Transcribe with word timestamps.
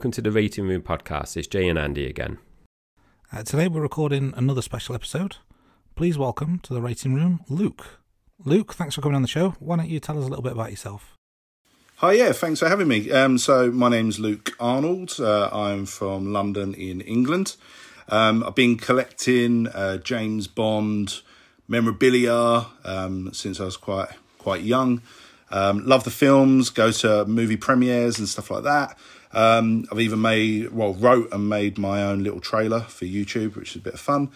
welcome 0.00 0.10
to 0.10 0.22
the 0.22 0.32
Rating 0.32 0.66
Room 0.66 0.80
podcast. 0.80 1.36
It's 1.36 1.46
Jai 1.46 1.60
and 1.64 1.78
Andy 1.78 2.06
again. 2.06 2.38
Uh, 3.30 3.42
today 3.42 3.68
we're 3.68 3.82
recording 3.82 4.32
another 4.34 4.62
special 4.62 4.94
episode. 4.94 5.36
Please 5.94 6.16
welcome 6.16 6.58
to 6.60 6.72
the 6.72 6.80
rating 6.80 7.12
room, 7.12 7.40
Luke. 7.50 8.00
Luke, 8.42 8.72
thanks 8.72 8.94
for 8.94 9.02
coming 9.02 9.14
on 9.14 9.20
the 9.20 9.28
show. 9.28 9.50
Why 9.58 9.76
don't 9.76 9.90
you 9.90 10.00
tell 10.00 10.18
us 10.18 10.24
a 10.24 10.28
little 10.28 10.42
bit 10.42 10.52
about 10.52 10.70
yourself? 10.70 11.18
Hi, 11.96 12.12
yeah, 12.12 12.32
thanks 12.32 12.60
for 12.60 12.68
having 12.70 12.88
me. 12.88 13.10
Um, 13.10 13.36
so, 13.36 13.70
my 13.70 13.90
name's 13.90 14.18
Luke 14.18 14.52
Arnold. 14.58 15.16
Uh, 15.20 15.50
I'm 15.52 15.84
from 15.84 16.32
London 16.32 16.72
in 16.72 17.02
England. 17.02 17.56
Um, 18.08 18.42
I've 18.42 18.54
been 18.54 18.78
collecting 18.78 19.66
uh, 19.66 19.98
James 19.98 20.46
Bond 20.46 21.20
memorabilia 21.68 22.64
um, 22.86 23.34
since 23.34 23.60
I 23.60 23.64
was 23.64 23.76
quite 23.76 24.08
quite 24.38 24.62
young. 24.62 25.02
Um, 25.50 25.84
love 25.84 26.04
the 26.04 26.10
films, 26.10 26.70
go 26.70 26.90
to 26.90 27.26
movie 27.26 27.58
premieres 27.58 28.18
and 28.18 28.26
stuff 28.26 28.50
like 28.50 28.62
that. 28.62 28.96
Um, 29.32 29.86
I've 29.92 30.00
even 30.00 30.20
made, 30.20 30.72
well, 30.72 30.94
wrote 30.94 31.32
and 31.32 31.48
made 31.48 31.78
my 31.78 32.02
own 32.02 32.22
little 32.22 32.40
trailer 32.40 32.80
for 32.80 33.04
YouTube, 33.04 33.56
which 33.56 33.70
is 33.70 33.76
a 33.76 33.80
bit 33.80 33.94
of 33.94 34.00
fun. 34.00 34.30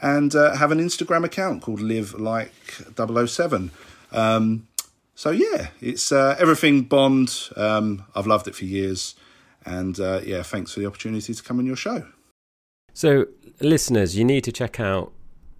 And 0.00 0.34
uh, 0.34 0.56
have 0.56 0.70
an 0.70 0.78
Instagram 0.78 1.24
account 1.24 1.62
called 1.62 1.80
Live 1.80 2.14
Like 2.14 2.52
007. 2.96 3.70
Um, 4.12 4.68
so 5.14 5.30
yeah, 5.30 5.70
it's 5.80 6.12
uh, 6.12 6.36
everything 6.38 6.82
Bond. 6.82 7.48
Um, 7.56 8.04
I've 8.14 8.28
loved 8.28 8.46
it 8.46 8.54
for 8.54 8.64
years, 8.64 9.16
and 9.66 9.98
uh, 9.98 10.20
yeah, 10.24 10.44
thanks 10.44 10.72
for 10.72 10.78
the 10.78 10.86
opportunity 10.86 11.34
to 11.34 11.42
come 11.42 11.58
on 11.58 11.66
your 11.66 11.74
show. 11.74 12.06
So, 12.94 13.26
listeners, 13.60 14.16
you 14.16 14.24
need 14.24 14.44
to 14.44 14.52
check 14.52 14.78
out 14.78 15.12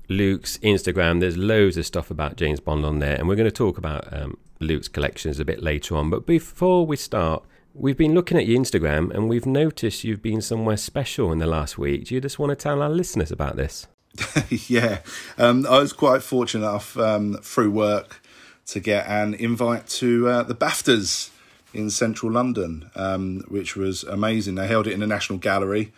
Luke's 0.08 0.58
Instagram. 0.58 1.18
There's 1.18 1.36
loads 1.36 1.76
of 1.76 1.86
stuff 1.86 2.08
about 2.08 2.36
James 2.36 2.60
Bond 2.60 2.84
on 2.84 3.00
there, 3.00 3.16
and 3.16 3.28
we're 3.28 3.34
going 3.34 3.50
to 3.50 3.50
talk 3.50 3.78
about 3.78 4.06
um, 4.12 4.38
Luke's 4.60 4.86
collections 4.86 5.40
a 5.40 5.44
bit 5.44 5.60
later 5.60 5.96
on. 5.96 6.08
But 6.08 6.24
before 6.24 6.86
we 6.86 6.96
start, 6.96 7.44
we've 7.78 7.96
been 7.96 8.14
looking 8.14 8.36
at 8.36 8.46
your 8.46 8.60
Instagram, 8.60 9.10
and 9.12 9.28
we've 9.28 9.46
noticed 9.46 10.04
you've 10.04 10.22
been 10.22 10.42
somewhere 10.42 10.76
special 10.76 11.32
in 11.32 11.38
the 11.38 11.46
last 11.46 11.78
week. 11.78 12.06
Do 12.06 12.14
you 12.14 12.20
just 12.20 12.38
want 12.38 12.50
to 12.50 12.56
tell 12.56 12.82
our 12.82 12.90
listeners 12.90 13.30
about 13.30 13.56
this? 13.56 13.86
yeah, 14.50 14.98
um, 15.38 15.66
I 15.66 15.78
was 15.78 15.92
quite 15.92 16.22
fortunate 16.22 16.66
enough 16.66 16.98
um, 16.98 17.38
through 17.42 17.70
work 17.70 18.20
to 18.66 18.80
get 18.80 19.06
an 19.06 19.34
invite 19.34 19.86
to 19.86 20.28
uh, 20.28 20.42
the 20.42 20.54
BAFTAs 20.54 21.30
in 21.72 21.90
central 21.90 22.32
London, 22.32 22.90
um, 22.96 23.44
which 23.48 23.76
was 23.76 24.02
amazing. 24.04 24.56
They 24.56 24.66
held 24.66 24.86
it 24.86 24.92
in 24.92 25.00
the 25.00 25.06
National 25.06 25.38
Gallery, 25.38 25.92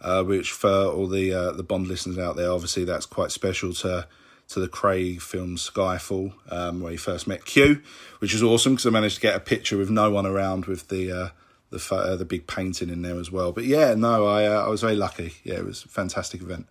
uh, 0.00 0.22
which 0.22 0.52
for 0.52 0.86
all 0.86 1.08
the 1.08 1.32
uh, 1.32 1.52
the 1.52 1.64
Bond 1.64 1.88
listeners 1.88 2.18
out 2.18 2.36
there, 2.36 2.50
obviously 2.50 2.84
that's 2.84 3.06
quite 3.06 3.32
special 3.32 3.72
to 3.74 4.06
to 4.48 4.60
the 4.60 4.68
Craig 4.68 5.20
film 5.20 5.56
Skyfall, 5.56 6.34
um, 6.50 6.80
where 6.80 6.92
he 6.92 6.96
first 6.96 7.26
met 7.26 7.44
Q, 7.44 7.82
which 8.18 8.34
is 8.34 8.42
awesome 8.42 8.74
because 8.74 8.86
I 8.86 8.90
managed 8.90 9.16
to 9.16 9.20
get 9.20 9.34
a 9.34 9.40
picture 9.40 9.76
with 9.76 9.90
no 9.90 10.10
one 10.10 10.26
around 10.26 10.66
with 10.66 10.88
the 10.88 11.10
uh, 11.10 11.28
the 11.70 11.94
uh, 11.94 12.16
the 12.16 12.24
big 12.24 12.46
painting 12.46 12.88
in 12.88 13.02
there 13.02 13.18
as 13.18 13.30
well. 13.30 13.52
But 13.52 13.64
yeah, 13.64 13.94
no, 13.94 14.26
I 14.26 14.46
uh, 14.46 14.66
I 14.66 14.68
was 14.68 14.80
very 14.80 14.96
lucky. 14.96 15.34
Yeah, 15.44 15.56
it 15.56 15.64
was 15.64 15.84
a 15.84 15.88
fantastic 15.88 16.42
event. 16.42 16.66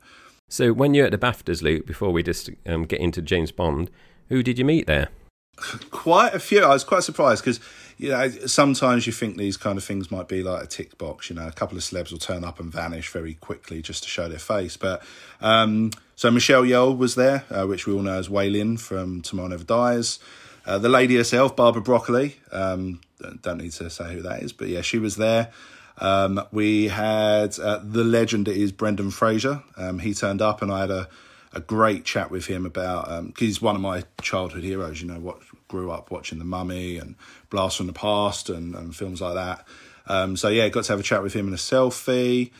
So, 0.49 0.71
when 0.71 0.93
you're 0.93 1.05
at 1.05 1.11
the 1.11 1.17
BAFTAs, 1.17 1.63
Luke, 1.63 1.85
before 1.85 2.11
we 2.11 2.21
just 2.21 2.49
um, 2.67 2.83
get 2.85 2.99
into 2.99 3.21
James 3.21 3.51
Bond, 3.51 3.89
who 4.29 4.43
did 4.43 4.59
you 4.59 4.65
meet 4.65 4.85
there? 4.85 5.09
quite 5.91 6.33
a 6.33 6.39
few. 6.39 6.63
I 6.63 6.69
was 6.69 6.83
quite 6.83 7.03
surprised 7.03 7.43
because 7.43 7.59
you 7.97 8.09
know 8.09 8.29
sometimes 8.45 9.05
you 9.05 9.13
think 9.13 9.37
these 9.37 9.57
kind 9.57 9.77
of 9.77 9.83
things 9.83 10.11
might 10.11 10.27
be 10.27 10.43
like 10.43 10.63
a 10.63 10.67
tick 10.67 10.97
box. 10.97 11.29
You 11.29 11.35
know, 11.35 11.47
a 11.47 11.51
couple 11.51 11.77
of 11.77 11.83
celebs 11.83 12.11
will 12.11 12.19
turn 12.19 12.43
up 12.43 12.59
and 12.59 12.71
vanish 12.71 13.09
very 13.09 13.35
quickly 13.35 13.81
just 13.81 14.03
to 14.03 14.09
show 14.09 14.27
their 14.27 14.39
face. 14.39 14.77
But 14.77 15.03
um, 15.41 15.91
so 16.15 16.31
Michelle 16.31 16.63
Yeoh 16.63 16.97
was 16.97 17.15
there, 17.15 17.45
uh, 17.49 17.65
which 17.65 17.87
we 17.87 17.93
all 17.93 18.01
know 18.01 18.17
as 18.17 18.29
Wai 18.29 18.47
Lin 18.47 18.77
from 18.77 19.21
Tomorrow 19.21 19.49
Never 19.49 19.63
Dies. 19.63 20.19
Uh, 20.65 20.77
the 20.77 20.89
lady 20.89 21.15
herself, 21.15 21.55
Barbara 21.55 21.81
Broccoli. 21.81 22.37
Um, 22.51 23.01
don't 23.41 23.57
need 23.57 23.71
to 23.73 23.89
say 23.89 24.13
who 24.13 24.21
that 24.21 24.43
is, 24.43 24.53
but 24.53 24.67
yeah, 24.67 24.81
she 24.81 24.99
was 24.99 25.17
there. 25.17 25.51
Um, 25.97 26.41
we 26.51 26.87
had 26.87 27.57
uh, 27.59 27.79
the 27.83 28.03
legend 28.03 28.47
that 28.47 28.55
is 28.55 28.71
Brendan 28.71 29.11
Fraser. 29.11 29.63
Um, 29.77 29.99
he 29.99 30.13
turned 30.13 30.41
up, 30.41 30.61
and 30.61 30.71
I 30.71 30.81
had 30.81 30.91
a 30.91 31.07
a 31.53 31.59
great 31.59 32.03
chat 32.03 32.31
with 32.31 32.47
him 32.47 32.65
about 32.65 33.11
um, 33.11 33.33
he's 33.37 33.61
one 33.61 33.75
of 33.75 33.81
my 33.81 34.03
childhood 34.21 34.63
heroes. 34.63 35.01
You 35.01 35.07
know, 35.07 35.19
what 35.19 35.39
grew 35.67 35.91
up 35.91 36.11
watching 36.11 36.39
The 36.39 36.45
Mummy 36.45 36.97
and 36.97 37.15
Blast 37.49 37.77
from 37.77 37.87
the 37.87 37.93
Past 37.93 38.49
and, 38.49 38.75
and 38.75 38.95
films 38.95 39.21
like 39.21 39.35
that. 39.35 39.65
Um, 40.07 40.35
so 40.35 40.49
yeah, 40.49 40.67
got 40.69 40.83
to 40.85 40.93
have 40.93 40.99
a 40.99 41.03
chat 41.03 41.23
with 41.23 41.33
him 41.33 41.47
in 41.47 41.53
a 41.53 41.57
selfie. 41.57 42.51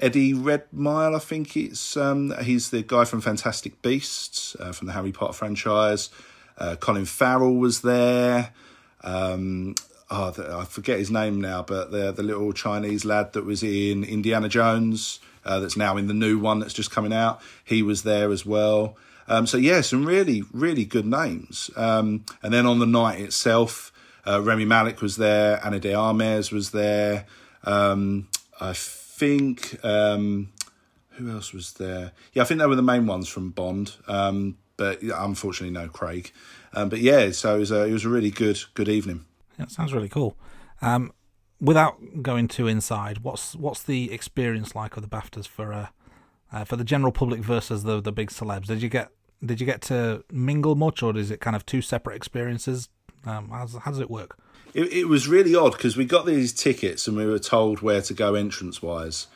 Eddie 0.00 0.34
Redmayne, 0.34 1.14
I 1.14 1.18
think 1.18 1.56
it's 1.56 1.96
um, 1.96 2.34
he's 2.42 2.70
the 2.70 2.82
guy 2.82 3.04
from 3.04 3.20
Fantastic 3.20 3.82
Beasts 3.82 4.56
uh, 4.58 4.72
from 4.72 4.86
the 4.86 4.94
Harry 4.94 5.12
Potter 5.12 5.34
franchise. 5.34 6.10
Uh, 6.56 6.76
Colin 6.76 7.04
Farrell 7.04 7.54
was 7.54 7.82
there. 7.82 8.52
Um, 9.02 9.74
oh, 10.10 10.34
I 10.60 10.64
forget 10.64 10.98
his 10.98 11.10
name 11.10 11.40
now, 11.40 11.62
but 11.62 11.90
the 11.90 12.12
the 12.12 12.22
little 12.22 12.52
Chinese 12.52 13.04
lad 13.04 13.34
that 13.34 13.44
was 13.44 13.62
in 13.62 14.04
Indiana 14.04 14.48
Jones 14.48 15.20
uh, 15.44 15.60
that's 15.60 15.76
now 15.76 15.96
in 15.96 16.06
the 16.06 16.14
new 16.14 16.38
one 16.38 16.60
that's 16.60 16.74
just 16.74 16.90
coming 16.90 17.12
out. 17.12 17.40
He 17.64 17.82
was 17.82 18.02
there 18.02 18.30
as 18.30 18.44
well. 18.46 18.96
Um, 19.28 19.46
so 19.46 19.58
yeah, 19.58 19.82
some 19.82 20.06
really 20.06 20.44
really 20.52 20.84
good 20.84 21.06
names. 21.06 21.70
Um, 21.76 22.24
and 22.42 22.52
then 22.52 22.66
on 22.66 22.78
the 22.78 22.86
night 22.86 23.20
itself, 23.20 23.92
uh, 24.26 24.40
Rami 24.40 24.64
Malek 24.64 25.02
was 25.02 25.16
there, 25.16 25.64
Ana 25.64 25.78
de 25.78 25.94
Armas 25.94 26.50
was 26.50 26.70
there. 26.70 27.26
Um, 27.64 28.28
I 28.60 28.72
think 29.20 29.84
um, 29.84 30.48
who 31.10 31.30
else 31.30 31.52
was 31.52 31.74
there? 31.74 32.12
Yeah, 32.32 32.42
I 32.42 32.46
think 32.46 32.60
they 32.60 32.66
were 32.66 32.74
the 32.74 32.82
main 32.82 33.06
ones 33.06 33.28
from 33.28 33.50
Bond. 33.50 33.96
Um, 34.08 34.56
but 34.80 35.02
unfortunately, 35.02 35.74
no 35.74 35.88
Craig. 35.88 36.32
Um, 36.72 36.88
but 36.88 37.00
yeah, 37.00 37.32
so 37.32 37.56
it 37.56 37.58
was 37.58 37.70
a, 37.70 37.84
it 37.84 37.92
was 37.92 38.06
a 38.06 38.08
really 38.08 38.30
good 38.30 38.58
good 38.72 38.88
evening. 38.88 39.26
Yeah, 39.58 39.66
sounds 39.66 39.92
really 39.92 40.08
cool. 40.08 40.38
Um, 40.80 41.12
without 41.60 42.22
going 42.22 42.48
too 42.48 42.66
inside, 42.66 43.18
what's 43.18 43.54
what's 43.54 43.82
the 43.82 44.10
experience 44.10 44.74
like 44.74 44.96
of 44.96 45.02
the 45.02 45.08
BAFTAs 45.08 45.46
for 45.46 45.74
uh, 45.74 45.86
uh, 46.50 46.64
for 46.64 46.76
the 46.76 46.84
general 46.84 47.12
public 47.12 47.40
versus 47.40 47.82
the 47.82 48.00
the 48.00 48.12
big 48.12 48.30
celebs? 48.30 48.68
Did 48.68 48.80
you 48.80 48.88
get 48.88 49.10
did 49.44 49.60
you 49.60 49.66
get 49.66 49.82
to 49.82 50.24
mingle 50.32 50.76
much, 50.76 51.02
or 51.02 51.14
is 51.14 51.30
it 51.30 51.40
kind 51.40 51.54
of 51.54 51.66
two 51.66 51.82
separate 51.82 52.16
experiences? 52.16 52.88
Um, 53.26 53.50
how, 53.50 53.66
how 53.66 53.90
does 53.90 54.00
it 54.00 54.10
work? 54.10 54.38
It, 54.74 54.92
it 54.92 55.08
was 55.08 55.28
really 55.28 55.54
odd 55.54 55.72
because 55.72 55.96
we 55.96 56.04
got 56.04 56.26
these 56.26 56.52
tickets 56.52 57.08
and 57.08 57.16
we 57.16 57.26
were 57.26 57.38
told 57.38 57.80
where 57.80 58.02
to 58.02 58.14
go 58.14 58.34
entrance 58.34 58.80
wise, 58.80 59.26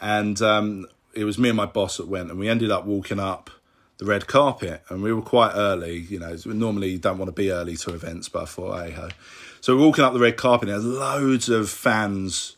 and 0.00 0.40
um, 0.42 0.86
it 1.14 1.24
was 1.24 1.38
me 1.38 1.48
and 1.48 1.56
my 1.56 1.66
boss 1.66 1.96
that 1.98 2.08
went, 2.08 2.30
and 2.30 2.38
we 2.38 2.48
ended 2.48 2.70
up 2.70 2.84
walking 2.84 3.20
up 3.20 3.50
the 3.98 4.04
red 4.04 4.26
carpet, 4.26 4.82
and 4.88 5.02
we 5.02 5.12
were 5.12 5.22
quite 5.22 5.52
early. 5.54 5.98
You 5.98 6.20
know, 6.20 6.36
normally 6.46 6.90
you 6.90 6.98
don't 6.98 7.18
want 7.18 7.28
to 7.28 7.32
be 7.32 7.50
early 7.50 7.76
to 7.76 7.94
events, 7.94 8.28
but 8.28 8.42
I 8.42 8.46
thought, 8.46 8.84
hey 8.84 8.90
ho. 8.92 9.08
So 9.60 9.76
we're 9.76 9.84
walking 9.84 10.04
up 10.04 10.12
the 10.12 10.20
red 10.20 10.36
carpet, 10.36 10.68
and 10.68 10.76
there's 10.76 10.84
loads 10.84 11.48
of 11.48 11.68
fans 11.68 12.56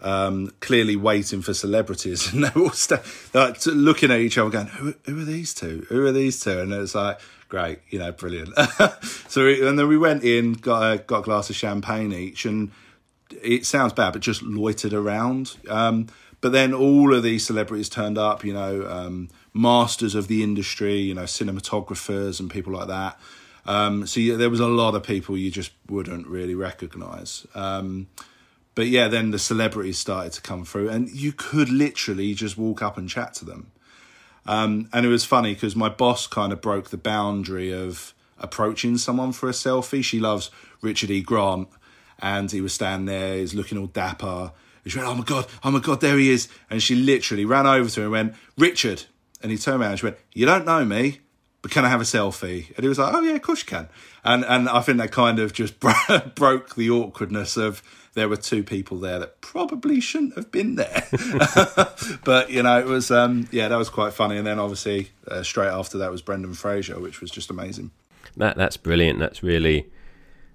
um, 0.00 0.52
clearly 0.60 0.96
waiting 0.96 1.42
for 1.42 1.54
celebrities, 1.54 2.32
and 2.32 2.44
they're 2.44 2.58
all 2.58 2.70
st- 2.70 3.02
like, 3.34 3.64
looking 3.66 4.10
at 4.10 4.20
each 4.20 4.38
other, 4.38 4.50
going, 4.50 4.66
who, 4.66 4.94
"Who 5.04 5.20
are 5.20 5.24
these 5.24 5.54
two? 5.54 5.86
Who 5.88 6.06
are 6.06 6.12
these 6.12 6.40
two? 6.40 6.58
And 6.58 6.72
it's 6.72 6.94
like, 6.94 7.20
great, 7.50 7.80
you 7.90 7.98
know, 7.98 8.12
brilliant. 8.12 8.54
so, 9.28 9.44
we, 9.44 9.66
and 9.66 9.78
then 9.78 9.88
we 9.88 9.98
went 9.98 10.24
in, 10.24 10.54
got 10.54 10.82
a, 10.82 10.98
got 10.98 11.18
a 11.18 11.22
glass 11.22 11.50
of 11.50 11.56
champagne 11.56 12.12
each, 12.12 12.46
and 12.46 12.70
it 13.42 13.66
sounds 13.66 13.92
bad, 13.92 14.12
but 14.14 14.22
just 14.22 14.42
loitered 14.42 14.94
around. 14.94 15.56
Um, 15.68 16.06
but 16.40 16.52
then 16.52 16.72
all 16.72 17.14
of 17.14 17.22
these 17.22 17.44
celebrities 17.44 17.90
turned 17.90 18.16
up, 18.16 18.44
you 18.44 18.54
know, 18.54 18.86
um, 18.88 19.28
masters 19.52 20.14
of 20.14 20.28
the 20.28 20.42
industry, 20.42 20.96
you 20.96 21.12
know, 21.12 21.24
cinematographers 21.24 22.40
and 22.40 22.50
people 22.50 22.72
like 22.72 22.88
that. 22.88 23.20
Um, 23.66 24.06
so 24.06 24.20
yeah, 24.20 24.36
there 24.36 24.48
was 24.48 24.60
a 24.60 24.66
lot 24.66 24.94
of 24.94 25.02
people 25.02 25.36
you 25.36 25.50
just 25.50 25.72
wouldn't 25.88 26.26
really 26.26 26.54
recognise. 26.54 27.46
Um, 27.54 28.08
but 28.74 28.86
yeah, 28.86 29.08
then 29.08 29.32
the 29.32 29.38
celebrities 29.38 29.98
started 29.98 30.32
to 30.32 30.40
come 30.40 30.64
through, 30.64 30.88
and 30.88 31.10
you 31.10 31.32
could 31.32 31.68
literally 31.68 32.32
just 32.32 32.56
walk 32.56 32.80
up 32.80 32.96
and 32.96 33.08
chat 33.08 33.34
to 33.34 33.44
them. 33.44 33.72
Um, 34.46 34.88
and 34.92 35.04
it 35.04 35.08
was 35.08 35.24
funny 35.24 35.54
because 35.54 35.76
my 35.76 35.88
boss 35.88 36.26
kind 36.26 36.52
of 36.52 36.60
broke 36.60 36.90
the 36.90 36.96
boundary 36.96 37.72
of 37.72 38.14
approaching 38.38 38.96
someone 38.98 39.32
for 39.32 39.48
a 39.48 39.52
selfie. 39.52 40.02
She 40.02 40.18
loves 40.18 40.50
Richard 40.80 41.10
E. 41.10 41.20
Grant, 41.22 41.68
and 42.18 42.50
he 42.50 42.60
was 42.60 42.72
standing 42.72 43.06
there, 43.06 43.36
he's 43.36 43.54
looking 43.54 43.78
all 43.78 43.86
dapper. 43.86 44.52
She 44.86 44.98
went, 44.98 45.10
"Oh 45.10 45.14
my 45.14 45.24
god, 45.24 45.46
oh 45.62 45.70
my 45.70 45.78
god, 45.78 46.00
there 46.00 46.16
he 46.16 46.30
is!" 46.30 46.48
And 46.70 46.82
she 46.82 46.94
literally 46.94 47.44
ran 47.44 47.66
over 47.66 47.88
to 47.90 48.00
him 48.00 48.06
and 48.06 48.12
went, 48.12 48.34
"Richard," 48.56 49.04
and 49.42 49.52
he 49.52 49.58
turned 49.58 49.82
around 49.82 49.90
and 49.90 50.00
she 50.00 50.06
went, 50.06 50.18
"You 50.32 50.46
don't 50.46 50.64
know 50.64 50.84
me." 50.84 51.20
but 51.62 51.70
can 51.70 51.84
I 51.84 51.88
have 51.88 52.00
a 52.00 52.04
selfie? 52.04 52.74
And 52.74 52.82
he 52.82 52.88
was 52.88 52.98
like, 52.98 53.12
oh 53.14 53.20
yeah, 53.20 53.34
of 53.34 53.42
course 53.42 53.60
you 53.60 53.66
can. 53.66 53.88
And 54.24 54.44
and 54.44 54.68
I 54.68 54.80
think 54.80 54.98
that 54.98 55.12
kind 55.12 55.38
of 55.38 55.52
just 55.52 55.78
broke 56.34 56.74
the 56.74 56.90
awkwardness 56.90 57.56
of 57.56 57.82
there 58.14 58.28
were 58.28 58.36
two 58.36 58.62
people 58.62 58.98
there 58.98 59.18
that 59.18 59.40
probably 59.40 60.00
shouldn't 60.00 60.34
have 60.34 60.50
been 60.50 60.76
there. 60.76 61.06
but 62.24 62.50
you 62.50 62.62
know, 62.62 62.78
it 62.78 62.86
was 62.86 63.10
um, 63.10 63.48
yeah, 63.50 63.68
that 63.68 63.76
was 63.76 63.88
quite 63.88 64.12
funny. 64.12 64.36
And 64.36 64.46
then 64.46 64.58
obviously 64.58 65.10
uh, 65.28 65.42
straight 65.42 65.68
after 65.68 65.98
that 65.98 66.10
was 66.10 66.22
Brendan 66.22 66.54
Fraser, 66.54 66.98
which 67.00 67.20
was 67.20 67.30
just 67.30 67.50
amazing. 67.50 67.90
That 68.36 68.56
that's 68.56 68.76
brilliant. 68.76 69.18
That's 69.18 69.42
really. 69.42 69.90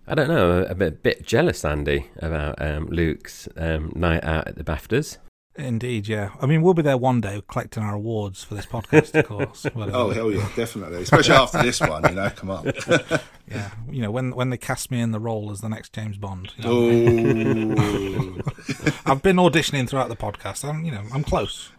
I 0.08 0.14
don't 0.14 0.28
know, 0.28 0.62
a 0.62 0.76
bit, 0.76 1.02
bit 1.02 1.26
jealous, 1.26 1.66
Andy, 1.66 2.12
about 2.20 2.62
um, 2.62 2.86
Luke's 2.90 3.50
um, 3.58 3.92
night 3.96 4.24
out 4.24 4.48
at 4.48 4.56
the 4.56 4.64
BAFTAs. 4.64 5.18
Indeed, 5.58 6.10
yeah. 6.10 6.32
I 6.42 6.48
mean, 6.48 6.62
we'll 6.62 6.74
be 6.74 6.82
there 6.82 6.98
one 6.98 7.22
day 7.22 7.42
collecting 7.48 7.82
our 7.82 7.96
awards 7.96 8.44
for 8.44 8.56
this 8.56 8.66
podcast, 8.66 9.18
of 9.18 9.26
course. 9.26 9.66
oh 9.76 10.10
uh, 10.10 10.14
hell 10.14 10.32
yeah, 10.32 10.50
definitely. 10.56 11.04
Especially 11.04 11.36
after 11.36 11.64
this 11.64 11.80
one, 11.80 12.04
you 12.10 12.16
know. 12.16 12.30
Come 12.32 12.50
on. 12.50 12.66
yeah, 13.48 13.72
you 13.90 14.02
know 14.02 14.12
when 14.12 14.36
when 14.36 14.50
they 14.50 14.58
cast 14.58 14.92
me 14.92 15.00
in 15.00 15.12
the 15.12 15.20
role 15.20 15.52
as 15.52 15.62
the 15.62 15.70
next 15.70 15.94
James 15.94 16.18
Bond. 16.18 16.52
You 16.58 16.64
know 16.64 17.76
Oh, 17.80 18.52
I've 19.06 19.22
been 19.22 19.38
auditioning 19.38 19.88
throughout 19.88 20.10
the 20.10 20.18
podcast. 20.18 20.68
I'm, 20.68 20.84
you 20.84 20.92
know, 20.92 21.04
I'm 21.14 21.24
close. 21.24 21.72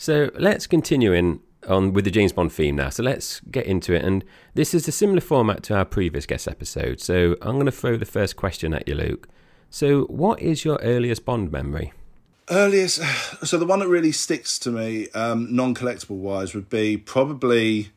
So 0.00 0.30
let's 0.34 0.66
continue 0.66 1.12
in 1.12 1.40
on 1.68 1.92
with 1.92 2.04
the 2.06 2.10
James 2.10 2.32
Bond 2.32 2.50
theme 2.52 2.76
now. 2.76 2.88
So 2.88 3.02
let's 3.02 3.40
get 3.50 3.66
into 3.66 3.92
it. 3.92 4.02
And 4.02 4.24
this 4.54 4.72
is 4.72 4.88
a 4.88 4.92
similar 4.92 5.20
format 5.20 5.62
to 5.64 5.76
our 5.76 5.84
previous 5.84 6.24
guest 6.24 6.48
episode. 6.48 7.00
So 7.00 7.36
I'm 7.42 7.56
going 7.56 7.66
to 7.66 7.72
throw 7.72 7.98
the 7.98 8.06
first 8.06 8.36
question 8.36 8.72
at 8.72 8.88
you, 8.88 8.94
Luke. 8.94 9.28
So, 9.70 10.02
what 10.04 10.40
is 10.40 10.64
your 10.64 10.78
earliest 10.82 11.24
Bond 11.24 11.50
memory? 11.50 11.92
earliest. 12.50 13.00
So 13.46 13.56
the 13.56 13.66
one 13.66 13.78
that 13.78 13.88
really 13.88 14.12
sticks 14.12 14.58
to 14.60 14.70
me, 14.70 15.08
um, 15.10 15.54
non-collectible 15.54 16.16
wise, 16.16 16.54
would 16.54 16.68
be 16.68 16.96
probably 16.96 17.90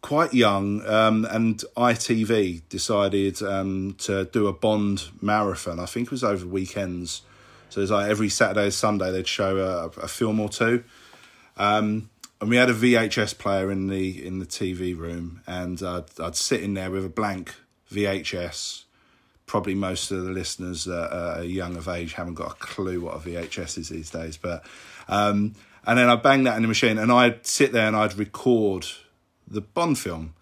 quite 0.00 0.32
young, 0.32 0.86
um, 0.86 1.26
and 1.30 1.62
ITV 1.76 2.62
decided 2.68 3.42
um, 3.42 3.96
to 3.98 4.24
do 4.26 4.46
a 4.46 4.52
Bond 4.52 5.10
marathon. 5.20 5.80
I 5.80 5.86
think 5.86 6.06
it 6.06 6.10
was 6.12 6.24
over 6.24 6.46
weekends. 6.46 7.22
So 7.68 7.80
it's 7.80 7.90
like 7.90 8.08
every 8.08 8.28
Saturday, 8.28 8.70
Sunday, 8.70 9.10
they'd 9.10 9.26
show 9.26 9.58
a, 9.58 9.86
a 10.00 10.08
film 10.08 10.38
or 10.38 10.48
two. 10.48 10.84
Um, 11.56 12.10
and 12.40 12.50
we 12.50 12.56
had 12.56 12.70
a 12.70 12.74
VHS 12.74 13.36
player 13.38 13.70
in 13.72 13.88
the 13.88 14.24
in 14.24 14.38
the 14.38 14.46
TV 14.46 14.96
room, 14.96 15.40
and 15.46 15.82
I'd 15.82 16.36
sit 16.36 16.62
in 16.62 16.74
there 16.74 16.90
with 16.90 17.04
a 17.04 17.08
blank 17.08 17.54
VHS. 17.90 18.84
Probably 19.46 19.74
most 19.74 20.10
of 20.10 20.24
the 20.24 20.30
listeners 20.30 20.84
that 20.84 21.12
are 21.12 21.42
young 21.42 21.76
of 21.76 21.88
age 21.88 22.14
haven't 22.14 22.34
got 22.34 22.52
a 22.52 22.54
clue 22.54 23.00
what 23.00 23.14
a 23.14 23.18
VHS 23.18 23.78
is 23.78 23.88
these 23.88 24.10
days, 24.10 24.36
but 24.36 24.64
um, 25.08 25.54
and 25.86 25.98
then 25.98 26.08
I'd 26.08 26.22
bang 26.22 26.44
that 26.44 26.56
in 26.56 26.62
the 26.62 26.68
machine, 26.68 26.98
and 26.98 27.12
I'd 27.12 27.46
sit 27.46 27.72
there 27.72 27.86
and 27.86 27.96
I'd 27.96 28.18
record 28.18 28.86
the 29.46 29.60
Bond 29.60 29.98
film, 29.98 30.34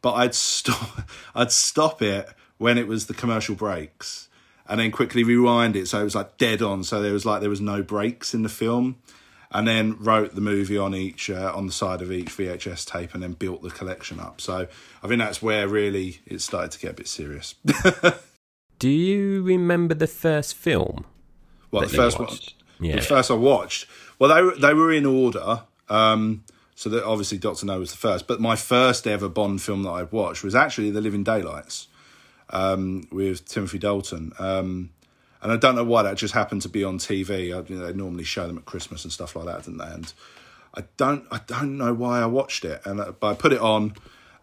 but 0.00 0.12
I'd 0.12 0.34
stop 0.34 1.02
I'd 1.34 1.52
stop 1.52 2.02
it 2.02 2.28
when 2.58 2.78
it 2.78 2.86
was 2.86 3.06
the 3.06 3.14
commercial 3.14 3.54
breaks, 3.54 4.28
and 4.68 4.78
then 4.78 4.90
quickly 4.92 5.24
rewind 5.24 5.74
it 5.74 5.88
so 5.88 6.00
it 6.00 6.04
was 6.04 6.14
like 6.14 6.38
dead 6.38 6.62
on, 6.62 6.84
so 6.84 7.02
there 7.02 7.12
was 7.12 7.26
like 7.26 7.40
there 7.40 7.50
was 7.50 7.60
no 7.60 7.82
breaks 7.82 8.32
in 8.32 8.42
the 8.42 8.48
film 8.48 8.96
and 9.52 9.68
then 9.68 9.96
wrote 9.98 10.34
the 10.34 10.40
movie 10.40 10.78
on 10.78 10.94
each 10.94 11.28
uh, 11.30 11.52
on 11.54 11.66
the 11.66 11.72
side 11.72 12.00
of 12.00 12.10
each 12.10 12.28
VHS 12.28 12.86
tape, 12.86 13.14
and 13.14 13.22
then 13.22 13.32
built 13.32 13.62
the 13.62 13.70
collection 13.70 14.18
up. 14.18 14.40
So 14.40 14.66
I 15.02 15.08
think 15.08 15.20
that's 15.20 15.42
where 15.42 15.68
really 15.68 16.20
it 16.26 16.40
started 16.40 16.72
to 16.72 16.78
get 16.78 16.92
a 16.92 16.94
bit 16.94 17.08
serious. 17.08 17.54
Do 18.82 18.88
you 18.88 19.44
remember 19.44 19.94
the 19.94 20.08
first 20.08 20.56
film? 20.56 21.04
well, 21.70 21.82
the 21.82 21.96
first 21.96 22.18
one. 22.18 22.30
Yeah. 22.80 22.96
the 22.96 23.02
first 23.02 23.30
I 23.30 23.34
watched. 23.34 23.86
Well, 24.18 24.34
they 24.34 24.42
were, 24.42 24.56
they 24.56 24.74
were 24.74 24.92
in 24.92 25.06
order. 25.06 25.62
Um, 25.88 26.42
so 26.74 26.90
that 26.90 27.04
obviously 27.04 27.38
Doctor 27.38 27.64
No 27.64 27.78
was 27.78 27.92
the 27.92 27.96
first, 27.96 28.26
but 28.26 28.40
my 28.40 28.56
first 28.56 29.06
ever 29.06 29.28
Bond 29.28 29.62
film 29.62 29.84
that 29.84 29.90
I 29.90 30.02
watched 30.02 30.42
was 30.42 30.56
actually 30.56 30.90
The 30.90 31.00
Living 31.00 31.22
Daylights 31.22 31.86
um, 32.50 33.06
with 33.12 33.46
Timothy 33.46 33.78
Dalton. 33.78 34.32
Um, 34.40 34.90
and 35.42 35.52
I 35.52 35.56
don't 35.56 35.76
know 35.76 35.84
why 35.84 36.02
that 36.02 36.16
just 36.16 36.34
happened 36.34 36.62
to 36.62 36.68
be 36.68 36.82
on 36.82 36.98
TV. 36.98 37.54
I, 37.56 37.64
you 37.68 37.78
know, 37.78 37.86
they 37.86 37.92
normally 37.92 38.24
show 38.24 38.48
them 38.48 38.58
at 38.58 38.64
Christmas 38.64 39.04
and 39.04 39.12
stuff 39.12 39.36
like 39.36 39.44
that, 39.44 39.62
didn't 39.62 39.78
they? 39.78 39.94
And 39.94 40.12
I 40.74 40.82
don't, 40.96 41.24
I 41.30 41.38
don't 41.46 41.78
know 41.78 41.94
why 41.94 42.20
I 42.20 42.26
watched 42.26 42.64
it. 42.64 42.82
And 42.84 42.98
uh, 42.98 43.12
but 43.12 43.28
I 43.28 43.34
put 43.34 43.52
it 43.52 43.60
on. 43.60 43.94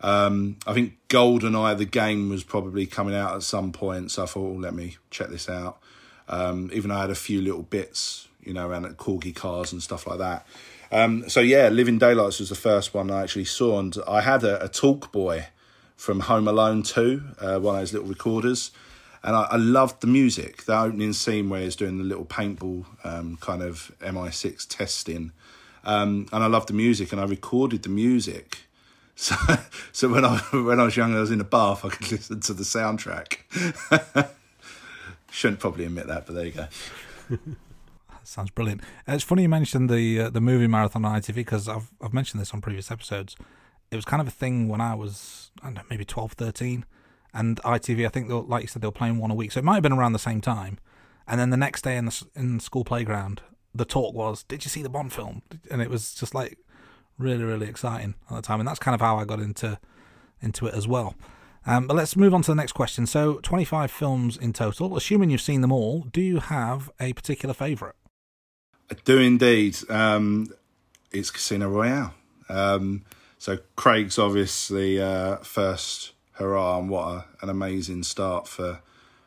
Um, 0.02 0.58
I 0.66 0.74
think 0.74 0.98
GoldenEye, 1.10 1.78
the 1.78 1.86
game, 1.86 2.30
was 2.30 2.44
probably 2.44 2.86
coming 2.86 3.16
out 3.16 3.36
at 3.36 3.44
some 3.44 3.72
point, 3.72 4.12
so 4.12 4.24
I 4.24 4.26
thought, 4.26 4.56
oh, 4.56 4.60
let 4.60 4.74
me 4.74 4.98
check 5.10 5.30
this 5.30 5.50
out. 5.50 5.80
Um, 6.28 6.70
even 6.74 6.92
I 6.92 7.02
had 7.02 7.10
a 7.10 7.16
few 7.16 7.42
little 7.42 7.64
bits, 7.64 8.28
you 8.44 8.54
know, 8.54 8.68
around 8.68 8.86
at 8.86 8.98
corgi 8.98 9.36
cars 9.36 9.74
and 9.74 9.82
stuff 9.84 10.08
like 10.08 10.20
that. 10.20 10.46
Um, 10.92 11.30
so 11.30 11.40
yeah, 11.40 11.70
Living 11.70 12.00
Daylights 12.00 12.40
was 12.40 12.50
the 12.50 12.56
first 12.56 12.94
one 12.94 13.12
I 13.12 13.24
actually 13.24 13.46
saw, 13.46 13.80
and 13.80 13.96
I 14.08 14.22
had 14.22 14.44
a, 14.44 14.64
a 14.64 14.68
Talk 14.68 15.12
Boy 15.12 15.48
from 15.96 16.22
Home 16.22 16.48
Alone 16.48 16.84
2, 16.84 17.22
uh, 17.40 17.60
one 17.60 17.76
of 17.76 17.82
those 17.82 17.94
little 17.94 18.08
recorders. 18.08 18.72
And 19.22 19.36
I, 19.36 19.48
I 19.52 19.58
loved 19.58 20.02
the 20.02 20.08
music, 20.08 20.64
the 20.64 20.80
opening 20.80 21.12
scene 21.14 21.50
where 21.50 21.62
he's 21.62 21.76
doing 21.76 21.98
the 21.98 22.06
little 22.06 22.26
paintball 22.26 22.86
um, 23.04 23.38
kind 23.42 23.62
of 23.62 23.92
MI6 24.00 24.66
testing. 24.70 25.34
Um, 25.84 26.28
and 26.32 26.44
I 26.44 26.48
loved 26.48 26.70
the 26.70 26.74
music, 26.74 27.12
and 27.12 27.20
I 27.20 27.26
recorded 27.26 27.84
the 27.84 27.90
music. 27.90 28.60
So, 29.20 29.36
so 29.92 30.08
when 30.08 30.24
I 30.24 30.38
when 30.54 30.80
I 30.80 30.84
was 30.84 30.96
young, 30.96 31.14
I 31.14 31.20
was 31.20 31.30
in 31.32 31.42
a 31.42 31.44
bath. 31.44 31.84
I 31.84 31.90
could 31.90 32.10
listen 32.12 32.40
to 32.40 32.54
the 32.54 32.64
soundtrack. 32.64 33.40
Shouldn't 35.32 35.60
probably 35.60 35.86
admit 35.86 36.08
that, 36.08 36.26
but 36.26 36.36
there 36.36 36.46
you 36.46 36.52
go. 36.54 36.68
Sounds 38.24 38.50
brilliant. 38.52 38.82
Uh, 39.08 39.14
It's 39.14 39.24
funny 39.24 39.42
you 39.44 39.50
mentioned 39.50 39.90
the 39.90 40.22
uh, 40.22 40.30
the 40.30 40.40
movie 40.42 40.68
marathon 40.68 41.04
on 41.04 41.20
ITV 41.20 41.36
because 41.36 41.68
I've 41.68 41.92
I've 42.02 42.14
mentioned 42.14 42.40
this 42.42 42.54
on 42.54 42.62
previous 42.62 42.90
episodes. 42.92 43.36
It 43.92 43.96
was 43.96 44.06
kind 44.06 44.22
of 44.22 44.28
a 44.28 44.32
thing 44.32 44.68
when 44.70 44.80
I 44.82 44.96
was 44.96 45.52
I 45.62 45.66
don't 45.66 45.76
know 45.76 45.82
maybe 45.90 46.06
12, 46.06 46.34
13. 46.34 46.86
and 47.34 47.58
ITV 47.64 48.06
I 48.06 48.10
think 48.10 48.30
like 48.30 48.62
you 48.62 48.68
said 48.68 48.82
they 48.82 48.88
were 48.88 48.92
playing 48.92 49.18
one 49.20 49.32
a 49.32 49.36
week, 49.36 49.52
so 49.52 49.60
it 49.60 49.64
might 49.66 49.76
have 49.76 49.84
been 49.84 49.92
around 50.00 50.14
the 50.14 50.20
same 50.20 50.40
time. 50.42 50.78
And 51.28 51.40
then 51.40 51.50
the 51.50 51.58
next 51.58 51.82
day 51.84 51.98
in 51.98 52.06
the 52.06 52.26
in 52.36 52.58
the 52.58 52.64
school 52.64 52.84
playground, 52.86 53.42
the 53.76 53.86
talk 53.86 54.16
was, 54.16 54.44
"Did 54.44 54.64
you 54.64 54.70
see 54.70 54.82
the 54.82 54.90
Bond 54.90 55.12
film?" 55.12 55.42
And 55.70 55.82
it 55.82 55.90
was 55.90 56.14
just 56.16 56.34
like 56.34 56.58
really 57.20 57.44
really 57.44 57.68
exciting 57.68 58.16
at 58.30 58.36
the 58.38 58.42
time, 58.42 58.60
and 58.60 58.68
that's 58.68 58.80
kind 58.80 58.96
of 58.96 59.02
how 59.02 59.18
I 59.18 59.26
got 59.26 59.40
into 59.40 59.78
into 60.42 60.66
it 60.66 60.74
as 60.74 60.88
well. 60.88 61.16
Um, 61.66 61.86
but 61.86 61.96
let's 61.96 62.16
move 62.16 62.34
on 62.34 62.42
to 62.44 62.52
the 62.52 62.56
next 62.56 62.72
question. 62.72 63.06
So, 63.06 63.36
25 63.44 63.92
films 63.92 64.38
in 64.38 64.54
total. 64.54 64.96
Assuming 64.96 65.30
you've 65.30 65.42
seen 65.42 65.62
them 65.62 65.72
all, 65.72 66.08
do 66.12 66.22
you 66.22 66.40
have 66.40 66.90
a 67.00 67.14
particular 67.14 67.54
favourite? 67.54 67.96
I 68.90 68.96
do 69.04 69.20
indeed. 69.20 69.78
Um, 69.90 70.48
it's 71.12 71.30
Casino 71.30 71.70
Royale. 71.70 72.14
Um, 72.48 73.04
so 73.38 73.60
Craig's 73.76 74.18
obviously 74.18 75.00
uh, 75.00 75.38
first 75.38 76.14
hurrah, 76.34 76.80
and 76.80 76.90
what 76.90 77.08
a, 77.08 77.26
an 77.42 77.50
amazing 77.50 78.04
start 78.04 78.48
for 78.48 78.80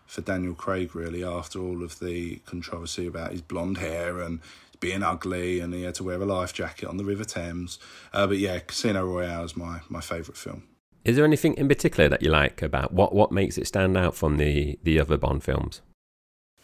for 0.06 0.20
Daniel 0.20 0.54
Craig. 0.54 0.94
Really, 0.94 1.22
after 1.22 1.60
all 1.60 1.82
of 1.84 1.98
the 2.00 2.36
controversy 2.44 3.06
about 3.06 3.32
his 3.32 3.42
blonde 3.42 3.78
hair 3.78 4.18
and 4.20 4.40
being 4.82 5.02
ugly, 5.02 5.60
and 5.60 5.72
he 5.72 5.84
had 5.84 5.94
to 5.94 6.04
wear 6.04 6.20
a 6.20 6.26
life 6.26 6.52
jacket 6.52 6.86
on 6.86 6.98
the 6.98 7.04
River 7.04 7.24
Thames. 7.24 7.78
Uh, 8.12 8.26
but 8.26 8.36
yeah, 8.36 8.58
Casino 8.58 9.06
Royale 9.06 9.44
is 9.44 9.56
my 9.56 9.80
my 9.88 10.02
favourite 10.02 10.36
film. 10.36 10.64
Is 11.04 11.16
there 11.16 11.24
anything 11.24 11.54
in 11.54 11.68
particular 11.68 12.08
that 12.10 12.22
you 12.22 12.30
like 12.30 12.60
about 12.60 12.92
what 12.92 13.14
what 13.14 13.32
makes 13.32 13.56
it 13.56 13.66
stand 13.66 13.96
out 13.96 14.14
from 14.14 14.36
the 14.36 14.78
the 14.82 15.00
other 15.00 15.16
Bond 15.16 15.42
films? 15.42 15.80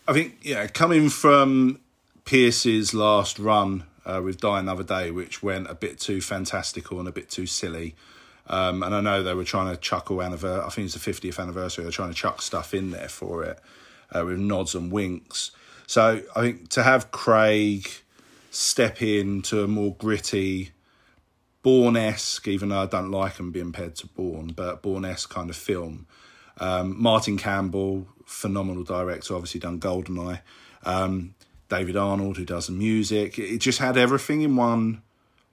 I 0.07 0.13
think 0.13 0.37
yeah, 0.43 0.67
coming 0.67 1.09
from 1.09 1.81
Pierce's 2.27 2.93
last 2.93 3.39
run 3.39 3.85
uh, 4.05 4.21
with 4.23 4.41
Die 4.41 4.59
Another 4.59 4.85
Day, 4.85 5.11
which 5.11 5.43
went 5.43 5.71
a 5.71 5.75
bit 5.75 5.99
too 5.99 6.21
fantastical 6.21 6.99
and 6.99 7.09
a 7.09 7.13
bit 7.13 7.31
too 7.31 7.47
silly. 7.47 7.95
Um, 8.47 8.83
and 8.83 8.95
I 8.95 9.01
know 9.01 9.23
they 9.23 9.35
were 9.35 9.45
trying 9.45 9.75
to 9.75 9.81
chuckle 9.81 10.23
anniversary. 10.23 10.65
I 10.65 10.71
think 10.71 10.87
it's 10.87 10.95
the 10.95 11.11
50th 11.11 11.39
anniversary. 11.39 11.85
They're 11.85 11.93
trying 11.93 12.09
to 12.09 12.15
chuck 12.15 12.41
stuff 12.41 12.73
in 12.73 12.91
there 12.91 13.09
for 13.09 13.45
it 13.45 13.61
uh, 14.11 14.25
with 14.25 14.39
nods 14.39 14.75
and 14.75 14.91
winks. 14.91 15.51
So 15.87 16.23
I 16.35 16.41
think 16.41 16.69
to 16.71 16.83
have 16.83 17.11
Craig 17.11 17.89
step 18.59 19.01
into 19.01 19.63
a 19.63 19.69
more 19.69 19.95
gritty, 19.95 20.73
Bourne 21.63 21.97
esque, 21.97 22.49
even 22.49 22.71
though 22.71 22.83
I 22.83 22.87
don't 22.87 23.11
like 23.11 23.37
them 23.37 23.53
being 23.53 23.73
paired 23.73 23.95
to 23.97 24.09
Bourne, 24.09 24.49
but 24.49 24.83
Bourne 24.83 25.05
esque 25.05 25.31
kind 25.31 25.49
of 25.49 25.57
film. 25.57 26.07
Um, 26.59 27.01
Martin 27.01 27.39
Campbell, 27.39 28.09
phenomenal 28.27 28.83
director, 28.83 29.35
obviously 29.35 29.61
done 29.61 29.79
Goldeneye. 29.79 30.41
Um, 30.85 31.35
David 31.69 31.97
Arnold, 31.97 32.37
who 32.37 32.45
does 32.45 32.67
the 32.67 32.73
music. 32.73 33.39
It 33.39 33.59
just 33.59 33.79
had 33.79 33.97
everything 33.97 34.43
in 34.43 34.57
one 34.57 35.03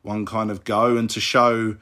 one 0.01 0.25
kind 0.25 0.49
of 0.49 0.63
go. 0.63 0.97
And 0.97 1.09
to 1.11 1.19
show 1.19 1.77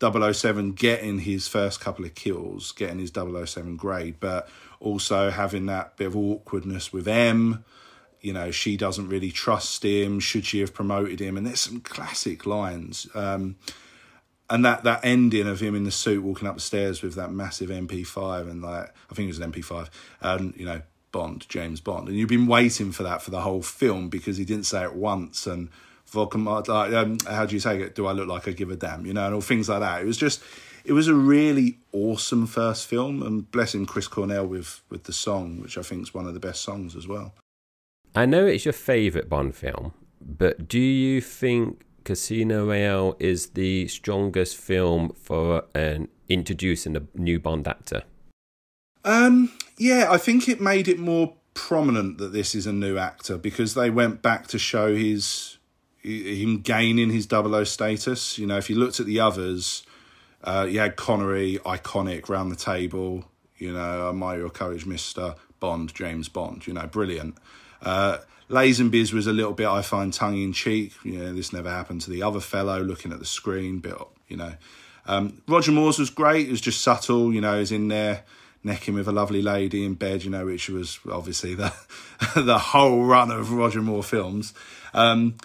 007 0.00 0.72
getting 0.72 1.20
his 1.20 1.48
first 1.48 1.80
couple 1.80 2.04
of 2.04 2.14
kills, 2.14 2.72
getting 2.72 2.98
his 2.98 3.12
007 3.12 3.76
grade, 3.76 4.16
but 4.20 4.48
also 4.78 5.30
having 5.30 5.66
that 5.66 5.96
bit 5.96 6.08
of 6.08 6.16
awkwardness 6.16 6.92
with 6.92 7.08
M. 7.08 7.64
You 8.20 8.32
know, 8.32 8.50
she 8.50 8.76
doesn't 8.76 9.08
really 9.08 9.30
trust 9.30 9.84
him. 9.84 10.20
Should 10.20 10.44
she 10.44 10.60
have 10.60 10.74
promoted 10.74 11.20
him? 11.20 11.36
And 11.36 11.46
there's 11.46 11.60
some 11.60 11.80
classic 11.80 12.44
lines. 12.46 13.06
Um, 13.14 13.56
and 14.50 14.64
that 14.64 14.82
that 14.84 15.00
ending 15.04 15.46
of 15.46 15.60
him 15.60 15.74
in 15.74 15.84
the 15.84 15.90
suit 15.90 16.22
walking 16.22 16.48
up 16.48 16.56
the 16.56 16.60
stairs 16.60 17.00
with 17.00 17.14
that 17.14 17.32
massive 17.32 17.70
MP5 17.70 18.50
and 18.50 18.62
like 18.62 18.92
I 19.10 19.14
think 19.14 19.26
it 19.26 19.28
was 19.28 19.38
an 19.38 19.52
MP5 19.52 19.88
and 20.20 20.54
you 20.56 20.66
know 20.66 20.82
Bond 21.12 21.48
James 21.48 21.80
Bond 21.80 22.08
and 22.08 22.18
you've 22.18 22.28
been 22.28 22.46
waiting 22.46 22.92
for 22.92 23.04
that 23.04 23.22
for 23.22 23.30
the 23.30 23.40
whole 23.40 23.62
film 23.62 24.08
because 24.08 24.36
he 24.36 24.44
didn't 24.44 24.66
say 24.66 24.82
it 24.82 24.94
once 24.94 25.46
and 25.46 25.70
Volcom 26.10 26.44
like 26.44 26.92
um, 26.92 27.18
how 27.32 27.46
do 27.46 27.54
you 27.54 27.60
say 27.60 27.80
it 27.80 27.94
do 27.94 28.06
I 28.06 28.12
look 28.12 28.28
like 28.28 28.48
I 28.48 28.50
give 28.50 28.70
a 28.70 28.76
damn 28.76 29.06
you 29.06 29.14
know 29.14 29.26
and 29.26 29.34
all 29.34 29.40
things 29.40 29.68
like 29.68 29.80
that 29.80 30.02
it 30.02 30.06
was 30.06 30.16
just 30.16 30.42
it 30.84 30.92
was 30.92 31.08
a 31.08 31.14
really 31.14 31.78
awesome 31.92 32.46
first 32.46 32.86
film 32.86 33.22
and 33.22 33.48
bless 33.50 33.74
him 33.74 33.86
Chris 33.86 34.08
Cornell 34.08 34.46
with 34.46 34.82
with 34.90 35.04
the 35.04 35.12
song 35.12 35.60
which 35.60 35.78
I 35.78 35.82
think 35.82 36.02
is 36.02 36.12
one 36.12 36.26
of 36.26 36.34
the 36.34 36.40
best 36.40 36.62
songs 36.62 36.96
as 36.96 37.06
well 37.06 37.32
I 38.14 38.26
know 38.26 38.46
it's 38.46 38.64
your 38.64 38.72
favourite 38.72 39.28
Bond 39.28 39.54
film, 39.54 39.92
but 40.20 40.66
do 40.66 40.80
you 40.80 41.20
think 41.20 41.82
Casino 42.04 42.66
Royale 42.66 43.16
is 43.20 43.50
the 43.50 43.86
strongest 43.88 44.56
film 44.56 45.12
for 45.14 45.64
an 45.74 46.08
introducing 46.28 46.96
a 46.96 47.02
new 47.14 47.38
Bond 47.38 47.68
actor? 47.68 48.02
Um, 49.04 49.52
yeah, 49.78 50.08
I 50.10 50.18
think 50.18 50.48
it 50.48 50.60
made 50.60 50.88
it 50.88 50.98
more 50.98 51.34
prominent 51.54 52.18
that 52.18 52.32
this 52.32 52.54
is 52.54 52.66
a 52.66 52.72
new 52.72 52.98
actor 52.98 53.36
because 53.36 53.74
they 53.74 53.90
went 53.90 54.22
back 54.22 54.46
to 54.48 54.58
show 54.58 54.94
his 54.94 55.58
him 56.02 56.60
gaining 56.60 57.10
his 57.10 57.26
double 57.26 57.54
O 57.54 57.64
status. 57.64 58.38
You 58.38 58.46
know, 58.46 58.56
if 58.56 58.70
you 58.70 58.76
looked 58.76 59.00
at 59.00 59.06
the 59.06 59.20
others, 59.20 59.84
uh, 60.42 60.66
you 60.68 60.80
had 60.80 60.96
Connery, 60.96 61.58
iconic, 61.64 62.28
round 62.28 62.50
the 62.50 62.56
table. 62.56 63.24
You 63.56 63.72
know, 63.72 64.08
Admire 64.08 64.38
Your 64.38 64.50
Courage, 64.50 64.86
Mister 64.86 65.34
Bond, 65.60 65.94
James 65.94 66.28
Bond. 66.28 66.66
You 66.66 66.72
know, 66.72 66.86
brilliant. 66.86 67.36
Uh, 67.82 68.18
Lazenby's 68.48 69.12
was 69.12 69.26
a 69.26 69.32
little 69.32 69.52
bit, 69.52 69.68
I 69.68 69.82
find, 69.82 70.12
tongue 70.12 70.40
in 70.40 70.52
cheek. 70.52 70.92
You 71.04 71.18
know, 71.18 71.32
this 71.32 71.52
never 71.52 71.70
happened 71.70 72.00
to 72.02 72.10
the 72.10 72.22
other 72.22 72.40
fellow 72.40 72.80
looking 72.82 73.12
at 73.12 73.20
the 73.20 73.24
screen, 73.24 73.78
bit, 73.78 73.94
you 74.28 74.36
know. 74.36 74.54
Um, 75.06 75.42
Roger 75.48 75.72
Moore's 75.72 75.98
was 75.98 76.10
great. 76.10 76.48
It 76.48 76.50
was 76.50 76.60
just 76.60 76.82
subtle, 76.82 77.32
you 77.32 77.40
know, 77.40 77.58
he's 77.58 77.72
in 77.72 77.88
there 77.88 78.24
necking 78.62 78.94
with 78.94 79.08
a 79.08 79.12
lovely 79.12 79.42
lady 79.42 79.84
in 79.84 79.94
bed, 79.94 80.24
you 80.24 80.30
know, 80.30 80.46
which 80.46 80.68
was 80.68 80.98
obviously 81.10 81.54
the 81.54 81.72
the 82.36 82.58
whole 82.58 83.04
run 83.04 83.30
of 83.30 83.52
Roger 83.52 83.82
Moore 83.82 84.02
films. 84.02 84.52
Um, 84.92 85.36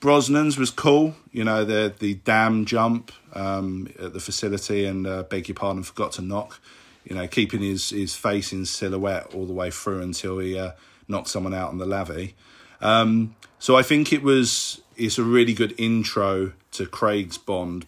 Brosnan's 0.00 0.58
was 0.58 0.70
cool, 0.70 1.14
you 1.32 1.44
know, 1.44 1.64
the 1.64 1.92
the 1.98 2.14
dam 2.14 2.64
jump 2.64 3.12
um, 3.34 3.88
at 3.98 4.12
the 4.12 4.20
facility 4.20 4.84
and 4.84 5.06
uh, 5.06 5.22
beg 5.24 5.48
your 5.48 5.54
pardon, 5.54 5.82
forgot 5.82 6.12
to 6.12 6.22
knock, 6.22 6.60
you 7.04 7.16
know, 7.16 7.26
keeping 7.26 7.62
his 7.62 7.90
his 7.90 8.14
face 8.14 8.52
in 8.52 8.64
silhouette 8.66 9.34
all 9.34 9.46
the 9.46 9.52
way 9.52 9.70
through 9.70 10.02
until 10.02 10.38
he 10.38 10.58
uh, 10.58 10.72
knocked 11.08 11.28
someone 11.28 11.54
out 11.54 11.70
on 11.70 11.78
the 11.78 11.86
lavvy. 11.86 12.34
Um, 12.80 13.34
so 13.58 13.76
I 13.76 13.82
think 13.82 14.12
it 14.12 14.22
was 14.22 14.80
it's 14.96 15.18
a 15.18 15.24
really 15.24 15.54
good 15.54 15.74
intro 15.78 16.52
to 16.72 16.86
Craig's 16.86 17.38
Bond 17.38 17.86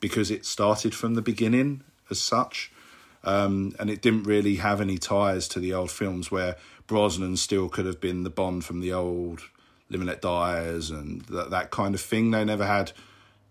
because 0.00 0.30
it 0.30 0.44
started 0.44 0.94
from 0.94 1.14
the 1.14 1.22
beginning 1.22 1.82
as 2.10 2.20
such. 2.20 2.70
Um, 3.24 3.74
and 3.78 3.90
it 3.90 4.00
didn't 4.00 4.24
really 4.24 4.56
have 4.56 4.80
any 4.80 4.96
ties 4.96 5.48
to 5.48 5.60
the 5.60 5.74
old 5.74 5.90
films 5.90 6.30
where 6.30 6.56
Brosnan 6.86 7.36
still 7.36 7.68
could 7.68 7.84
have 7.84 8.00
been 8.00 8.22
the 8.22 8.30
Bond 8.30 8.64
from 8.64 8.80
the 8.80 8.92
old 8.92 9.42
Live 9.90 10.00
and 10.00 10.06
Let 10.06 10.24
and 10.90 11.22
that, 11.22 11.50
that 11.50 11.70
kind 11.70 11.94
of 11.94 12.00
thing. 12.00 12.30
They 12.30 12.44
never 12.44 12.66
had 12.66 12.92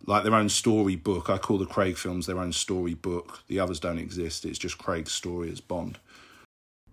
like 0.06 0.24
their 0.24 0.36
own 0.36 0.50
storybook. 0.50 1.30
I 1.30 1.38
call 1.38 1.58
the 1.58 1.66
Craig 1.66 1.98
films 1.98 2.26
their 2.28 2.40
own 2.40 2.54
storybook. 2.54 3.44
The 3.48 3.60
others 3.60 3.80
don't 3.80 3.98
exist. 3.98 4.46
It's 4.46 4.60
just 4.60 4.78
Craig's 4.78 5.12
story 5.12 5.52
as 5.52 5.62
Bond. 5.62 6.00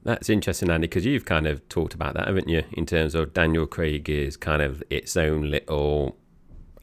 That's 0.04 0.28
interesting, 0.28 0.70
Andy, 0.70 0.86
because 0.86 1.06
you've 1.06 1.24
kind 1.24 1.46
of 1.46 1.66
talked 1.68 1.94
about 1.94 2.14
that, 2.14 2.28
haven't 2.28 2.48
you? 2.48 2.62
In 2.72 2.84
terms 2.84 3.14
of 3.14 3.32
Daniel 3.32 3.66
Craig 3.66 4.08
is 4.08 4.36
kind 4.36 4.60
of 4.60 4.82
its 4.90 5.16
own 5.16 5.50
little 5.50 6.16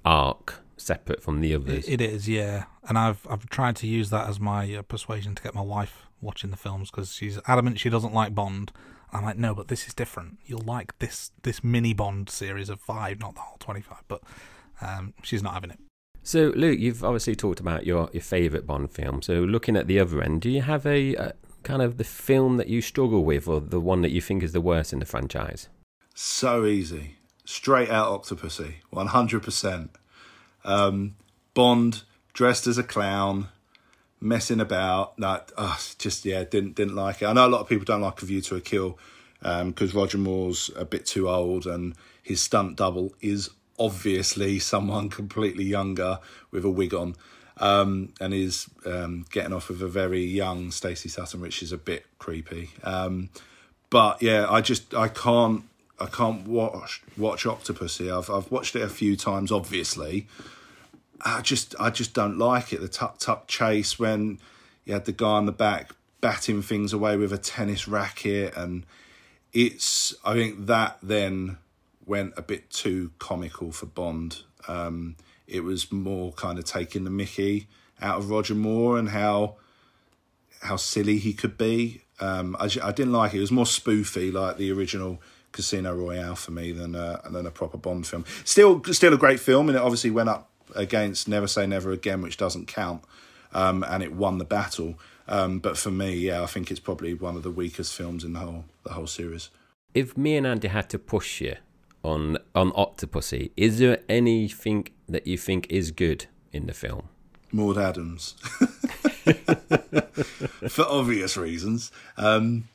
arc 0.04 0.62
separate 0.78 1.22
from 1.22 1.42
the 1.42 1.54
others. 1.54 1.88
It 1.88 2.02
is, 2.02 2.28
yeah. 2.28 2.66
And 2.88 2.98
I've 2.98 3.26
I've 3.30 3.48
tried 3.50 3.76
to 3.78 3.88
use 3.88 4.10
that 4.10 4.28
as 4.28 4.40
my 4.40 4.74
uh, 4.74 4.82
persuasion 4.82 5.36
to 5.36 5.44
get 5.44 5.54
my 5.54 5.62
wife 5.62 6.08
watching 6.20 6.50
the 6.50 6.58
films 6.58 6.90
because 6.90 7.14
she's 7.14 7.40
adamant 7.48 7.80
she 7.80 7.90
doesn't 7.90 8.14
like 8.14 8.34
Bond. 8.34 8.72
I'm 9.14 9.24
like, 9.24 9.38
no, 9.38 9.54
but 9.54 9.68
this 9.68 9.88
is 9.88 9.94
different. 9.94 10.40
You'll 10.46 10.62
like 10.62 10.98
this 10.98 11.32
this 11.44 11.64
mini 11.64 11.94
Bond 11.94 12.30
series 12.30 12.70
of 12.70 12.82
five, 12.82 13.20
not 13.20 13.36
the 13.36 13.42
whole 13.42 13.58
twenty 13.60 13.82
five. 13.82 14.02
But 14.08 14.24
um, 14.82 15.14
she's 15.22 15.44
not 15.44 15.54
having 15.54 15.70
it. 15.70 15.80
So, 16.24 16.54
Luke, 16.56 16.80
you've 16.80 17.04
obviously 17.04 17.36
talked 17.36 17.60
about 17.60 17.86
your, 17.86 18.10
your 18.14 18.22
favourite 18.22 18.68
Bond 18.68 18.92
film. 18.92 19.24
So, 19.24 19.42
looking 19.42 19.76
at 19.76 19.88
the 19.88 20.00
other 20.00 20.22
end, 20.22 20.42
do 20.42 20.52
you 20.52 20.62
have 20.62 20.86
a, 20.86 21.16
a 21.16 21.34
kind 21.64 21.82
of 21.82 21.98
the 21.98 22.04
film 22.04 22.58
that 22.58 22.68
you 22.68 22.82
struggle 22.82 23.24
with, 23.24 23.48
or 23.48 23.60
the 23.62 23.80
one 23.80 24.02
that 24.02 24.12
you 24.12 24.22
think 24.22 24.44
is 24.44 24.52
the 24.52 24.62
worst 24.62 24.94
in 24.94 25.00
the 25.00 25.06
franchise? 25.06 25.70
So 26.14 26.66
easy, 26.66 27.16
straight 27.46 27.90
out 27.90 28.24
Octopussy, 28.24 28.76
one 28.90 29.08
hundred 29.08 29.44
percent. 29.44 29.92
Um, 30.64 31.16
Bond 31.54 32.04
dressed 32.34 32.68
as 32.68 32.78
a 32.78 32.84
clown, 32.84 33.50
messing 34.20 34.60
about. 34.60 35.18
No, 35.20 35.42
uh, 35.58 35.78
just 35.98 36.26
yeah, 36.26 36.44
didn't 36.44 36.76
didn't 36.76 36.96
like 36.96 37.22
it. 37.22 37.26
I 37.26 37.34
know 37.34 37.48
a 37.48 37.50
lot 37.50 37.62
of 37.62 37.70
people 37.70 37.86
don't 37.86 38.02
like 38.02 38.22
A 38.22 38.26
View 38.26 38.42
to 38.42 38.56
a 38.56 38.62
Kill 38.62 38.98
because 39.42 39.94
um, 39.96 40.00
Roger 40.00 40.20
Moore's 40.20 40.70
a 40.76 40.86
bit 40.86 41.06
too 41.06 41.28
old 41.28 41.66
and 41.66 41.96
his 42.22 42.42
stunt 42.42 42.76
double 42.76 43.14
is 43.22 43.50
obviously 43.80 44.60
someone 44.60 45.10
completely 45.22 45.66
younger 45.66 46.20
with 46.52 46.64
a 46.64 46.70
wig 46.70 46.94
on. 46.94 47.16
Um, 47.58 48.14
and 48.20 48.34
is 48.34 48.68
um, 48.86 49.26
getting 49.30 49.54
off 49.54 49.70
with 49.70 49.82
a 49.82 49.88
very 49.88 50.24
young 50.24 50.72
Stacey 50.72 51.10
Sutton, 51.10 51.42
which 51.42 51.62
is 51.62 51.72
a 51.72 51.78
bit 51.78 52.06
creepy. 52.18 52.72
Um, 52.84 53.30
but 53.90 54.22
yeah, 54.22 54.48
I 54.50 54.62
just 54.62 54.96
I 54.96 55.10
can't 55.10 55.64
I 56.00 56.08
can't 56.08 56.48
watch 56.48 57.04
watch 57.18 57.44
Octopussy. 57.44 58.12
I've 58.12 58.30
I've 58.30 58.52
watched 58.52 58.76
it 58.76 58.82
a 58.82 58.90
few 58.90 59.16
times, 59.16 59.52
obviously. 59.52 60.28
I 61.24 61.42
just 61.42 61.76
I 61.80 61.92
just 61.92 62.14
don't 62.14 62.40
like 62.40 62.74
it. 62.74 62.82
The 62.82 62.88
tuk 62.88 63.20
tuk 63.20 63.48
chase 63.48 64.00
when 64.00 64.40
you 64.86 64.94
had 64.94 65.06
the 65.06 65.12
guy 65.12 65.28
on 65.28 65.46
the 65.46 65.52
back 65.52 65.92
batting 66.22 66.62
things 66.62 66.94
away 66.94 67.18
with 67.18 67.34
a 67.34 67.38
tennis 67.38 67.88
racket, 67.88 68.56
and 68.56 68.86
it's 69.54 70.16
I 70.26 70.34
think 70.34 70.66
that 70.68 70.98
then 71.04 71.58
went 72.06 72.34
a 72.38 72.42
bit 72.42 72.70
too 72.70 73.12
comical 73.20 73.72
for 73.72 73.86
Bond. 73.86 74.42
Um, 74.68 75.16
it 75.52 75.64
was 75.64 75.92
more 75.92 76.32
kind 76.34 76.58
of 76.58 76.66
taking 76.66 77.04
the 77.04 77.10
Mickey 77.10 77.68
out 78.02 78.18
of 78.18 78.30
Roger 78.30 78.56
Moore 78.56 78.98
and 78.98 79.10
how 79.10 79.58
how 80.62 80.76
silly 80.76 81.18
he 81.18 81.34
could 81.34 81.58
be. 81.58 82.04
Um, 82.20 82.56
I, 82.60 82.70
I 82.84 82.92
didn't 82.92 83.14
like 83.14 83.34
it. 83.34 83.38
It 83.38 83.42
was 83.42 83.52
more 83.52 83.66
spoofy, 83.66 84.32
like 84.32 84.58
the 84.58 84.72
original 84.72 85.22
Casino 85.52 85.94
Royale 85.96 86.36
for 86.36 86.52
me 86.52 86.72
than 86.72 86.94
than 86.94 87.46
a 87.46 87.52
proper 87.52 87.78
Bond 87.78 88.08
film. 88.08 88.26
Still, 88.46 88.84
still 88.86 89.14
a 89.14 89.18
great 89.18 89.40
film, 89.40 89.70
and 89.70 89.78
it 89.78 89.82
obviously 89.82 90.12
went 90.12 90.30
up 90.30 90.50
against 90.76 91.28
Never 91.28 91.48
Say 91.48 91.68
Never 91.68 91.92
Again, 91.92 92.22
which 92.22 92.38
doesn't 92.38 92.68
count, 92.68 93.04
um, 93.54 93.84
and 93.84 94.02
it 94.02 94.14
won 94.14 94.38
the 94.38 94.46
battle. 94.46 94.98
Um, 95.28 95.60
but 95.60 95.78
for 95.78 95.92
me, 95.92 96.14
yeah, 96.16 96.44
I 96.44 96.46
think 96.46 96.72
it's 96.72 96.80
probably 96.80 97.14
one 97.14 97.36
of 97.36 97.44
the 97.44 97.52
weakest 97.52 97.94
films 97.94 98.24
in 98.24 98.34
the 98.34 98.40
whole 98.40 98.66
the 98.84 98.94
whole 98.94 99.08
series. 99.08 99.50
If 99.94 100.18
me 100.18 100.38
and 100.38 100.48
Andy 100.48 100.70
had 100.70 100.90
to 100.92 101.00
push 101.00 101.42
you 101.42 101.56
on 102.04 102.38
on 102.56 102.72
Octopussy, 102.72 103.52
is 103.56 103.80
there 103.80 104.00
anything 104.10 104.88
that 105.08 105.28
you 105.28 105.38
think 105.38 105.68
is 105.70 105.92
good 105.92 106.26
in 106.52 106.68
the 106.68 106.74
film? 106.74 107.10
Maud 107.52 107.78
Adams, 107.78 108.32
for 110.70 110.86
obvious 110.88 111.36
reasons. 111.38 111.92
Um, 112.18 112.70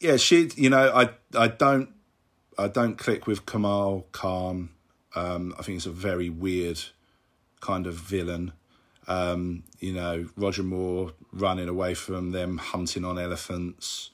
yeah, 0.00 0.16
she. 0.16 0.50
You 0.56 0.70
know, 0.70 0.90
I 0.94 1.10
I 1.38 1.48
don't 1.48 1.90
I 2.58 2.68
don't 2.68 2.96
click 2.96 3.26
with 3.26 3.46
Kamal 3.46 4.06
Khan. 4.12 4.70
Um, 5.14 5.54
I 5.58 5.62
think 5.62 5.76
it's 5.76 5.86
a 5.86 5.90
very 5.90 6.28
weird 6.28 6.80
kind 7.60 7.86
of 7.86 7.94
villain. 7.94 8.52
Um, 9.06 9.64
you 9.80 9.92
know, 9.92 10.28
Roger 10.36 10.62
Moore 10.62 11.12
running 11.32 11.68
away 11.68 11.94
from 11.94 12.32
them, 12.32 12.58
hunting 12.58 13.04
on 13.04 13.18
elephants. 13.18 14.10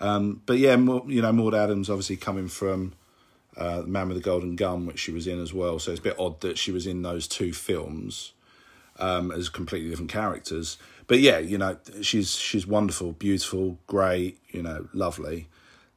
Um, 0.00 0.42
but 0.46 0.58
yeah, 0.58 0.76
more, 0.76 1.04
you 1.06 1.22
know, 1.22 1.32
Maud 1.32 1.54
Adams 1.54 1.90
obviously 1.90 2.16
coming 2.16 2.48
from 2.48 2.92
uh, 3.56 3.82
Man 3.86 4.08
with 4.08 4.16
the 4.16 4.22
Golden 4.22 4.56
Gun, 4.56 4.86
which 4.86 4.98
she 4.98 5.12
was 5.12 5.26
in 5.26 5.40
as 5.40 5.52
well. 5.52 5.78
So 5.78 5.90
it's 5.90 6.00
a 6.00 6.02
bit 6.02 6.18
odd 6.18 6.40
that 6.40 6.58
she 6.58 6.72
was 6.72 6.86
in 6.86 7.02
those 7.02 7.26
two 7.28 7.52
films 7.52 8.32
um, 8.98 9.30
as 9.30 9.48
completely 9.48 9.90
different 9.90 10.10
characters. 10.10 10.78
But 11.06 11.20
yeah, 11.20 11.38
you 11.38 11.58
know, 11.58 11.76
she's 12.00 12.36
she's 12.36 12.66
wonderful, 12.66 13.12
beautiful, 13.12 13.78
great, 13.86 14.38
you 14.50 14.62
know, 14.62 14.88
lovely. 14.92 15.48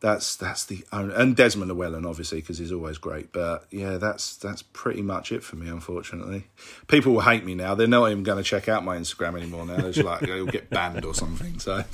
That's 0.02 0.36
that's 0.36 0.66
the 0.66 0.84
and 0.92 1.36
Desmond 1.36 1.72
Llewellyn 1.72 2.06
obviously 2.06 2.42
because 2.42 2.58
he's 2.58 2.72
always 2.72 2.98
great. 2.98 3.32
But 3.32 3.66
yeah, 3.72 3.98
that's 3.98 4.36
that's 4.36 4.62
pretty 4.62 5.02
much 5.02 5.32
it 5.32 5.44
for 5.44 5.56
me. 5.56 5.70
Unfortunately, 5.70 6.48
people 6.88 7.14
will 7.14 7.22
hate 7.22 7.46
me 7.46 7.56
now. 7.56 7.76
They're 7.76 7.88
not 7.88 8.12
even 8.12 8.24
going 8.24 8.38
to 8.38 8.44
check 8.44 8.68
out 8.68 8.84
my 8.84 8.98
Instagram 8.98 9.38
anymore 9.38 9.66
now. 9.66 9.86
It's 9.86 9.98
like 9.98 10.24
it'll 10.24 10.46
get 10.48 10.70
banned 10.70 11.06
or 11.06 11.14
something. 11.14 11.60
So. 11.60 11.84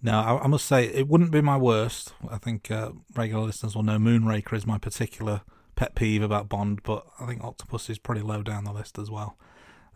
No, 0.00 0.20
I, 0.20 0.44
I, 0.44 0.46
must 0.46 0.66
say 0.66 0.84
it 0.84 1.08
wouldn't 1.08 1.32
be 1.32 1.40
my 1.40 1.56
worst. 1.56 2.14
I 2.30 2.38
think 2.38 2.70
uh, 2.70 2.92
regular 3.16 3.44
listeners 3.44 3.74
will 3.74 3.82
know 3.82 3.98
Moonraker 3.98 4.54
is 4.54 4.66
my 4.66 4.78
particular 4.78 5.40
pet 5.74 5.94
peeve 5.94 6.22
about 6.22 6.48
Bond, 6.48 6.82
but 6.84 7.04
I 7.18 7.26
think 7.26 7.42
Octopus 7.42 7.90
is 7.90 7.98
pretty 7.98 8.20
low 8.20 8.42
down 8.42 8.64
the 8.64 8.72
list 8.72 8.98
as 8.98 9.10
well. 9.10 9.36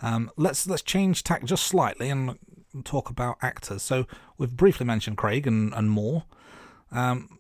Um, 0.01 0.31
let's 0.37 0.67
let's 0.67 0.83
change 0.83 1.23
tack 1.23 1.45
just 1.45 1.65
slightly 1.65 2.11
and 2.11 2.37
talk 2.85 3.11
about 3.11 3.37
actors. 3.43 3.83
So 3.83 4.07
we've 4.39 4.57
briefly 4.57 4.87
mentioned 4.87 5.17
Craig 5.17 5.47
and 5.47 5.73
and 5.73 5.91
Moore. 5.91 6.25
Um, 6.91 7.39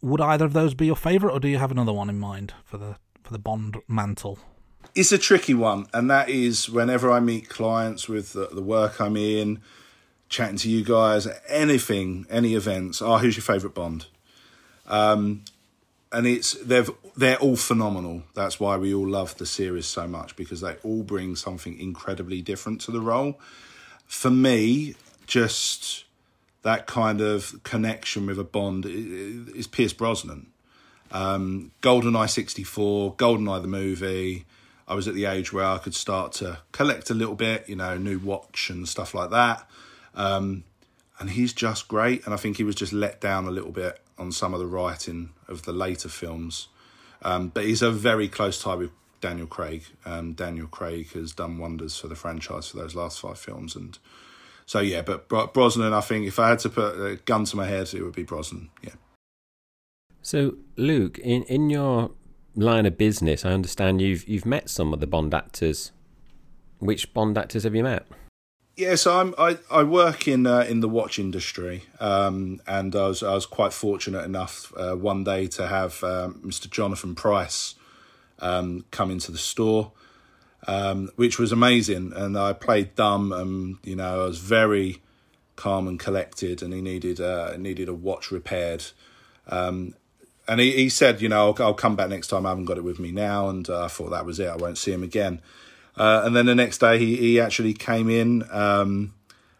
would 0.00 0.20
either 0.20 0.46
of 0.46 0.54
those 0.54 0.74
be 0.74 0.86
your 0.86 0.96
favourite, 0.96 1.32
or 1.32 1.40
do 1.40 1.48
you 1.48 1.58
have 1.58 1.70
another 1.70 1.92
one 1.92 2.08
in 2.08 2.18
mind 2.18 2.54
for 2.64 2.78
the 2.78 2.96
for 3.22 3.32
the 3.32 3.38
Bond 3.38 3.78
mantle? 3.86 4.38
It's 4.94 5.12
a 5.12 5.18
tricky 5.18 5.54
one, 5.54 5.86
and 5.94 6.10
that 6.10 6.28
is 6.28 6.68
whenever 6.68 7.10
I 7.10 7.20
meet 7.20 7.48
clients 7.48 8.08
with 8.08 8.32
the, 8.32 8.48
the 8.52 8.62
work 8.62 9.00
I'm 9.00 9.16
in, 9.16 9.62
chatting 10.32 10.56
to 10.56 10.70
you 10.70 10.82
guys, 10.82 11.28
anything, 11.46 12.26
any 12.30 12.54
events. 12.54 13.00
Oh, 13.02 13.18
who's 13.18 13.36
your 13.36 13.44
favourite 13.44 13.74
Bond? 13.74 14.06
Um, 14.86 15.44
and 16.10 16.26
it's 16.26 16.54
they've 16.54 16.90
they're 17.16 17.38
all 17.38 17.56
phenomenal. 17.56 18.24
That's 18.34 18.58
why 18.58 18.76
we 18.78 18.92
all 18.92 19.06
love 19.06 19.36
the 19.36 19.46
series 19.46 19.86
so 19.86 20.08
much 20.08 20.34
because 20.34 20.60
they 20.60 20.76
all 20.82 21.02
bring 21.02 21.36
something 21.36 21.78
incredibly 21.78 22.40
different 22.40 22.80
to 22.82 22.90
the 22.90 23.00
role. 23.00 23.38
For 24.06 24.30
me, 24.30 24.94
just 25.26 26.04
that 26.62 26.86
kind 26.86 27.20
of 27.20 27.62
connection 27.62 28.26
with 28.26 28.38
a 28.38 28.44
Bond 28.44 28.86
is 28.86 29.66
Pierce 29.66 29.92
Brosnan. 29.92 30.48
Um, 31.10 31.72
GoldenEye 31.82 32.30
64, 32.30 33.16
GoldenEye 33.16 33.60
the 33.60 33.68
movie. 33.68 34.46
I 34.88 34.94
was 34.94 35.06
at 35.06 35.14
the 35.14 35.26
age 35.26 35.52
where 35.52 35.66
I 35.66 35.78
could 35.78 35.94
start 35.94 36.32
to 36.34 36.58
collect 36.72 37.10
a 37.10 37.14
little 37.14 37.34
bit, 37.34 37.68
you 37.68 37.76
know, 37.76 37.98
new 37.98 38.18
watch 38.18 38.70
and 38.70 38.88
stuff 38.88 39.14
like 39.14 39.30
that. 39.30 39.66
Um, 40.14 40.64
and 41.18 41.30
he's 41.30 41.52
just 41.52 41.88
great. 41.88 42.24
And 42.24 42.34
I 42.34 42.36
think 42.36 42.56
he 42.56 42.64
was 42.64 42.74
just 42.74 42.92
let 42.92 43.20
down 43.20 43.46
a 43.46 43.50
little 43.50 43.72
bit 43.72 44.00
on 44.18 44.32
some 44.32 44.54
of 44.54 44.60
the 44.60 44.66
writing 44.66 45.30
of 45.48 45.62
the 45.62 45.72
later 45.72 46.08
films. 46.08 46.68
Um, 47.22 47.48
but 47.48 47.64
he's 47.64 47.82
a 47.82 47.90
very 47.90 48.28
close 48.28 48.60
tie 48.60 48.74
with 48.74 48.90
Daniel 49.22 49.46
Craig. 49.46 49.84
Um, 50.04 50.34
Daniel 50.34 50.66
Craig 50.66 51.12
has 51.12 51.32
done 51.32 51.56
wonders 51.56 51.96
for 51.96 52.08
the 52.08 52.14
franchise 52.14 52.68
for 52.68 52.76
those 52.76 52.94
last 52.94 53.20
five 53.20 53.38
films, 53.38 53.74
and 53.74 53.98
so 54.66 54.80
yeah. 54.80 55.00
But 55.00 55.28
Brosnan, 55.28 55.94
I 55.94 56.02
think 56.02 56.26
if 56.26 56.38
I 56.38 56.50
had 56.50 56.58
to 56.60 56.68
put 56.68 56.94
a 57.00 57.16
gun 57.24 57.46
to 57.46 57.56
my 57.56 57.66
head, 57.66 57.94
it 57.94 58.02
would 58.02 58.14
be 58.14 58.24
Brosnan. 58.24 58.70
Yeah. 58.82 58.94
So 60.20 60.56
Luke, 60.76 61.18
in 61.20 61.44
in 61.44 61.70
your 61.70 62.10
line 62.54 62.84
of 62.84 62.98
business, 62.98 63.44
I 63.44 63.52
understand 63.52 64.02
you've 64.02 64.28
you've 64.28 64.46
met 64.46 64.68
some 64.68 64.92
of 64.92 65.00
the 65.00 65.06
Bond 65.06 65.32
actors. 65.32 65.92
Which 66.80 67.14
Bond 67.14 67.38
actors 67.38 67.62
have 67.62 67.76
you 67.76 67.84
met? 67.84 68.04
Yeah, 68.74 68.94
so 68.94 69.20
I'm, 69.20 69.34
I 69.36 69.58
I 69.70 69.82
work 69.82 70.26
in 70.26 70.46
uh, 70.46 70.60
in 70.60 70.80
the 70.80 70.88
watch 70.88 71.18
industry, 71.18 71.84
um, 72.00 72.60
and 72.66 72.96
I 72.96 73.06
was 73.08 73.22
I 73.22 73.34
was 73.34 73.44
quite 73.44 73.74
fortunate 73.74 74.24
enough 74.24 74.72
uh, 74.76 74.94
one 74.94 75.24
day 75.24 75.46
to 75.48 75.66
have 75.66 76.02
um, 76.02 76.40
Mr. 76.42 76.70
Jonathan 76.70 77.14
Pryce 77.14 77.74
um, 78.38 78.86
come 78.90 79.10
into 79.10 79.30
the 79.30 79.36
store, 79.36 79.92
um, 80.66 81.10
which 81.16 81.38
was 81.38 81.52
amazing. 81.52 82.14
And 82.16 82.38
I 82.38 82.54
played 82.54 82.94
dumb, 82.94 83.30
and 83.30 83.76
you 83.84 83.94
know 83.94 84.22
I 84.22 84.26
was 84.26 84.38
very 84.38 85.02
calm 85.54 85.86
and 85.86 86.00
collected, 86.00 86.62
and 86.62 86.72
he 86.72 86.80
needed 86.80 87.20
uh, 87.20 87.54
needed 87.58 87.90
a 87.90 87.94
watch 87.94 88.30
repaired. 88.30 88.86
Um, 89.48 89.94
and 90.48 90.60
he, 90.60 90.72
he 90.72 90.88
said, 90.88 91.20
you 91.20 91.28
know, 91.28 91.48
I'll, 91.48 91.62
I'll, 91.62 91.74
come 91.74 91.94
back 91.94 92.08
next 92.08 92.28
time. 92.28 92.46
I 92.46 92.50
haven't 92.50 92.64
got 92.64 92.78
it 92.78 92.84
with 92.84 92.98
me 92.98 93.12
now, 93.12 93.48
and 93.48 93.68
uh, 93.68 93.84
I 93.84 93.88
thought 93.88 94.10
that 94.10 94.24
was 94.24 94.40
it. 94.40 94.48
I 94.48 94.56
won't 94.56 94.78
see 94.78 94.92
him 94.92 95.02
again. 95.02 95.42
Uh, 95.96 96.22
and 96.24 96.34
then 96.34 96.46
the 96.46 96.54
next 96.54 96.78
day, 96.78 96.98
he, 96.98 97.16
he 97.16 97.40
actually 97.40 97.74
came 97.74 98.08
in, 98.08 98.44
um, 98.50 99.12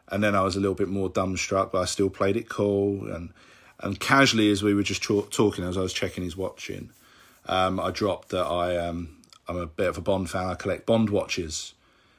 and 0.08 0.22
then 0.22 0.34
I 0.34 0.42
was 0.42 0.56
a 0.56 0.60
little 0.60 0.74
bit 0.74 0.88
more 0.88 1.10
dumbstruck, 1.10 1.72
but 1.72 1.80
I 1.80 1.84
still 1.84 2.10
played 2.10 2.36
it 2.36 2.48
cool 2.48 3.12
and 3.12 3.30
and 3.82 3.98
casually 3.98 4.50
as 4.50 4.62
we 4.62 4.74
were 4.74 4.82
just 4.82 5.02
talking 5.02 5.64
as 5.64 5.76
I 5.76 5.80
was 5.80 5.92
checking 5.92 6.22
his 6.22 6.36
watch 6.36 6.70
in, 6.70 6.90
um, 7.46 7.80
I 7.80 7.90
dropped 7.90 8.28
that 8.28 8.44
I 8.44 8.76
um, 8.76 9.16
I'm 9.48 9.56
a 9.56 9.66
bit 9.66 9.88
of 9.88 9.98
a 9.98 10.00
Bond 10.00 10.30
fan. 10.30 10.46
I 10.46 10.54
collect 10.54 10.86
Bond 10.86 11.10
watches. 11.10 11.74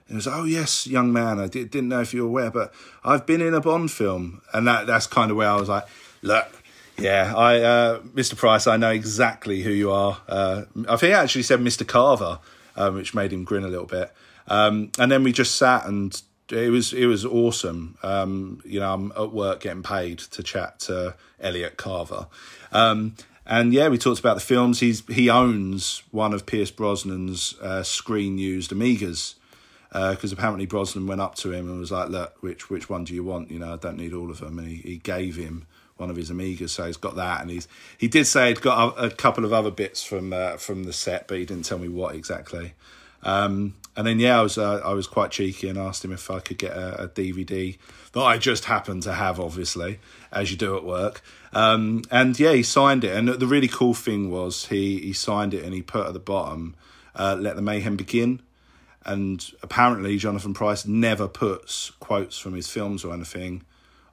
And 0.08 0.16
he 0.16 0.18
was, 0.18 0.28
oh 0.28 0.44
yes, 0.44 0.86
young 0.86 1.14
man. 1.14 1.40
I 1.40 1.48
did, 1.48 1.72
didn't 1.72 1.88
know 1.88 2.02
if 2.02 2.14
you 2.14 2.24
were 2.24 2.28
aware, 2.28 2.52
but 2.52 2.74
I've 3.06 3.26
been 3.26 3.42
in 3.42 3.54
a 3.54 3.62
Bond 3.62 3.90
film, 3.92 4.42
and 4.54 4.68
that 4.68 4.86
that's 4.86 5.08
kind 5.08 5.32
of 5.32 5.38
where 5.38 5.48
I 5.48 5.56
was 5.56 5.70
like, 5.70 5.86
look, 6.22 6.52
yeah, 6.98 7.34
I, 7.36 7.62
uh, 7.62 8.00
Mr. 8.00 8.36
Pryce, 8.36 8.68
I 8.68 8.76
know 8.76 8.92
exactly 8.92 9.62
who 9.62 9.72
you 9.72 9.90
are. 9.92 10.20
Uh, 10.28 10.64
I 10.90 10.98
think 10.98 11.02
he 11.02 11.14
actually 11.14 11.44
said 11.44 11.62
Mr. 11.62 11.88
Carver, 11.88 12.40
um, 12.76 12.96
which 12.96 13.14
made 13.14 13.32
him 13.32 13.44
grin 13.44 13.64
a 13.64 13.68
little 13.68 13.86
bit. 13.86 14.12
Um, 14.48 14.92
and 15.00 15.12
then 15.12 15.24
we 15.24 15.32
just 15.32 15.56
sat 15.56 15.86
and 15.86 16.22
it 16.50 16.70
was 16.70 16.94
it 16.94 17.06
was 17.06 17.26
awesome. 17.26 17.98
Um, 18.04 18.62
you 18.66 18.80
know, 18.80 18.94
I'm 18.94 19.12
at 19.14 19.32
work 19.32 19.62
getting 19.62 19.84
paid 19.84 20.20
to 20.20 20.44
chat 20.44 20.80
to 20.82 21.16
Elliot 21.40 21.78
Carver. 21.78 22.28
Um, 22.72 23.16
and 23.46 23.74
yeah, 23.74 23.90
we 23.90 23.98
talked 23.98 24.20
about 24.20 24.36
the 24.36 24.42
films. 24.42 24.80
He's 24.80 25.06
he 25.08 25.30
owns 25.30 26.04
one 26.12 26.34
of 26.34 26.46
Pierce 26.46 26.72
Brosnan's 26.72 27.56
uh, 27.62 27.84
screen 27.84 28.38
used 28.38 28.72
Omegas 28.72 29.36
because 29.90 30.32
uh, 30.32 30.36
apparently 30.36 30.66
Brosnan 30.66 31.06
went 31.06 31.22
up 31.22 31.36
to 31.36 31.52
him 31.52 31.70
and 31.70 31.80
was 31.80 31.92
like, 31.92 32.10
"Look, 32.10 32.42
which 32.42 32.70
which 32.70 32.90
one 32.90 33.04
do 33.04 33.14
you 33.14 33.24
want? 33.24 33.52
You 33.52 33.60
know, 33.60 33.74
I 33.74 33.78
don't 33.78 33.98
need 33.98 34.14
all 34.14 34.32
of 34.32 34.40
them." 34.40 34.60
And 34.60 34.68
he, 34.68 34.76
he 34.76 34.98
gave 34.98 35.36
him 35.36 35.68
one 35.98 36.10
of 36.10 36.16
his 36.16 36.32
Omegas, 36.32 36.70
so 36.70 36.86
he's 36.86 36.98
got 36.98 37.16
that. 37.16 37.42
And 37.42 37.50
he's 37.50 37.68
he 37.98 38.08
did 38.08 38.26
say 38.26 38.50
he'd 38.50 38.62
got 38.62 38.98
a, 38.98 39.06
a 39.06 39.10
couple 39.10 39.46
of 39.46 39.54
other 39.54 39.72
bits 39.72 40.04
from 40.04 40.34
uh, 40.34 40.58
from 40.58 40.84
the 40.84 40.94
set, 40.94 41.28
but 41.28 41.38
he 41.38 41.46
didn't 41.46 41.66
tell 41.66 41.80
me 41.80 41.88
what 41.88 42.16
exactly. 42.16 42.74
Um, 43.24 43.76
and 43.96 44.08
then 44.08 44.20
yeah, 44.20 44.40
I 44.40 44.44
was 44.44 44.58
uh, 44.58 44.82
I 44.84 44.94
was 44.94 45.08
quite 45.08 45.32
cheeky 45.32 45.70
and 45.70 45.78
asked 45.78 46.04
him 46.04 46.12
if 46.12 46.30
I 46.32 46.40
could 46.40 46.58
get 46.58 46.72
a, 46.72 47.04
a, 47.04 47.08
DVD 47.08 47.78
that 48.14 48.22
I 48.22 48.38
just 48.38 48.66
happened 48.66 49.04
to 49.04 49.14
have, 49.14 49.40
obviously, 49.40 50.00
as 50.32 50.52
you 50.52 50.58
do 50.58 50.76
at 50.76 50.84
work. 50.84 51.22
Um, 51.54 52.04
and 52.10 52.38
yeah, 52.40 52.54
he 52.54 52.64
signed 52.64 53.04
it. 53.04 53.16
And 53.16 53.28
the 53.28 53.48
really 53.48 53.68
cool 53.68 53.94
thing 53.94 54.32
was 54.32 54.68
he 54.68 55.00
he 55.00 55.14
signed 55.14 55.54
it 55.54 55.64
and 55.64 55.74
he 55.74 55.82
put 55.82 56.08
at 56.08 56.14
the 56.14 56.20
bottom, 56.20 56.76
uh, 57.16 57.38
"Let 57.40 57.56
the 57.56 57.62
mayhem 57.62 57.96
begin." 57.96 58.42
And 59.06 59.46
apparently, 59.62 60.18
Jonathan 60.18 60.54
Pryce 60.54 60.86
never 60.86 61.28
puts 61.28 61.92
quotes 62.00 62.40
from 62.40 62.54
his 62.54 62.70
films 62.70 63.04
or 63.04 63.14
anything 63.14 63.64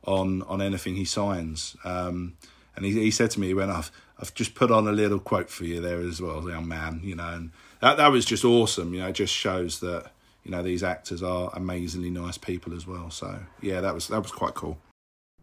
on 0.04 0.42
on 0.42 0.60
anything 0.62 0.96
he 0.96 1.04
signs. 1.04 1.76
Um, 1.84 2.34
and 2.76 2.84
he, 2.84 2.92
he 2.92 3.10
said 3.10 3.30
to 3.32 3.40
me, 3.40 3.48
he 3.48 3.54
went, 3.54 3.70
I've, 3.70 3.90
I've 4.18 4.32
just 4.34 4.54
put 4.54 4.70
on 4.70 4.86
a 4.86 4.92
little 4.92 5.18
quote 5.18 5.50
for 5.50 5.64
you 5.64 5.80
there 5.80 6.00
as 6.00 6.22
well, 6.22 6.48
young 6.48 6.68
man, 6.68 7.00
you 7.02 7.14
know, 7.14 7.28
and 7.28 7.50
that, 7.80 7.96
that 7.96 8.08
was 8.08 8.24
just 8.24 8.44
awesome. 8.44 8.94
You 8.94 9.00
know, 9.00 9.08
it 9.08 9.14
just 9.14 9.34
shows 9.34 9.80
that, 9.80 10.12
you 10.44 10.50
know, 10.50 10.62
these 10.62 10.82
actors 10.82 11.22
are 11.22 11.50
amazingly 11.54 12.10
nice 12.10 12.38
people 12.38 12.74
as 12.74 12.86
well. 12.86 13.10
So 13.10 13.40
yeah, 13.60 13.80
that 13.80 13.94
was, 13.94 14.08
that 14.08 14.22
was 14.22 14.32
quite 14.32 14.54
cool. 14.54 14.78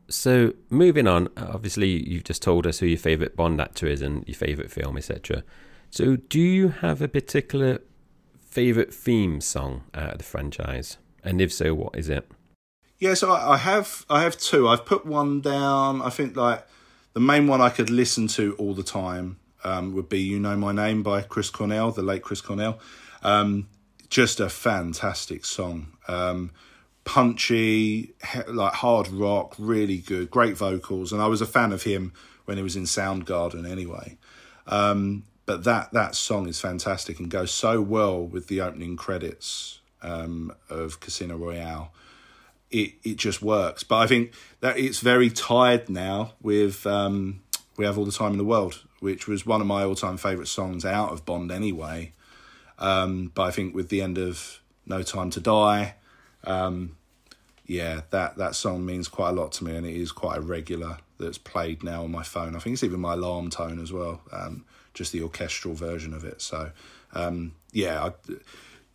So 0.10 0.54
moving 0.70 1.06
on, 1.06 1.28
obviously 1.36 2.10
you've 2.10 2.24
just 2.24 2.42
told 2.42 2.66
us 2.66 2.80
who 2.80 2.86
your 2.86 2.98
favourite 2.98 3.36
Bond 3.36 3.60
actor 3.60 3.88
is 3.88 4.02
and 4.02 4.26
your 4.28 4.36
favourite 4.36 4.72
film, 4.72 4.98
etc. 4.98 5.44
So 5.92 6.16
do 6.16 6.40
you 6.40 6.70
have 6.70 7.02
a 7.02 7.08
particular 7.08 7.82
favourite 8.42 8.94
theme 8.94 9.42
song 9.42 9.84
out 9.94 10.14
of 10.14 10.18
the 10.20 10.24
franchise? 10.24 10.98
And 11.24 11.42
if 11.42 11.52
so, 11.52 11.74
what 11.74 11.96
is 11.96 12.10
it? 12.10 12.30
Yeah, 13.00 13.14
so 13.14 13.32
I 13.32 13.58
have 13.58 14.06
I 14.10 14.24
have 14.24 14.38
two. 14.38 14.68
I've 14.68 14.86
put 14.86 15.06
one 15.06 15.42
down. 15.42 16.02
I 16.02 16.10
think 16.10 16.36
like 16.36 16.66
the 17.14 17.20
main 17.20 17.48
one 17.48 17.62
I 17.62 17.70
could 17.70 17.90
listen 17.90 18.28
to 18.30 18.56
all 18.58 18.74
the 18.74 18.84
time 18.84 19.38
um, 19.64 19.94
would 19.94 20.10
be 20.10 20.20
"You 20.20 20.40
Know 20.40 20.56
My 20.58 20.72
Name" 20.72 21.04
by 21.04 21.22
Chris 21.22 21.50
Cornell, 21.52 21.92
the 21.92 22.02
late 22.02 22.24
Chris 22.24 22.42
Cornell. 22.42 22.80
Um, 23.22 23.68
just 24.10 24.40
a 24.40 24.50
fantastic 24.50 25.46
song, 25.46 25.94
um, 26.08 26.52
punchy, 27.04 28.14
he- 28.32 28.52
like 28.52 28.74
hard 28.74 29.10
rock, 29.10 29.56
really 29.60 29.98
good, 29.98 30.32
great 30.32 30.58
vocals, 30.58 31.12
and 31.12 31.22
I 31.22 31.28
was 31.28 31.42
a 31.42 31.46
fan 31.46 31.72
of 31.74 31.84
him 31.84 32.14
when 32.46 32.58
he 32.58 32.64
was 32.64 32.76
in 32.76 32.84
Soundgarden 32.84 33.70
anyway. 33.70 34.18
Um, 34.66 35.24
but 35.46 35.66
that 35.66 35.94
that 35.94 36.16
song 36.16 36.48
is 36.48 36.60
fantastic 36.60 37.20
and 37.20 37.30
goes 37.30 37.52
so 37.52 37.80
well 37.80 38.26
with 38.26 38.48
the 38.48 38.62
opening 38.62 38.96
credits 38.98 39.82
um, 40.02 40.52
of 40.68 41.00
Casino 41.00 41.38
Royale 41.38 41.92
it 42.72 42.94
it 43.04 43.18
just 43.18 43.42
works. 43.42 43.84
But 43.84 43.98
I 43.98 44.08
think 44.08 44.34
that 44.60 44.78
it's 44.78 45.00
very 45.00 45.30
tied 45.30 45.90
now 45.90 46.34
with 46.42 46.86
um, 46.86 47.42
"We 47.78 47.86
Have 47.86 47.98
All 47.98 48.06
the 48.06 48.12
Time 48.12 48.32
in 48.32 48.38
the 48.38 48.46
World," 48.46 48.84
which 49.00 49.28
was 49.28 49.46
one 49.46 49.62
of 49.62 49.68
my 49.68 49.84
all 49.84 49.96
time 49.96 50.18
favorite 50.18 50.48
songs 50.48 50.86
out 50.86 51.12
of 51.12 51.26
Bond 51.26 51.52
anyway. 51.52 52.14
Um, 52.80 53.32
but 53.34 53.44
I 53.44 53.52
think 53.52 53.76
with 53.76 53.90
the 53.90 54.02
end 54.02 54.18
of 54.18 54.62
"No 54.86 55.04
Time 55.04 55.30
to 55.32 55.40
Die," 55.40 55.96
um, 56.44 56.98
yeah, 57.66 58.02
that 58.12 58.38
that 58.38 58.56
song 58.56 58.86
means 58.86 59.08
quite 59.08 59.30
a 59.30 59.34
lot 59.34 59.52
to 59.54 59.64
me, 59.64 59.76
and 59.76 59.86
it 59.86 59.96
is 59.96 60.12
quite 60.12 60.38
a 60.38 60.42
regular 60.42 60.98
that's 61.20 61.38
played 61.38 61.84
now 61.84 62.04
on 62.04 62.12
my 62.12 62.24
phone. 62.24 62.56
I 62.56 62.60
think 62.60 62.76
it's 62.76 62.84
even 62.84 63.00
my 63.00 63.14
alarm 63.14 63.50
tone 63.50 63.82
as 63.82 63.92
well, 63.92 64.22
um, 64.32 64.66
just 64.94 65.12
the 65.12 65.24
orchestral 65.24 65.74
version 65.74 66.14
of 66.14 66.24
it. 66.24 66.42
So 66.42 66.72
um, 67.14 67.54
yeah. 67.72 68.06
I, 68.06 68.34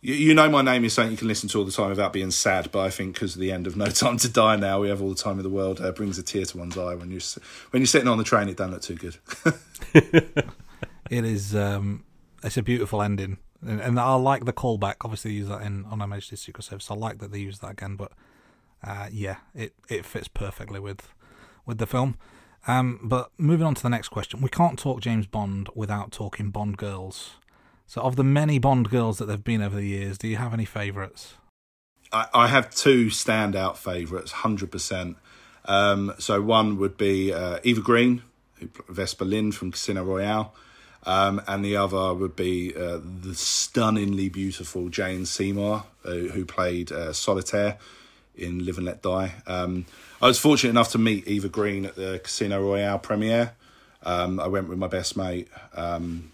you, 0.03 0.13
you 0.13 0.33
know 0.33 0.49
my 0.49 0.61
name 0.61 0.83
is 0.85 0.93
something 0.93 1.11
you 1.11 1.17
can 1.17 1.27
listen 1.27 1.49
to 1.49 1.57
all 1.57 1.65
the 1.65 1.71
time 1.71 1.89
without 1.89 2.13
being 2.13 2.29
sad, 2.29 2.71
but 2.71 2.81
I 2.81 2.89
think 2.89 3.13
because 3.13 3.35
of 3.35 3.41
the 3.41 3.51
end 3.51 3.65
of 3.65 3.75
No 3.75 3.85
Time 3.93 4.17
to 4.17 4.29
Die 4.29 4.55
now, 4.57 4.81
we 4.81 4.89
have 4.89 5.01
all 5.01 5.09
the 5.09 5.15
time 5.15 5.37
in 5.37 5.43
the 5.43 5.49
world. 5.49 5.81
Uh, 5.81 5.91
brings 5.91 6.19
a 6.19 6.23
tear 6.23 6.45
to 6.45 6.57
one's 6.57 6.77
eye 6.77 6.93
when 6.93 7.09
you 7.09 7.19
when 7.71 7.81
you're 7.81 7.87
sitting 7.87 8.07
on 8.07 8.17
the 8.17 8.23
train. 8.23 8.49
It 8.49 8.57
doesn't 8.57 8.73
look 8.73 8.81
too 8.81 8.95
good. 8.95 9.17
it 11.09 11.25
is. 11.25 11.55
Um, 11.55 12.03
it's 12.43 12.57
a 12.57 12.61
beautiful 12.61 13.01
ending, 13.01 13.37
and, 13.65 13.79
and, 13.79 13.99
I 13.99 14.15
like 14.15 14.43
the 14.43 14.53
callback. 14.53 14.95
Obviously, 15.01 15.31
they 15.31 15.37
use 15.37 15.47
that 15.47 15.61
in 15.61 15.85
on 15.85 16.01
Her 16.01 16.07
Majesty's 16.07 16.41
Secret 16.41 16.63
Service. 16.63 16.91
I 16.91 16.95
like 16.95 17.19
that 17.19 17.31
they 17.31 17.39
use 17.39 17.59
that 17.59 17.71
again, 17.71 17.95
but 17.95 18.11
uh, 18.83 19.07
yeah, 19.09 19.37
it 19.55 19.73
it 19.87 20.05
fits 20.05 20.27
perfectly 20.27 20.81
with 20.81 21.13
with 21.65 21.77
the 21.77 21.87
film. 21.87 22.17
Um, 22.67 22.99
but 23.03 23.31
moving 23.37 23.65
on 23.65 23.75
to 23.75 23.83
the 23.83 23.89
next 23.89 24.09
question, 24.09 24.41
we 24.41 24.49
can't 24.49 24.79
talk 24.79 25.01
James 25.01 25.27
Bond 25.27 25.69
without 25.75 26.11
talking 26.11 26.49
Bond 26.49 26.77
girls. 26.77 27.31
So, 27.93 28.01
of 28.01 28.15
the 28.15 28.23
many 28.23 28.57
Bond 28.57 28.89
girls 28.89 29.19
that 29.19 29.25
they've 29.25 29.43
been 29.43 29.61
over 29.61 29.75
the 29.75 29.85
years, 29.85 30.17
do 30.17 30.27
you 30.27 30.37
have 30.37 30.51
any 30.51 30.65
favourites? 30.65 31.35
I, 32.11 32.25
I, 32.33 32.47
have 32.47 32.73
two 32.73 33.09
standout 33.09 33.77
favourites, 33.77 34.31
hundred 34.31 34.65
um, 34.65 34.69
percent. 34.71 35.17
So 36.19 36.41
one 36.41 36.79
would 36.79 36.97
be 36.97 37.31
uh, 37.31 37.59
Eva 37.61 37.81
Green, 37.81 38.23
Vesper 38.89 39.25
Lynd 39.25 39.53
from 39.53 39.71
Casino 39.73 40.03
Royale, 40.03 40.55
um, 41.03 41.39
and 41.47 41.63
the 41.63 41.77
other 41.77 42.15
would 42.15 42.35
be 42.35 42.75
uh, 42.75 42.97
the 43.03 43.35
stunningly 43.35 44.27
beautiful 44.27 44.89
Jane 44.89 45.27
Seymour, 45.27 45.83
uh, 46.03 46.09
who 46.09 46.45
played 46.45 46.91
uh, 46.91 47.13
Solitaire 47.13 47.77
in 48.35 48.65
Live 48.65 48.77
and 48.77 48.87
Let 48.87 49.03
Die. 49.03 49.35
Um, 49.45 49.85
I 50.19 50.25
was 50.25 50.39
fortunate 50.39 50.71
enough 50.71 50.89
to 50.93 50.97
meet 50.97 51.27
Eva 51.27 51.47
Green 51.47 51.85
at 51.85 51.95
the 51.95 52.19
Casino 52.23 52.59
Royale 52.59 52.97
premiere. 52.97 53.53
Um, 54.01 54.39
I 54.39 54.47
went 54.47 54.67
with 54.67 54.79
my 54.79 54.87
best 54.87 55.15
mate. 55.15 55.47
Um, 55.75 56.31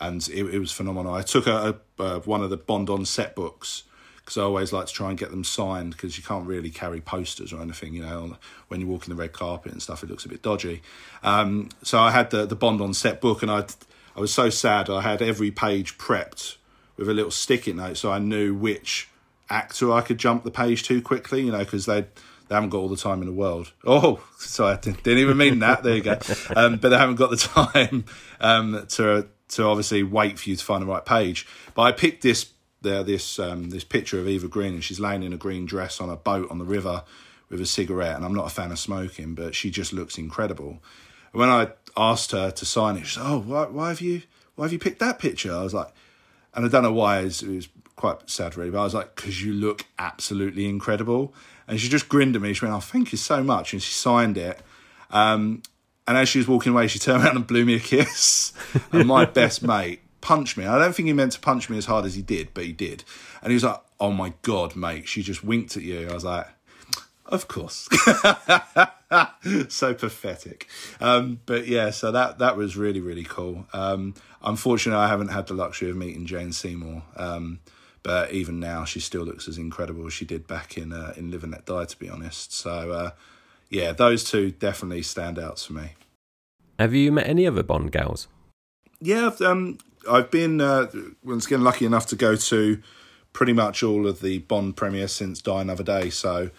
and 0.00 0.26
it, 0.28 0.44
it 0.44 0.58
was 0.58 0.72
phenomenal. 0.72 1.14
I 1.14 1.22
took 1.22 1.46
a, 1.46 1.78
a 1.98 2.02
uh, 2.02 2.20
one 2.20 2.42
of 2.42 2.50
the 2.50 2.56
Bond 2.56 2.90
on 2.90 3.04
set 3.04 3.34
books 3.34 3.84
because 4.28 4.36
I 4.36 4.42
always 4.42 4.74
like 4.74 4.86
to 4.86 4.92
try 4.92 5.08
and 5.08 5.18
get 5.18 5.30
them 5.30 5.42
signed 5.42 5.92
because 5.92 6.18
you 6.18 6.22
can't 6.22 6.46
really 6.46 6.68
carry 6.68 7.00
posters 7.00 7.50
or 7.50 7.62
anything, 7.62 7.94
you 7.94 8.02
know, 8.02 8.36
when 8.68 8.78
you 8.78 8.86
walk 8.86 9.04
in 9.04 9.10
the 9.10 9.16
red 9.16 9.32
carpet 9.32 9.72
and 9.72 9.82
stuff, 9.82 10.02
it 10.02 10.10
looks 10.10 10.26
a 10.26 10.28
bit 10.28 10.42
dodgy. 10.42 10.82
Um, 11.22 11.70
so 11.82 11.98
I 11.98 12.10
had 12.10 12.30
the 12.30 12.44
the 12.44 12.54
Bond 12.54 12.82
on 12.82 12.92
set 12.92 13.20
book, 13.22 13.42
and 13.42 13.50
I 13.50 13.64
I 14.14 14.20
was 14.20 14.32
so 14.32 14.50
sad. 14.50 14.90
I 14.90 15.00
had 15.00 15.22
every 15.22 15.50
page 15.50 15.96
prepped 15.96 16.56
with 16.96 17.08
a 17.08 17.14
little 17.14 17.30
sticky 17.30 17.72
note, 17.72 17.96
so 17.96 18.12
I 18.12 18.18
knew 18.18 18.54
which 18.54 19.08
actor 19.48 19.92
I 19.92 20.02
could 20.02 20.18
jump 20.18 20.44
the 20.44 20.50
page 20.50 20.82
to 20.84 21.00
quickly, 21.00 21.42
you 21.42 21.52
know, 21.52 21.60
because 21.60 21.86
they 21.86 22.02
they 22.48 22.54
haven't 22.54 22.70
got 22.70 22.78
all 22.78 22.88
the 22.88 22.96
time 22.96 23.20
in 23.20 23.26
the 23.26 23.32
world. 23.32 23.72
Oh, 23.86 24.22
sorry, 24.38 24.74
I 24.74 24.76
didn't, 24.76 25.02
didn't 25.02 25.20
even 25.20 25.36
mean 25.36 25.60
that. 25.60 25.82
There 25.82 25.96
you 25.96 26.02
go. 26.02 26.18
Um, 26.56 26.76
but 26.76 26.90
they 26.90 26.98
haven't 26.98 27.16
got 27.16 27.30
the 27.30 27.36
time 27.36 28.04
um, 28.40 28.86
to 28.90 29.28
to 29.48 29.64
obviously 29.64 30.02
wait 30.02 30.38
for 30.38 30.50
you 30.50 30.56
to 30.56 30.64
find 30.64 30.82
the 30.82 30.86
right 30.86 31.04
page. 31.04 31.46
But 31.74 31.82
I 31.82 31.92
picked 31.92 32.22
this 32.22 32.52
there 32.82 33.02
this 33.02 33.38
um, 33.38 33.70
this 33.70 33.84
picture 33.84 34.18
of 34.18 34.28
Eva 34.28 34.48
Green, 34.48 34.74
and 34.74 34.84
she's 34.84 35.00
laying 35.00 35.22
in 35.22 35.32
a 35.32 35.36
green 35.36 35.66
dress 35.66 36.00
on 36.00 36.10
a 36.10 36.16
boat 36.16 36.50
on 36.50 36.58
the 36.58 36.64
river 36.64 37.04
with 37.48 37.60
a 37.60 37.66
cigarette. 37.66 38.16
And 38.16 38.24
I'm 38.24 38.34
not 38.34 38.46
a 38.46 38.54
fan 38.54 38.70
of 38.70 38.78
smoking, 38.78 39.34
but 39.34 39.54
she 39.54 39.70
just 39.70 39.92
looks 39.92 40.18
incredible. 40.18 40.82
when 41.32 41.48
I 41.48 41.68
asked 41.96 42.32
her 42.32 42.50
to 42.50 42.64
sign 42.64 42.96
it, 42.96 43.06
she 43.06 43.16
said, 43.16 43.24
"Oh, 43.26 43.40
why, 43.40 43.64
why 43.66 43.88
have 43.88 44.00
you 44.00 44.22
why 44.54 44.64
have 44.66 44.72
you 44.72 44.78
picked 44.78 45.00
that 45.00 45.18
picture?" 45.18 45.54
I 45.54 45.62
was 45.62 45.74
like, 45.74 45.92
and 46.54 46.64
I 46.64 46.68
don't 46.68 46.82
know 46.82 46.92
why. 46.92 47.20
It 47.20 47.24
was, 47.24 47.42
it 47.42 47.54
was 47.54 47.68
quite 47.96 48.28
sad, 48.30 48.56
really. 48.56 48.70
But 48.70 48.80
I 48.80 48.84
was 48.84 48.94
like, 48.94 49.16
"Because 49.16 49.42
you 49.42 49.52
look 49.52 49.86
absolutely 49.98 50.68
incredible." 50.68 51.34
And 51.66 51.78
she 51.78 51.88
just 51.88 52.08
grinned 52.08 52.34
at 52.34 52.42
me. 52.42 52.54
She 52.54 52.64
went, 52.64 52.76
"Oh, 52.76 52.80
thank 52.80 53.12
you 53.12 53.18
so 53.18 53.42
much," 53.42 53.72
and 53.72 53.82
she 53.82 53.92
signed 53.92 54.38
it. 54.38 54.60
Um, 55.10 55.62
and 56.08 56.16
as 56.16 56.28
she 56.28 56.38
was 56.38 56.48
walking 56.48 56.72
away, 56.72 56.88
she 56.88 56.98
turned 56.98 57.22
around 57.24 57.36
and 57.36 57.46
blew 57.46 57.64
me 57.64 57.74
a 57.74 57.80
kiss. 57.80 58.52
and 58.90 59.06
my 59.06 59.24
best 59.40 59.62
mate 59.62 60.00
punched 60.22 60.56
me. 60.56 60.66
I 60.66 60.78
don't 60.78 60.94
think 60.94 61.06
he 61.06 61.12
meant 61.12 61.32
to 61.32 61.40
punch 61.40 61.68
me 61.70 61.76
as 61.76 61.84
hard 61.84 62.06
as 62.06 62.14
he 62.14 62.22
did, 62.22 62.48
but 62.54 62.64
he 62.64 62.72
did. 62.72 63.04
And 63.42 63.50
he 63.50 63.54
was 63.54 63.62
like, 63.62 63.80
"Oh 64.00 64.10
my 64.10 64.32
god, 64.42 64.74
mate!" 64.74 65.06
She 65.06 65.22
just 65.22 65.44
winked 65.44 65.76
at 65.76 65.82
you. 65.82 66.08
I 66.08 66.14
was 66.14 66.24
like, 66.24 66.46
"Of 67.26 67.46
course." 67.46 67.88
so 69.68 69.94
pathetic. 69.94 70.66
Um, 70.98 71.40
but 71.44 71.66
yeah, 71.68 71.90
so 71.90 72.10
that 72.10 72.38
that 72.38 72.56
was 72.56 72.74
really 72.76 73.00
really 73.00 73.24
cool. 73.24 73.66
Um, 73.74 74.14
unfortunately, 74.42 75.04
I 75.04 75.08
haven't 75.08 75.28
had 75.28 75.46
the 75.46 75.54
luxury 75.54 75.90
of 75.90 75.96
meeting 75.96 76.24
Jane 76.24 76.52
Seymour. 76.52 77.02
Um, 77.16 77.60
but 78.02 78.32
even 78.32 78.58
now, 78.58 78.84
she 78.84 79.00
still 79.00 79.24
looks 79.24 79.46
as 79.48 79.58
incredible 79.58 80.06
as 80.06 80.14
she 80.14 80.24
did 80.24 80.46
back 80.46 80.78
in 80.78 80.92
uh, 80.92 81.12
in 81.18 81.30
Live 81.30 81.42
and 81.42 81.52
Let 81.52 81.66
Die. 81.66 81.84
To 81.84 81.98
be 81.98 82.08
honest, 82.08 82.54
so 82.54 82.92
uh, 82.92 83.10
yeah, 83.70 83.92
those 83.92 84.24
two 84.24 84.50
definitely 84.50 85.02
stand 85.02 85.38
out 85.38 85.58
for 85.58 85.72
me. 85.72 85.90
Have 86.78 86.94
you 86.94 87.10
met 87.12 87.26
any 87.26 87.46
other 87.46 87.62
Bond 87.62 87.92
gals? 87.92 88.28
Yeah, 89.00 89.26
I've, 89.26 89.40
um, 89.40 89.78
I've 90.08 90.30
been 90.30 90.60
uh, 90.60 90.86
once 91.24 91.46
again 91.46 91.62
lucky 91.62 91.86
enough 91.86 92.06
to 92.06 92.16
go 92.16 92.36
to 92.36 92.82
pretty 93.32 93.52
much 93.52 93.82
all 93.82 94.06
of 94.06 94.20
the 94.20 94.38
Bond 94.38 94.76
premieres 94.76 95.12
since 95.12 95.40
Die 95.42 95.60
Another 95.60 95.84
Day. 95.84 96.10
So 96.10 96.50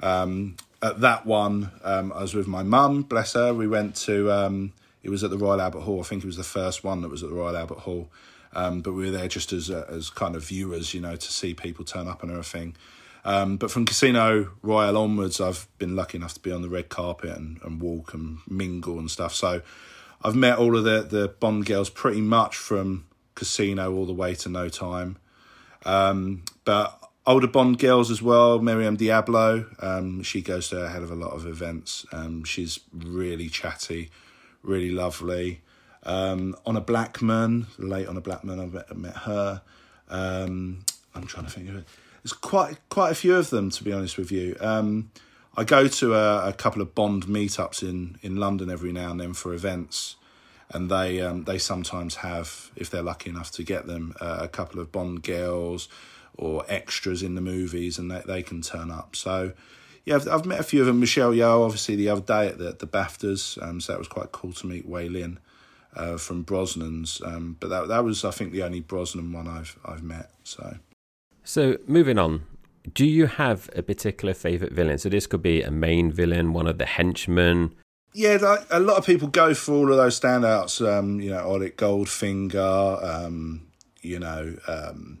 um, 0.00 0.56
at 0.82 1.00
that 1.00 1.26
one, 1.26 1.70
um, 1.82 2.12
I 2.12 2.22
was 2.22 2.34
with 2.34 2.46
my 2.46 2.62
mum, 2.62 3.02
bless 3.02 3.34
her. 3.34 3.52
We 3.54 3.68
went 3.68 3.96
to 3.96 4.30
um, 4.30 4.72
it 5.02 5.10
was 5.10 5.24
at 5.24 5.30
the 5.30 5.38
Royal 5.38 5.60
Albert 5.60 5.80
Hall. 5.80 6.00
I 6.00 6.04
think 6.04 6.22
it 6.22 6.26
was 6.26 6.36
the 6.36 6.44
first 6.44 6.84
one 6.84 7.02
that 7.02 7.08
was 7.08 7.22
at 7.22 7.30
the 7.30 7.34
Royal 7.34 7.56
Albert 7.56 7.80
Hall. 7.80 8.08
Um, 8.54 8.80
but 8.80 8.92
we 8.92 9.04
were 9.04 9.10
there 9.10 9.28
just 9.28 9.52
as 9.52 9.70
uh, 9.70 9.84
as 9.88 10.10
kind 10.10 10.34
of 10.34 10.44
viewers, 10.44 10.94
you 10.94 11.00
know, 11.00 11.16
to 11.16 11.32
see 11.32 11.54
people 11.54 11.84
turn 11.84 12.08
up 12.08 12.22
and 12.22 12.30
everything. 12.30 12.76
Um, 13.24 13.56
but 13.56 13.70
from 13.70 13.84
Casino 13.84 14.50
Royale 14.62 14.96
onwards, 14.96 15.40
I've 15.40 15.66
been 15.78 15.96
lucky 15.96 16.18
enough 16.18 16.34
to 16.34 16.40
be 16.40 16.52
on 16.52 16.62
the 16.62 16.68
red 16.68 16.88
carpet 16.88 17.36
and, 17.36 17.60
and 17.62 17.80
walk 17.80 18.14
and 18.14 18.38
mingle 18.48 18.98
and 18.98 19.10
stuff. 19.10 19.34
So 19.34 19.62
I've 20.22 20.36
met 20.36 20.58
all 20.58 20.76
of 20.76 20.84
the, 20.84 21.02
the 21.02 21.28
Bond 21.28 21.66
girls 21.66 21.90
pretty 21.90 22.20
much 22.20 22.56
from 22.56 23.06
Casino 23.34 23.94
all 23.94 24.06
the 24.06 24.12
way 24.12 24.34
to 24.36 24.48
No 24.48 24.68
Time. 24.68 25.18
Um, 25.84 26.44
but 26.64 26.98
older 27.26 27.46
Bond 27.46 27.78
girls 27.78 28.10
as 28.10 28.22
well, 28.22 28.58
Maryam 28.58 28.96
d'Abo. 28.96 29.66
Um, 29.82 30.22
she 30.22 30.40
goes 30.40 30.68
to 30.70 30.82
a 30.82 30.88
hell 30.88 31.02
of 31.02 31.10
a 31.10 31.14
lot 31.14 31.32
of 31.32 31.46
events. 31.46 32.06
Um, 32.12 32.44
she's 32.44 32.80
really 32.92 33.48
chatty, 33.48 34.10
really 34.62 34.90
lovely. 34.90 35.60
Um, 36.04 36.56
Honor 36.64 36.80
Blackman, 36.80 37.66
late 37.78 38.08
Honor 38.08 38.20
Blackman, 38.20 38.60
I've 38.60 38.72
met, 38.72 38.96
met 38.96 39.16
her. 39.18 39.62
Um, 40.08 40.84
I'm 41.14 41.26
trying 41.26 41.44
to 41.44 41.50
think 41.50 41.68
of 41.68 41.76
it. 41.76 41.84
There's 42.28 42.36
quite 42.36 42.76
quite 42.90 43.10
a 43.10 43.14
few 43.14 43.36
of 43.36 43.48
them, 43.48 43.70
to 43.70 43.82
be 43.82 43.90
honest 43.90 44.18
with 44.18 44.30
you. 44.30 44.54
Um, 44.60 45.10
I 45.56 45.64
go 45.64 45.88
to 45.88 46.14
a, 46.14 46.48
a, 46.50 46.52
couple 46.52 46.82
of 46.82 46.94
Bond 46.94 47.24
meetups 47.24 47.82
in, 47.82 48.18
in 48.20 48.36
London 48.36 48.68
every 48.68 48.92
now 48.92 49.10
and 49.10 49.18
then 49.18 49.32
for 49.32 49.54
events, 49.54 50.16
and 50.68 50.90
they 50.90 51.22
um, 51.22 51.44
they 51.44 51.56
sometimes 51.56 52.16
have, 52.16 52.70
if 52.76 52.90
they're 52.90 53.00
lucky 53.00 53.30
enough 53.30 53.50
to 53.52 53.62
get 53.62 53.86
them, 53.86 54.14
uh, 54.20 54.40
a 54.42 54.48
couple 54.48 54.78
of 54.78 54.92
Bond 54.92 55.22
girls 55.22 55.88
or 56.36 56.66
extras 56.68 57.22
in 57.22 57.34
the 57.34 57.40
movies, 57.40 57.98
and 57.98 58.10
they, 58.10 58.20
they 58.26 58.42
can 58.42 58.60
turn 58.60 58.90
up. 58.90 59.16
So, 59.16 59.54
yeah, 60.04 60.16
I've, 60.16 60.28
I've 60.28 60.44
met 60.44 60.60
a 60.60 60.64
few 60.64 60.82
of 60.82 60.86
them. 60.86 61.00
Michelle 61.00 61.32
Yeoh, 61.32 61.64
obviously, 61.64 61.96
the 61.96 62.10
other 62.10 62.20
day 62.20 62.48
at 62.48 62.58
the, 62.58 62.72
the 62.72 62.86
BAFTAs, 62.86 63.56
um, 63.66 63.80
so 63.80 63.94
that 63.94 63.98
was 63.98 64.08
quite 64.08 64.32
cool 64.32 64.52
to 64.52 64.66
meet 64.66 64.84
Wai 64.84 65.04
Lin 65.04 65.38
uh, 65.96 66.18
from 66.18 66.44
Brosnan's. 66.44 67.22
Um, 67.24 67.56
but 67.58 67.70
that 67.70 67.88
that 67.88 68.04
was, 68.04 68.22
I 68.22 68.32
think, 68.32 68.52
the 68.52 68.64
only 68.64 68.80
Brosnan 68.80 69.32
one 69.32 69.48
I've 69.48 69.78
I've 69.82 70.02
met. 70.02 70.30
So. 70.44 70.76
So 71.48 71.78
moving 71.86 72.18
on, 72.18 72.44
do 72.92 73.06
you 73.06 73.24
have 73.24 73.70
a 73.74 73.82
particular 73.82 74.34
favourite 74.34 74.70
villain? 74.70 74.98
So 74.98 75.08
this 75.08 75.26
could 75.26 75.40
be 75.40 75.62
a 75.62 75.70
main 75.70 76.12
villain, 76.12 76.52
one 76.52 76.66
of 76.66 76.76
the 76.76 76.84
henchmen. 76.84 77.74
Yeah, 78.12 78.56
a 78.70 78.78
lot 78.78 78.98
of 78.98 79.06
people 79.06 79.28
go 79.28 79.54
for 79.54 79.72
all 79.72 79.90
of 79.90 79.96
those 79.96 80.20
standouts. 80.20 80.86
Um, 80.86 81.22
you 81.22 81.30
know, 81.30 81.38
Auric 81.38 81.78
Goldfinger. 81.78 83.02
Um, 83.02 83.62
you 84.02 84.18
know, 84.18 84.56
um, 84.68 85.20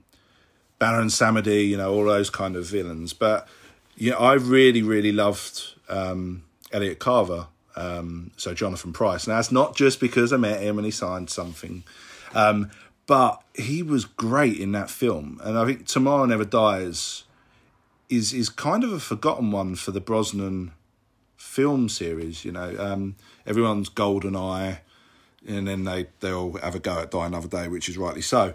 Baron 0.78 1.08
Samedi. 1.08 1.66
You 1.66 1.78
know, 1.78 1.94
all 1.94 2.04
those 2.04 2.28
kind 2.28 2.56
of 2.56 2.66
villains. 2.66 3.14
But 3.14 3.48
you 3.96 4.10
know, 4.10 4.18
I 4.18 4.34
really, 4.34 4.82
really 4.82 5.12
loved 5.12 5.76
um, 5.88 6.42
Elliot 6.72 6.98
Carver. 6.98 7.46
Um, 7.74 8.32
so 8.36 8.52
Jonathan 8.52 8.92
Pryce. 8.92 9.26
Now, 9.26 9.36
that's 9.36 9.50
not 9.50 9.74
just 9.74 9.98
because 9.98 10.34
I 10.34 10.36
met 10.36 10.60
him 10.60 10.76
and 10.76 10.84
he 10.84 10.90
signed 10.90 11.30
something. 11.30 11.84
Um, 12.34 12.70
but 13.08 13.42
he 13.54 13.82
was 13.82 14.04
great 14.04 14.60
in 14.60 14.72
that 14.72 14.90
film, 14.90 15.40
and 15.42 15.58
I 15.58 15.64
think 15.64 15.86
Tomorrow 15.86 16.26
Never 16.26 16.44
Dies 16.44 17.24
is 18.10 18.34
is 18.34 18.50
kind 18.50 18.84
of 18.84 18.92
a 18.92 19.00
forgotten 19.00 19.50
one 19.50 19.74
for 19.74 19.90
the 19.92 20.00
Brosnan 20.00 20.72
film 21.38 21.88
series. 21.88 22.44
You 22.44 22.52
know, 22.52 22.76
um, 22.78 23.16
everyone's 23.46 23.88
Golden 23.88 24.36
Eye, 24.36 24.82
and 25.46 25.66
then 25.66 25.84
they 25.84 26.08
they 26.20 26.30
all 26.30 26.58
have 26.58 26.74
a 26.74 26.78
go 26.78 27.00
at 27.00 27.10
Die 27.10 27.26
Another 27.26 27.48
Day, 27.48 27.66
which 27.66 27.88
is 27.88 27.96
rightly 27.96 28.20
so. 28.20 28.52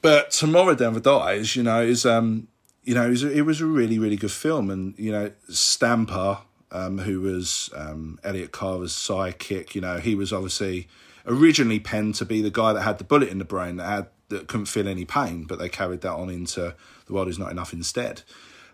But 0.00 0.30
Tomorrow 0.30 0.76
Never 0.78 1.00
Dies, 1.00 1.56
you 1.56 1.64
know, 1.64 1.82
is 1.82 2.06
um, 2.06 2.46
you 2.84 2.94
know, 2.94 3.06
it 3.06 3.10
was, 3.10 3.24
a, 3.24 3.32
it 3.32 3.42
was 3.42 3.60
a 3.60 3.66
really 3.66 3.98
really 3.98 4.16
good 4.16 4.30
film, 4.30 4.70
and 4.70 4.94
you 4.96 5.10
know, 5.10 5.32
Stamper, 5.48 6.38
um, 6.70 6.98
who 6.98 7.20
was 7.20 7.68
um, 7.74 8.20
Elliot 8.22 8.52
Carver's 8.52 8.94
sidekick, 8.94 9.74
you 9.74 9.80
know, 9.80 9.98
he 9.98 10.14
was 10.14 10.32
obviously 10.32 10.86
originally 11.26 11.80
penned 11.80 12.14
to 12.16 12.24
be 12.24 12.40
the 12.40 12.50
guy 12.50 12.72
that 12.72 12.82
had 12.82 12.98
the 12.98 13.04
bullet 13.04 13.28
in 13.28 13.38
the 13.38 13.44
brain 13.44 13.76
that 13.76 13.86
had 13.86 14.06
that 14.28 14.48
couldn't 14.48 14.66
feel 14.66 14.88
any 14.88 15.04
pain, 15.04 15.44
but 15.44 15.58
they 15.58 15.68
carried 15.68 16.00
that 16.00 16.12
on 16.12 16.30
into 16.30 16.74
the 17.06 17.12
world 17.12 17.28
is 17.28 17.38
not 17.38 17.50
enough 17.50 17.72
instead. 17.72 18.22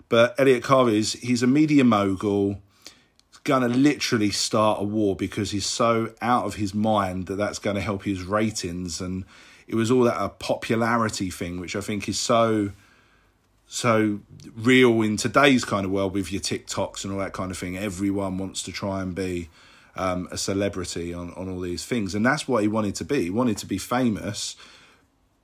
But 0.08 0.34
Elliot 0.38 0.62
Carver 0.62 0.90
is 0.90 1.14
he's 1.14 1.42
a 1.42 1.46
media 1.46 1.84
mogul. 1.84 2.60
To 3.44 3.58
literally 3.58 4.30
start 4.30 4.80
a 4.80 4.84
war 4.84 5.16
because 5.16 5.50
he's 5.50 5.66
so 5.66 6.14
out 6.22 6.44
of 6.44 6.54
his 6.54 6.74
mind 6.74 7.26
that 7.26 7.34
that's 7.34 7.58
going 7.58 7.74
to 7.74 7.82
help 7.82 8.04
his 8.04 8.22
ratings. 8.22 9.00
And 9.00 9.24
it 9.66 9.74
was 9.74 9.90
all 9.90 10.04
that 10.04 10.16
a 10.16 10.28
popularity 10.28 11.28
thing, 11.28 11.58
which 11.58 11.74
I 11.74 11.80
think 11.80 12.08
is 12.08 12.20
so 12.20 12.70
so 13.66 14.20
real 14.54 15.02
in 15.02 15.16
today's 15.16 15.64
kind 15.64 15.84
of 15.84 15.90
world 15.90 16.12
with 16.14 16.30
your 16.30 16.40
TikToks 16.40 17.02
and 17.02 17.12
all 17.12 17.18
that 17.18 17.32
kind 17.32 17.50
of 17.50 17.58
thing. 17.58 17.76
Everyone 17.76 18.38
wants 18.38 18.62
to 18.62 18.70
try 18.70 19.02
and 19.02 19.12
be 19.12 19.48
um, 19.96 20.28
a 20.30 20.38
celebrity 20.38 21.12
on, 21.12 21.32
on 21.34 21.48
all 21.48 21.60
these 21.60 21.84
things. 21.84 22.14
And 22.14 22.24
that's 22.24 22.48
what 22.48 22.62
he 22.62 22.68
wanted 22.68 22.94
to 22.96 23.04
be. 23.04 23.24
He 23.24 23.30
wanted 23.30 23.58
to 23.58 23.66
be 23.66 23.78
famous, 23.78 24.56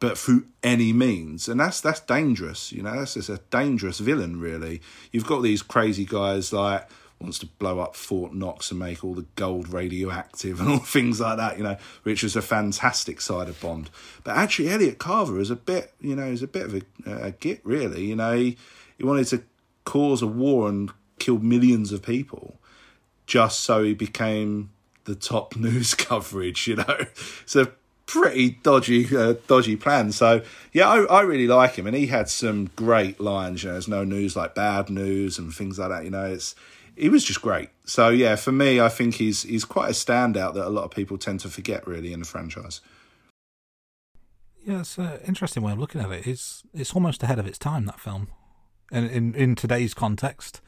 but 0.00 0.16
through 0.16 0.46
any 0.62 0.92
means. 0.92 1.48
And 1.48 1.60
that's 1.60 1.80
that's 1.80 2.00
dangerous, 2.00 2.72
you 2.72 2.82
know, 2.82 2.98
that's 2.98 3.14
just 3.14 3.28
a 3.28 3.40
dangerous 3.50 3.98
villain, 3.98 4.40
really. 4.40 4.80
You've 5.12 5.26
got 5.26 5.42
these 5.42 5.62
crazy 5.62 6.04
guys 6.04 6.52
like 6.52 6.88
wants 7.20 7.38
to 7.40 7.46
blow 7.46 7.80
up 7.80 7.96
Fort 7.96 8.32
Knox 8.32 8.70
and 8.70 8.78
make 8.78 9.02
all 9.02 9.14
the 9.14 9.26
gold 9.34 9.72
radioactive 9.72 10.60
and 10.60 10.68
all 10.70 10.78
things 10.78 11.20
like 11.20 11.36
that, 11.36 11.58
you 11.58 11.64
know, 11.64 11.76
which 12.04 12.22
is 12.22 12.36
a 12.36 12.42
fantastic 12.42 13.20
side 13.20 13.48
of 13.48 13.60
Bond. 13.60 13.90
But 14.24 14.36
actually, 14.36 14.70
Elliot 14.70 14.98
Carver 14.98 15.40
is 15.40 15.50
a 15.50 15.56
bit, 15.56 15.92
you 16.00 16.14
know, 16.14 16.26
is 16.26 16.42
a 16.42 16.48
bit 16.48 16.66
of 16.66 16.74
a, 16.74 16.82
a 17.06 17.30
git, 17.32 17.60
really. 17.64 18.04
You 18.04 18.16
know, 18.16 18.36
he, 18.36 18.56
he 18.96 19.04
wanted 19.04 19.26
to 19.28 19.42
cause 19.84 20.22
a 20.22 20.26
war 20.26 20.68
and 20.68 20.92
kill 21.18 21.38
millions 21.38 21.90
of 21.92 22.02
people 22.02 22.57
just 23.28 23.60
so 23.60 23.84
he 23.84 23.94
became 23.94 24.70
the 25.04 25.14
top 25.14 25.54
news 25.66 25.94
coverage. 25.94 26.66
You 26.66 26.76
know, 26.76 26.96
it's 27.42 27.54
a 27.54 27.70
pretty 28.06 28.50
dodgy, 28.62 29.16
uh, 29.16 29.34
dodgy 29.46 29.76
plan. 29.76 30.10
So 30.10 30.42
yeah, 30.72 30.88
I, 30.88 31.04
I 31.04 31.20
really 31.20 31.46
like 31.46 31.76
him, 31.76 31.86
and 31.86 31.94
he 31.94 32.08
had 32.08 32.28
some 32.28 32.70
great 32.74 33.20
lines. 33.20 33.62
You 33.62 33.68
know, 33.68 33.74
there's 33.74 33.86
no 33.86 34.02
news 34.02 34.34
like 34.34 34.56
bad 34.56 34.90
news 34.90 35.38
and 35.38 35.54
things 35.54 35.78
like 35.78 35.90
that. 35.90 36.04
You 36.04 36.10
know, 36.10 36.24
it's 36.24 36.56
he 36.96 37.08
was 37.08 37.22
just 37.22 37.42
great. 37.42 37.68
So 37.84 38.08
yeah, 38.08 38.34
for 38.34 38.50
me, 38.50 38.80
I 38.80 38.88
think 38.88 39.14
he's 39.14 39.44
he's 39.44 39.64
quite 39.64 39.90
a 39.90 39.92
standout 39.92 40.54
that 40.54 40.66
a 40.66 40.70
lot 40.70 40.84
of 40.84 40.90
people 40.90 41.18
tend 41.18 41.40
to 41.40 41.48
forget 41.48 41.86
really 41.86 42.12
in 42.12 42.20
the 42.20 42.26
franchise. 42.26 42.80
Yeah, 44.64 44.80
it's 44.80 44.98
an 44.98 45.20
interesting 45.26 45.62
way 45.62 45.72
of 45.72 45.78
looking 45.78 46.00
at 46.00 46.10
it. 46.10 46.26
It's 46.26 46.62
it's 46.74 46.94
almost 46.94 47.22
ahead 47.22 47.38
of 47.38 47.46
its 47.46 47.58
time 47.58 47.84
that 47.84 48.00
film, 48.00 48.28
and 48.90 49.10
in 49.10 49.34
in 49.34 49.54
today's 49.54 49.92
context, 49.92 50.62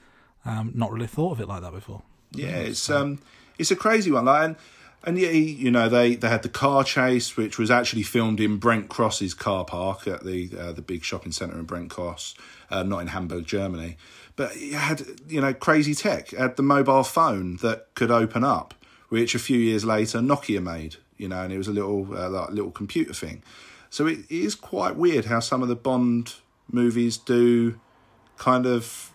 um, 0.45 0.73
not 0.75 0.93
really 0.93 1.07
thought 1.07 1.33
of 1.33 1.41
it 1.41 1.49
like 1.49 1.63
that 1.63 1.73
before. 1.73 2.03
Yeah, 2.33 2.57
it's 2.57 2.89
um, 2.91 3.21
it's 3.59 3.71
a 3.71 3.77
crazy 3.77 4.11
one. 4.11 4.27
Like, 4.27 4.45
and 4.45 4.57
and 5.03 5.19
yeah, 5.19 5.31
he, 5.31 5.53
you 5.53 5.71
know 5.71 5.89
they 5.89 6.15
they 6.15 6.29
had 6.29 6.43
the 6.43 6.49
car 6.49 6.85
chase, 6.85 7.37
which 7.37 7.59
was 7.59 7.71
actually 7.71 8.03
filmed 8.03 8.41
in 8.41 8.59
Brent 8.59 8.89
Cross's 8.89 9.35
car 9.35 9.65
park 9.65 10.07
at 10.07 10.25
the 10.25 10.51
uh, 10.59 10.73
the 10.73 10.83
big 10.83 11.05
shopping 11.05 11.33
centre 11.33 11.59
in 11.59 11.65
Brent 11.65 11.91
Cross, 11.91 12.35
uh, 12.71 12.83
not 12.83 13.01
in 13.01 13.09
Hamburg, 13.09 13.47
Germany. 13.47 13.97
But 14.37 14.53
it 14.55 14.75
had 14.75 15.03
you 15.29 15.41
know 15.41 15.53
crazy 15.55 15.95
tech. 15.95 16.33
It 16.33 16.39
had 16.39 16.57
the 16.57 16.63
mobile 16.63 17.03
phone 17.03 17.57
that 17.57 17.95
could 17.95 18.11
open 18.11 18.45
up, 18.45 18.75
which 19.09 19.35
a 19.35 19.39
few 19.39 19.59
years 19.59 19.85
later 19.85 20.19
Nokia 20.19 20.63
made. 20.63 20.97
You 21.17 21.29
know, 21.29 21.43
and 21.43 21.53
it 21.53 21.59
was 21.59 21.69
a 21.69 21.73
little 21.73 22.17
uh, 22.17 22.29
like 22.29 22.51
little 22.51 22.71
computer 22.71 23.13
thing. 23.13 23.43
So 23.91 24.07
it, 24.07 24.21
it 24.21 24.31
is 24.31 24.55
quite 24.55 24.97
weird 24.97 25.27
how 25.27 25.41
some 25.41 25.63
of 25.63 25.69
the 25.69 25.77
Bond 25.77 26.35
movies 26.71 27.17
do 27.17 27.79
kind 28.39 28.65
of 28.65 29.11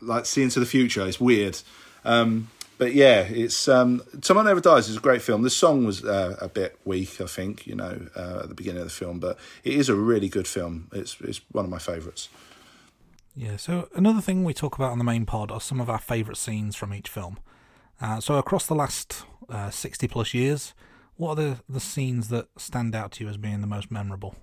like 0.00 0.26
see 0.26 0.42
into 0.42 0.60
the 0.60 0.66
future. 0.66 1.06
It's 1.06 1.20
weird. 1.20 1.58
Um, 2.04 2.50
but 2.76 2.92
yeah, 2.92 3.20
it's 3.20 3.68
um, 3.68 4.02
Tomorrow 4.20 4.46
Never 4.46 4.60
Dies 4.60 4.88
is 4.88 4.96
a 4.96 5.00
great 5.00 5.22
film. 5.22 5.42
The 5.42 5.50
song 5.50 5.84
was 5.84 6.04
uh, 6.04 6.36
a 6.40 6.48
bit 6.48 6.78
weak, 6.84 7.20
I 7.20 7.26
think, 7.26 7.66
you 7.66 7.74
know, 7.74 8.08
uh, 8.16 8.40
at 8.42 8.48
the 8.48 8.54
beginning 8.54 8.82
of 8.82 8.88
the 8.88 8.94
film, 8.94 9.20
but 9.20 9.38
it 9.62 9.74
is 9.74 9.88
a 9.88 9.94
really 9.94 10.28
good 10.28 10.48
film. 10.48 10.88
It's 10.92 11.16
it's 11.20 11.40
one 11.52 11.64
of 11.64 11.70
my 11.70 11.78
favourites. 11.78 12.28
Yeah. 13.36 13.56
So 13.56 13.88
another 13.94 14.20
thing 14.20 14.44
we 14.44 14.54
talk 14.54 14.74
about 14.76 14.92
on 14.92 14.98
the 14.98 15.04
main 15.04 15.24
pod 15.24 15.50
are 15.50 15.60
some 15.60 15.80
of 15.80 15.88
our 15.88 15.98
favourite 15.98 16.36
scenes 16.36 16.76
from 16.76 16.92
each 16.92 17.08
film. 17.08 17.38
Uh, 18.00 18.20
so 18.20 18.36
across 18.36 18.66
the 18.66 18.74
last 18.74 19.24
uh, 19.48 19.70
sixty 19.70 20.08
plus 20.08 20.34
years, 20.34 20.74
what 21.16 21.30
are 21.30 21.36
the 21.36 21.58
the 21.68 21.80
scenes 21.80 22.28
that 22.28 22.48
stand 22.56 22.94
out 22.94 23.12
to 23.12 23.24
you 23.24 23.30
as 23.30 23.36
being 23.36 23.60
the 23.60 23.66
most 23.68 23.90
memorable? 23.90 24.34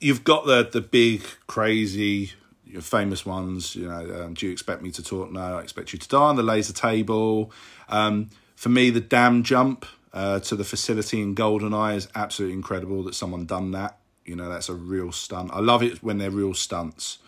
You've 0.00 0.24
got 0.24 0.46
the 0.46 0.68
the 0.70 0.80
big 0.80 1.22
crazy 1.46 2.32
your 2.64 2.82
famous 2.82 3.26
ones. 3.26 3.74
You 3.76 3.88
know, 3.88 4.24
um, 4.24 4.34
do 4.34 4.46
you 4.46 4.52
expect 4.52 4.82
me 4.82 4.90
to 4.92 5.02
talk? 5.02 5.30
No, 5.30 5.58
I 5.58 5.62
expect 5.62 5.92
you 5.92 5.98
to 5.98 6.08
die 6.08 6.18
on 6.18 6.36
the 6.36 6.42
laser 6.42 6.72
table. 6.72 7.52
Um, 7.88 8.30
for 8.56 8.68
me, 8.68 8.90
the 8.90 9.00
dam 9.00 9.42
jump 9.42 9.86
uh, 10.12 10.40
to 10.40 10.56
the 10.56 10.64
facility 10.64 11.20
in 11.20 11.34
Goldeneye 11.34 11.96
is 11.96 12.08
absolutely 12.14 12.54
incredible 12.54 13.02
that 13.04 13.14
someone 13.14 13.46
done 13.46 13.72
that. 13.72 13.98
You 14.24 14.36
know, 14.36 14.48
that's 14.48 14.68
a 14.68 14.74
real 14.74 15.10
stunt. 15.10 15.50
I 15.52 15.60
love 15.60 15.82
it 15.82 16.02
when 16.02 16.18
they're 16.18 16.30
real 16.30 16.54
stunts, 16.54 17.18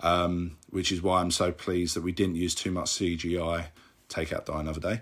um, 0.00 0.56
which 0.70 0.92
is 0.92 1.00
why 1.00 1.20
I'm 1.20 1.30
so 1.30 1.52
pleased 1.52 1.96
that 1.96 2.02
we 2.02 2.12
didn't 2.12 2.36
use 2.36 2.54
too 2.54 2.70
much 2.70 2.86
CGI. 2.86 3.66
Take 4.08 4.32
out 4.32 4.46
Die 4.46 4.60
Another 4.60 4.80
Day. 4.80 5.00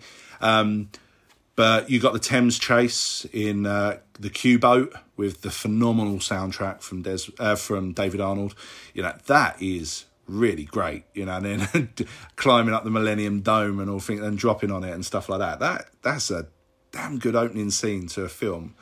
But 1.54 1.90
you 1.90 2.00
got 2.00 2.14
the 2.14 2.18
Thames 2.18 2.58
Chase 2.58 3.26
in 3.32 3.66
uh, 3.66 3.98
the 4.18 4.30
Q 4.30 4.58
boat 4.58 4.94
with 5.16 5.42
the 5.42 5.50
phenomenal 5.50 6.16
soundtrack 6.16 6.80
from 6.80 7.02
Des 7.02 7.30
uh, 7.38 7.56
from 7.56 7.92
David 7.92 8.20
Arnold. 8.20 8.54
You 8.94 9.02
know 9.02 9.14
that 9.26 9.60
is 9.60 10.06
really 10.26 10.64
great. 10.64 11.04
You 11.12 11.26
know, 11.26 11.36
and 11.36 11.44
then 11.44 11.92
climbing 12.36 12.74
up 12.74 12.84
the 12.84 12.90
Millennium 12.90 13.40
Dome 13.42 13.80
and 13.80 13.90
all 13.90 14.00
things 14.00 14.22
and 14.22 14.38
dropping 14.38 14.70
on 14.70 14.82
it 14.82 14.92
and 14.92 15.04
stuff 15.04 15.28
like 15.28 15.40
that. 15.40 15.60
That 15.60 15.86
that's 16.00 16.30
a 16.30 16.46
damn 16.90 17.18
good 17.18 17.36
opening 17.36 17.70
scene 17.70 18.06
to 18.08 18.24
a 18.24 18.28
film. 18.28 18.74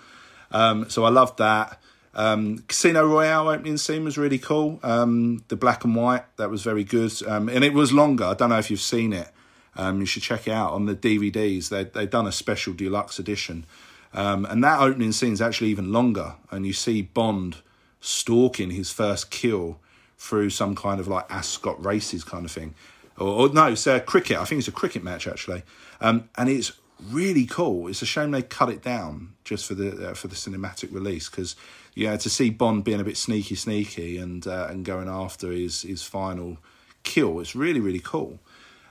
Um, 0.52 0.88
so 0.90 1.04
I 1.04 1.10
loved 1.10 1.38
that. 1.38 1.80
Um, 2.12 2.58
Casino 2.66 3.06
Royale 3.06 3.48
opening 3.48 3.76
scene 3.76 4.04
was 4.04 4.18
really 4.18 4.38
cool. 4.38 4.80
Um, 4.82 5.44
the 5.48 5.56
black 5.56 5.84
and 5.84 5.94
white 5.94 6.24
that 6.36 6.50
was 6.50 6.62
very 6.62 6.84
good, 6.84 7.12
um, 7.26 7.48
and 7.48 7.64
it 7.64 7.72
was 7.72 7.92
longer. 7.92 8.24
I 8.24 8.34
don't 8.34 8.50
know 8.50 8.58
if 8.58 8.70
you've 8.70 8.80
seen 8.80 9.12
it. 9.12 9.28
Um, 9.76 10.00
you 10.00 10.06
should 10.06 10.22
check 10.22 10.46
it 10.46 10.52
out 10.52 10.72
on 10.72 10.86
the 10.86 10.94
DVDs. 10.94 11.68
They 11.68 11.84
they've 11.84 12.10
done 12.10 12.26
a 12.26 12.32
special 12.32 12.72
deluxe 12.72 13.18
edition, 13.18 13.66
um, 14.12 14.44
and 14.44 14.62
that 14.64 14.80
opening 14.80 15.12
scene 15.12 15.32
is 15.32 15.40
actually 15.40 15.68
even 15.68 15.92
longer. 15.92 16.34
And 16.50 16.66
you 16.66 16.72
see 16.72 17.02
Bond 17.02 17.58
stalking 18.00 18.70
his 18.70 18.90
first 18.90 19.30
kill 19.30 19.78
through 20.18 20.50
some 20.50 20.74
kind 20.74 21.00
of 21.00 21.08
like 21.08 21.30
Ascot 21.30 21.84
races 21.84 22.24
kind 22.24 22.44
of 22.44 22.50
thing, 22.50 22.74
or, 23.18 23.28
or 23.28 23.48
no, 23.48 23.66
it's 23.66 23.86
a 23.86 24.00
cricket. 24.00 24.38
I 24.38 24.44
think 24.44 24.58
it's 24.58 24.68
a 24.68 24.72
cricket 24.72 25.04
match 25.04 25.28
actually, 25.28 25.62
um, 26.00 26.28
and 26.36 26.48
it's 26.48 26.72
really 27.08 27.46
cool. 27.46 27.88
It's 27.88 28.02
a 28.02 28.06
shame 28.06 28.30
they 28.30 28.42
cut 28.42 28.68
it 28.68 28.82
down 28.82 29.34
just 29.44 29.66
for 29.66 29.74
the 29.74 30.10
uh, 30.10 30.14
for 30.14 30.28
the 30.28 30.36
cinematic 30.36 30.92
release 30.92 31.28
because 31.28 31.56
yeah, 31.94 32.16
to 32.16 32.30
see 32.30 32.50
Bond 32.50 32.84
being 32.84 33.00
a 33.00 33.04
bit 33.04 33.16
sneaky, 33.16 33.54
sneaky, 33.54 34.18
and 34.18 34.46
uh, 34.46 34.68
and 34.70 34.84
going 34.84 35.08
after 35.08 35.50
his 35.50 35.82
his 35.82 36.02
final 36.02 36.58
kill, 37.02 37.40
it's 37.40 37.54
really 37.54 37.80
really 37.80 38.00
cool. 38.00 38.40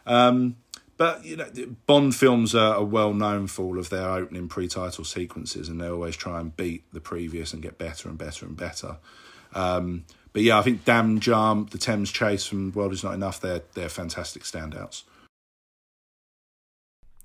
Um, 0.05 0.55
but 0.99 1.23
you 1.23 1.37
know, 1.37 1.49
Bond 1.87 2.13
films 2.13 2.53
are, 2.53 2.75
are, 2.75 2.83
well 2.83 3.13
known 3.13 3.47
for 3.47 3.63
all 3.63 3.79
of 3.79 3.89
their 3.89 4.09
opening 4.09 4.49
pre-title 4.49 5.05
sequences, 5.05 5.69
and 5.69 5.79
they 5.79 5.87
always 5.87 6.17
try 6.17 6.41
and 6.41 6.55
beat 6.55 6.83
the 6.93 6.99
previous 6.99 7.53
and 7.53 7.63
get 7.63 7.77
better 7.77 8.09
and 8.09 8.17
better 8.17 8.45
and 8.45 8.57
better. 8.57 8.97
Um, 9.55 10.03
but 10.33 10.41
yeah, 10.41 10.59
I 10.59 10.61
think 10.61 10.83
Dam 10.83 11.21
Jump, 11.21 11.69
the 11.69 11.77
Thames 11.77 12.11
Chase 12.11 12.45
from 12.45 12.73
World 12.73 12.91
Is 12.91 13.03
Not 13.03 13.13
Enough, 13.13 13.39
they're 13.39 13.61
they're 13.75 13.89
fantastic 13.89 14.43
standouts. 14.43 15.03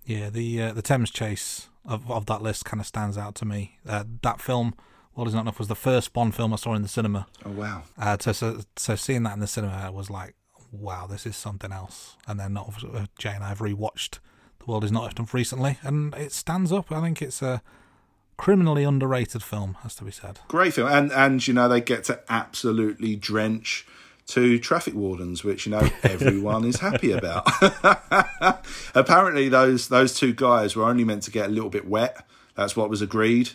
Yeah, 0.05 0.31
the 0.31 0.63
uh, 0.63 0.73
the 0.73 0.83
Thames 0.83 1.11
Chase 1.11 1.69
of 1.85 2.09
of 2.09 2.27
that 2.27 2.43
list 2.43 2.65
kind 2.65 2.81
of 2.81 2.87
stands 2.87 3.19
out 3.19 3.35
to 3.37 3.45
me. 3.45 3.81
Uh, 3.85 4.05
that 4.23 4.41
film, 4.41 4.75
World 5.17 5.27
Is 5.27 5.35
Not 5.35 5.41
Enough, 5.41 5.59
was 5.59 5.69
the 5.69 5.75
first 5.75 6.13
Bond 6.13 6.37
film 6.37 6.53
I 6.53 6.57
saw 6.57 6.75
in 6.75 6.83
the 6.83 6.89
cinema. 6.89 7.27
Oh 7.45 7.51
wow! 7.51 7.83
Uh, 7.99 8.17
so, 8.21 8.31
so 8.31 8.61
so 8.77 8.95
seeing 8.95 9.25
that 9.25 9.35
in 9.35 9.41
the 9.41 9.49
cinema 9.49 9.91
was 9.91 10.11
like 10.11 10.37
wow, 10.81 11.07
this 11.07 11.27
is 11.27 11.37
something 11.37 11.73
else. 11.73 12.17
And 12.27 12.39
then 12.39 12.53
not 12.55 12.75
uh, 12.85 13.07
Jai 13.19 13.33
and 13.33 13.45
I 13.45 13.49
have 13.49 13.59
rewatched 13.59 14.19
The 14.59 14.67
World 14.67 14.85
Is 14.85 14.93
Not 14.93 15.17
Enough 15.17 15.35
recently, 15.35 15.79
and 15.83 16.15
it 16.15 16.33
stands 16.33 16.73
up. 16.73 16.91
I 16.91 17.01
think 17.01 17.23
it's 17.23 17.43
a 17.43 17.63
criminally 18.37 18.85
underrated 18.85 19.43
film, 19.43 19.77
has 19.83 19.95
to 19.97 20.05
be 20.05 20.11
said. 20.11 20.41
Great 20.49 20.75
film, 20.75 20.91
and 20.91 21.13
and 21.13 21.47
you 21.47 21.55
know 21.55 21.69
they 21.69 21.81
get 21.81 22.05
to 22.05 22.21
absolutely 22.29 23.17
drench 23.17 23.87
to 24.27 24.59
traffic 24.59 24.95
wardens, 24.95 25.45
which 25.45 25.67
you 25.67 25.73
know 25.73 25.89
everyone 26.03 26.65
is 26.65 26.81
happy 26.81 27.13
about. 27.13 27.47
Apparently, 28.95 29.49
those 29.49 29.89
those 29.89 30.15
two 30.15 30.33
guys 30.33 30.77
were 30.77 30.85
only 30.85 31.05
meant 31.05 31.23
to 31.25 31.31
get 31.31 31.47
a 31.47 31.53
little 31.53 31.71
bit 31.71 31.87
wet. 31.87 32.27
That's 32.55 32.77
what 32.77 32.89
was 32.91 33.03
agreed. 33.03 33.51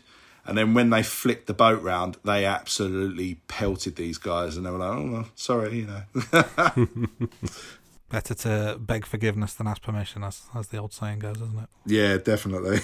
And 0.49 0.57
then 0.57 0.73
when 0.73 0.89
they 0.89 1.03
flicked 1.03 1.45
the 1.45 1.53
boat 1.53 1.79
round, 1.83 2.17
they 2.25 2.43
absolutely 2.43 3.35
pelted 3.47 3.97
these 3.97 4.17
guys, 4.17 4.57
and 4.57 4.65
they 4.65 4.71
were 4.71 4.79
like, 4.79 4.97
"Oh, 4.97 5.11
well, 5.11 5.27
sorry," 5.35 5.81
you 5.81 5.85
know. 5.85 7.29
Better 8.09 8.33
to 8.33 8.77
beg 8.79 9.05
forgiveness 9.05 9.53
than 9.53 9.67
ask 9.67 9.83
permission, 9.83 10.23
as 10.23 10.41
as 10.55 10.69
the 10.69 10.77
old 10.77 10.91
saying 10.91 11.19
goes, 11.19 11.37
isn't 11.37 11.59
it? 11.59 11.69
Yeah, 11.85 12.17
definitely. 12.17 12.79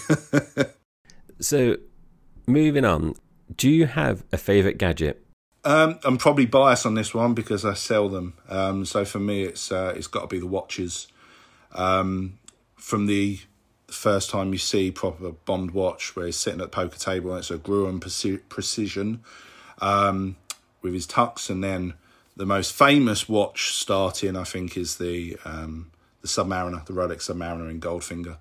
so, 1.40 1.78
moving 2.46 2.86
on, 2.86 3.16
do 3.58 3.68
you 3.68 3.88
have 3.88 4.24
a 4.32 4.38
favourite 4.38 4.78
gadget? 4.78 5.26
Um, 5.64 5.98
I'm 6.04 6.18
probably 6.20 6.46
biased 6.46 6.86
on 6.86 6.94
this 6.94 7.16
one 7.16 7.34
because 7.34 7.66
I 7.66 7.74
sell 7.74 8.10
them. 8.10 8.36
Um, 8.48 8.86
so 8.86 9.04
for 9.06 9.18
me, 9.18 9.42
it's 9.42 9.72
uh, 9.72 9.96
it's 9.98 10.06
got 10.06 10.22
to 10.22 10.28
be 10.28 10.40
the 10.40 10.46
watches. 10.46 11.08
Um, 11.72 12.38
from 12.76 13.08
the 13.08 13.40
the 13.40 13.40
first 13.96 14.30
time 14.30 14.52
you 14.52 14.60
see 14.60 14.92
proper 14.92 15.32
Bond 15.32 15.72
watch 15.72 16.16
where 16.16 16.26
he's 16.26 16.36
sitting 16.36 16.62
at 16.62 16.72
the 16.72 16.76
poker 16.76 16.98
table 16.98 17.32
and 17.32 17.40
it's 17.40 17.52
a 17.52 17.58
Gruen 17.58 18.00
Precision 18.00 19.24
um, 19.80 20.36
with 20.82 20.94
his 20.94 21.08
tux, 21.08 21.50
and 21.50 21.64
then 21.64 21.94
the 22.38 22.46
most 22.46 22.74
famous 22.74 23.30
watch 23.30 23.74
starting, 23.74 24.36
I 24.36 24.44
think, 24.44 24.78
is 24.78 24.98
the 24.98 25.38
um, 25.46 25.92
the 26.22 26.28
Submariner, 26.28 26.86
the 26.86 26.94
Rolex 26.94 27.30
Submariner 27.30 27.70
in 27.70 27.80
Goldfinger 27.80 28.38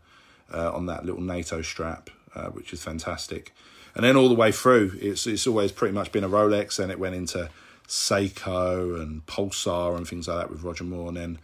uh, 0.52 0.72
on 0.72 0.86
that 0.86 1.04
little 1.04 1.20
NATO 1.20 1.62
strap, 1.62 2.10
uh, 2.34 2.46
which 2.46 2.72
is 2.72 2.82
fantastic. 2.82 3.52
And 3.94 4.04
then 4.04 4.16
all 4.16 4.28
the 4.28 4.34
way 4.34 4.52
through, 4.52 4.98
it's 5.00 5.26
it's 5.26 5.46
always 5.46 5.72
pretty 5.72 5.94
much 5.94 6.12
been 6.12 6.24
a 6.24 6.28
Rolex, 6.28 6.78
and 6.78 6.90
it 6.90 6.98
went 6.98 7.14
into 7.14 7.50
Seiko 7.86 9.00
and 9.00 9.24
Pulsar 9.26 9.96
and 9.96 10.08
things 10.08 10.26
like 10.28 10.38
that 10.38 10.50
with 10.50 10.62
Roger 10.62 10.84
Moore, 10.84 11.08
and 11.08 11.16
then 11.16 11.38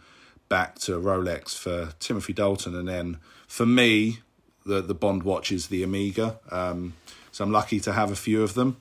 back 0.51 0.77
to 0.79 0.99
Rolex 0.99 1.57
for 1.57 1.93
Timothy 2.01 2.33
Dalton, 2.33 2.75
and 2.75 2.85
then 2.85 3.19
for 3.47 3.65
me, 3.65 4.19
the 4.65 4.81
the 4.81 4.93
Bond 4.93 5.23
watch 5.23 5.49
is 5.49 5.67
the 5.67 5.81
Omega. 5.81 6.39
Um, 6.51 6.93
so 7.31 7.45
I'm 7.45 7.53
lucky 7.53 7.79
to 7.79 7.93
have 7.93 8.11
a 8.11 8.17
few 8.17 8.43
of 8.43 8.53
them. 8.53 8.75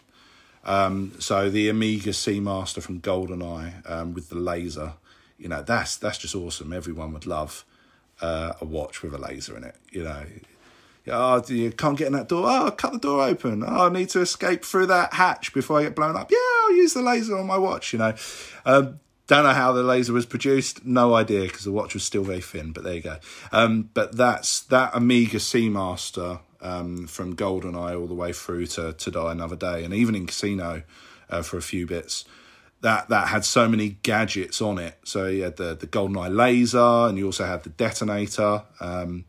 Um, 0.64 1.12
so 1.20 1.48
the 1.48 1.70
Omega 1.70 2.11
Seamaster 2.11 2.83
from 2.83 3.00
GoldenEye 3.00 3.88
um, 3.88 4.14
with 4.14 4.30
the 4.30 4.35
laser, 4.35 4.94
you 5.38 5.48
know, 5.48 5.62
that's 5.62 5.96
that's 5.96 6.18
just 6.18 6.35
awesome. 6.35 6.72
Everyone 6.72 7.12
would 7.12 7.24
love 7.24 7.64
uh, 8.20 8.54
a 8.61 8.64
watch 8.64 9.00
with 9.02 9.14
a 9.14 9.18
laser 9.18 9.56
in 9.56 9.62
it. 9.62 9.76
You 9.92 10.02
know, 10.02 10.24
oh, 11.06 11.44
you 11.46 11.70
can't 11.70 11.96
get 11.96 12.09
in 12.09 12.14
that 12.14 12.28
door. 12.28 12.46
Oh, 12.48 12.72
cut 12.72 12.92
the 12.94 12.98
door 12.98 13.22
open. 13.22 13.62
Oh, 13.64 13.87
I 13.87 13.90
need 13.90 14.09
to 14.11 14.20
escape 14.20 14.64
through 14.64 14.87
that 14.87 15.14
hatch 15.14 15.54
before 15.54 15.78
I 15.78 15.85
get 15.85 15.94
blown 15.94 16.16
up. 16.16 16.33
Yeah, 16.33 16.38
I'll 16.64 16.74
use 16.74 16.94
the 16.94 17.02
laser 17.02 17.38
on 17.38 17.46
my 17.46 17.59
watch. 17.59 17.92
You 17.92 18.00
know, 18.00 18.14
um, 18.66 18.98
don't 19.31 19.45
know 19.45 19.53
how 19.53 19.71
the 19.71 19.85
laser 19.85 20.12
was 20.12 20.27
produced. 20.27 20.85
No 20.85 21.14
idea 21.14 21.43
because 21.43 21.62
the 21.62 21.71
watch 21.71 21.95
was 21.95 22.03
still 22.03 22.25
very 22.25 22.40
thin. 22.40 22.73
But 22.73 22.83
there 22.83 22.95
you 22.95 23.01
go. 23.01 23.19
Um, 23.53 23.88
but 23.95 24.16
that's 24.16 24.61
that 24.62 24.93
Omega 24.93 25.38
Seamaster 25.38 26.40
um, 26.61 27.07
from 27.07 27.37
GoldenEye 27.37 27.99
all 27.99 28.09
the 28.09 28.14
way 28.14 28.33
through 28.33 28.66
to 28.66 28.93
To 28.93 29.11
Die 29.11 29.33
Another 29.33 29.55
Day, 29.55 29.85
and 29.85 29.95
even 29.95 30.16
in 30.16 30.27
Casino 30.27 30.83
uh, 31.31 31.43
for 31.43 31.57
a 31.57 31.62
few 31.62 31.87
bits. 31.87 32.25
That 32.81 33.09
that 33.11 33.29
had 33.29 33.45
so 33.45 33.69
many 33.69 33.99
gadgets 34.03 34.61
on 34.61 34.79
it. 34.79 34.99
So 35.05 35.27
you 35.27 35.45
had 35.45 35.57
the 35.57 35.77
the 35.77 35.87
GoldenEye 35.87 36.35
laser, 36.35 37.09
and 37.09 37.16
you 37.16 37.27
also 37.27 37.47
had 37.47 37.62
the 37.62 37.71
detonator. 37.71 38.64
Um, 38.81 39.27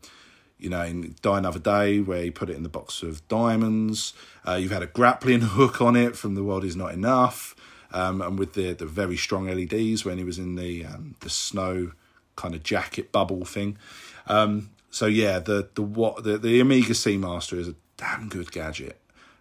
you 0.58 0.70
know, 0.70 0.82
in 0.82 1.14
Die 1.22 1.38
Another 1.38 1.58
Day, 1.58 2.00
where 2.00 2.24
you 2.24 2.32
put 2.32 2.50
it 2.50 2.56
in 2.56 2.64
the 2.64 2.68
box 2.68 3.02
of 3.02 3.26
diamonds. 3.28 4.14
Uh, 4.46 4.54
you've 4.54 4.70
had 4.72 4.82
a 4.82 4.86
grappling 4.86 5.40
hook 5.40 5.80
on 5.80 5.94
it 5.96 6.16
from 6.16 6.34
The 6.34 6.42
World 6.42 6.64
Is 6.64 6.76
Not 6.76 6.92
Enough 6.92 7.54
um, 7.92 8.20
and 8.20 8.38
with 8.38 8.54
the 8.54 8.72
the 8.72 8.86
very 8.86 9.16
strong 9.16 9.46
LEDs 9.46 10.04
when 10.04 10.18
he 10.18 10.24
was 10.24 10.38
in 10.38 10.56
the 10.56 10.84
um, 10.84 11.16
the 11.20 11.30
snow 11.30 11.92
kind 12.36 12.54
of 12.54 12.62
jacket 12.62 13.12
bubble 13.12 13.44
thing. 13.44 13.78
Um, 14.26 14.70
so 14.90 15.06
yeah, 15.06 15.38
the 15.38 15.68
the 15.74 15.82
what 15.82 16.24
the, 16.24 16.38
the 16.38 16.60
Omega 16.60 16.92
Seamaster 16.92 17.58
is 17.58 17.68
a 17.68 17.74
damn 17.96 18.28
good 18.28 18.52
gadget. 18.52 18.98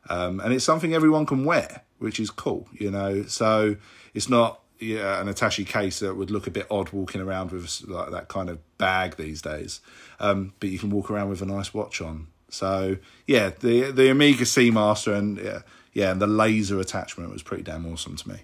Um, 0.09 0.39
and 0.39 0.51
it's 0.51 0.65
something 0.65 0.93
everyone 0.93 1.25
can 1.25 1.45
wear, 1.45 1.83
which 1.99 2.19
is 2.19 2.31
cool, 2.31 2.67
you 2.73 2.89
know. 2.89 3.23
So 3.23 3.75
it's 4.13 4.29
not 4.29 4.61
yeah, 4.79 5.21
an 5.21 5.27
attache 5.27 5.63
case 5.63 5.99
that 5.99 6.15
would 6.15 6.31
look 6.31 6.47
a 6.47 6.51
bit 6.51 6.65
odd 6.71 6.91
walking 6.91 7.21
around 7.21 7.51
with 7.51 7.83
like 7.87 8.11
that 8.11 8.27
kind 8.27 8.49
of 8.49 8.59
bag 8.77 9.15
these 9.15 9.41
days. 9.41 9.79
Um, 10.19 10.53
but 10.59 10.69
you 10.69 10.79
can 10.79 10.89
walk 10.89 11.11
around 11.11 11.29
with 11.29 11.41
a 11.41 11.45
nice 11.45 11.73
watch 11.73 12.01
on. 12.01 12.27
So 12.49 12.97
yeah, 13.27 13.51
the 13.59 13.91
the 13.91 14.09
Omega 14.09 14.43
Seamaster 14.43 15.15
and 15.15 15.37
yeah, 15.37 15.61
yeah, 15.93 16.11
and 16.11 16.21
the 16.21 16.27
laser 16.27 16.79
attachment 16.79 17.31
was 17.31 17.43
pretty 17.43 17.63
damn 17.63 17.85
awesome 17.85 18.15
to 18.15 18.29
me. 18.29 18.35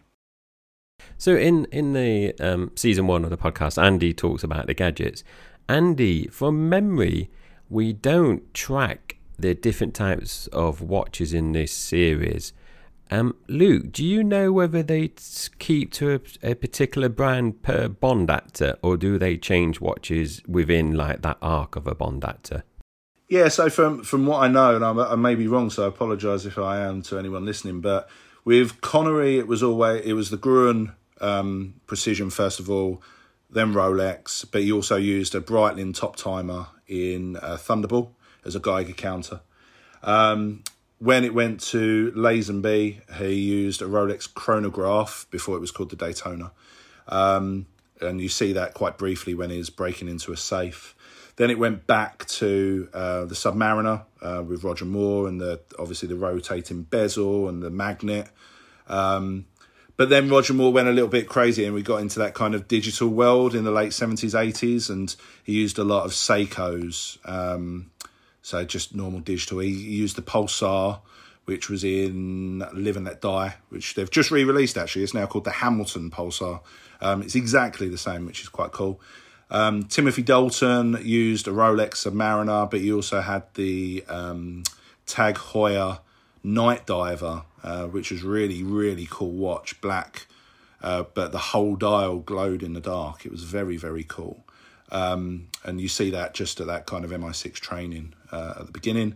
So 1.18 1.36
in 1.36 1.66
in 1.66 1.94
the 1.94 2.34
um, 2.40 2.72
season 2.76 3.08
one 3.08 3.24
of 3.24 3.30
the 3.30 3.38
podcast, 3.38 3.82
Andy 3.82 4.14
talks 4.14 4.44
about 4.44 4.68
the 4.68 4.74
gadgets. 4.74 5.24
Andy, 5.70 6.28
from 6.28 6.70
memory, 6.70 7.30
we 7.70 7.94
don't 7.94 8.54
track 8.54 9.18
the 9.38 9.54
different 9.54 9.94
types 9.94 10.48
of 10.48 10.82
watches 10.82 11.34
in 11.34 11.52
this 11.52 11.72
series. 11.72 12.54
Um, 13.10 13.36
Luke, 13.48 13.92
do 13.92 14.04
you 14.04 14.24
know 14.24 14.52
whether 14.52 14.84
they 14.84 15.12
keep 15.60 15.94
to 15.94 16.16
a, 16.44 16.52
a, 16.52 16.56
particular 16.56 17.08
brand 17.08 17.64
per 17.64 17.88
Bond 17.88 18.30
actor, 18.30 18.78
or 18.82 18.98
do 18.98 19.18
they 19.18 19.38
change 19.38 19.80
watches 19.80 20.42
within 20.46 20.94
like 20.94 21.22
that 21.22 21.38
arc 21.42 21.78
of 21.78 21.88
a 21.88 21.96
Bond 21.96 22.26
actor? 22.26 22.64
Yeah, 23.30 23.50
so 23.50 23.70
from 23.70 24.04
from 24.04 24.26
what 24.26 24.42
I 24.42 24.48
know, 24.48 24.76
and 24.76 24.86
I'm, 24.86 25.00
I 25.00 25.16
may 25.16 25.36
be 25.36 25.48
wrong, 25.48 25.70
so 25.70 25.84
I 25.84 25.88
apologise 25.88 26.46
if 26.46 26.58
I 26.58 26.80
am 26.80 27.02
to 27.04 27.20
anyone 27.20 27.46
listening, 27.46 27.82
but 27.82 28.10
with 28.46 28.80
Connery, 28.80 29.38
it 29.38 29.48
was 29.48 29.62
always 29.62 30.06
it 30.06 30.14
was 30.14 30.30
the 30.30 30.38
Gruen 30.38 30.94
um, 31.20 31.76
Precision 31.88 32.30
first 32.30 32.60
of 32.60 32.70
all, 32.70 33.02
then 33.50 33.74
Rolex, 33.74 34.46
but 34.50 34.62
he 34.62 34.72
also 34.72 34.96
used 34.96 35.36
a 35.36 35.42
Breitling 35.42 35.94
top 35.94 36.16
timer 36.16 36.68
in 36.88 37.36
uh, 37.38 37.58
Thunderball 37.60 38.12
as 38.46 38.56
a 38.56 38.60
Geiger 38.62 38.94
counter. 38.94 39.42
Um, 40.04 40.64
when 41.00 41.26
it 41.26 41.34
went 41.34 41.60
to 41.62 42.12
Lazenby, 42.16 43.16
he 43.18 43.34
used 43.34 43.82
a 43.82 43.86
Rolex 43.86 44.34
chronograph 44.34 45.28
before 45.30 45.58
it 45.58 45.60
was 45.60 45.72
called 45.72 45.90
the 45.90 45.96
Daytona. 45.96 46.52
Um, 47.08 47.68
and 48.00 48.22
you 48.22 48.30
see 48.30 48.54
that 48.54 48.74
quite 48.74 48.98
briefly 48.98 49.34
when 49.34 49.50
he's 49.50 49.70
breaking 49.70 50.08
into 50.08 50.32
a 50.32 50.38
safe. 50.38 50.96
Then 51.38 51.50
it 51.50 51.58
went 51.58 51.88
back 51.88 52.26
to 52.26 52.90
uh, 52.94 53.26
the 53.26 53.36
Submariner 53.36 54.04
uh, 54.22 54.44
with 54.44 54.64
Roger 54.64 54.86
Moore 54.86 55.28
and 55.28 55.40
the 55.40 55.62
obviously 55.80 56.08
the 56.08 56.16
rotating 56.16 56.84
bezel 56.84 57.48
and 57.48 57.64
the 57.64 57.70
magnet. 57.70 58.30
Um, 58.88 59.46
but 59.98 60.10
then 60.10 60.30
Roger 60.30 60.54
Moore 60.54 60.72
went 60.72 60.88
a 60.88 60.92
little 60.92 61.10
bit 61.10 61.28
crazy 61.28 61.66
and 61.66 61.74
we 61.74 61.82
got 61.82 61.98
into 61.98 62.20
that 62.20 62.34
kind 62.34 62.54
of 62.54 62.68
digital 62.68 63.10
world 63.10 63.56
in 63.56 63.64
the 63.64 63.72
late 63.72 63.92
70s, 63.92 64.34
80s, 64.34 64.90
and 64.92 65.16
he 65.44 65.54
used 65.54 65.80
a 65.80 65.84
lot 65.84 66.06
of 66.06 66.12
Seikos. 66.12 67.18
Um, 67.28 67.92
so 68.42 68.64
just 68.64 68.96
normal 68.96 69.20
digital. 69.20 69.60
He, 69.60 69.70
used 69.70 70.16
the 70.16 70.22
Pulsar, 70.22 71.02
which 71.46 71.70
was 71.70 71.84
in 71.84 72.60
Live 72.74 72.96
and 72.96 73.06
Let 73.06 73.22
Die, 73.22 73.56
which 73.70 73.96
they've 73.96 74.10
just 74.10 74.32
re 74.32 74.44
released 74.44 74.78
actually. 74.78 75.04
It's 75.04 75.14
now 75.14 75.26
called 75.26 75.46
the 75.46 75.52
Hamilton 75.52 76.10
Pulsar. 76.12 76.62
Um, 77.02 77.22
it's 77.22 77.36
exactly 77.36 77.90
the 77.90 77.98
same, 77.98 78.26
which 78.26 78.42
is 78.42 78.50
quite 78.50 78.72
cool. 78.72 79.02
Um, 79.50 79.84
Timothy 79.84 80.24
Dalton 80.24 81.00
used 81.02 81.48
a 81.48 81.52
Rolex 81.52 82.06
Submariner, 82.06 82.70
but 82.70 82.82
he 82.82 82.92
also 82.92 83.22
had 83.22 83.44
the 83.54 84.04
um, 84.10 84.64
Tag 85.06 85.36
Heuer 85.36 86.00
Night 86.44 86.86
Diver, 86.86 87.44
uh, 87.64 87.86
which 87.86 88.12
was 88.12 88.24
really, 88.24 88.64
really 88.64 89.08
cool 89.10 89.32
watch, 89.32 89.80
black, 89.82 90.28
uh, 90.82 91.04
but 91.14 91.32
the 91.32 91.38
whole 91.38 91.76
dial 91.76 92.20
glowed 92.20 92.62
in 92.62 92.74
the 92.74 92.82
dark. 92.82 93.26
It 93.26 93.32
was 93.32 93.44
very, 93.44 93.78
very 93.78 94.04
cool. 94.04 94.44
Um, 94.92 95.48
and 95.64 95.82
you 95.82 95.88
see 95.88 96.10
that 96.12 96.34
just 96.34 96.60
at 96.62 96.68
that 96.68 96.86
kind 96.86 97.04
of 97.04 97.12
MI6 97.12 97.54
training 97.56 98.14
uh, 98.32 98.56
at 98.60 98.66
the 98.68 98.72
beginning. 98.72 99.16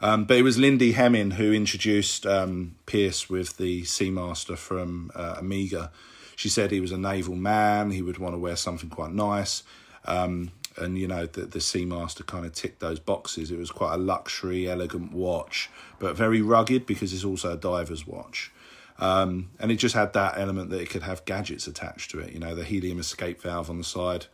Um, 0.00 0.24
but 0.24 0.36
it 0.36 0.42
was 0.42 0.58
Lindy 0.58 0.92
Hemming 0.92 1.32
who 1.32 1.52
introduced 1.52 2.26
um, 2.26 2.74
Pierce 2.84 3.30
with 3.30 3.56
the 3.56 3.82
Seamaster 3.82 4.58
from 4.58 5.10
uh, 5.14 5.36
Omega. 5.38 5.90
She 6.36 6.48
said 6.48 6.70
he 6.70 6.80
was 6.80 6.92
a 6.92 6.98
naval 6.98 7.34
man, 7.34 7.90
he 7.90 8.02
would 8.02 8.18
want 8.18 8.34
to 8.34 8.38
wear 8.38 8.56
something 8.56 8.90
quite 8.90 9.12
nice. 9.12 9.64
Um, 10.04 10.52
and, 10.76 10.98
you 10.98 11.08
know, 11.08 11.26
the, 11.26 11.42
the 11.42 11.58
Seamaster 11.58 12.24
kind 12.24 12.44
of 12.44 12.52
ticked 12.52 12.80
those 12.80 13.00
boxes. 13.00 13.50
It 13.50 13.58
was 13.58 13.70
quite 13.70 13.94
a 13.94 13.96
luxury, 13.96 14.68
elegant 14.68 15.12
watch, 15.12 15.70
but 15.98 16.14
very 16.14 16.42
rugged 16.42 16.86
because 16.86 17.12
it's 17.12 17.24
also 17.24 17.52
a 17.52 17.56
diver's 17.56 18.06
watch. 18.06 18.52
Um, 18.98 19.50
and 19.58 19.72
it 19.72 19.76
just 19.76 19.94
had 19.94 20.12
that 20.12 20.38
element 20.38 20.70
that 20.70 20.80
it 20.80 20.90
could 20.90 21.02
have 21.02 21.24
gadgets 21.24 21.66
attached 21.66 22.10
to 22.12 22.20
it. 22.20 22.32
You 22.32 22.38
know, 22.38 22.54
the 22.54 22.64
helium 22.64 22.98
escape 22.98 23.40
valve 23.40 23.70
on 23.70 23.78
the 23.78 23.84
side, 23.84 24.26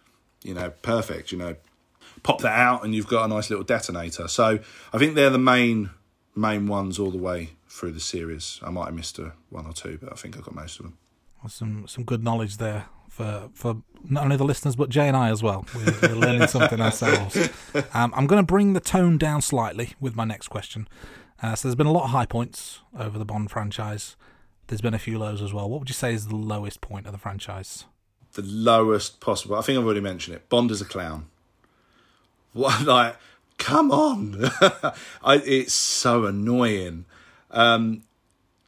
you 0.42 0.54
know, 0.54 0.70
perfect. 0.82 1.32
You 1.32 1.38
know, 1.38 1.56
pop 2.22 2.40
that 2.42 2.58
out 2.58 2.84
and 2.84 2.94
you've 2.94 3.08
got 3.08 3.24
a 3.24 3.28
nice 3.28 3.50
little 3.50 3.64
detonator. 3.64 4.28
So 4.28 4.58
I 4.92 4.98
think 4.98 5.14
they're 5.14 5.30
the 5.30 5.38
main 5.38 5.90
main 6.34 6.66
ones 6.66 6.98
all 6.98 7.10
the 7.10 7.18
way 7.18 7.50
through 7.68 7.92
the 7.92 8.00
series. 8.00 8.58
I 8.62 8.70
might 8.70 8.86
have 8.86 8.94
missed 8.94 9.18
a 9.18 9.32
one 9.50 9.66
or 9.66 9.72
two, 9.72 9.98
but 10.00 10.12
I 10.12 10.16
think 10.16 10.36
I 10.36 10.40
got 10.40 10.54
most 10.54 10.78
of 10.80 10.86
them. 10.86 10.98
Some 11.48 11.86
some 11.88 12.04
good 12.04 12.22
knowledge 12.22 12.58
there 12.58 12.86
for 13.08 13.50
for 13.52 13.82
not 14.04 14.24
only 14.24 14.36
the 14.36 14.44
listeners 14.44 14.76
but 14.76 14.88
Jai 14.88 15.06
and 15.06 15.16
I 15.16 15.30
as 15.30 15.42
well. 15.42 15.66
We're, 15.74 15.94
we're 16.02 16.14
learning 16.16 16.46
something 16.48 16.80
ourselves. 16.80 17.36
Um, 17.92 18.12
I'm 18.16 18.26
going 18.26 18.42
to 18.42 18.46
bring 18.46 18.72
the 18.72 18.80
tone 18.80 19.18
down 19.18 19.42
slightly 19.42 19.94
with 20.00 20.16
my 20.16 20.24
next 20.24 20.48
question. 20.48 20.88
Uh, 21.42 21.54
so 21.54 21.68
there's 21.68 21.74
been 21.74 21.86
a 21.86 21.92
lot 21.92 22.04
of 22.04 22.10
high 22.10 22.26
points 22.26 22.80
over 22.98 23.18
the 23.18 23.24
Bond 23.24 23.50
franchise. 23.50 24.16
There's 24.68 24.80
been 24.80 24.94
a 24.94 24.98
few 24.98 25.18
lows 25.18 25.42
as 25.42 25.52
well. 25.52 25.68
What 25.68 25.80
would 25.80 25.90
you 25.90 25.94
say 25.94 26.14
is 26.14 26.28
the 26.28 26.36
lowest 26.36 26.80
point 26.80 27.06
of 27.06 27.12
the 27.12 27.18
franchise? 27.18 27.84
The 28.34 28.42
lowest 28.42 29.20
possible. 29.20 29.56
I 29.56 29.62
think 29.62 29.78
I've 29.78 29.84
already 29.84 30.00
mentioned 30.00 30.36
it. 30.36 30.48
Bond 30.48 30.70
is 30.70 30.80
a 30.80 30.84
clown. 30.84 31.26
What 32.52 32.82
like? 32.86 33.16
Come 33.58 33.90
on! 33.90 34.36
I, 35.22 35.42
it's 35.44 35.74
so 35.74 36.24
annoying. 36.24 37.04
Um, 37.50 38.04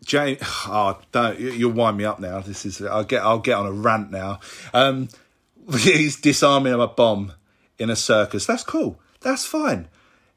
Jane, 0.04 0.38
oh, 0.42 0.98
don't 1.12 1.38
you'll 1.38 1.72
wind 1.72 1.96
me 1.96 2.04
up 2.04 2.20
now. 2.20 2.40
This 2.40 2.64
is 2.64 2.80
I'll 2.82 3.04
get 3.04 3.22
I'll 3.22 3.38
get 3.38 3.58
on 3.58 3.66
a 3.66 3.72
rant 3.72 4.10
now. 4.10 4.40
Um, 4.72 5.08
he's 5.78 6.20
disarming 6.20 6.74
a 6.74 6.86
bomb 6.86 7.32
in 7.78 7.90
a 7.90 7.96
circus. 7.96 8.46
That's 8.46 8.64
cool. 8.64 8.98
That's 9.20 9.44
fine. 9.44 9.88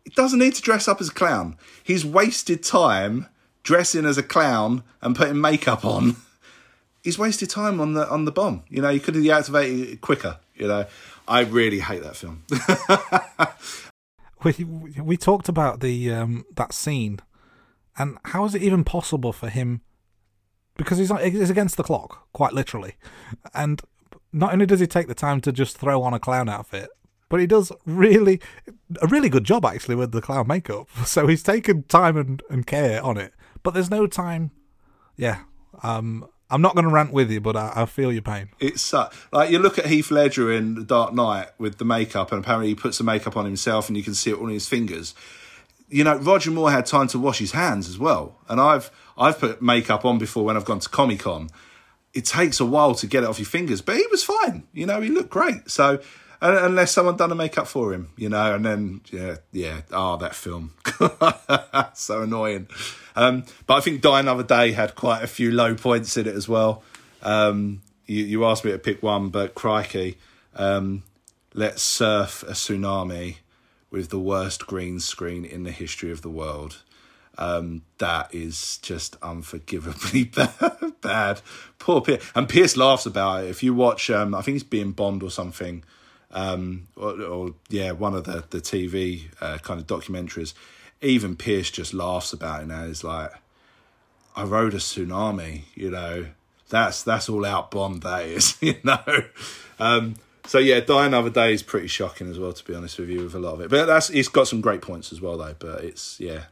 He 0.03 0.11
doesn't 0.11 0.39
need 0.39 0.55
to 0.55 0.61
dress 0.61 0.87
up 0.87 1.01
as 1.01 1.09
a 1.09 1.13
clown. 1.13 1.57
He's 1.83 2.05
wasted 2.05 2.63
time 2.63 3.27
dressing 3.63 4.05
as 4.05 4.17
a 4.17 4.23
clown 4.23 4.83
and 5.01 5.15
putting 5.15 5.41
makeup 5.41 5.83
on. 5.83 6.15
He's 7.03 7.19
wasted 7.19 7.49
time 7.49 7.79
on 7.79 7.93
the 7.93 8.09
on 8.09 8.25
the 8.25 8.31
bomb. 8.31 8.63
You 8.69 8.81
know, 8.81 8.89
you 8.89 8.99
could 8.99 9.15
have 9.15 9.23
deactivated 9.23 9.93
it 9.93 10.01
quicker. 10.01 10.37
You 10.55 10.67
know, 10.67 10.85
I 11.27 11.41
really 11.41 11.79
hate 11.79 12.03
that 12.03 12.15
film. 12.15 12.43
we 14.43 14.53
we 15.01 15.17
talked 15.17 15.49
about 15.49 15.79
the 15.81 16.11
um, 16.11 16.45
that 16.55 16.73
scene, 16.73 17.19
and 17.97 18.17
how 18.25 18.45
is 18.45 18.55
it 18.55 18.63
even 18.63 18.83
possible 18.83 19.33
for 19.33 19.49
him? 19.49 19.81
Because 20.77 20.97
he's 20.99 21.11
he's 21.21 21.49
against 21.49 21.77
the 21.77 21.83
clock, 21.83 22.27
quite 22.33 22.53
literally, 22.53 22.95
and 23.53 23.81
not 24.31 24.53
only 24.53 24.65
does 24.65 24.79
he 24.79 24.87
take 24.87 25.07
the 25.07 25.15
time 25.15 25.41
to 25.41 25.51
just 25.51 25.77
throw 25.77 26.03
on 26.03 26.13
a 26.13 26.19
clown 26.19 26.49
outfit, 26.49 26.89
but 27.29 27.39
he 27.39 27.47
does 27.47 27.71
really 27.85 28.39
a 29.01 29.07
really 29.07 29.29
good 29.29 29.43
job 29.43 29.65
actually 29.65 29.95
with 29.95 30.11
the 30.11 30.21
clown 30.21 30.47
makeup. 30.47 30.87
So 31.05 31.27
he's 31.27 31.43
taken 31.43 31.83
time 31.83 32.17
and, 32.17 32.43
and 32.49 32.67
care 32.67 33.03
on 33.03 33.17
it, 33.17 33.33
but 33.63 33.73
there's 33.73 33.89
no 33.89 34.07
time. 34.07 34.51
Yeah, 35.15 35.39
um, 35.81 36.27
I'm 36.49 36.61
not 36.61 36.75
going 36.75 36.85
to 36.85 36.91
rant 36.91 37.11
with 37.11 37.31
you, 37.31 37.41
but 37.41 37.55
I, 37.55 37.73
I 37.75 37.85
feel 37.85 38.11
your 38.11 38.21
pain. 38.21 38.49
It's 38.59 38.93
uh, 38.93 39.09
like 39.31 39.49
you 39.49 39.59
look 39.59 39.77
at 39.77 39.87
Heath 39.87 40.11
Ledger 40.11 40.51
in 40.51 40.75
The 40.75 40.83
Dark 40.83 41.13
Knight 41.13 41.47
with 41.57 41.77
the 41.77 41.85
makeup, 41.85 42.31
and 42.31 42.43
apparently 42.43 42.69
he 42.69 42.75
puts 42.75 42.99
the 42.99 43.03
makeup 43.03 43.35
on 43.35 43.45
himself, 43.45 43.87
and 43.87 43.97
you 43.97 44.03
can 44.03 44.13
see 44.13 44.31
it 44.31 44.39
on 44.39 44.49
his 44.49 44.67
fingers. 44.67 45.13
You 45.89 46.03
know, 46.03 46.17
Roger 46.17 46.51
Moore 46.51 46.71
had 46.71 46.85
time 46.85 47.07
to 47.09 47.19
wash 47.19 47.39
his 47.39 47.51
hands 47.51 47.87
as 47.87 47.97
well, 47.97 48.37
and 48.49 48.59
I've 48.59 48.91
I've 49.17 49.39
put 49.39 49.61
makeup 49.61 50.05
on 50.05 50.17
before 50.17 50.45
when 50.45 50.57
I've 50.57 50.65
gone 50.65 50.79
to 50.79 50.89
Comic 50.89 51.19
Con. 51.19 51.49
It 52.13 52.25
takes 52.25 52.59
a 52.59 52.65
while 52.65 52.95
to 52.95 53.07
get 53.07 53.23
it 53.23 53.29
off 53.29 53.39
your 53.39 53.45
fingers, 53.45 53.81
but 53.81 53.95
he 53.95 54.05
was 54.09 54.23
fine. 54.23 54.63
You 54.73 54.85
know, 54.85 55.01
he 55.01 55.09
looked 55.09 55.29
great. 55.29 55.69
So 55.69 55.99
unless 56.41 56.91
someone 56.91 57.17
done 57.17 57.29
the 57.29 57.35
makeup 57.35 57.67
for 57.67 57.93
him, 57.93 58.09
you 58.15 58.29
know, 58.29 58.55
and 58.55 58.65
then 58.65 59.01
yeah, 59.11 59.37
yeah, 59.51 59.81
ah, 59.91 60.13
oh, 60.13 60.17
that 60.17 60.35
film, 60.35 60.73
so 61.93 62.21
annoying. 62.21 62.67
Um, 63.15 63.45
but 63.65 63.75
I 63.75 63.79
think 63.81 64.01
Die 64.01 64.19
Another 64.19 64.43
Day 64.43 64.71
had 64.71 64.95
quite 64.95 65.23
a 65.23 65.27
few 65.27 65.51
low 65.51 65.75
points 65.75 66.17
in 66.17 66.27
it 66.27 66.35
as 66.35 66.47
well. 66.47 66.83
Um, 67.23 67.81
you, 68.05 68.23
you 68.23 68.45
asked 68.45 68.63
me 68.63 68.71
to 68.71 68.79
pick 68.79 69.01
one, 69.01 69.29
but 69.29 69.55
crikey, 69.55 70.17
um, 70.55 71.03
let's 71.53 71.81
surf 71.81 72.43
a 72.43 72.51
tsunami 72.51 73.37
with 73.89 74.09
the 74.09 74.19
worst 74.19 74.67
green 74.67 74.99
screen 74.99 75.45
in 75.45 75.63
the 75.63 75.71
history 75.71 76.11
of 76.11 76.21
the 76.21 76.29
world. 76.29 76.83
Um, 77.37 77.83
that 77.99 78.33
is 78.33 78.79
just 78.79 79.19
unforgivably 79.21 80.23
bad. 80.35 80.93
bad. 81.01 81.41
Poor 81.77 82.01
Pierce. 82.01 82.31
And 82.35 82.49
Pierce 82.49 82.75
laughs 82.75 83.05
about 83.05 83.43
it. 83.43 83.49
If 83.49 83.61
you 83.61 83.73
watch, 83.73 84.09
um, 84.09 84.33
I 84.33 84.41
think 84.41 84.55
he's 84.55 84.63
being 84.63 84.91
Bond 84.91 85.21
or 85.21 85.29
something, 85.29 85.83
um, 86.31 86.87
or, 86.95 87.21
or, 87.21 87.53
yeah, 87.69 87.91
one 87.91 88.15
of 88.15 88.23
the 88.23 88.43
the 88.49 88.59
TV 88.59 89.25
uh, 89.39 89.59
kind 89.59 89.79
of 89.79 89.87
documentaries 89.87 90.53
even 91.01 91.35
Pierce 91.35 91.69
just 91.69 91.93
laughs 91.93 92.33
about 92.33 92.63
it 92.63 92.67
now. 92.67 92.85
He's 92.87 93.03
like, 93.03 93.31
I 94.35 94.43
rode 94.43 94.73
a 94.73 94.77
tsunami, 94.77 95.63
you 95.75 95.91
know. 95.91 96.27
That's 96.69 97.03
that's 97.03 97.29
all 97.29 97.45
out 97.45 97.71
Bond 97.71 98.03
that 98.03 98.25
is, 98.25 98.57
you 98.61 98.75
know. 98.83 99.23
Um, 99.79 100.15
so 100.47 100.57
yeah, 100.57 100.79
Die 100.79 101.05
Another 101.05 101.29
Day 101.29 101.53
is 101.53 101.61
pretty 101.61 101.87
shocking 101.87 102.29
as 102.29 102.39
well, 102.39 102.53
to 102.53 102.63
be 102.63 102.73
honest 102.73 102.97
with 102.97 103.09
you, 103.09 103.23
with 103.23 103.35
a 103.35 103.39
lot 103.39 103.53
of 103.53 103.61
it. 103.61 103.69
But 103.69 103.85
that's 103.85 104.09
it's 104.09 104.27
got 104.27 104.47
some 104.47 104.61
great 104.61 104.81
points 104.81 105.11
as 105.11 105.21
well 105.21 105.37
though. 105.37 105.55
But 105.57 105.83
it's 105.83 106.19
yeah, 106.19 106.45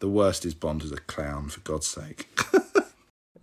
the 0.00 0.08
worst 0.08 0.46
is 0.46 0.54
Bond 0.54 0.82
as 0.82 0.92
a 0.92 0.96
clown, 0.96 1.48
for 1.48 1.60
God's 1.60 1.86
sake. 1.86 2.28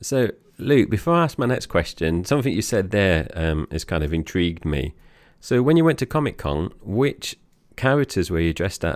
So, 0.02 0.32
Luke, 0.58 0.90
before 0.90 1.14
I 1.14 1.24
ask 1.24 1.38
my 1.38 1.46
next 1.46 1.68
question, 1.68 2.26
something 2.26 2.52
you 2.52 2.64
said 2.64 2.90
there 2.90 3.30
um, 3.36 3.68
has 3.72 3.86
kind 3.86 4.04
of 4.04 4.14
intrigued 4.14 4.66
me. 4.66 4.96
So, 5.40 5.62
when 5.62 5.78
you 5.78 5.86
went 5.86 6.00
to 6.00 6.08
Comic 6.08 6.40
Con, 6.40 6.74
which 6.82 7.38
characters 7.76 8.32
were 8.32 8.40
you 8.40 8.52
dressed 8.52 8.84
uh, 8.84 8.96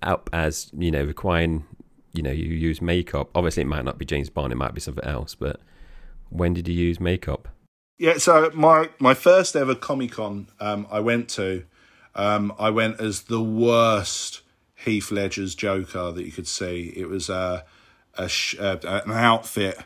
up 0.00 0.30
as, 0.32 0.70
you 0.78 0.92
know, 0.92 1.02
requiring, 1.02 1.64
you 2.12 2.22
know, 2.22 2.30
you 2.30 2.44
use 2.44 2.80
makeup? 2.80 3.30
Obviously, 3.34 3.62
it 3.62 3.66
might 3.66 3.84
not 3.84 3.98
be 3.98 4.04
James 4.04 4.30
Bond, 4.30 4.52
it 4.52 4.56
might 4.56 4.74
be 4.74 4.80
something 4.80 5.04
else, 5.04 5.34
but 5.34 5.60
when 6.30 6.54
did 6.54 6.68
you 6.68 6.74
use 6.74 7.00
makeup? 7.00 7.48
Yeah, 8.02 8.18
so 8.18 8.50
my 8.52 8.88
my 8.98 9.14
first 9.14 9.54
ever 9.54 9.76
Comic 9.76 10.10
Con 10.10 10.48
um, 10.58 10.88
I 10.90 10.98
went 10.98 11.28
to, 11.38 11.62
um, 12.16 12.52
I 12.58 12.68
went 12.68 13.00
as 13.00 13.22
the 13.22 13.40
worst 13.40 14.40
Heath 14.74 15.12
Ledger's 15.12 15.54
Joker 15.54 16.10
that 16.10 16.24
you 16.24 16.32
could 16.32 16.48
see. 16.48 16.92
It 16.96 17.08
was 17.08 17.28
a, 17.28 17.64
a 18.18 18.28
sh- 18.28 18.58
uh, 18.58 18.78
an 18.82 19.12
outfit 19.12 19.78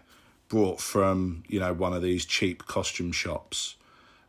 brought 0.48 0.80
from 0.80 1.44
you 1.46 1.60
know 1.60 1.74
one 1.74 1.92
of 1.92 2.00
these 2.00 2.24
cheap 2.24 2.64
costume 2.66 3.12
shops, 3.12 3.76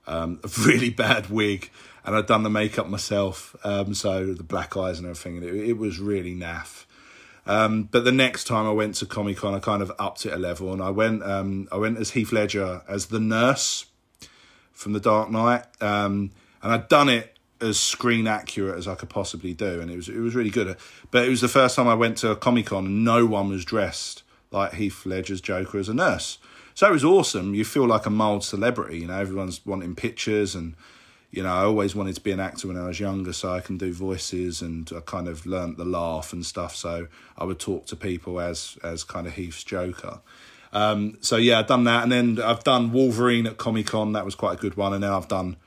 um, 0.06 0.42
a 0.44 0.50
really 0.66 0.90
bad 1.06 1.30
wig, 1.30 1.72
and 2.04 2.14
I'd 2.14 2.26
done 2.26 2.44
the 2.44 2.50
makeup 2.50 2.90
myself, 2.90 3.56
um, 3.64 3.94
so 3.94 4.34
the 4.34 4.44
black 4.44 4.76
eyes 4.76 5.00
and 5.00 5.08
everything, 5.08 5.38
and 5.38 5.46
it, 5.46 5.70
it 5.70 5.78
was 5.78 5.98
really 5.98 6.36
naff. 6.36 6.84
Um, 7.48 7.84
but 7.84 8.04
the 8.04 8.12
next 8.12 8.46
time 8.46 8.66
I 8.66 8.72
went 8.72 8.96
to 8.96 9.06
Comic 9.06 9.38
Con, 9.38 9.54
I 9.54 9.60
kind 9.60 9.82
of 9.82 9.92
upped 9.98 10.26
it 10.26 10.34
a 10.34 10.38
level, 10.38 10.74
and 10.74 10.82
I 10.82 10.90
went 10.90 11.24
um, 11.24 11.68
I 11.72 11.78
went 11.78 11.98
as 11.98 12.12
Heath 12.12 12.32
Ledger 12.32 12.82
as 12.88 13.08
the 13.08 13.20
nurse 13.20 13.86
from 14.74 14.94
The 14.94 15.00
Dark 15.00 15.32
Knight, 15.32 15.66
um, 15.82 16.32
and 16.62 16.74
I'd 16.74 16.88
done 16.88 17.10
it 17.10 17.38
as 17.60 17.80
screen 17.80 18.28
accurate 18.28 18.78
as 18.78 18.88
I 18.88 18.96
could 18.96 19.10
possibly 19.10 19.54
do, 19.54 19.82
and 19.82 19.90
it 19.90 19.96
was 19.96 20.10
it 20.10 20.20
was 20.20 20.36
really 20.36 20.50
good. 20.50 20.76
But 21.12 21.26
it 21.26 21.30
was 21.30 21.42
the 21.42 21.48
first 21.48 21.76
time 21.76 21.88
I 21.88 21.96
went 21.96 22.18
to 22.18 22.32
a 22.32 22.36
Comic 22.36 22.68
Con 22.68 22.86
and 22.86 23.04
no 23.04 23.26
one 23.26 23.50
was 23.50 23.66
dressed 23.66 24.24
like 24.52 24.76
Heath 24.76 25.06
Ledger's 25.06 25.42
Joker 25.42 25.80
as 25.80 25.90
a 25.90 25.94
nurse. 25.94 26.38
So 26.74 26.88
it 26.88 26.92
was 26.92 27.04
awesome. 27.04 27.56
You 27.56 27.66
feel 27.66 27.88
like 27.88 28.06
a 28.06 28.12
mild 28.12 28.44
celebrity, 28.44 29.00
you 29.00 29.08
know. 29.08 29.18
Everyone's 29.18 29.66
wanting 29.66 29.96
pictures, 29.96 30.54
and 30.54 30.76
you 31.38 31.44
know, 31.44 31.54
I 31.54 31.66
always 31.66 31.94
wanted 31.94 32.16
to 32.16 32.22
be 32.22 32.32
an 32.32 32.40
actor 32.40 32.68
when 32.68 32.78
I 32.78 32.88
was 32.88 33.00
younger, 33.00 33.32
so 33.32 33.52
I 33.52 33.60
can 33.60 33.78
do 33.78 33.94
voices, 33.94 34.64
and 34.64 34.90
I 34.92 35.02
kind 35.02 35.28
of 35.28 35.46
learnt 35.46 35.78
the 35.78 35.86
laugh 35.86 36.34
and 36.34 36.44
stuff. 36.44 36.76
So 36.76 37.08
I 37.38 37.44
would 37.44 37.60
talk 37.60 37.86
to 37.88 37.96
people 37.96 38.42
as 38.42 38.76
as 38.84 39.04
kind 39.04 39.28
of 39.28 39.34
Heath's 39.34 39.64
Joker. 39.64 40.22
Um, 40.74 41.20
so 41.22 41.38
yeah, 41.38 41.60
I've 41.60 41.68
done 41.68 41.84
that, 41.84 42.02
and 42.02 42.12
then 42.12 42.42
I've 42.42 42.64
done 42.64 42.92
Wolverine 42.92 43.46
at 43.46 43.58
Comic 43.58 43.86
Con. 43.86 44.14
That 44.14 44.26
was 44.26 44.34
quite 44.34 44.58
a 44.58 44.60
good 44.60 44.78
one, 44.78 44.94
and 44.94 45.02
now 45.02 45.16
I've 45.16 45.28
done 45.28 45.58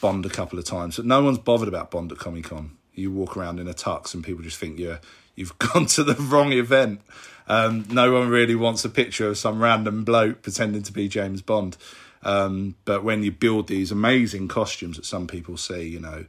Bond 0.00 0.26
a 0.26 0.30
couple 0.30 0.58
of 0.58 0.64
times. 0.64 0.96
But 0.96 1.06
no 1.06 1.22
one's 1.22 1.38
bothered 1.38 1.68
about 1.68 1.92
Bond 1.92 2.10
at 2.10 2.18
Comic 2.18 2.46
Con. 2.46 2.76
You 2.96 3.12
walk 3.12 3.36
around 3.36 3.60
in 3.60 3.68
a 3.68 3.72
tux, 3.72 4.14
and 4.14 4.24
people 4.24 4.42
just 4.42 4.58
think 4.58 4.80
you're 4.80 4.98
you've 5.36 5.56
gone 5.58 5.86
to 5.86 6.02
the 6.02 6.14
wrong 6.14 6.50
event. 6.52 7.02
Um, 7.46 7.86
no 7.88 8.12
one 8.12 8.28
really 8.30 8.56
wants 8.56 8.84
a 8.84 8.88
picture 8.88 9.28
of 9.28 9.38
some 9.38 9.62
random 9.62 10.02
bloke 10.02 10.42
pretending 10.42 10.82
to 10.82 10.92
be 10.92 11.06
James 11.06 11.40
Bond. 11.40 11.76
Um, 12.22 12.76
but 12.84 13.02
when 13.02 13.22
you 13.22 13.32
build 13.32 13.68
these 13.68 13.90
amazing 13.90 14.48
costumes 14.48 14.96
that 14.96 15.06
some 15.06 15.26
people 15.26 15.56
see, 15.56 15.88
you 15.88 16.00
know, 16.00 16.26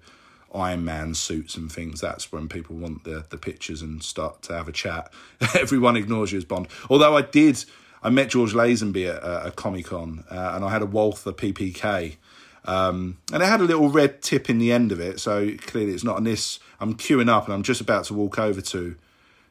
Iron 0.53 0.83
Man 0.83 1.13
suits 1.13 1.55
and 1.55 1.71
things, 1.71 2.01
that's 2.01 2.31
when 2.31 2.47
people 2.47 2.75
want 2.75 3.03
the, 3.03 3.25
the 3.29 3.37
pictures 3.37 3.81
and 3.81 4.03
start 4.03 4.41
to 4.43 4.53
have 4.53 4.67
a 4.67 4.71
chat. 4.71 5.11
Everyone 5.59 5.95
ignores 5.95 6.31
you 6.31 6.37
as 6.37 6.45
Bond. 6.45 6.67
Although 6.89 7.15
I 7.15 7.21
did, 7.21 7.63
I 8.03 8.09
met 8.09 8.29
George 8.29 8.53
Lazenby 8.53 9.09
at 9.09 9.21
a, 9.23 9.47
a 9.47 9.51
Comic 9.51 9.87
Con 9.87 10.23
uh, 10.29 10.53
and 10.55 10.65
I 10.65 10.69
had 10.69 10.81
a 10.81 10.85
Walther 10.85 11.31
PPK. 11.31 12.17
Um, 12.65 13.17
and 13.33 13.41
it 13.41 13.45
had 13.45 13.61
a 13.61 13.63
little 13.63 13.89
red 13.89 14.21
tip 14.21 14.49
in 14.49 14.59
the 14.59 14.71
end 14.71 14.91
of 14.91 14.99
it, 14.99 15.19
so 15.19 15.55
clearly 15.57 15.93
it's 15.93 16.03
not. 16.03 16.17
And 16.17 16.27
this, 16.27 16.59
I'm 16.79 16.93
queuing 16.93 17.29
up 17.29 17.45
and 17.45 17.53
I'm 17.53 17.63
just 17.63 17.81
about 17.81 18.05
to 18.05 18.13
walk 18.13 18.37
over 18.37 18.61
to 18.61 18.95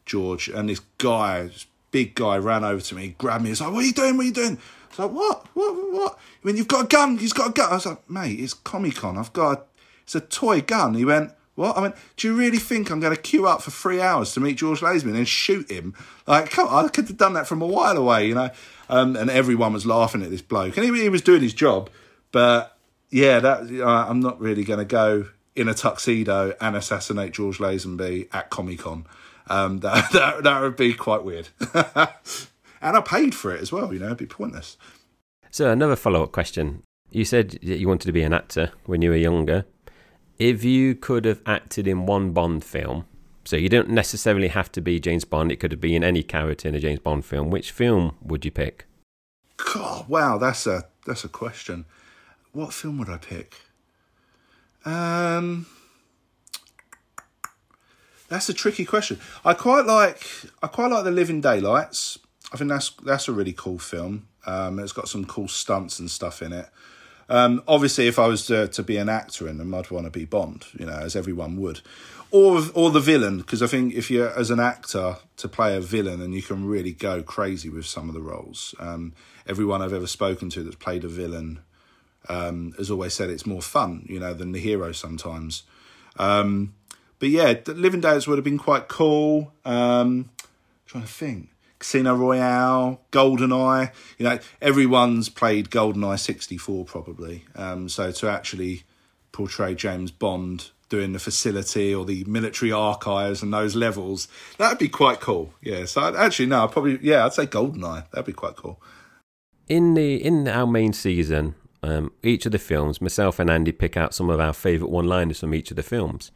George, 0.07 0.49
and 0.49 0.69
this 0.69 0.81
guy, 0.99 1.45
this 1.45 1.67
big 1.91 2.15
guy, 2.15 2.39
ran 2.39 2.63
over 2.63 2.81
to 2.81 2.95
me, 2.95 3.17
grabbed 3.19 3.43
me. 3.43 3.51
He's 3.51 3.61
like, 3.61 3.73
"What 3.73 3.83
are 3.83 3.87
you 3.87 3.93
doing? 3.93 4.17
What 4.17 4.23
are 4.23 4.27
you 4.27 4.33
doing?" 4.33 4.59
I 4.99 5.03
was 5.03 5.11
like, 5.11 5.11
"What? 5.11 5.47
What? 5.55 5.93
What?" 5.93 6.19
I 6.43 6.47
mean, 6.47 6.57
you've 6.57 6.69
got 6.69 6.85
a 6.85 6.89
gun. 6.89 7.19
He's 7.19 7.33
got 7.33 7.51
a 7.51 7.53
gun. 7.53 7.71
I 7.71 7.75
was 7.75 7.87
like, 7.87 8.11
"Mate, 8.11 8.41
it's 8.41 8.55
Comic 8.55 8.97
Con. 8.97 9.19
I've 9.19 9.33
got 9.33 9.59
a, 9.59 9.63
it's 10.03 10.15
a 10.15 10.21
toy 10.21 10.61
gun." 10.61 10.95
He 10.95 11.05
went, 11.05 11.33
"What?" 11.55 11.77
I 11.77 11.81
went, 11.81 11.95
"Do 12.17 12.29
you 12.29 12.37
really 12.37 12.59
think 12.59 12.91
I'm 12.91 13.01
going 13.01 13.15
to 13.15 13.21
queue 13.21 13.47
up 13.47 13.63
for 13.63 13.71
three 13.71 14.01
hours 14.01 14.33
to 14.35 14.41
meet 14.41 14.59
George 14.59 14.81
Lazenby 14.81 15.15
and 15.15 15.29
shoot 15.29 15.71
him? 15.71 15.95
Like, 16.27 16.51
come 16.51 16.69
on, 16.69 16.87
I 16.87 16.89
could 16.89 17.09
have 17.09 17.17
done 17.17 17.35
that 17.35 17.47
from 17.47 17.63
a 17.63 17.67
while 17.67 17.97
away, 17.97 18.27
you 18.29 18.35
know." 18.35 18.51
Um, 18.89 19.15
and 19.15 19.31
everyone 19.31 19.73
was 19.73 19.87
laughing 19.87 20.23
at 20.23 20.31
this 20.31 20.43
bloke, 20.43 20.77
and 20.77 20.85
he, 20.85 21.03
he 21.03 21.09
was 21.09 21.23
doing 21.23 21.43
his 21.43 21.55
job, 21.55 21.89
but 22.33 22.77
yeah, 23.11 23.41
that 23.41 23.71
uh, 23.81 24.07
I'm 24.09 24.21
not 24.21 24.41
really 24.41 24.65
going 24.65 24.79
to 24.79 24.85
go 24.85 25.27
in 25.57 25.69
a 25.69 25.75
tuxedo 25.75 26.55
and 26.61 26.77
assassinate 26.77 27.33
George 27.33 27.59
Lazenby 27.59 28.29
at 28.33 28.51
Comic 28.51 28.81
Con. 28.81 29.07
Um, 29.49 29.79
that, 29.81 30.13
that 30.13 30.43
that 30.45 30.61
would 30.61 30.77
be 30.77 30.95
quite 30.95 31.25
weird. 31.25 31.49
and 32.81 32.97
I 32.97 33.01
paid 33.01 33.35
for 33.35 33.55
it 33.55 33.61
as 33.61 33.73
well. 33.73 33.93
You 33.93 34.01
know, 34.01 34.07
it'd 34.07 34.19
be 34.19 34.27
pointless. 34.27 34.77
So, 35.51 35.71
another 35.71 35.97
follow 35.97 36.23
up 36.23 36.33
question. 36.33 36.83
You 37.11 37.25
said 37.25 37.59
that 37.63 37.79
you 37.79 37.89
wanted 37.89 38.07
to 38.07 38.13
be 38.13 38.23
an 38.23 38.33
actor 38.33 38.73
when 38.87 39.03
you 39.03 39.11
were 39.11 39.17
younger. 39.17 39.65
If 40.39 40.65
you 40.65 40.95
could 40.95 41.25
have 41.25 41.43
acted 41.45 41.87
in 41.87 42.07
one 42.07 42.33
Bond 42.33 42.65
film, 42.65 43.07
so 43.45 43.57
you 43.57 43.69
don't 43.69 43.91
necessarily 43.91 44.49
have 44.49 44.71
to 44.73 44.81
be 44.81 45.01
James 45.01 45.25
Bond, 45.25 45.51
it 45.51 45.57
could 45.57 45.73
have 45.73 45.81
been 45.81 46.05
any 46.05 46.23
character 46.23 46.69
in 46.69 46.75
a 46.75 46.81
James 46.81 47.01
Bond 47.01 47.25
film, 47.25 47.51
which 47.51 47.73
film 47.73 48.17
would 48.23 48.45
you 48.45 48.51
pick? 48.51 48.87
God, 49.57 50.09
wow, 50.09 50.39
that's 50.39 50.67
a 50.67 50.85
that's 51.07 51.25
a 51.25 51.29
question. 51.29 51.85
What 52.53 52.73
film 52.73 52.99
would 52.99 53.09
I 53.09 53.19
pick? 53.19 53.57
Um, 54.85 55.67
that's 58.29 58.49
a 58.49 58.55
tricky 58.55 58.85
question. 58.85 59.19
I 59.45 59.55
quite 59.55 59.85
like 59.85 60.25
I 60.63 60.69
quite 60.69 60.91
like 60.91 61.05
the 61.05 61.11
Living 61.11 61.41
Daylights. 61.41 62.19
I 62.53 62.57
think 62.57 62.71
that's 62.71 62.91
that's 63.05 63.29
a 63.29 63.33
really 63.33 63.53
cool 63.53 63.79
film. 63.79 64.27
Um, 64.47 64.79
it's 64.79 64.93
got 64.93 65.09
some 65.09 65.25
cool 65.25 65.49
stunts 65.49 65.99
and 65.99 66.11
stuff 66.11 66.43
in 66.43 66.53
it. 66.53 66.69
Um, 67.29 67.63
obviously, 67.69 68.09
if 68.09 68.19
I 68.19 68.27
was 68.27 68.47
to, 68.47 68.67
to 68.69 68.83
be 68.83 68.97
an 68.97 69.09
actor 69.09 69.47
in 69.47 69.59
them, 69.59 69.73
I'd 69.73 69.91
want 69.91 70.07
to 70.07 70.11
be 70.11 70.25
Bond, 70.25 70.67
you 70.77 70.87
know, 70.87 70.99
as 70.99 71.15
everyone 71.15 71.61
would, 71.61 71.81
or 72.33 72.61
or 72.75 72.91
the 72.91 73.01
villain, 73.01 73.39
because 73.39 73.63
I 73.63 73.69
think 73.69 73.95
if 73.95 74.11
you're 74.11 74.37
as 74.37 74.51
an 74.51 74.59
actor 74.59 75.17
to 75.37 75.49
play 75.49 75.77
a 75.77 75.81
villain, 75.81 76.21
and 76.21 76.35
you 76.35 76.43
can 76.43 76.67
really 76.67 76.93
go 76.93 77.23
crazy 77.23 77.69
with 77.69 77.87
some 77.87 78.09
of 78.09 78.15
the 78.15 78.21
roles. 78.21 78.75
Um, 78.81 79.13
everyone 79.47 79.81
I've 79.83 79.93
ever 79.93 80.07
spoken 80.07 80.51
to 80.51 80.63
that's 80.63 80.77
played 80.77 81.05
a 81.05 81.09
villain 81.09 81.61
um, 82.29 82.73
has 82.79 82.91
always 82.91 83.15
said 83.15 83.31
it's 83.31 83.47
more 83.47 83.63
fun, 83.63 84.07
you 84.09 84.19
know, 84.19 84.35
than 84.35 84.53
the 84.53 84.61
hero 84.61 84.93
sometimes. 84.93 85.63
Um, 86.19 86.75
but 87.19 87.29
yeah, 87.29 87.55
Living 87.67 88.01
Daylights 88.01 88.27
would 88.27 88.39
have 88.39 88.45
been 88.45 88.59
quite 88.59 88.89
cool. 88.89 89.53
Um, 89.65 90.31
trying 90.87 91.05
to 91.05 91.09
think. 91.09 91.51
Casino 91.81 92.15
Royale, 92.15 93.01
GoldenEye. 93.11 93.91
You 94.19 94.25
know, 94.27 94.39
everyone's 94.63 95.29
played 95.29 95.71
GoldenEye 95.71 96.19
64 96.21 96.85
probably. 96.85 97.45
Um, 97.57 97.89
so 97.89 98.13
to 98.13 98.29
actually 98.29 98.85
portray 99.33 99.75
James 99.75 100.13
Bond 100.13 100.71
doing 100.91 101.13
the 101.13 101.19
facility 101.19 101.95
or 101.95 102.05
the 102.05 102.25
military 102.25 102.71
archives 102.71 103.43
and 103.43 103.53
those 103.53 103.75
levels, 103.75 104.29
that'd 104.59 104.79
be 104.79 104.89
quite 104.89 105.21
cool. 105.21 105.55
Yeah. 105.63 105.87
So 105.87 106.03
I'd, 106.03 106.15
actually, 106.15 106.47
no, 106.47 106.65
I'd 106.65 106.71
probably, 106.71 106.99
yeah, 107.03 107.25
I'd 107.25 107.33
say 107.33 107.47
GoldenEye. 107.47 108.11
That'd 108.11 108.27
be 108.27 108.33
quite 108.33 108.57
cool. 108.57 108.81
In 109.67 109.95
the 109.95 110.17
in 110.17 110.47
our 110.49 110.67
main 110.67 110.93
season, 110.93 111.55
um, 111.83 112.13
each 112.23 112.45
of 112.45 112.53
the 112.53 112.59
films, 112.59 113.01
myself 113.01 113.39
and 113.39 113.49
Andy 113.49 113.73
pick 113.73 113.97
out 113.97 114.13
some 114.15 114.29
of 114.29 114.39
our 114.41 114.53
favourite 114.53 114.91
one-liners 114.91 115.41
from 115.41 115.55
each 115.55 115.71
of 115.71 115.77
the 115.77 115.83
films. 115.83 116.31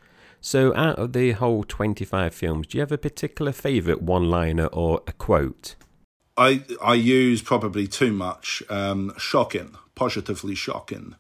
So, 0.45 0.77
out 0.77 0.99
of 0.99 1.15
the 1.15 1.33
whole 1.33 1.65
25 1.65 2.35
films, 2.35 2.67
do 2.67 2.77
you 2.77 2.83
have 2.83 2.93
a 2.93 2.99
particular 2.99 3.51
favourite 3.51 4.03
one 4.03 4.29
liner 4.29 4.67
or 4.67 5.01
a 5.07 5.13
quote? 5.13 5.75
I 6.37 6.63
I 6.83 6.97
use 6.97 7.41
probably 7.41 7.87
too 7.87 8.13
much. 8.13 8.63
Um, 8.69 9.15
shocking, 9.17 9.75
positively 9.95 10.55
shocking. 10.55 11.15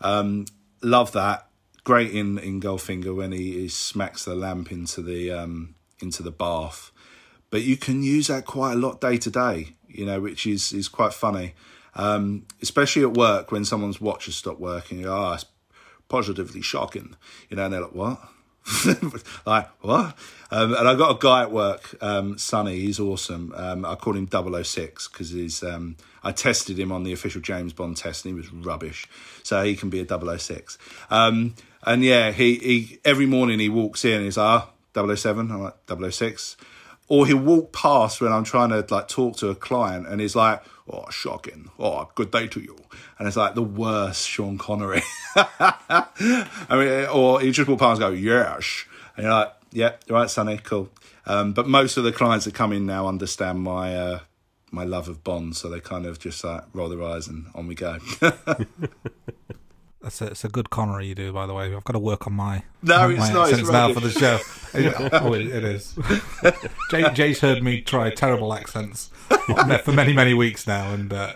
Um, 0.00 0.46
love 0.82 1.12
that. 1.12 1.46
Great 1.84 2.10
in, 2.10 2.36
in 2.38 2.60
Goldfinger 2.60 3.14
when 3.14 3.30
he, 3.30 3.52
he 3.52 3.68
smacks 3.68 4.24
the 4.24 4.34
lamp 4.34 4.72
into 4.72 5.02
the 5.02 5.30
um, 5.30 5.76
into 6.02 6.24
the 6.24 6.32
bath. 6.32 6.90
But 7.50 7.62
you 7.62 7.76
can 7.76 8.02
use 8.02 8.26
that 8.26 8.44
quite 8.44 8.72
a 8.72 8.76
lot 8.76 9.00
day 9.00 9.18
to 9.18 9.30
day, 9.30 9.76
you 9.86 10.04
know, 10.04 10.20
which 10.20 10.48
is 10.48 10.72
is 10.72 10.88
quite 10.88 11.14
funny. 11.14 11.54
Um, 11.94 12.46
especially 12.60 13.02
at 13.02 13.14
work 13.14 13.52
when 13.52 13.64
someone's 13.64 14.00
watch 14.00 14.24
has 14.24 14.34
stopped 14.34 14.58
working. 14.58 14.98
You 14.98 15.04
go, 15.04 15.16
oh, 15.16 15.34
it's 15.34 15.46
positively 16.08 16.60
shocking. 16.60 17.14
You 17.48 17.56
know, 17.56 17.66
and 17.66 17.72
they're 17.72 17.82
like, 17.82 17.94
what? 17.94 18.18
like 19.46 19.68
what? 19.80 20.16
Um, 20.50 20.74
and 20.74 20.88
I 20.88 20.94
got 20.94 21.16
a 21.16 21.18
guy 21.18 21.42
at 21.42 21.50
work, 21.50 21.96
um, 22.00 22.38
Sonny. 22.38 22.78
He's 22.78 23.00
awesome. 23.00 23.52
Um, 23.56 23.84
I 23.84 23.94
call 23.96 24.14
him 24.14 24.28
006 24.28 25.08
because 25.08 25.30
he's. 25.30 25.62
Um, 25.62 25.96
I 26.22 26.32
tested 26.32 26.78
him 26.78 26.90
on 26.90 27.02
the 27.02 27.12
official 27.12 27.40
James 27.40 27.72
Bond 27.72 27.96
test, 27.96 28.24
and 28.24 28.34
he 28.34 28.36
was 28.36 28.52
rubbish. 28.52 29.06
So 29.42 29.62
he 29.62 29.76
can 29.76 29.90
be 29.90 30.00
a 30.00 30.38
006. 30.38 30.78
Um, 31.10 31.54
and 31.82 32.02
yeah, 32.02 32.30
he, 32.32 32.54
he 32.56 32.98
every 33.04 33.26
morning 33.26 33.58
he 33.58 33.68
walks 33.68 34.04
in. 34.04 34.14
and 34.14 34.24
He's 34.24 34.38
like, 34.38 34.66
oh, 34.96 35.14
007. 35.14 35.50
I'm 35.50 35.62
like 35.62 36.12
006. 36.12 36.56
Or 37.08 37.26
he'll 37.26 37.36
walk 37.36 37.72
past 37.72 38.22
when 38.22 38.32
I'm 38.32 38.44
trying 38.44 38.70
to 38.70 38.86
like 38.94 39.08
talk 39.08 39.36
to 39.38 39.48
a 39.48 39.54
client, 39.54 40.06
and 40.06 40.20
he's 40.20 40.34
like, 40.34 40.62
"Oh, 40.88 41.06
shocking! 41.10 41.70
Oh, 41.78 42.08
good 42.14 42.30
day 42.30 42.46
to 42.48 42.60
you." 42.60 42.76
And 43.18 43.28
it's 43.28 43.36
like 43.36 43.54
the 43.54 43.62
worst 43.62 44.28
Sean 44.28 44.58
Connery. 44.58 45.02
I 45.36 46.54
mean, 46.70 47.06
or 47.12 47.40
he 47.40 47.50
just 47.50 47.68
walk 47.68 47.80
past 47.80 48.00
and 48.00 48.10
go, 48.10 48.16
"Yes," 48.16 48.84
and 49.16 49.24
you're 49.24 49.32
like, 49.32 49.52
yeah, 49.74 49.94
right, 50.08 50.30
Sonny, 50.30 50.58
cool. 50.58 50.88
Um, 51.26 51.52
but 51.52 51.66
most 51.68 51.96
of 51.96 52.04
the 52.04 52.12
clients 52.12 52.44
that 52.44 52.54
come 52.54 52.72
in 52.72 52.86
now 52.86 53.08
understand 53.08 53.60
my 53.60 53.96
uh, 53.96 54.20
my 54.70 54.84
love 54.84 55.08
of 55.08 55.24
Bond, 55.24 55.56
so 55.56 55.68
they 55.68 55.80
kind 55.80 56.06
of 56.06 56.18
just 56.18 56.42
like 56.44 56.62
roll 56.72 56.88
their 56.88 57.02
eyes 57.02 57.26
and 57.28 57.46
on 57.54 57.66
we 57.66 57.74
go. 57.74 57.98
That's 60.04 60.20
a, 60.20 60.26
it's 60.26 60.44
a 60.44 60.48
good 60.50 60.68
Connery 60.68 61.06
you 61.06 61.14
do, 61.14 61.32
by 61.32 61.46
the 61.46 61.54
way. 61.54 61.74
I've 61.74 61.82
got 61.82 61.94
to 61.94 61.98
work 61.98 62.26
on 62.26 62.34
my 62.34 62.62
No, 62.82 63.08
my 63.08 63.14
it's 63.14 63.32
not, 63.32 63.50
it's 63.50 63.70
now 63.70 63.90
for 63.92 64.00
the 64.00 64.10
show. 64.10 64.38
oh, 65.24 65.32
it, 65.32 65.46
it 65.46 65.64
is. 65.64 65.94
Jai, 66.90 67.10
Jai's 67.14 67.40
heard 67.40 67.62
me 67.62 67.80
try 67.80 68.10
terrible 68.10 68.52
accents 68.52 69.08
for 69.82 69.92
many 69.92 70.12
many 70.12 70.34
weeks 70.34 70.66
now, 70.66 70.92
and 70.92 71.10
uh, 71.10 71.32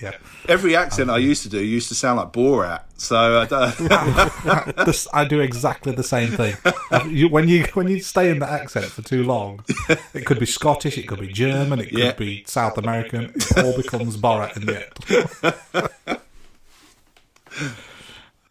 yeah, 0.00 0.12
Every 0.48 0.74
accent 0.76 1.10
I 1.10 1.18
used 1.18 1.42
to 1.42 1.50
do 1.50 1.62
used 1.62 1.88
to 1.88 1.94
sound 1.94 2.16
like 2.18 2.32
Borat, 2.32 2.82
so 2.96 3.40
I 3.40 3.44
don't. 3.44 3.76
this, 4.86 5.06
I 5.12 5.26
do 5.26 5.40
exactly 5.40 5.92
the 5.92 6.02
same 6.02 6.30
thing. 6.30 6.56
You, 7.10 7.28
when 7.28 7.48
you 7.48 7.64
when 7.74 7.86
you 7.88 8.00
stay 8.00 8.30
in 8.30 8.38
the 8.38 8.50
accent 8.50 8.86
for 8.86 9.02
too 9.02 9.24
long, 9.24 9.62
it 10.14 10.24
could 10.24 10.38
be 10.38 10.46
Scottish, 10.46 10.96
it 10.96 11.06
could 11.06 11.20
be 11.20 11.28
German, 11.28 11.80
it 11.80 11.90
could 11.90 11.98
Yeah. 11.98 12.12
be 12.12 12.44
South 12.46 12.78
American. 12.78 13.32
It 13.34 13.58
all 13.58 13.76
becomes 13.76 14.16
Borat 14.16 14.56
in 14.56 14.64
the 14.66 14.86
end. 16.08 16.20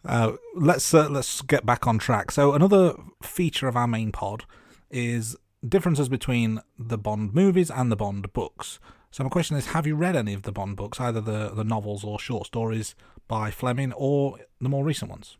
Uh, 0.06 0.32
let's 0.54 0.94
uh, 0.94 1.08
let's 1.08 1.42
get 1.42 1.66
back 1.66 1.86
on 1.86 1.98
track. 1.98 2.30
So 2.30 2.52
another 2.52 2.94
feature 3.22 3.68
of 3.68 3.76
our 3.76 3.88
main 3.88 4.12
pod 4.12 4.44
is 4.90 5.36
differences 5.66 6.08
between 6.08 6.60
the 6.78 6.96
Bond 6.96 7.34
movies 7.34 7.70
and 7.70 7.90
the 7.90 7.96
Bond 7.96 8.32
books. 8.32 8.78
So 9.10 9.24
my 9.24 9.30
question 9.30 9.56
is: 9.56 9.66
Have 9.66 9.86
you 9.86 9.96
read 9.96 10.14
any 10.14 10.32
of 10.32 10.42
the 10.42 10.52
Bond 10.52 10.76
books, 10.76 11.00
either 11.00 11.20
the 11.20 11.50
the 11.50 11.64
novels 11.64 12.04
or 12.04 12.18
short 12.18 12.46
stories 12.46 12.94
by 13.26 13.50
Fleming, 13.50 13.92
or 13.92 14.38
the 14.60 14.68
more 14.68 14.84
recent 14.84 15.10
ones? 15.10 15.36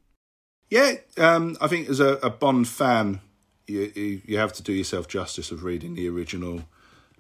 Yeah, 0.69 0.95
um, 1.17 1.57
I 1.61 1.69
think 1.69 1.89
as 1.89 2.01
a, 2.01 2.15
a 2.15 2.31
Bond 2.31 2.67
fan, 2.67 3.21
you, 3.69 3.93
you 3.95 4.23
you 4.25 4.39
have 4.39 4.53
to 4.55 4.63
do 4.63 4.73
yourself 4.73 5.07
justice 5.07 5.53
of 5.53 5.63
reading 5.63 5.95
the 5.95 6.09
original 6.09 6.65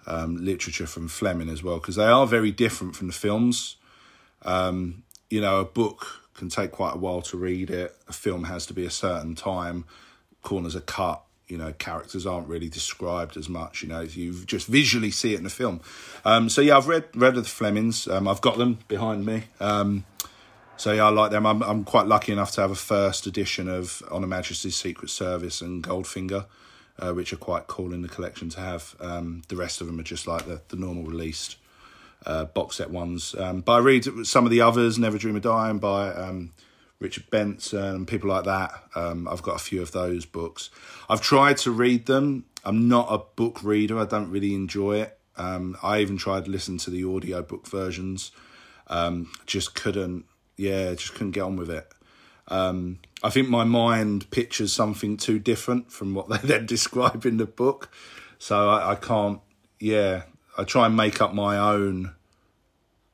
um, 0.06 0.44
literature 0.44 0.86
from 0.86 1.06
Fleming 1.06 1.48
as 1.48 1.62
well, 1.62 1.76
because 1.78 1.96
they 1.96 2.04
are 2.04 2.26
very 2.26 2.50
different 2.50 2.96
from 2.96 3.06
the 3.06 3.12
films. 3.12 3.76
Um, 4.42 5.04
you 5.30 5.40
know, 5.40 5.60
a 5.60 5.64
book 5.64 6.25
can 6.36 6.48
take 6.48 6.70
quite 6.70 6.94
a 6.94 6.98
while 6.98 7.22
to 7.22 7.36
read 7.36 7.70
it. 7.70 7.96
A 8.08 8.12
film 8.12 8.44
has 8.44 8.66
to 8.66 8.74
be 8.74 8.84
a 8.84 8.90
certain 8.90 9.34
time. 9.34 9.84
Corners 10.42 10.76
are 10.76 10.80
cut. 10.80 11.22
You 11.48 11.58
know, 11.58 11.72
characters 11.72 12.26
aren't 12.26 12.48
really 12.48 12.68
described 12.68 13.36
as 13.36 13.48
much. 13.48 13.82
You 13.82 13.88
know, 13.88 14.00
you 14.00 14.44
just 14.44 14.66
visually 14.66 15.12
see 15.12 15.34
it 15.34 15.38
in 15.38 15.44
the 15.44 15.50
film. 15.50 15.80
Um, 16.24 16.48
so 16.48 16.60
yeah, 16.60 16.76
I've 16.76 16.88
read 16.88 17.04
read 17.14 17.36
of 17.36 17.44
the 17.44 17.50
Flemings. 17.50 18.08
Um, 18.08 18.26
I've 18.26 18.40
got 18.40 18.58
them 18.58 18.80
behind 18.88 19.24
me. 19.24 19.44
Um, 19.60 20.04
so 20.76 20.92
yeah, 20.92 21.06
I 21.06 21.10
like 21.10 21.30
them. 21.30 21.46
I'm 21.46 21.62
I'm 21.62 21.84
quite 21.84 22.06
lucky 22.06 22.32
enough 22.32 22.50
to 22.52 22.62
have 22.62 22.72
a 22.72 22.76
first 22.76 23.26
edition 23.26 23.68
of 23.68 24.02
On 24.10 24.22
Her 24.22 24.28
Majesty's 24.28 24.76
Secret 24.76 25.08
Service 25.08 25.60
and 25.60 25.84
Goldfinger, 25.84 26.46
uh, 26.98 27.12
which 27.12 27.32
are 27.32 27.36
quite 27.38 27.68
cool 27.68 27.92
in 27.92 28.02
the 28.02 28.08
collection 28.08 28.48
to 28.50 28.60
have. 28.60 28.96
Um, 28.98 29.42
the 29.48 29.56
rest 29.56 29.80
of 29.80 29.86
them 29.86 30.00
are 30.00 30.04
just 30.04 30.26
like 30.26 30.46
the, 30.46 30.62
the 30.68 30.76
normal 30.76 31.04
released 31.04 31.56
uh, 32.24 32.44
box 32.46 32.76
set 32.76 32.90
ones. 32.90 33.34
Um, 33.38 33.60
but 33.60 33.72
I 33.72 33.78
read 33.78 34.26
some 34.26 34.44
of 34.44 34.50
the 34.50 34.60
others, 34.60 34.98
Never 34.98 35.18
Dream 35.18 35.36
of 35.36 35.42
Dying 35.42 35.78
by 35.78 36.08
um, 36.12 36.52
Richard 36.98 37.30
Benson 37.30 38.06
people 38.06 38.30
like 38.30 38.44
that. 38.44 38.72
Um, 38.94 39.28
I've 39.28 39.42
got 39.42 39.56
a 39.56 39.62
few 39.62 39.82
of 39.82 39.92
those 39.92 40.24
books. 40.24 40.70
I've 41.08 41.20
tried 41.20 41.58
to 41.58 41.70
read 41.70 42.06
them. 42.06 42.46
I'm 42.64 42.88
not 42.88 43.08
a 43.10 43.18
book 43.18 43.62
reader. 43.62 43.98
I 43.98 44.06
don't 44.06 44.30
really 44.30 44.54
enjoy 44.54 45.00
it. 45.00 45.18
Um, 45.36 45.76
I 45.82 46.00
even 46.00 46.16
tried 46.16 46.46
to 46.46 46.50
listen 46.50 46.78
to 46.78 46.90
the 46.90 47.04
audio 47.04 47.42
book 47.42 47.66
versions. 47.66 48.32
Um, 48.88 49.30
just 49.44 49.74
couldn't. 49.74 50.24
Yeah, 50.56 50.94
just 50.94 51.12
couldn't 51.12 51.32
get 51.32 51.42
on 51.42 51.56
with 51.56 51.70
it. 51.70 51.86
Um, 52.48 53.00
I 53.22 53.30
think 53.30 53.48
my 53.48 53.64
mind 53.64 54.30
pictures 54.30 54.72
something 54.72 55.16
too 55.16 55.38
different 55.38 55.92
from 55.92 56.14
what 56.14 56.28
they 56.30 56.38
then 56.38 56.66
describe 56.66 57.26
in 57.26 57.36
the 57.36 57.46
book, 57.46 57.90
so 58.38 58.70
I, 58.70 58.92
I 58.92 58.94
can't. 58.94 59.40
Yeah, 59.78 60.22
I 60.56 60.64
try 60.64 60.86
and 60.86 60.96
make 60.96 61.20
up 61.20 61.34
my 61.34 61.58
own 61.58 62.14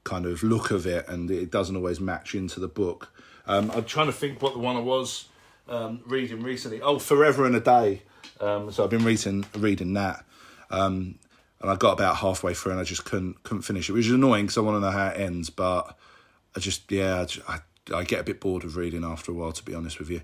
kind 0.05 0.27
of 0.27 0.43
look 0.43 0.71
of 0.71 0.87
it, 0.87 1.09
and 1.09 1.31
it 1.31 1.51
doesn't 1.51 1.77
always 1.77 2.01
match 2.01 2.35
into 2.35 2.61
the 2.61 2.69
book. 2.69 3.13
Um, 3.47 3.71
I'm 3.73 3.85
trying 3.85 4.07
to 4.07 4.13
think 4.13 4.43
what 4.43 4.53
the 4.53 4.59
one 4.59 4.77
I 4.77 4.81
was 4.81 5.27
um, 5.69 6.01
reading 6.07 6.43
recently. 6.43 6.81
Oh, 6.81 6.99
Forever 6.99 7.47
and 7.47 7.57
a 7.57 7.61
Day. 7.61 8.03
Um, 8.41 8.71
so 8.73 8.85
I've 8.85 8.91
been 8.91 9.05
reading 9.05 9.45
reading 9.57 9.95
that, 9.95 10.25
um, 10.71 11.19
and 11.61 11.71
I 11.71 11.77
got 11.77 11.93
about 11.93 12.17
halfway 12.17 12.55
through, 12.55 12.73
and 12.73 12.81
I 12.81 12.85
just 12.85 13.05
couldn't 13.05 13.43
couldn't 13.43 13.63
finish 13.63 13.89
it, 13.89 13.93
which 13.93 14.07
is 14.07 14.13
annoying 14.13 14.47
because 14.47 14.59
I 14.59 14.63
want 14.63 14.77
to 14.77 14.81
know 14.81 14.91
how 14.91 15.09
it 15.09 15.21
ends. 15.21 15.51
But 15.51 15.97
I 16.57 16.61
just 16.61 16.91
yeah, 16.91 17.27
I, 17.49 17.55
I, 17.55 17.99
I 17.99 18.05
get 18.05 18.21
a 18.21 18.25
bit 18.25 18.41
bored 18.41 18.65
of 18.65 18.77
reading 18.77 19.05
after 19.05 19.33
a 19.33 19.35
while, 19.35 19.53
to 19.53 19.65
be 19.65 19.75
honest 19.75 19.99
with 19.99 20.11
you. 20.11 20.23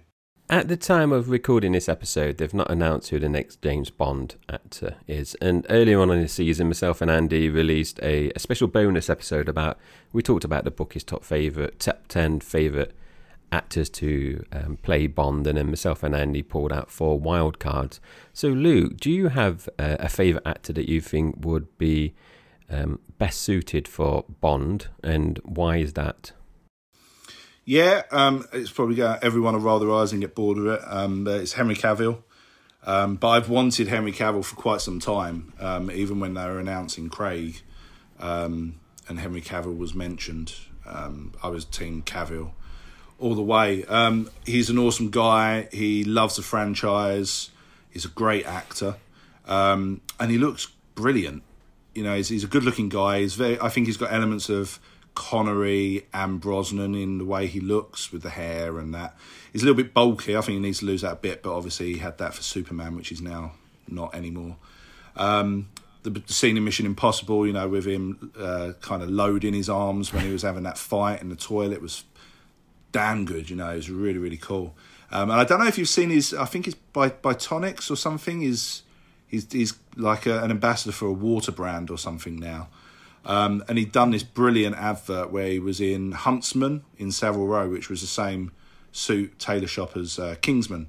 At 0.51 0.69
the 0.69 0.79
time 0.79 1.13
of 1.13 1.29
recording 1.29 1.73
this 1.73 1.91
episode, 1.91 2.39
they've 2.39 2.55
not 2.55 2.71
announced 2.71 3.11
who 3.11 3.19
the 3.19 3.29
next 3.29 3.61
James 3.61 3.91
Bond 3.91 4.37
actor 4.49 4.97
is. 5.07 5.35
And 5.43 5.67
earlier 5.69 6.01
on 6.01 6.11
in 6.11 6.23
the 6.23 6.29
season, 6.29 6.69
myself 6.69 7.03
and 7.03 7.11
Andy 7.11 7.51
released 7.51 8.01
a, 8.03 8.31
a 8.35 8.39
special 8.39 8.67
bonus 8.67 9.11
episode 9.11 9.47
about. 9.47 9.79
We 10.11 10.23
talked 10.23 10.45
about 10.45 10.65
the 10.65 10.71
bookie's 10.71 11.05
top 11.05 11.23
favorite, 11.23 11.79
top 11.81 12.09
ten 12.09 12.41
favorite 12.41 12.95
actors 13.53 13.91
to 13.91 14.43
um, 14.51 14.79
play 14.79 15.07
Bond, 15.07 15.47
and 15.47 15.59
then 15.59 15.69
myself 15.69 16.03
and 16.03 16.17
Andy 16.17 16.43
pulled 16.43 16.73
out 16.73 16.91
four 16.91 17.21
wild 17.21 17.59
cards. 17.59 18.01
So, 18.33 18.49
Luke, 18.49 18.97
do 18.97 19.11
you 19.11 19.29
have 19.29 19.69
a, 19.79 19.97
a 20.01 20.09
favorite 20.09 20.47
actor 20.47 20.73
that 20.73 20.89
you 20.89 21.03
think 21.03 21.45
would 21.45 21.77
be 21.77 22.15
um, 22.71 23.01
best 23.19 23.43
suited 23.43 23.87
for 23.87 24.25
Bond, 24.41 24.89
and 25.05 25.41
why 25.45 25.77
is 25.77 25.93
that? 25.93 26.33
Yeah, 27.69 28.05
um, 28.13 28.47
it's 28.55 28.71
probably 28.71 28.95
going 28.95 29.19
everyone 29.21 29.53
will 29.53 29.61
roll 29.61 29.79
their 29.79 29.93
eyes 29.93 30.13
and 30.13 30.23
get 30.23 30.35
bored 30.35 30.57
of 30.57 30.67
it. 30.69 30.81
Um, 30.87 31.27
it's 31.29 31.53
Henry 31.53 31.75
Cavill. 31.75 32.23
Um, 32.87 33.17
but 33.17 33.29
I've 33.29 33.51
wanted 33.51 33.89
Henry 33.89 34.11
Cavill 34.11 34.43
for 34.43 34.57
quite 34.57 34.81
some 34.81 35.01
time, 35.01 35.53
um, 35.61 35.91
even 35.91 36.19
when 36.19 36.33
they 36.33 36.47
were 36.47 36.59
announcing 36.59 37.11
Craig, 37.11 37.61
um, 38.21 38.81
and 39.07 39.21
Henry 39.21 39.43
Cavill 39.43 39.77
was 39.77 39.95
mentioned. 39.95 40.55
Um, 40.87 41.35
I 41.43 41.49
was 41.49 41.67
Team 41.67 42.01
Cavill 42.01 42.53
all 43.19 43.35
the 43.35 43.43
way. 43.43 43.85
He's 44.47 44.71
an 44.71 44.79
awesome 44.79 45.11
guy. 45.11 45.69
He 45.71 46.05
loves 46.05 46.37
the 46.37 46.43
franchise. 46.43 47.51
He's 47.91 48.07
a 48.07 48.09
great 48.09 48.47
actor, 48.47 48.97
and 49.47 50.01
he 50.27 50.39
looks 50.39 50.69
brilliant. 50.95 51.43
You 51.95 52.03
know, 52.03 52.17
he's, 52.17 52.31
he's 52.31 52.45
a 52.45 52.49
good-looking 52.49 52.89
guy. 52.89 53.21
He's 53.21 53.35
very. 53.35 53.61
I 53.61 53.69
think 53.69 53.89
he's 53.89 53.99
got 53.99 54.11
elements 54.11 54.49
of 54.49 54.81
Connery 55.19 56.07
and 56.15 56.41
Brosnan 56.41 56.95
in 56.95 57.19
the 57.19 57.25
way 57.25 57.49
he 57.49 57.59
looks 57.59 58.13
with 58.13 58.23
the 58.23 58.31
hair 58.31 58.79
and 58.79 58.95
that. 58.95 59.17
He's 59.53 59.63
a 59.63 59.65
little 59.65 59.83
bit 59.83 59.93
bulky. 59.93 60.37
I 60.37 60.41
think 60.43 60.55
he 60.55 60.61
needs 60.61 60.79
to 60.79 60.87
lose 60.87 61.01
that 61.01 61.13
a 61.13 61.17
bit, 61.17 61.43
but 61.43 61.57
obviously 61.57 61.95
he 61.95 61.99
had 61.99 62.19
that 62.19 62.35
for 62.35 62.43
Superman, 62.43 62.95
which 62.95 63.09
he's 63.09 63.21
now 63.21 63.55
not 63.89 64.15
anymore. 64.15 64.55
Um, 65.17 65.71
the, 66.05 66.11
the 66.11 66.33
scene 66.33 66.57
in 66.57 66.65
Mission 66.65 66.87
Impossible, 66.87 67.49
you 67.49 67.53
know, 67.53 67.69
with 67.69 67.85
him 67.85 68.33
uh, 68.39 68.75
kind 68.81 69.03
of 69.03 69.11
loading 69.11 69.55
his 69.55 69.69
arms 69.69 70.13
when 70.13 70.25
he 70.25 70.33
was 70.33 70.43
having 70.43 70.63
that 70.63 70.79
fight 70.79 71.21
in 71.21 71.31
the 71.31 71.37
toilet 71.37 71.83
was 71.83 72.05
damn 72.93 73.25
good. 73.25 73.51
You 73.51 73.57
know, 73.57 73.71
it 73.71 73.77
was 73.77 73.91
really 73.91 74.19
really 74.19 74.37
cool. 74.37 74.77
Um, 75.11 75.33
and 75.33 75.41
I 75.41 75.45
don't 75.45 75.59
know 75.59 75.67
if 75.67 75.79
you've 75.79 75.89
seen 75.89 76.11
his. 76.11 76.33
I 76.33 76.45
think 76.45 76.69
it's 76.69 76.77
by 76.93 77.09
by 77.09 77.35
Tonics 77.35 77.91
or 77.91 77.97
something. 77.97 78.41
He's 78.41 78.85
he's 79.27 79.51
he's 79.51 79.75
like 79.97 80.27
a, 80.27 80.45
an 80.45 80.53
ambassador 80.53 80.93
for 80.93 81.07
a 81.07 81.13
water 81.13 81.51
brand 81.51 81.91
or 81.91 81.99
something 81.99 82.37
now. 82.37 82.69
Um, 83.29 83.63
and 83.69 83.77
he'd 83.77 83.93
done 83.93 84.11
this 84.11 84.23
brilliant 84.23 84.75
advert 84.77 85.31
where 85.31 85.47
he 85.49 85.59
was 85.59 85.81
in 85.81 86.13
Huntsman 86.13 86.83
in 86.97 87.13
Savile 87.13 87.47
Row, 87.47 87.69
which 87.69 87.91
was 87.91 88.01
the 88.01 88.07
same 88.07 88.51
suit 88.91 89.39
tailor 89.39 89.67
shop 89.67 89.97
as 89.97 90.19
uh, 90.19 90.37
Kingsman. 90.41 90.89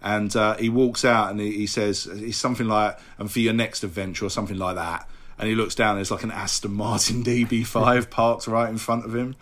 And 0.00 0.34
uh, 0.34 0.56
he 0.56 0.70
walks 0.70 1.04
out 1.04 1.30
and 1.30 1.40
he, 1.40 1.52
he 1.52 1.66
says, 1.66 2.04
he's 2.04 2.38
something 2.38 2.66
like, 2.66 2.98
and 3.18 3.30
for 3.30 3.38
your 3.40 3.52
next 3.52 3.84
adventure 3.84 4.24
or 4.24 4.30
something 4.30 4.58
like 4.58 4.76
that. 4.76 5.08
And 5.38 5.48
he 5.48 5.54
looks 5.54 5.74
down, 5.74 5.90
and 5.90 5.98
there's 5.98 6.10
like 6.10 6.22
an 6.22 6.30
Aston 6.30 6.72
Martin 6.72 7.22
DB5 7.24 8.08
parked 8.08 8.46
right 8.46 8.68
in 8.68 8.78
front 8.78 9.04
of 9.04 9.14
him. 9.14 9.36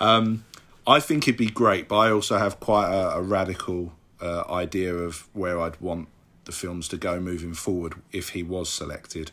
Um, 0.00 0.44
I 0.86 1.00
think 1.00 1.24
he'd 1.24 1.36
be 1.36 1.46
great, 1.46 1.88
but 1.88 1.98
I 1.98 2.10
also 2.10 2.38
have 2.38 2.60
quite 2.60 2.90
a, 2.90 3.16
a 3.16 3.22
radical 3.22 3.92
uh, 4.20 4.44
idea 4.50 4.94
of 4.94 5.28
where 5.32 5.60
I'd 5.60 5.80
want 5.80 6.08
the 6.44 6.52
films 6.52 6.88
to 6.88 6.96
go 6.96 7.20
moving 7.20 7.54
forward 7.54 7.94
if 8.12 8.30
he 8.30 8.42
was 8.42 8.68
selected, 8.68 9.30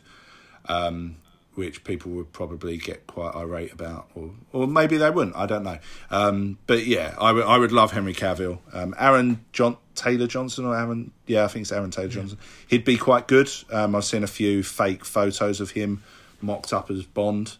um, 0.68 1.16
which 1.54 1.84
people 1.84 2.12
would 2.12 2.32
probably 2.32 2.78
get 2.78 3.06
quite 3.06 3.34
irate 3.34 3.72
about, 3.72 4.08
or 4.14 4.30
or 4.52 4.66
maybe 4.66 4.96
they 4.96 5.10
wouldn't. 5.10 5.36
I 5.36 5.46
don't 5.46 5.64
know. 5.64 5.78
Um, 6.10 6.58
but 6.66 6.86
yeah, 6.86 7.14
I 7.18 7.32
would 7.32 7.44
I 7.44 7.58
would 7.58 7.72
love 7.72 7.92
Henry 7.92 8.14
Cavill, 8.14 8.58
um, 8.72 8.94
Aaron 8.98 9.44
John 9.52 9.76
Taylor 9.94 10.26
Johnson 10.26 10.64
or 10.64 10.76
Aaron. 10.76 11.12
Yeah, 11.26 11.44
I 11.44 11.48
think 11.48 11.62
it's 11.62 11.72
Aaron 11.72 11.90
Taylor 11.90 12.08
Johnson. 12.08 12.38
He'd 12.66 12.84
be 12.84 12.96
quite 12.96 13.28
good. 13.28 13.50
Um, 13.70 13.94
I've 13.94 14.04
seen 14.04 14.24
a 14.24 14.28
few 14.28 14.62
fake 14.62 15.04
photos 15.04 15.60
of 15.60 15.72
him 15.72 16.02
mocked 16.40 16.72
up 16.72 16.90
as 16.90 17.04
Bond. 17.04 17.56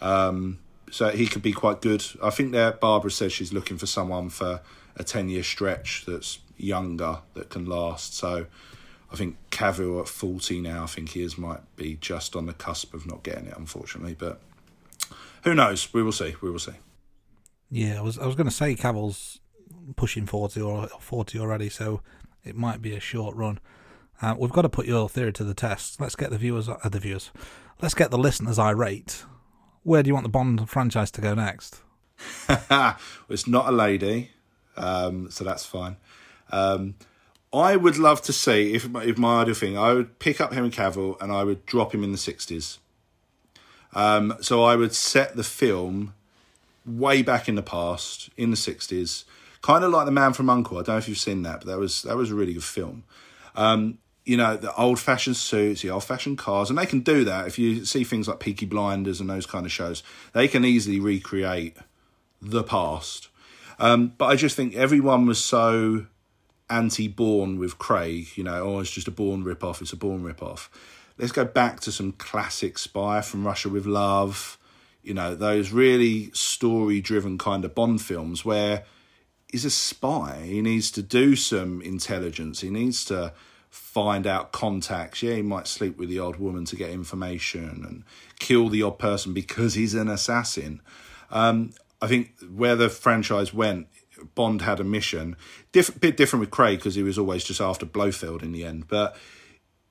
Um, 0.00 0.58
so 0.90 1.10
he 1.10 1.26
could 1.26 1.42
be 1.42 1.52
quite 1.52 1.80
good. 1.80 2.04
I 2.22 2.30
think 2.30 2.52
that 2.52 2.80
Barbara 2.80 3.10
says 3.10 3.32
she's 3.32 3.52
looking 3.52 3.78
for 3.78 3.86
someone 3.86 4.30
for 4.30 4.60
a 4.96 5.04
ten 5.04 5.28
year 5.28 5.42
stretch 5.42 6.04
that's 6.06 6.38
younger 6.56 7.18
that 7.34 7.50
can 7.50 7.66
last. 7.66 8.14
So 8.14 8.46
I 9.14 9.16
think 9.16 9.36
Cavill 9.52 10.00
at 10.00 10.08
forty 10.08 10.60
now, 10.60 10.82
I 10.82 10.86
think 10.86 11.10
he 11.10 11.22
is 11.22 11.38
might 11.38 11.60
be 11.76 11.96
just 12.00 12.34
on 12.34 12.46
the 12.46 12.52
cusp 12.52 12.94
of 12.94 13.06
not 13.06 13.22
getting 13.22 13.46
it, 13.46 13.56
unfortunately. 13.56 14.16
But 14.18 14.40
who 15.44 15.54
knows? 15.54 15.94
We 15.94 16.02
will 16.02 16.10
see. 16.10 16.34
We 16.42 16.50
will 16.50 16.58
see. 16.58 16.72
Yeah, 17.70 18.00
I 18.00 18.02
was 18.02 18.18
I 18.18 18.26
was 18.26 18.34
going 18.34 18.48
to 18.48 18.54
say 18.54 18.74
Cavill's 18.74 19.38
pushing 19.94 20.26
forty 20.26 20.60
or 20.60 20.88
forty 20.98 21.38
already, 21.38 21.68
so 21.68 22.00
it 22.42 22.56
might 22.56 22.82
be 22.82 22.92
a 22.96 22.98
short 22.98 23.36
run. 23.36 23.60
Uh, 24.20 24.34
we've 24.36 24.50
got 24.50 24.62
to 24.62 24.68
put 24.68 24.86
your 24.86 25.08
theory 25.08 25.32
to 25.34 25.44
the 25.44 25.54
test. 25.54 26.00
Let's 26.00 26.16
get 26.16 26.30
the 26.30 26.38
viewers, 26.38 26.68
uh, 26.68 26.76
the 26.82 26.98
viewers, 26.98 27.30
let's 27.80 27.94
get 27.94 28.10
the 28.10 28.18
listeners 28.18 28.58
irate. 28.58 29.24
Where 29.84 30.02
do 30.02 30.08
you 30.08 30.14
want 30.14 30.24
the 30.24 30.30
Bond 30.30 30.68
franchise 30.68 31.12
to 31.12 31.20
go 31.20 31.34
next? 31.34 31.82
it's 33.28 33.46
not 33.46 33.68
a 33.68 33.72
lady, 33.72 34.32
um, 34.76 35.30
so 35.30 35.44
that's 35.44 35.64
fine. 35.64 35.98
Um, 36.50 36.96
I 37.54 37.76
would 37.76 37.98
love 37.98 38.20
to 38.22 38.32
see 38.32 38.74
if 38.74 38.84
if 38.96 39.16
my 39.16 39.42
ideal 39.42 39.54
thing, 39.54 39.78
I 39.78 39.92
would 39.92 40.18
pick 40.18 40.40
up 40.40 40.52
Henry 40.52 40.70
Cavill 40.70 41.20
and 41.20 41.30
I 41.30 41.44
would 41.44 41.64
drop 41.66 41.94
him 41.94 42.02
in 42.02 42.12
the 42.12 42.18
sixties. 42.18 42.78
Um, 43.94 44.36
so 44.40 44.64
I 44.64 44.74
would 44.74 44.94
set 44.94 45.36
the 45.36 45.44
film 45.44 46.14
way 46.84 47.22
back 47.22 47.48
in 47.48 47.54
the 47.54 47.62
past, 47.62 48.28
in 48.36 48.50
the 48.50 48.56
sixties, 48.56 49.24
kind 49.62 49.84
of 49.84 49.92
like 49.92 50.06
The 50.06 50.12
Man 50.12 50.32
from 50.32 50.50
Uncle. 50.50 50.78
I 50.78 50.82
don't 50.82 50.94
know 50.96 50.98
if 50.98 51.08
you've 51.08 51.18
seen 51.18 51.42
that, 51.42 51.60
but 51.60 51.68
that 51.68 51.78
was 51.78 52.02
that 52.02 52.16
was 52.16 52.30
a 52.30 52.34
really 52.34 52.54
good 52.54 52.64
film. 52.64 53.04
Um, 53.54 53.98
you 54.24 54.36
know, 54.36 54.56
the 54.56 54.74
old 54.74 54.98
fashioned 54.98 55.36
suits, 55.36 55.82
the 55.82 55.90
old 55.90 56.04
fashioned 56.04 56.38
cars, 56.38 56.70
and 56.70 56.78
they 56.78 56.86
can 56.86 57.00
do 57.00 57.24
that. 57.24 57.46
If 57.46 57.58
you 57.58 57.84
see 57.84 58.04
things 58.04 58.26
like 58.26 58.40
Peaky 58.40 58.66
Blinders 58.66 59.20
and 59.20 59.30
those 59.30 59.46
kind 59.46 59.64
of 59.64 59.72
shows, 59.72 60.02
they 60.32 60.48
can 60.48 60.64
easily 60.64 60.98
recreate 60.98 61.76
the 62.42 62.64
past. 62.64 63.28
Um, 63.78 64.14
but 64.18 64.26
I 64.26 64.36
just 64.36 64.56
think 64.56 64.74
everyone 64.74 65.26
was 65.26 65.42
so 65.44 66.06
anti 66.70 67.08
Bourne 67.08 67.58
with 67.58 67.78
Craig, 67.78 68.28
you 68.36 68.44
know, 68.44 68.62
oh, 68.62 68.80
it's 68.80 68.90
just 68.90 69.08
a 69.08 69.12
Bourne 69.12 69.44
rip 69.44 69.62
off, 69.62 69.82
it's 69.82 69.92
a 69.92 69.96
Bourne 69.96 70.22
rip 70.22 70.42
off. 70.42 70.70
Let's 71.18 71.32
go 71.32 71.44
back 71.44 71.80
to 71.80 71.92
some 71.92 72.12
classic 72.12 72.78
spy 72.78 73.20
from 73.20 73.46
Russia 73.46 73.68
with 73.68 73.86
Love, 73.86 74.58
you 75.02 75.14
know, 75.14 75.34
those 75.34 75.70
really 75.70 76.30
story 76.32 77.00
driven 77.00 77.38
kind 77.38 77.64
of 77.64 77.74
Bond 77.74 78.00
films 78.02 78.44
where 78.44 78.84
he's 79.50 79.64
a 79.64 79.70
spy. 79.70 80.42
He 80.44 80.62
needs 80.62 80.90
to 80.92 81.02
do 81.02 81.36
some 81.36 81.82
intelligence, 81.82 82.60
he 82.60 82.70
needs 82.70 83.04
to 83.06 83.32
find 83.70 84.26
out 84.26 84.52
contacts. 84.52 85.22
Yeah, 85.22 85.34
he 85.34 85.42
might 85.42 85.66
sleep 85.66 85.98
with 85.98 86.08
the 86.08 86.20
odd 86.20 86.36
woman 86.36 86.64
to 86.66 86.76
get 86.76 86.90
information 86.90 87.84
and 87.84 88.04
kill 88.38 88.68
the 88.68 88.82
odd 88.82 88.98
person 88.98 89.34
because 89.34 89.74
he's 89.74 89.94
an 89.94 90.08
assassin. 90.08 90.80
Um, 91.30 91.72
I 92.00 92.06
think 92.06 92.32
where 92.54 92.76
the 92.76 92.88
franchise 92.88 93.52
went 93.52 93.88
Bond 94.34 94.62
had 94.62 94.80
a 94.80 94.84
mission. 94.84 95.36
Diff- 95.72 96.00
bit 96.00 96.16
different 96.16 96.40
with 96.40 96.50
Craig 96.50 96.78
because 96.78 96.94
he 96.94 97.02
was 97.02 97.18
always 97.18 97.44
just 97.44 97.60
after 97.60 97.86
Blofeld 97.86 98.42
in 98.42 98.52
the 98.52 98.64
end, 98.64 98.88
but 98.88 99.16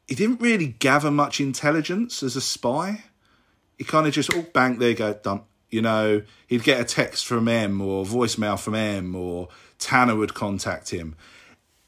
he 0.07 0.15
didn't 0.15 0.41
really 0.41 0.67
gather 0.67 1.11
much 1.11 1.39
intelligence 1.39 2.23
as 2.23 2.35
a 2.35 2.41
spy. 2.41 3.03
He 3.77 3.83
kind 3.83 4.07
of 4.07 4.13
just, 4.13 4.33
oh, 4.33 4.45
bang, 4.53 4.77
there 4.77 4.89
you 4.89 4.95
go, 4.95 5.13
done. 5.13 5.41
You 5.69 5.81
know, 5.81 6.21
he'd 6.45 6.63
get 6.63 6.79
a 6.79 6.83
text 6.83 7.25
from 7.25 7.47
M 7.47 7.81
or 7.81 8.05
voicemail 8.05 8.59
from 8.59 8.75
M 8.75 9.15
or 9.15 9.49
Tanner 9.79 10.15
would 10.15 10.33
contact 10.33 10.91
him. 10.91 11.15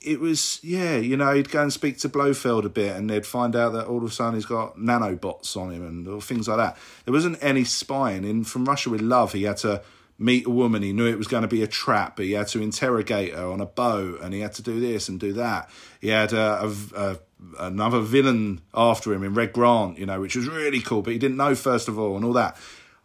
It 0.01 0.19
was, 0.19 0.59
yeah, 0.63 0.97
you 0.97 1.17
know, 1.17 1.33
he'd 1.33 1.49
go 1.49 1.61
and 1.61 1.73
speak 1.73 1.99
to 1.99 2.09
Blofeld 2.09 2.65
a 2.65 2.69
bit 2.69 2.95
and 2.95 3.09
they'd 3.09 3.25
find 3.25 3.55
out 3.55 3.73
that 3.73 3.87
all 3.87 3.97
of 3.97 4.03
a 4.03 4.09
sudden 4.09 4.35
he's 4.35 4.45
got 4.45 4.77
nanobots 4.77 5.55
on 5.57 5.71
him 5.71 5.85
and 5.85 6.23
things 6.23 6.47
like 6.47 6.57
that. 6.57 6.77
There 7.05 7.13
wasn't 7.13 7.37
any 7.41 7.63
spying. 7.63 8.23
In 8.23 8.43
From 8.43 8.65
Russia 8.65 8.89
with 8.89 9.01
Love, 9.01 9.33
he 9.33 9.43
had 9.43 9.57
to 9.57 9.81
meet 10.17 10.45
a 10.45 10.49
woman. 10.49 10.81
He 10.81 10.93
knew 10.93 11.07
it 11.07 11.17
was 11.17 11.27
going 11.27 11.41
to 11.41 11.47
be 11.47 11.63
a 11.63 11.67
trap, 11.67 12.15
but 12.15 12.25
he 12.25 12.33
had 12.33 12.47
to 12.49 12.61
interrogate 12.61 13.33
her 13.33 13.45
on 13.45 13.61
a 13.61 13.65
boat, 13.65 14.21
and 14.21 14.33
he 14.33 14.39
had 14.39 14.53
to 14.53 14.61
do 14.61 14.79
this 14.79 15.09
and 15.09 15.19
do 15.19 15.33
that. 15.33 15.69
He 15.99 16.09
had 16.09 16.33
a, 16.33 16.65
a, 16.65 16.73
a, 16.95 17.19
another 17.59 17.99
villain 17.99 18.61
after 18.73 19.13
him 19.13 19.23
in 19.23 19.33
Red 19.33 19.53
Grant, 19.53 19.97
you 19.97 20.05
know, 20.05 20.21
which 20.21 20.35
was 20.35 20.47
really 20.47 20.81
cool, 20.81 21.01
but 21.01 21.13
he 21.13 21.19
didn't 21.19 21.37
know 21.37 21.55
first 21.55 21.87
of 21.87 21.99
all, 21.99 22.15
and 22.15 22.23
all 22.23 22.33
that. 22.33 22.57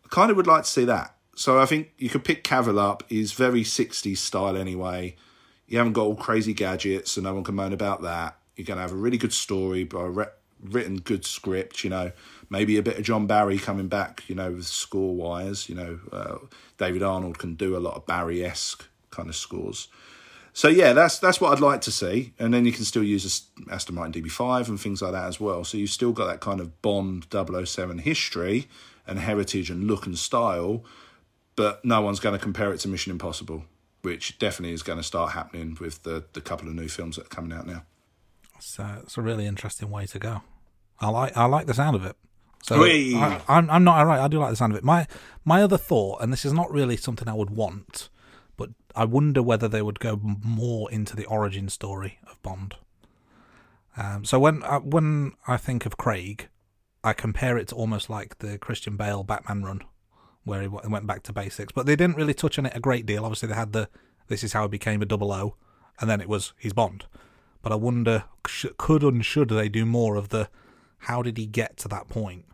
I 0.05 0.09
kind 0.09 0.31
of 0.31 0.37
would 0.37 0.47
like 0.47 0.65
to 0.65 0.71
see 0.71 0.85
that. 0.85 1.15
So 1.35 1.59
I 1.59 1.67
think 1.67 1.93
you 1.99 2.09
could 2.09 2.25
pick 2.25 2.45
Cavill 2.45 2.79
up. 2.79 3.03
He's 3.09 3.33
very 3.33 3.63
60s 3.63 4.19
style 4.19 4.57
anyway. 4.57 5.17
You 5.67 5.79
haven't 5.79 5.95
got 5.95 6.03
all 6.03 6.17
crazy 6.17 6.53
gadgets, 6.53 7.13
so 7.13 7.21
no 7.21 7.35
one 7.35 7.45
can 7.45 7.55
moan 7.55 7.73
about 7.73 8.03
that. 8.03 8.37
You're 8.57 8.67
going 8.67 8.77
to 8.77 8.83
have 8.83 8.93
a 8.93 8.97
really 8.97 9.17
good 9.17 9.33
story, 9.33 9.85
but 9.85 9.99
a 9.99 10.11
re- 10.11 10.27
written 10.63 10.99
good 10.99 11.25
script, 11.25 11.83
you 11.83 11.91
know 11.91 12.13
maybe 12.51 12.77
a 12.77 12.83
bit 12.83 12.99
of 12.99 13.05
John 13.05 13.27
Barry 13.27 13.59
coming 13.59 13.89
back, 13.89 14.25
you 14.29 14.35
know, 14.35 14.51
with 14.51 14.67
score 14.67 15.15
wise. 15.15 15.69
You 15.69 15.77
know, 15.77 16.01
uh, 16.13 16.39
David 16.81 17.03
Arnold 17.03 17.39
can 17.39 17.55
do 17.55 17.77
a 17.77 17.79
lot 17.79 17.95
of 17.95 18.07
Barry 18.07 18.43
esque 18.43 18.89
kind 19.11 19.29
of 19.29 19.37
scores. 19.37 19.89
So 20.53 20.67
yeah, 20.67 20.95
that's 20.95 21.19
that's 21.19 21.41
what 21.41 21.53
I'd 21.53 21.61
like 21.61 21.83
to 21.83 21.93
see, 21.93 22.33
and 22.39 22.53
then 22.53 22.65
you 22.65 22.73
can 22.73 22.85
still 22.85 23.05
use 23.05 23.25
a 23.69 23.73
Aston 23.73 23.95
Martin 23.95 24.21
DB5 24.21 24.69
and 24.69 24.81
things 24.81 25.01
like 25.01 25.13
that 25.13 25.27
as 25.27 25.39
well. 25.39 25.63
So 25.63 25.79
you've 25.79 25.91
still 25.91 26.13
got 26.13 26.27
that 26.27 26.41
kind 26.41 26.59
of 26.59 26.83
Bond 26.83 27.27
007 27.31 27.99
history 27.99 28.67
and 29.07 29.21
heritage 29.21 29.71
and 29.71 29.87
look 29.87 30.07
and 30.07 30.19
style, 30.19 30.83
but 31.55 31.85
no 31.85 32.01
one's 32.01 32.19
going 32.19 32.37
to 32.37 32.43
compare 32.43 32.73
it 32.73 32.79
to 32.79 32.89
Mission 32.89 33.13
Impossible, 33.13 33.65
which 34.03 34.39
definitely 34.39 34.75
is 34.75 34.83
going 34.83 34.99
to 34.99 35.05
start 35.05 35.33
happening 35.33 35.77
with 35.81 36.03
the 36.03 36.25
the 36.33 36.41
couple 36.41 36.67
of 36.67 36.75
new 36.75 36.89
films 36.89 37.17
that 37.17 37.27
are 37.27 37.37
coming 37.37 37.53
out 37.53 37.67
now. 37.67 37.85
So 38.59 38.83
uh, 38.83 38.97
it's 39.03 39.19
a 39.19 39.23
really 39.23 39.47
interesting 39.47 39.91
way 39.91 40.07
to 40.07 40.19
go. 40.19 40.43
I 40.99 41.11
like 41.11 41.37
I 41.37 41.45
like 41.45 41.67
the 41.67 41.75
sound 41.75 41.95
of 41.95 42.05
it. 42.05 42.17
So 42.63 42.79
I, 43.17 43.41
I'm 43.49 43.71
I'm 43.71 43.85
not 43.85 43.99
all 43.99 44.07
right. 44.07 44.21
I 44.21 44.29
do 44.29 44.39
like 44.39 44.51
the 44.51 44.57
sound 44.57 44.73
of 44.73 44.79
it. 44.79 44.85
My 44.85 45.07
my 45.45 45.63
other 45.63 45.79
thought, 45.79 46.21
and 46.21 46.33
this 46.33 46.45
is 46.45 46.53
not 46.53 46.71
really 46.71 46.97
something 46.97 47.29
I 47.29 47.35
would 47.35 47.51
want, 47.51 48.09
but 48.57 48.71
I 48.95 49.05
wonder 49.05 49.43
whether 49.43 49.69
they 49.69 49.83
would 49.83 49.99
go 49.99 50.21
more 50.23 50.91
into 50.91 51.17
the 51.17 51.27
origin 51.27 51.69
story 51.69 52.19
of 52.31 52.41
Bond. 52.43 52.77
Um, 53.97 54.25
so 54.25 54.39
when 54.39 54.63
I, 54.63 54.77
uh, 54.77 54.81
when 54.81 55.33
I 55.49 55.57
think 55.57 55.87
of 55.87 55.97
Craig, 55.97 56.49
I 57.03 57.13
compare 57.13 57.57
it 57.57 57.69
to 57.69 57.75
almost 57.75 58.11
like 58.11 58.39
the 58.39 58.59
Christian 58.59 58.97
Bale 58.97 59.25
Batman 59.25 59.63
run, 59.63 59.83
where 60.45 60.61
he 60.63 60.69
went 60.69 61.07
back 61.07 61.23
to 61.25 61.33
basics. 61.33 61.73
But 61.73 61.87
they 61.87 61.97
didn't 61.97 62.17
really 62.17 62.35
touch 62.35 62.59
on 62.59 62.67
it 62.67 62.77
a 62.77 62.81
great 62.81 63.07
deal. 63.07 63.25
Obviously, 63.25 63.49
they 63.49 63.55
had 63.55 63.73
the 63.73 63.89
this 64.29 64.45
is 64.45 64.53
how 64.53 64.63
he 64.63 64.69
became 64.69 65.03
a 65.03 65.07
double 65.07 65.33
O, 65.33 65.57
and 65.99 66.09
then 66.09 66.21
it 66.21 66.29
was 66.29 66.53
he's 66.59 66.73
Bond. 66.73 67.07
But 67.63 67.73
I 67.73 67.77
wonder, 67.77 68.25
could 68.43 69.03
and 69.03 69.25
should 69.25 69.49
they 69.49 69.69
do 69.69 69.85
more 69.85 70.17
of 70.17 70.29
the 70.29 70.49
how 71.05 71.23
did 71.23 71.37
he 71.37 71.47
get 71.47 71.77
to 71.79 71.89
that 71.89 72.09
point? 72.09 72.45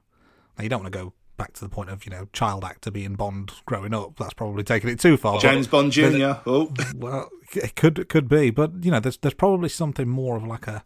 Now, 0.57 0.64
you 0.64 0.68
don't 0.68 0.82
want 0.82 0.92
to 0.92 0.98
go 0.98 1.12
back 1.36 1.52
to 1.52 1.61
the 1.61 1.68
point 1.68 1.90
of 1.90 2.04
you 2.04 2.11
know 2.11 2.28
child 2.32 2.64
actor 2.64 2.90
being 2.90 3.14
Bond 3.14 3.52
growing 3.66 3.94
up. 3.94 4.16
That's 4.18 4.34
probably 4.34 4.64
taking 4.64 4.90
it 4.90 5.00
too 5.00 5.16
far. 5.16 5.38
James 5.40 5.66
Bond 5.66 5.92
Jr. 5.92 6.34
Oh, 6.46 6.72
well, 6.94 7.28
it 7.52 7.76
could 7.76 7.98
it 7.98 8.09
could 8.09 8.28
be, 8.28 8.50
but 8.50 8.84
you 8.84 8.90
know, 8.90 9.00
there's 9.00 9.18
there's 9.18 9.34
probably 9.34 9.68
something 9.68 10.09
more 10.09 10.36
of 10.36 10.44
like 10.44 10.66
a 10.66 10.84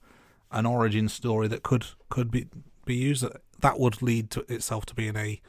an 0.51 0.67
origin 0.67 1.09
story 1.09 1.49
that 1.49 1.63
could 1.63 1.87
could 2.09 2.31
be 2.31 2.49
be 2.85 2.97
used. 2.97 3.23
That 3.23 3.43
that 3.61 3.79
would 3.79 4.03
lead 4.03 4.31
to 4.31 4.53
itself 4.53 4.87
to 4.87 4.95
being 4.95 5.17
a 5.17 5.41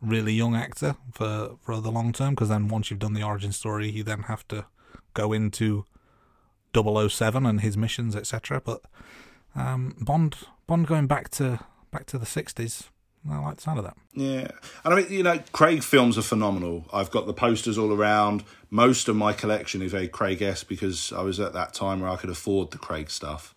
really 0.00 0.32
young 0.32 0.54
actor 0.54 0.96
for 1.12 1.56
for 1.60 1.80
the 1.80 1.90
long 1.90 2.12
term. 2.12 2.34
Because 2.34 2.48
then 2.48 2.68
once 2.68 2.90
you've 2.90 3.00
done 3.00 3.14
the 3.14 3.22
origin 3.22 3.52
story, 3.52 3.90
you 3.90 4.02
then 4.02 4.24
have 4.24 4.46
to 4.48 4.66
go 5.14 5.32
into 5.32 5.84
007 6.74 7.46
and 7.46 7.60
his 7.60 7.76
missions, 7.76 8.16
etc. 8.16 8.60
But 8.60 8.82
um, 9.54 9.96
Bond 10.00 10.36
Bond 10.66 10.86
going 10.86 11.06
back 11.06 11.28
to 11.30 11.60
back 11.92 12.06
to 12.06 12.18
the 12.18 12.26
60s 12.26 12.88
I 13.30 13.38
like 13.38 13.56
the 13.56 13.62
sound 13.62 13.78
of 13.78 13.84
that. 13.84 13.96
Yeah. 14.12 14.48
And 14.84 14.94
I 14.94 14.96
mean, 14.96 15.10
you 15.10 15.22
know, 15.22 15.40
Craig 15.52 15.82
films 15.82 16.18
are 16.18 16.22
phenomenal. 16.22 16.84
I've 16.92 17.10
got 17.10 17.26
the 17.26 17.32
posters 17.32 17.78
all 17.78 17.92
around. 17.92 18.44
Most 18.70 19.08
of 19.08 19.16
my 19.16 19.32
collection 19.32 19.80
is 19.80 19.92
very 19.92 20.08
Craig 20.08 20.42
esque 20.42 20.68
because 20.68 21.12
I 21.12 21.22
was 21.22 21.40
at 21.40 21.54
that 21.54 21.72
time 21.72 22.00
where 22.00 22.10
I 22.10 22.16
could 22.16 22.30
afford 22.30 22.70
the 22.70 22.78
Craig 22.78 23.10
stuff. 23.10 23.54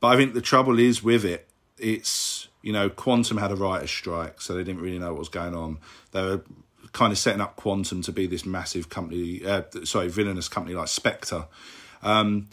But 0.00 0.08
I 0.08 0.16
think 0.16 0.34
the 0.34 0.42
trouble 0.42 0.78
is 0.78 1.02
with 1.02 1.24
it, 1.24 1.48
it's, 1.78 2.48
you 2.62 2.72
know, 2.72 2.90
Quantum 2.90 3.38
had 3.38 3.50
a 3.50 3.56
writer's 3.56 3.90
strike, 3.90 4.40
so 4.40 4.54
they 4.54 4.64
didn't 4.64 4.82
really 4.82 4.98
know 4.98 5.12
what 5.12 5.20
was 5.20 5.28
going 5.28 5.54
on. 5.54 5.78
They 6.12 6.22
were 6.22 6.42
kind 6.92 7.12
of 7.12 7.18
setting 7.18 7.40
up 7.40 7.56
Quantum 7.56 8.02
to 8.02 8.12
be 8.12 8.26
this 8.26 8.44
massive 8.44 8.88
company, 8.88 9.44
uh, 9.44 9.62
sorry, 9.84 10.08
villainous 10.08 10.48
company 10.48 10.76
like 10.76 10.88
Spectre. 10.88 11.46
Um, 12.02 12.48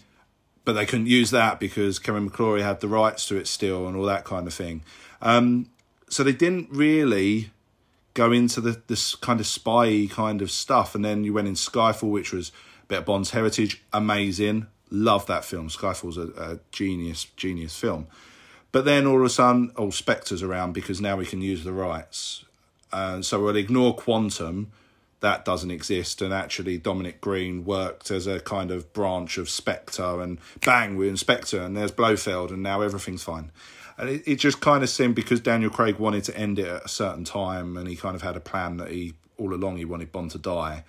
but 0.63 0.73
they 0.73 0.85
couldn't 0.85 1.07
use 1.07 1.31
that 1.31 1.59
because 1.59 1.99
Kevin 1.99 2.29
McClory 2.29 2.61
had 2.61 2.79
the 2.79 2.87
rights 2.87 3.27
to 3.27 3.37
it 3.37 3.47
still 3.47 3.87
and 3.87 3.95
all 3.95 4.05
that 4.05 4.23
kind 4.23 4.47
of 4.47 4.53
thing. 4.53 4.83
Um, 5.21 5.69
so 6.09 6.23
they 6.23 6.33
didn't 6.33 6.69
really 6.71 7.51
go 8.13 8.31
into 8.31 8.61
the 8.61 8.81
this 8.87 9.13
kind 9.15 9.39
of 9.39 9.45
spy 9.47 10.07
kind 10.09 10.41
of 10.41 10.49
stuff. 10.49 10.95
And 10.95 11.05
then 11.05 11.23
you 11.23 11.33
went 11.33 11.47
in 11.47 11.53
Skyfall, 11.53 12.11
which 12.11 12.33
was 12.33 12.49
a 12.83 12.87
bit 12.87 12.99
of 12.99 13.05
Bond's 13.05 13.31
heritage, 13.31 13.83
amazing. 13.93 14.67
Love 14.89 15.25
that 15.27 15.45
film. 15.45 15.69
Skyfall's 15.69 16.17
a, 16.17 16.27
a 16.37 16.59
genius, 16.71 17.25
genius 17.35 17.77
film. 17.77 18.07
But 18.71 18.85
then 18.85 19.07
all 19.07 19.19
of 19.19 19.25
a 19.25 19.29
sudden, 19.29 19.71
oh, 19.77 19.89
Spectre's 19.89 20.43
around 20.43 20.73
because 20.73 20.99
now 20.99 21.15
we 21.15 21.25
can 21.25 21.41
use 21.41 21.63
the 21.63 21.71
rights. 21.71 22.45
And 22.91 23.25
so 23.25 23.41
we'll 23.41 23.55
ignore 23.55 23.95
Quantum. 23.95 24.71
That 25.21 25.45
doesn't 25.45 25.71
exist. 25.71 26.21
And 26.21 26.33
actually, 26.33 26.77
Dominic 26.77 27.19
Greene 27.21 27.65
worked 27.65 28.11
as 28.11 28.27
a 28.27 28.39
kind 28.39 28.71
of 28.71 28.91
branch 28.93 29.37
of 29.37 29.49
Spectre. 29.49 30.21
And 30.21 30.39
bang, 30.63 30.97
we're 30.97 31.09
in 31.09 31.17
Spectre. 31.17 31.61
And 31.61 31.75
there's 31.75 31.91
Blofeld. 31.91 32.51
And 32.51 32.61
now 32.61 32.81
everything's 32.81 33.23
fine. 33.23 33.51
And 33.97 34.09
it, 34.09 34.23
it 34.25 34.35
just 34.35 34.61
kind 34.61 34.83
of 34.83 34.89
seemed 34.89 35.15
because 35.15 35.39
Daniel 35.39 35.69
Craig 35.69 35.97
wanted 35.97 36.23
to 36.25 36.37
end 36.37 36.59
it 36.59 36.67
at 36.67 36.85
a 36.85 36.89
certain 36.89 37.23
time 37.23 37.77
and 37.77 37.87
he 37.87 37.95
kind 37.95 38.15
of 38.15 38.21
had 38.21 38.35
a 38.35 38.41
plan 38.41 38.77
that 38.77 38.91
he, 38.91 39.13
all 39.37 39.53
along, 39.53 39.77
he 39.77 39.85
wanted 39.85 40.11
Bond 40.11 40.31
to 40.31 40.37
die. 40.37 40.83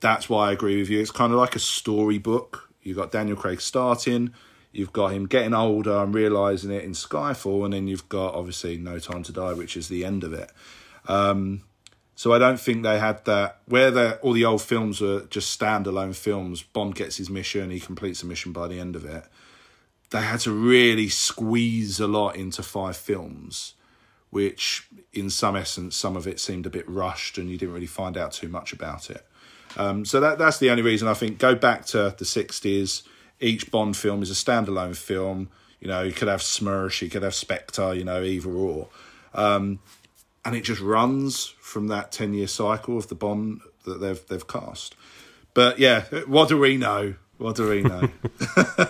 That's 0.00 0.28
why 0.28 0.48
I 0.48 0.52
agree 0.52 0.78
with 0.78 0.90
you. 0.90 1.00
It's 1.00 1.10
kind 1.10 1.32
of 1.32 1.38
like 1.38 1.54
a 1.54 1.60
storybook. 1.60 2.70
You've 2.82 2.96
got 2.96 3.12
Daniel 3.12 3.36
Craig 3.36 3.60
starting, 3.60 4.34
you've 4.72 4.92
got 4.92 5.12
him 5.12 5.26
getting 5.26 5.54
older 5.54 6.02
and 6.02 6.14
realizing 6.14 6.70
it 6.70 6.84
in 6.84 6.92
Skyfall, 6.92 7.64
and 7.64 7.72
then 7.72 7.86
you've 7.86 8.08
got 8.10 8.34
obviously 8.34 8.76
No 8.76 8.98
Time 8.98 9.22
to 9.22 9.32
Die, 9.32 9.52
which 9.54 9.76
is 9.76 9.88
the 9.88 10.04
end 10.04 10.22
of 10.22 10.34
it. 10.34 10.50
Um, 11.08 11.62
so 12.14 12.32
I 12.32 12.38
don't 12.38 12.60
think 12.60 12.82
they 12.82 12.98
had 12.98 13.24
that 13.24 13.60
where 13.66 13.90
the, 13.90 14.16
all 14.18 14.32
the 14.32 14.44
old 14.44 14.60
films 14.60 15.00
were 15.00 15.22
just 15.30 15.58
standalone 15.58 16.14
films. 16.14 16.62
Bond 16.62 16.94
gets 16.94 17.16
his 17.16 17.30
mission, 17.30 17.70
he 17.70 17.80
completes 17.80 18.20
the 18.20 18.26
mission 18.26 18.52
by 18.52 18.68
the 18.68 18.78
end 18.78 18.96
of 18.96 19.04
it 19.04 19.24
they 20.14 20.22
had 20.22 20.38
to 20.38 20.52
really 20.52 21.08
squeeze 21.08 21.98
a 21.98 22.06
lot 22.06 22.36
into 22.36 22.62
five 22.62 22.96
films, 22.96 23.74
which 24.30 24.86
in 25.12 25.28
some 25.28 25.56
essence, 25.56 25.96
some 25.96 26.16
of 26.16 26.28
it 26.28 26.38
seemed 26.38 26.66
a 26.66 26.70
bit 26.70 26.88
rushed 26.88 27.36
and 27.36 27.50
you 27.50 27.58
didn't 27.58 27.74
really 27.74 27.88
find 27.88 28.16
out 28.16 28.30
too 28.30 28.48
much 28.48 28.72
about 28.72 29.10
it. 29.10 29.26
Um, 29.76 30.04
so 30.04 30.20
that 30.20 30.38
that's 30.38 30.58
the 30.58 30.70
only 30.70 30.84
reason 30.84 31.08
I 31.08 31.14
think 31.14 31.38
go 31.38 31.56
back 31.56 31.84
to 31.86 32.14
the 32.16 32.24
60s. 32.24 33.02
Each 33.40 33.68
Bond 33.72 33.96
film 33.96 34.22
is 34.22 34.30
a 34.30 34.34
standalone 34.34 34.96
film. 34.96 35.48
You 35.80 35.88
know, 35.88 36.02
you 36.02 36.12
could 36.12 36.28
have 36.28 36.42
Smersh, 36.42 37.02
you 37.02 37.10
could 37.10 37.24
have 37.24 37.34
Spectre, 37.34 37.92
you 37.92 38.04
know, 38.04 38.22
either 38.22 38.50
or. 38.50 38.86
Um, 39.34 39.80
and 40.44 40.54
it 40.54 40.62
just 40.62 40.80
runs 40.80 41.54
from 41.60 41.88
that 41.88 42.12
10 42.12 42.34
year 42.34 42.46
cycle 42.46 42.96
of 42.96 43.08
the 43.08 43.16
Bond 43.16 43.62
that 43.84 44.00
they've 44.00 44.24
they've 44.28 44.46
cast. 44.46 44.94
But 45.54 45.80
yeah, 45.80 46.02
what 46.28 46.48
do 46.48 46.56
we 46.56 46.76
know? 46.76 47.16
What 47.38 47.56
do 47.56 47.68
we 47.68 47.82
know? 47.82 48.08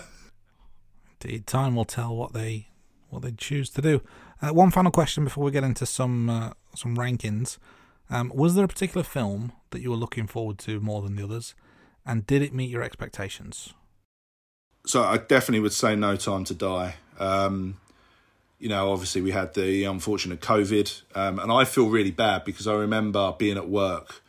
Time 1.47 1.75
will 1.75 1.85
tell 1.85 2.14
what 2.14 2.33
they 2.33 2.68
what 3.11 3.22
they 3.22 3.33
choose 3.33 3.70
to 3.70 3.83
do. 3.83 4.03
Uh, 4.43 4.53
one 4.53 4.70
final 4.70 4.91
question 4.91 5.25
before 5.25 5.45
we 5.45 5.51
get 5.51 5.64
into 5.64 5.87
some 5.87 6.29
uh, 6.29 6.51
some 6.75 6.97
rankings: 6.97 7.59
um, 8.11 8.31
Was 8.35 8.55
there 8.55 8.64
a 8.64 8.68
particular 8.68 9.05
film 9.05 9.53
that 9.70 9.81
you 9.81 9.91
were 9.91 9.97
looking 9.97 10.27
forward 10.27 10.59
to 10.61 10.81
more 10.81 11.03
than 11.03 11.16
the 11.16 11.25
others, 11.25 11.55
and 12.05 12.27
did 12.27 12.43
it 12.43 12.53
meet 12.53 12.70
your 12.70 12.83
expectations? 12.83 13.72
So 14.87 15.03
I 15.03 15.16
definitely 15.16 15.61
would 15.61 15.72
say 15.72 15.97
No 15.97 16.16
Time 16.16 16.45
to 16.45 16.55
Die. 16.55 16.95
Um, 17.18 17.79
you 18.59 18.68
know, 18.68 18.93
obviously 18.93 19.20
we 19.20 19.33
had 19.33 19.55
the 19.55 19.85
unfortunate 19.85 20.41
COVID, 20.41 21.03
um, 21.14 21.39
and 21.39 21.51
I 21.51 21.64
feel 21.64 21.89
really 21.89 22.11
bad 22.11 22.45
because 22.45 22.66
I 22.66 22.75
remember 22.75 23.35
being 23.39 23.57
at 23.57 23.68
work 23.68 24.22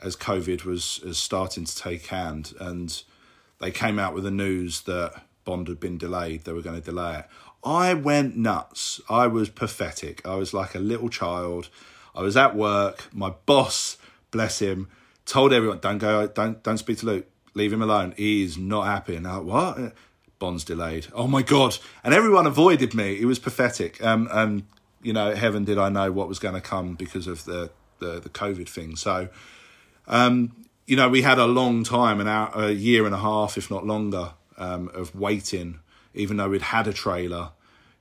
as 0.00 0.16
COVID 0.16 0.64
was, 0.64 1.00
was 1.04 1.18
starting 1.18 1.64
to 1.64 1.76
take 1.76 2.06
hand, 2.06 2.54
and 2.60 3.02
they 3.60 3.70
came 3.70 3.98
out 3.98 4.14
with 4.14 4.24
the 4.24 4.30
news 4.30 4.82
that 4.82 5.22
Bond 5.50 5.66
had 5.66 5.80
been 5.80 5.98
delayed. 5.98 6.44
They 6.44 6.52
were 6.52 6.62
going 6.62 6.80
to 6.80 6.84
delay 6.84 7.18
it. 7.18 7.24
I 7.64 7.92
went 7.92 8.36
nuts. 8.36 9.00
I 9.10 9.26
was 9.26 9.48
pathetic. 9.48 10.24
I 10.24 10.36
was 10.36 10.54
like 10.54 10.76
a 10.76 10.78
little 10.78 11.08
child. 11.08 11.70
I 12.14 12.22
was 12.22 12.36
at 12.36 12.54
work. 12.54 13.08
My 13.12 13.30
boss, 13.46 13.98
bless 14.30 14.60
him, 14.60 14.86
told 15.26 15.52
everyone, 15.52 15.80
"Don't 15.80 15.98
go. 15.98 16.28
Don't 16.28 16.62
don't 16.62 16.78
speak 16.78 16.98
to 16.98 17.06
Luke. 17.06 17.26
Leave 17.54 17.72
him 17.72 17.82
alone. 17.82 18.14
He's 18.16 18.56
not 18.56 18.86
happy." 18.86 19.16
And 19.16 19.26
I, 19.26 19.38
what? 19.38 19.92
Bond's 20.38 20.62
delayed. 20.62 21.08
Oh 21.12 21.26
my 21.26 21.42
god! 21.42 21.78
And 22.04 22.14
everyone 22.14 22.46
avoided 22.46 22.94
me. 22.94 23.20
It 23.20 23.24
was 23.24 23.40
pathetic. 23.40 24.00
Um, 24.04 24.28
and 24.30 24.62
you 25.02 25.12
know, 25.12 25.34
heaven 25.34 25.64
did 25.64 25.78
I 25.78 25.88
know 25.88 26.12
what 26.12 26.28
was 26.28 26.38
going 26.38 26.54
to 26.54 26.60
come 26.60 26.94
because 26.94 27.26
of 27.26 27.44
the 27.44 27.72
the, 27.98 28.20
the 28.20 28.28
COVID 28.28 28.68
thing. 28.68 28.94
So, 28.94 29.28
um, 30.06 30.52
you 30.86 30.94
know, 30.94 31.08
we 31.08 31.22
had 31.22 31.38
a 31.40 31.46
long 31.46 31.82
time, 31.82 32.20
an 32.20 32.28
hour, 32.28 32.52
a 32.54 32.70
year 32.70 33.04
and 33.04 33.16
a 33.16 33.18
half, 33.18 33.58
if 33.58 33.68
not 33.68 33.84
longer, 33.84 34.34
um, 34.60 34.90
of 34.94 35.16
waiting, 35.16 35.80
even 36.14 36.36
though 36.36 36.50
we'd 36.50 36.62
had 36.62 36.86
a 36.86 36.92
trailer. 36.92 37.50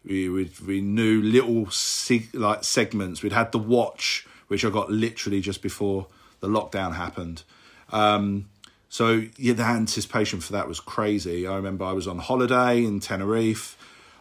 We 0.06 0.30
we, 0.30 0.52
we 0.66 0.82
knew 0.82 1.22
little 1.22 1.66
seg- 1.68 2.34
like 2.34 2.64
segments. 2.64 3.24
We'd 3.24 3.34
had 3.34 3.52
the 3.52 3.60
watch, 3.60 4.28
which 4.48 4.64
I 4.64 4.70
got 4.70 4.92
literally 4.92 5.42
just 5.42 5.62
before 5.62 6.08
the 6.42 6.48
lockdown 6.48 6.96
happened. 6.96 7.44
Um, 7.92 8.50
so 8.90 9.24
yeah, 9.38 9.54
the 9.54 9.64
anticipation 9.64 10.42
for 10.42 10.52
that 10.54 10.68
was 10.68 10.80
crazy. 10.80 11.48
I 11.48 11.56
remember 11.56 11.86
I 11.86 11.94
was 11.94 12.08
on 12.08 12.20
holiday 12.20 12.84
in 12.84 13.00
Tenerife. 13.00 13.78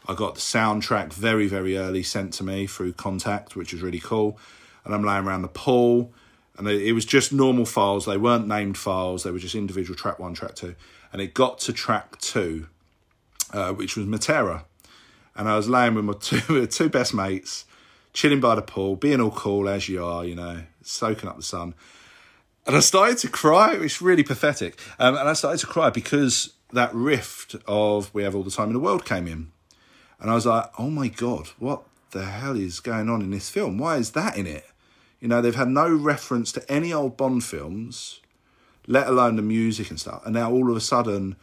I 0.06 0.14
got 0.14 0.36
the 0.36 0.40
soundtrack 0.40 1.12
very 1.12 1.48
very 1.48 1.76
early 1.76 2.02
sent 2.02 2.32
to 2.34 2.44
me 2.44 2.66
through 2.66 2.94
Contact, 2.94 3.56
which 3.56 3.72
was 3.72 3.82
really 3.82 4.00
cool. 4.00 4.38
And 4.84 4.94
I'm 4.94 5.04
laying 5.04 5.26
around 5.26 5.42
the 5.42 5.48
pool, 5.48 6.12
and 6.58 6.68
it 6.68 6.92
was 6.92 7.04
just 7.04 7.32
normal 7.32 7.64
files. 7.64 8.04
They 8.04 8.16
weren't 8.16 8.46
named 8.46 8.76
files. 8.76 9.22
They 9.22 9.30
were 9.30 9.38
just 9.38 9.54
individual 9.54 9.96
track 9.96 10.18
one, 10.18 10.34
track 10.34 10.54
two 10.54 10.74
and 11.12 11.22
it 11.22 11.34
got 11.34 11.58
to 11.60 11.72
track 11.72 12.18
two, 12.20 12.68
uh, 13.52 13.72
which 13.72 13.96
was 13.96 14.06
Matera. 14.06 14.64
And 15.36 15.48
I 15.48 15.56
was 15.56 15.68
laying 15.68 15.94
with 15.94 16.04
my 16.04 16.12
two, 16.20 16.66
two 16.66 16.88
best 16.88 17.14
mates, 17.14 17.64
chilling 18.12 18.40
by 18.40 18.54
the 18.54 18.62
pool, 18.62 18.96
being 18.96 19.20
all 19.20 19.30
cool 19.30 19.68
as 19.68 19.88
you 19.88 20.04
are, 20.04 20.24
you 20.24 20.34
know, 20.34 20.62
soaking 20.82 21.28
up 21.28 21.36
the 21.36 21.42
sun. 21.42 21.74
And 22.66 22.76
I 22.76 22.80
started 22.80 23.18
to 23.18 23.28
cry. 23.28 23.74
It 23.74 23.80
was 23.80 24.02
really 24.02 24.22
pathetic. 24.22 24.78
Um, 24.98 25.16
and 25.16 25.28
I 25.28 25.32
started 25.32 25.58
to 25.60 25.66
cry 25.66 25.90
because 25.90 26.54
that 26.72 26.94
rift 26.94 27.56
of 27.66 28.12
We 28.12 28.24
Have 28.24 28.34
All 28.34 28.42
the 28.42 28.50
Time 28.50 28.68
in 28.68 28.74
the 28.74 28.80
World 28.80 29.06
came 29.06 29.26
in. 29.26 29.52
And 30.20 30.30
I 30.30 30.34
was 30.34 30.44
like, 30.44 30.70
oh 30.78 30.90
my 30.90 31.08
God, 31.08 31.48
what 31.58 31.84
the 32.10 32.24
hell 32.24 32.56
is 32.56 32.80
going 32.80 33.08
on 33.08 33.22
in 33.22 33.30
this 33.30 33.48
film? 33.48 33.78
Why 33.78 33.96
is 33.96 34.10
that 34.10 34.36
in 34.36 34.46
it? 34.46 34.66
You 35.20 35.28
know, 35.28 35.40
they've 35.40 35.54
had 35.54 35.68
no 35.68 35.92
reference 35.92 36.52
to 36.52 36.70
any 36.70 36.92
old 36.92 37.16
Bond 37.16 37.44
films 37.44 38.20
let 38.88 39.06
alone 39.06 39.36
the 39.36 39.42
music 39.42 39.90
and 39.90 40.00
stuff. 40.00 40.22
And 40.24 40.34
now 40.34 40.50
all 40.50 40.70
of 40.70 40.76
a 40.76 40.80
sudden, 40.80 41.36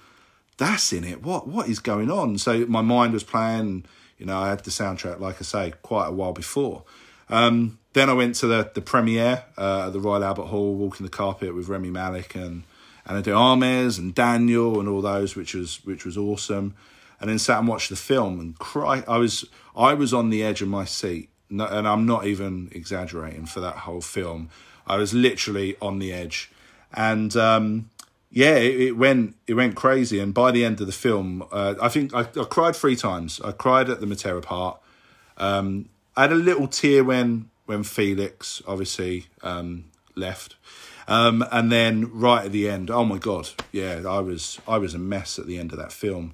that's 0.57 0.91
in 0.91 1.03
it. 1.03 1.23
What 1.23 1.47
what 1.47 1.69
is 1.69 1.79
going 1.79 2.11
on? 2.11 2.37
So 2.37 2.65
my 2.65 2.81
mind 2.81 3.13
was 3.13 3.23
playing. 3.23 3.85
You 4.17 4.25
know, 4.25 4.37
I 4.37 4.49
had 4.49 4.63
the 4.63 4.71
soundtrack, 4.71 5.19
like 5.19 5.35
I 5.39 5.43
say, 5.43 5.73
quite 5.81 6.07
a 6.07 6.11
while 6.11 6.33
before. 6.33 6.83
Um, 7.29 7.79
then 7.93 8.09
I 8.09 8.13
went 8.13 8.35
to 8.35 8.47
the 8.47 8.71
the 8.73 8.81
premiere 8.81 9.43
uh, 9.57 9.87
at 9.87 9.93
the 9.93 9.99
Royal 9.99 10.23
Albert 10.23 10.47
Hall, 10.47 10.73
walking 10.73 11.05
the 11.05 11.11
carpet 11.11 11.55
with 11.55 11.69
Rami 11.69 11.91
Malek 11.91 12.35
and 12.35 12.63
Ana 13.05 13.21
de 13.21 13.31
Armas 13.31 13.97
and 13.97 14.15
Daniel 14.15 14.79
and 14.79 14.89
all 14.89 15.01
those, 15.01 15.35
which 15.35 15.53
was 15.53 15.85
which 15.85 16.03
was 16.03 16.17
awesome. 16.17 16.75
And 17.21 17.29
then 17.29 17.39
sat 17.39 17.59
and 17.59 17.67
watched 17.67 17.89
the 17.89 17.95
film 17.95 18.39
and 18.39 18.57
cry. 18.57 19.03
I 19.07 19.17
was 19.17 19.45
I 19.75 19.93
was 19.93 20.13
on 20.13 20.29
the 20.29 20.43
edge 20.43 20.61
of 20.61 20.67
my 20.67 20.85
seat, 20.85 21.29
and 21.49 21.87
I'm 21.87 22.05
not 22.05 22.25
even 22.25 22.69
exaggerating 22.71 23.45
for 23.45 23.59
that 23.59 23.77
whole 23.77 24.01
film. 24.01 24.49
I 24.87 24.97
was 24.97 25.13
literally 25.13 25.75
on 25.81 25.99
the 25.99 26.13
edge 26.13 26.51
and 26.95 27.35
um, 27.35 27.89
yeah, 28.31 28.55
it, 28.55 28.81
it, 28.81 28.91
went 28.97 29.35
it 29.47 29.53
went 29.53 29.75
crazy. 29.75 30.19
And 30.19 30.33
by 30.33 30.51
the 30.51 30.65
end 30.65 30.81
of 30.81 30.87
the 30.87 30.93
film, 30.93 31.43
uh, 31.51 31.75
I 31.81 31.89
think 31.89 32.13
I, 32.13 32.21
I, 32.21 32.43
cried 32.45 32.75
three 32.75 32.95
times. 32.95 33.41
I 33.43 33.51
cried 33.51 33.89
at 33.89 33.99
the 33.99 34.07
Matera 34.07 34.41
part. 34.41 34.79
Um, 35.37 35.89
I 36.15 36.23
had 36.23 36.31
a 36.31 36.35
little 36.35 36.67
tear 36.67 37.03
when 37.03 37.49
when 37.65 37.83
Felix 37.83 38.61
obviously 38.67 39.27
um, 39.41 39.85
left, 40.15 40.55
um, 41.07 41.45
and 41.51 41.71
then 41.71 42.11
right 42.11 42.45
at 42.45 42.51
the 42.51 42.69
end, 42.69 42.89
oh 42.89 43.03
my 43.03 43.17
god, 43.17 43.49
yeah, 43.71 44.01
I 44.07 44.19
was 44.19 44.59
I 44.67 44.77
was 44.77 44.93
a 44.93 44.99
mess 44.99 45.37
at 45.37 45.45
the 45.45 45.57
end 45.57 45.71
of 45.71 45.77
that 45.79 45.91
film. 45.91 46.33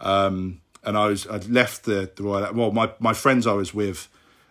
Um, 0.00 0.60
and 0.84 0.96
I 0.96 1.08
was 1.08 1.26
I'd 1.26 1.46
left 1.46 1.84
the 1.84 2.10
the. 2.14 2.22
Well, 2.22 2.72
my 2.72 2.92
my 2.98 3.12
friends 3.12 3.46
I 3.46 3.52
was 3.52 3.74
with 3.74 4.08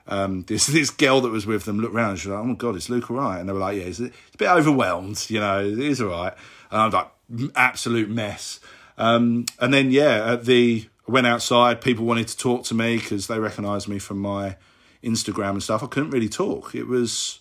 um, 0.08 0.44
this 0.48 0.68
this 0.68 0.90
girl 0.90 1.22
that 1.22 1.30
was 1.30 1.46
with 1.46 1.66
them 1.66 1.80
looked 1.80 1.96
around 1.96 2.12
and 2.12 2.20
she 2.20 2.28
was 2.28 2.36
like, 2.36 2.44
"Oh 2.44 2.48
my 2.48 2.56
god, 2.56 2.76
is 2.76 2.90
Luke 2.90 3.10
all 3.10 3.18
right?" 3.18 3.40
And 3.40 3.50
they 3.50 3.54
were 3.54 3.60
like, 3.60 3.78
"Yeah, 3.78 3.84
it's 3.84 4.00
a, 4.00 4.06
it's 4.06 4.36
a 4.36 4.38
bit 4.38 4.50
overwhelmed, 4.50 5.26
you 5.30 5.40
know, 5.40 5.64
it 5.64 5.80
is 5.80 6.02
all 6.02 6.10
right." 6.10 6.34
And 6.72 6.82
I'm 6.82 6.92
like, 6.92 7.12
"Absolute 7.56 8.10
mess." 8.10 8.60
Um, 8.98 9.46
and 9.60 9.74
then 9.74 9.92
yeah, 9.92 10.34
at 10.34 10.46
the 10.46 10.88
I 11.08 11.12
went 11.12 11.28
outside. 11.28 11.82
People 11.82 12.06
wanted 12.06 12.28
to 12.28 12.38
talk 12.38 12.64
to 12.66 12.74
me 12.74 12.98
because 12.98 13.28
they 13.28 13.40
recognised 13.40 13.88
me 13.88 14.00
from 14.00 14.20
my 14.20 14.58
Instagram 15.04 15.52
and 15.52 15.64
stuff. 15.64 15.84
I 15.84 15.88
couldn't 15.88 16.10
really 16.10 16.30
talk. 16.30 16.76
It 16.76 16.88
was 16.88 17.40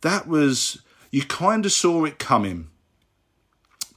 that 0.00 0.26
was 0.26 0.80
you 1.10 1.22
kind 1.22 1.66
of 1.66 1.72
saw 1.72 2.04
it 2.04 2.18
coming, 2.18 2.68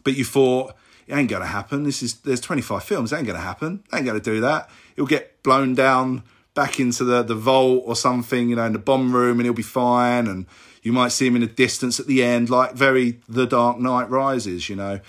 but 0.04 0.18
you 0.18 0.26
thought 0.26 0.76
it 1.08 1.16
ain't 1.16 1.30
gonna 1.30 1.46
happen. 1.46 1.84
This 1.84 2.04
is 2.04 2.16
there's 2.22 2.42
25 2.42 2.84
films. 2.84 3.14
It 3.14 3.18
ain't 3.18 3.28
gonna 3.28 3.40
happen. 3.40 3.84
It 3.92 3.98
ain't 3.98 4.06
gonna 4.06 4.20
do 4.20 4.42
that. 4.42 4.70
It'll 4.96 5.08
get 5.08 5.42
blown 5.44 5.76
down 5.76 6.24
back 6.54 6.80
into 6.80 7.04
the, 7.04 7.24
the 7.24 7.36
vault 7.36 7.84
or 7.86 7.96
something, 7.96 8.50
you 8.50 8.56
know, 8.56 8.66
in 8.66 8.74
the 8.74 8.80
bomb 8.80 9.16
room 9.16 9.40
and 9.40 9.46
he'll 9.46 9.54
be 9.54 9.64
fine. 9.64 10.28
And 10.28 10.46
you 10.82 10.92
might 10.92 11.10
see 11.10 11.28
him 11.28 11.36
in 11.36 11.42
the 11.42 11.48
distance 11.48 12.00
at 12.00 12.08
the 12.08 12.24
end, 12.24 12.50
like 12.50 12.74
very 12.74 13.20
The 13.28 13.46
Dark 13.46 13.80
Knight 13.80 14.10
Rises, 14.10 14.70
you 14.70 14.76
know. 14.76 15.00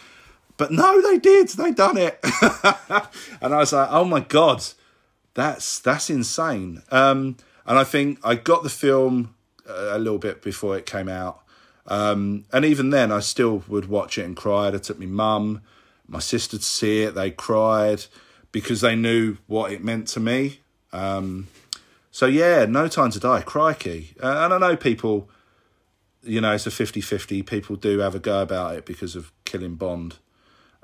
But 0.57 0.71
no, 0.71 1.03
they 1.03 1.19
did. 1.19 1.49
They 1.49 1.73
done 1.73 1.97
it. 1.97 2.19
and 3.41 3.53
I 3.53 3.59
was 3.59 3.73
like, 3.73 3.89
oh 3.91 4.05
my 4.05 4.21
God, 4.21 4.63
that's 5.35 5.81
that's 5.81 6.11
insane. 6.11 6.83
Um, 6.91 7.37
and 7.67 7.79
I 7.79 7.85
think 7.85 8.21
I 8.23 8.37
got 8.37 8.63
the 8.63 8.71
film 8.71 9.35
a 9.67 9.99
little 9.99 10.19
bit 10.19 10.43
before 10.43 10.77
it 10.77 10.87
came 10.87 11.09
out. 11.09 11.41
Um, 11.87 12.45
and 12.53 12.65
even 12.65 12.91
then, 12.91 13.11
I 13.13 13.21
still 13.21 13.65
would 13.69 13.89
watch 13.89 14.17
it 14.17 14.25
and 14.25 14.37
cry. 14.37 14.69
I 14.69 14.79
took 14.79 14.99
my 14.99 15.07
mum, 15.07 15.63
my 16.07 16.21
sister 16.21 16.57
to 16.57 16.63
see 16.63 17.03
it. 17.03 17.15
They 17.15 17.31
cried 17.31 18.07
because 18.53 18.81
they 18.81 18.95
knew 18.95 19.39
what 19.47 19.73
it 19.73 19.83
meant 19.83 20.09
to 20.09 20.21
me. 20.21 20.61
Um, 20.95 21.49
so 22.11 22.27
yeah, 22.27 22.65
no 22.65 22.87
time 22.87 23.11
to 23.11 23.21
die, 23.21 23.43
crikey. 23.43 24.15
Uh, 24.23 24.45
and 24.45 24.55
I 24.55 24.59
know 24.59 24.77
people, 24.77 25.29
you 26.23 26.41
know, 26.41 26.53
it's 26.53 26.67
a 26.67 26.71
50-50. 26.71 27.45
People 27.45 27.77
do 27.77 27.99
have 27.99 28.15
a 28.15 28.21
go 28.21 28.41
about 28.41 28.77
it 28.77 28.87
because 28.87 29.17
of 29.17 29.33
killing 29.45 29.75
Bond. 29.75 30.17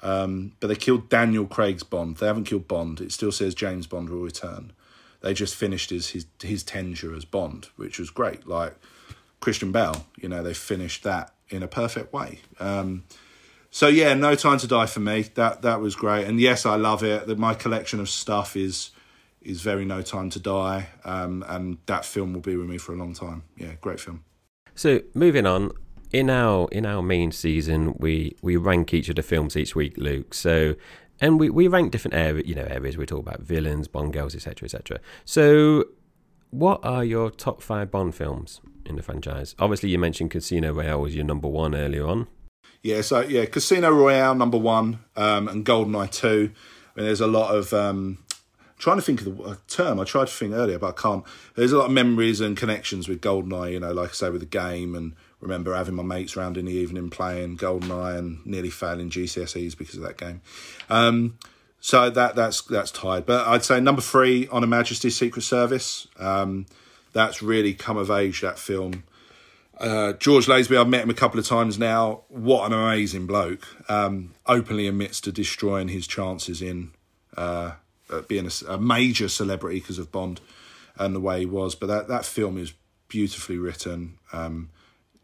Um, 0.03 0.53
but 0.59 0.67
they 0.67 0.75
killed 0.75 1.09
Daniel 1.09 1.47
Craig's 1.47 1.85
Bond. 1.85 2.17
They 2.17 2.27
haven't 2.27 2.45
killed 2.45 2.67
Bond. 2.67 3.01
It 3.01 3.13
still 3.13 3.31
says 3.31 3.55
James 3.55 3.87
Bond 3.87 4.09
will 4.09 4.23
return. 4.23 4.73
They 5.21 5.35
just 5.35 5.55
finished 5.55 5.91
his 5.91 6.09
his 6.11 6.27
his 6.43 6.63
tenure 6.63 7.15
as 7.15 7.27
Bond, 7.27 7.69
which 7.77 7.99
was 7.99 8.09
great. 8.09 8.47
Like 8.47 8.75
Christian 9.39 9.71
Bale, 9.71 10.07
you 10.17 10.29
know, 10.29 10.43
they 10.43 10.55
finished 10.55 11.03
that 11.05 11.35
in 11.51 11.63
a 11.63 11.69
perfect 11.69 12.13
way. 12.13 12.41
Um, 12.59 13.05
so 13.71 13.87
yeah, 13.87 14.15
no 14.15 14.35
time 14.35 14.59
to 14.59 14.67
die 14.67 14.87
for 14.87 15.01
me. 15.01 15.23
That 15.35 15.61
that 15.63 15.81
was 15.81 15.95
great, 15.95 16.27
and 16.27 16.41
yes, 16.41 16.65
I 16.65 16.77
love 16.77 17.05
it. 17.05 17.27
That 17.27 17.39
my 17.39 17.55
collection 17.55 18.01
of 18.01 18.09
stuff 18.09 18.57
is 18.57 18.91
is 19.43 19.63
very 19.63 19.85
No 19.85 20.03
Time 20.03 20.31
to 20.31 20.39
Die, 20.39 20.89
um, 21.05 21.45
and 21.49 21.79
that 21.87 22.05
film 22.05 22.33
will 22.33 22.41
be 22.41 22.57
with 22.57 22.69
me 22.69 22.79
for 22.79 22.93
a 22.93 22.97
long 22.97 23.15
time. 23.15 23.45
Yeah, 23.57 23.75
great 23.81 24.01
film. 24.01 24.25
So 24.75 25.01
moving 25.15 25.47
on, 25.47 25.73
in 26.13 26.31
our 26.31 26.69
in 26.73 26.87
our 26.87 27.03
main 27.03 27.33
season, 27.33 27.95
we 27.99 28.37
we 28.43 28.57
rank 28.57 28.93
each 28.95 29.09
of 29.09 29.17
the 29.17 29.23
films 29.23 29.57
each 29.57 29.75
week, 29.75 29.97
Luke. 29.97 30.35
So 30.35 30.75
and 31.21 31.39
we, 31.39 31.51
we 31.51 31.69
rank 31.69 31.93
different 31.93 32.15
areas, 32.15 32.49
you 32.49 32.55
know, 32.55 32.65
areas 32.65 32.97
we 32.97 33.05
talk 33.05 33.21
about 33.21 33.41
villains, 33.41 33.89
Bond 33.89 34.13
girls, 34.13 34.35
etc., 34.35 34.65
etc. 34.65 35.01
So, 35.25 35.85
what 36.51 36.81
are 36.83 37.05
your 37.05 37.31
top 37.31 37.63
five 37.63 37.91
Bond 37.91 38.15
films 38.15 38.61
in 38.87 38.97
the 38.97 39.03
franchise? 39.03 39.55
Obviously, 39.59 39.91
you 39.91 39.99
mentioned 39.99 40.31
Casino 40.31 40.73
Royale 40.73 41.01
was 41.01 41.15
your 41.15 41.25
number 41.25 41.47
one 41.47 41.75
earlier 41.75 42.07
on. 42.07 42.27
Yeah, 42.83 43.03
so 43.03 43.21
yeah, 43.21 43.45
Casino 43.45 43.91
Royale 43.91 44.35
number 44.35 44.57
one, 44.57 45.01
um, 45.15 45.47
and 45.49 45.65
Goldeneye 45.65 46.11
two. 46.11 46.53
I 46.97 47.01
mean, 47.01 47.07
there's 47.07 47.21
a 47.21 47.27
lot 47.27 47.55
of 47.55 47.73
um, 47.75 48.19
trying 48.81 48.97
to 48.97 49.03
think 49.03 49.21
of 49.21 49.37
the 49.37 49.59
term. 49.69 50.01
I 50.01 50.05
tried 50.05 50.27
to 50.27 50.33
think 50.33 50.55
earlier, 50.55 50.79
but 50.79 50.89
I 50.89 51.01
can't. 51.01 51.25
There's 51.55 51.71
a 51.71 51.79
lot 51.79 51.87
of 51.87 51.93
memories 51.93 52.41
and 52.41 52.57
connections 52.57 53.09
with 53.09 53.21
Goldeneye. 53.21 53.73
You 53.73 53.81
know, 53.81 53.93
like 53.93 54.11
I 54.11 54.13
say, 54.13 54.31
with 54.31 54.41
the 54.41 54.47
game, 54.47 54.97
and 54.97 55.15
remember 55.41 55.75
having 55.75 55.95
my 55.95 56.03
mates 56.03 56.35
round 56.35 56.57
in 56.57 56.65
the 56.65 56.73
evening 56.73 57.11
playing 57.11 57.59
Goldeneye 57.59 58.19
and 58.19 58.45
nearly 58.45 58.71
failing 58.71 59.11
GCSEs 59.11 59.77
because 59.77 59.95
of 59.95 60.03
that 60.03 60.17
game. 60.17 60.41
Um, 60.89 61.39
so 61.79 62.11
that 62.11 62.35
that's 62.35 62.63
that's 62.63 62.91
tied. 62.91 63.27
But 63.27 63.47
I'd 63.47 63.65
say 63.65 63.81
number 63.81 64.03
three 64.03 64.49
on 64.49 64.63
Her 64.63 64.69
Majesty's 64.69 65.17
Secret 65.17 65.43
Service. 65.43 66.09
Um, 66.19 66.67
that's 67.13 67.43
really 67.43 67.75
come 67.75 67.99
of 67.99 68.11
age. 68.11 68.41
That 68.41 68.59
film. 68.59 69.05
Uh, 69.79 70.13
George 70.13 70.45
Lazenby, 70.45 70.79
I've 70.79 70.89
met 70.89 71.05
him 71.05 71.09
a 71.09 71.15
couple 71.15 71.41
of 71.41 71.47
times 71.47 71.79
now. 71.79 72.25
What 72.29 72.67
an 72.67 72.75
amazing 72.75 73.27
bloke! 73.27 73.67
Um, 73.89 74.35
openly 74.45 74.87
admits 74.87 75.23
to 75.23 75.33
destroying 75.33 75.89
his 75.89 76.07
chances 76.07 76.61
in 76.61 76.91
uh, 77.35 77.73
being 78.29 78.47
a, 78.47 78.73
a, 78.73 78.79
major 78.79 79.29
celebrity 79.29 79.81
because 79.81 79.99
of 79.99 80.11
Bond 80.13 80.41
and 80.97 81.15
the 81.15 81.21
way 81.21 81.41
he 81.41 81.47
was. 81.47 81.75
But 81.75 81.87
that 81.87 82.09
that 82.09 82.25
film 82.25 82.59
is 82.59 82.73
beautifully 83.09 83.59
written. 83.59 84.19
Um, 84.33 84.71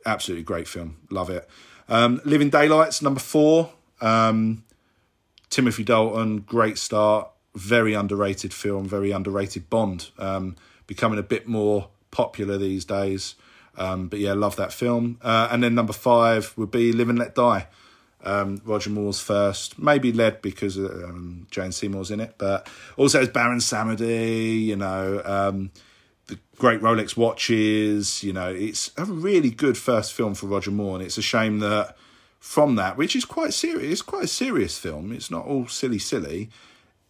absolutely 0.05 0.45
great 0.45 0.69
film. 0.69 0.97
Love 1.11 1.31
it. 1.31 1.49
Um, 1.89 2.21
Living 2.25 2.51
Daylights 2.51 3.03
number 3.03 3.21
four. 3.21 3.73
Um, 4.01 4.65
Timothy 5.51 5.85
Dalton, 5.85 6.39
great 6.41 6.79
start. 6.79 7.31
Very 7.55 7.95
underrated 7.95 8.53
film. 8.53 8.87
Very 8.87 9.11
underrated 9.11 9.71
Bond. 9.71 10.11
Um, 10.19 10.57
becoming 10.87 11.19
a 11.19 11.23
bit 11.23 11.47
more 11.47 11.89
popular 12.11 12.59
these 12.59 12.85
days. 12.85 13.35
Um, 13.79 14.09
but 14.09 14.19
yeah, 14.19 14.33
love 14.33 14.57
that 14.57 14.73
film. 14.73 15.19
Uh, 15.23 15.49
and 15.51 15.63
then 15.63 15.75
number 15.75 15.93
five 15.93 16.53
would 16.57 16.71
be 16.71 16.93
Live 16.93 17.09
and 17.09 17.19
Let 17.19 17.35
Die. 17.35 17.67
Um, 18.27 18.61
Roger 18.65 18.91
Moore's 18.91 19.21
first, 19.21 19.79
maybe 19.79 20.13
led 20.13 20.43
because 20.43 20.77
um, 20.77 21.47
Jane 21.53 21.71
Seymour's 21.71 22.11
in 22.11 22.19
it, 22.19 22.35
but 22.39 22.69
also 22.97 23.21
as 23.21 23.29
Baron 23.29 23.61
Samedi, 23.61 24.65
you 24.65 24.75
know, 24.75 25.23
um, 25.25 25.71
the 26.27 26.37
great 26.59 26.81
Rolex 26.81 27.17
watches, 27.17 28.25
you 28.25 28.33
know, 28.33 28.53
it's 28.53 28.91
a 28.97 29.05
really 29.05 29.51
good 29.51 29.79
first 29.79 30.13
film 30.13 30.35
for 30.35 30.47
Roger 30.47 30.73
Moore, 30.73 30.97
and 30.97 31.05
it's 31.05 31.19
a 31.19 31.23
shame 31.23 31.61
that 31.61 31.97
from 32.41 32.75
that, 32.75 32.97
which 32.97 33.15
is 33.15 33.25
quite 33.25 33.55
serious, 33.55 33.93
it's 33.93 34.03
quite 34.03 34.25
a 34.25 34.29
serious 34.29 34.77
film. 34.77 35.13
It's 35.13 35.31
not 35.31 35.47
all 35.47 35.69
silly, 35.69 36.01
silly. 36.01 36.51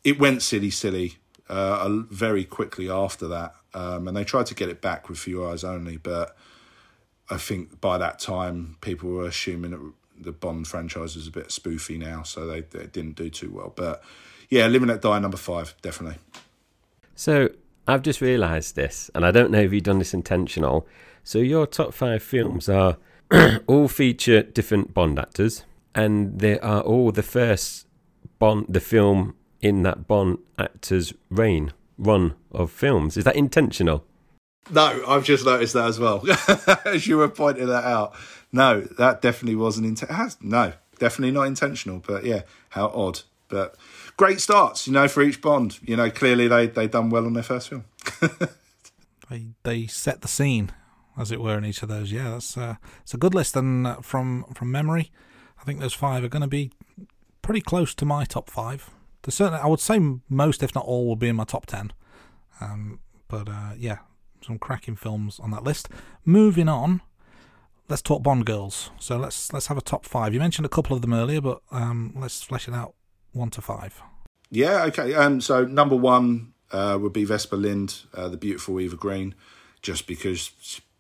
It 0.05 0.19
went 0.19 0.43
silly, 0.43 0.71
silly 0.71 1.17
uh, 1.49 1.89
very 2.11 2.45
quickly 2.45 2.91
after 2.91 3.27
that, 3.29 3.55
um, 3.73 4.07
and 4.07 4.17
they 4.17 4.25
tried 4.25 4.47
to 4.47 4.55
get 4.55 4.69
it 4.69 4.83
back 4.83 5.09
with 5.09 5.19
Few 5.19 5.47
Eyes 5.47 5.65
Only, 5.65 5.97
but 5.97 6.37
I 7.31 7.39
think 7.39 7.81
by 7.81 7.99
that 7.99 8.19
time 8.19 8.77
people 8.81 9.11
were 9.11 9.27
assuming 9.27 9.71
that 9.73 9.93
the 10.21 10.33
Bond 10.33 10.67
franchise 10.67 11.17
is 11.17 11.27
a 11.27 11.31
bit 11.31 11.49
spoofy 11.49 11.99
now, 11.99 12.23
so 12.23 12.47
they, 12.47 12.61
they 12.61 12.87
didn't 12.87 13.17
do 13.17 13.31
too 13.31 13.51
well. 13.51 13.73
But 13.75 14.03
yeah, 14.49 14.67
Living 14.67 14.89
Let 14.89 15.03
Die 15.03 15.19
number 15.19 15.37
five, 15.37 15.75
definitely. 15.83 16.19
So 17.15 17.51
I've 17.87 18.03
just 18.03 18.21
realised 18.21 18.77
this, 18.77 19.11
and 19.15 19.25
I 19.25 19.31
don't 19.31 19.51
know 19.51 19.61
if 19.61 19.73
you've 19.73 19.83
done 19.83 19.99
this 19.99 20.15
intentional. 20.15 20.87
So 21.25 21.39
your 21.39 21.67
top 21.67 21.95
five 21.95 22.23
films 22.23 22.69
are 22.69 22.99
all 23.67 23.89
feature 23.89 24.43
different 24.43 24.95
Bond 24.95 25.19
actors, 25.19 25.65
and 25.95 26.39
they 26.39 26.59
are 26.61 26.81
all 26.81 27.13
the 27.13 27.23
first 27.23 27.87
Bond, 28.39 28.67
the 28.69 28.81
film 28.81 29.35
in 29.61 29.83
that 29.83 30.07
Bond 30.07 30.39
actor's 30.59 31.13
reign 31.31 31.73
run 31.99 32.35
of 32.53 32.71
films. 32.71 33.17
Is 33.17 33.25
that 33.25 33.37
intentional? 33.37 34.05
No, 34.71 35.05
I've 35.07 35.25
just 35.25 35.45
noticed 35.45 35.75
that 35.75 35.87
as 35.87 35.99
well. 35.99 36.25
as 36.85 37.07
you 37.07 37.19
were 37.19 37.29
pointing 37.29 37.67
that 37.67 37.85
out. 37.85 38.15
No, 38.53 38.81
that 38.81 39.23
definitely 39.23 39.57
wasn't 39.57 39.87
intentional. 39.87 40.31
No, 40.41 40.73
definitely 40.99 41.33
not 41.33 41.43
intentional. 41.43 42.03
But 42.07 42.25
yeah, 42.25 42.43
how 42.71 42.89
odd. 42.89 43.23
But 43.49 43.77
great 44.17 44.41
starts, 44.41 44.87
you 44.87 44.93
know, 44.93 45.09
for 45.09 45.23
each 45.23 45.41
Bond. 45.41 45.79
You 45.83 45.97
know, 45.97 46.11
clearly 46.11 46.49
they 46.49 46.67
they 46.67 46.89
done 46.89 47.11
well 47.11 47.27
on 47.27 47.35
their 47.35 47.43
first 47.43 47.69
film. 47.69 47.85
they 49.31 49.51
they 49.63 49.87
set 49.87 50.23
the 50.23 50.29
scene, 50.29 50.73
as 51.17 51.31
it 51.31 51.41
were, 51.41 51.59
in 51.59 51.65
each 51.65 51.83
of 51.83 51.89
those. 51.89 52.11
Yeah, 52.11 52.31
that's 52.31 52.57
uh, 52.57 52.77
it's 53.03 53.15
a 53.15 53.19
good 53.19 53.35
list. 53.35 53.57
And 53.57 53.87
uh, 53.87 53.97
from 53.97 54.45
from 54.55 54.71
memory, 54.71 55.13
I 55.61 55.65
think 55.65 55.81
those 55.81 55.95
five 55.95 56.25
are 56.25 56.29
going 56.29 56.43
to 56.43 56.49
be 56.49 56.73
pretty 57.43 57.61
close 57.61 57.95
to 57.95 58.05
my 58.05 58.25
top 58.25 58.51
five. 58.51 58.91
There's 59.23 59.35
certainly, 59.35 59.61
I 59.61 59.67
would 59.67 59.81
say 59.81 60.01
most, 60.29 60.63
if 60.63 60.75
not 60.75 60.85
all, 60.85 61.07
will 61.07 61.17
be 61.17 61.29
in 61.29 61.37
my 61.37 61.45
top 61.45 61.67
ten. 61.67 61.93
Um, 62.61 63.01
but 63.29 63.49
uh, 63.49 63.73
yeah, 63.77 63.99
some 64.47 64.59
cracking 64.59 64.97
films 64.97 65.39
on 65.39 65.51
that 65.51 65.65
list. 65.65 65.89
Moving 66.25 66.69
on, 66.69 67.03
let's 67.89 68.03
talk 68.03 68.23
Bond 68.23 68.47
girls. 68.47 68.91
So 68.99 69.17
let's 69.17 69.53
let's 69.53 69.67
have 69.67 69.79
a 69.79 69.83
top 69.83 70.05
five. 70.05 70.33
You 70.33 70.41
mentioned 70.41 70.67
a 70.67 70.71
couple 70.71 70.97
of 70.97 71.03
them 71.03 71.13
earlier, 71.13 71.41
but 71.41 71.61
um, 71.71 72.15
let's 72.17 72.43
flesh 72.43 72.69
it 72.69 72.75
out 72.75 72.95
one 73.33 73.51
to 73.51 73.61
five. 73.61 74.01
Yeah, 74.51 74.85
okay. 74.85 75.15
Um, 75.15 75.41
so 75.41 75.65
number 75.65 75.97
one 75.97 76.53
uh, 76.73 76.99
would 77.01 77.13
be 77.13 77.25
Vesper 77.25 77.57
Lynd, 77.57 78.03
uh, 78.15 78.29
the 78.29 78.37
beautiful 78.37 78.81
Eva 78.81 78.97
Green, 78.97 79.35
just 79.83 80.07
because 80.07 80.51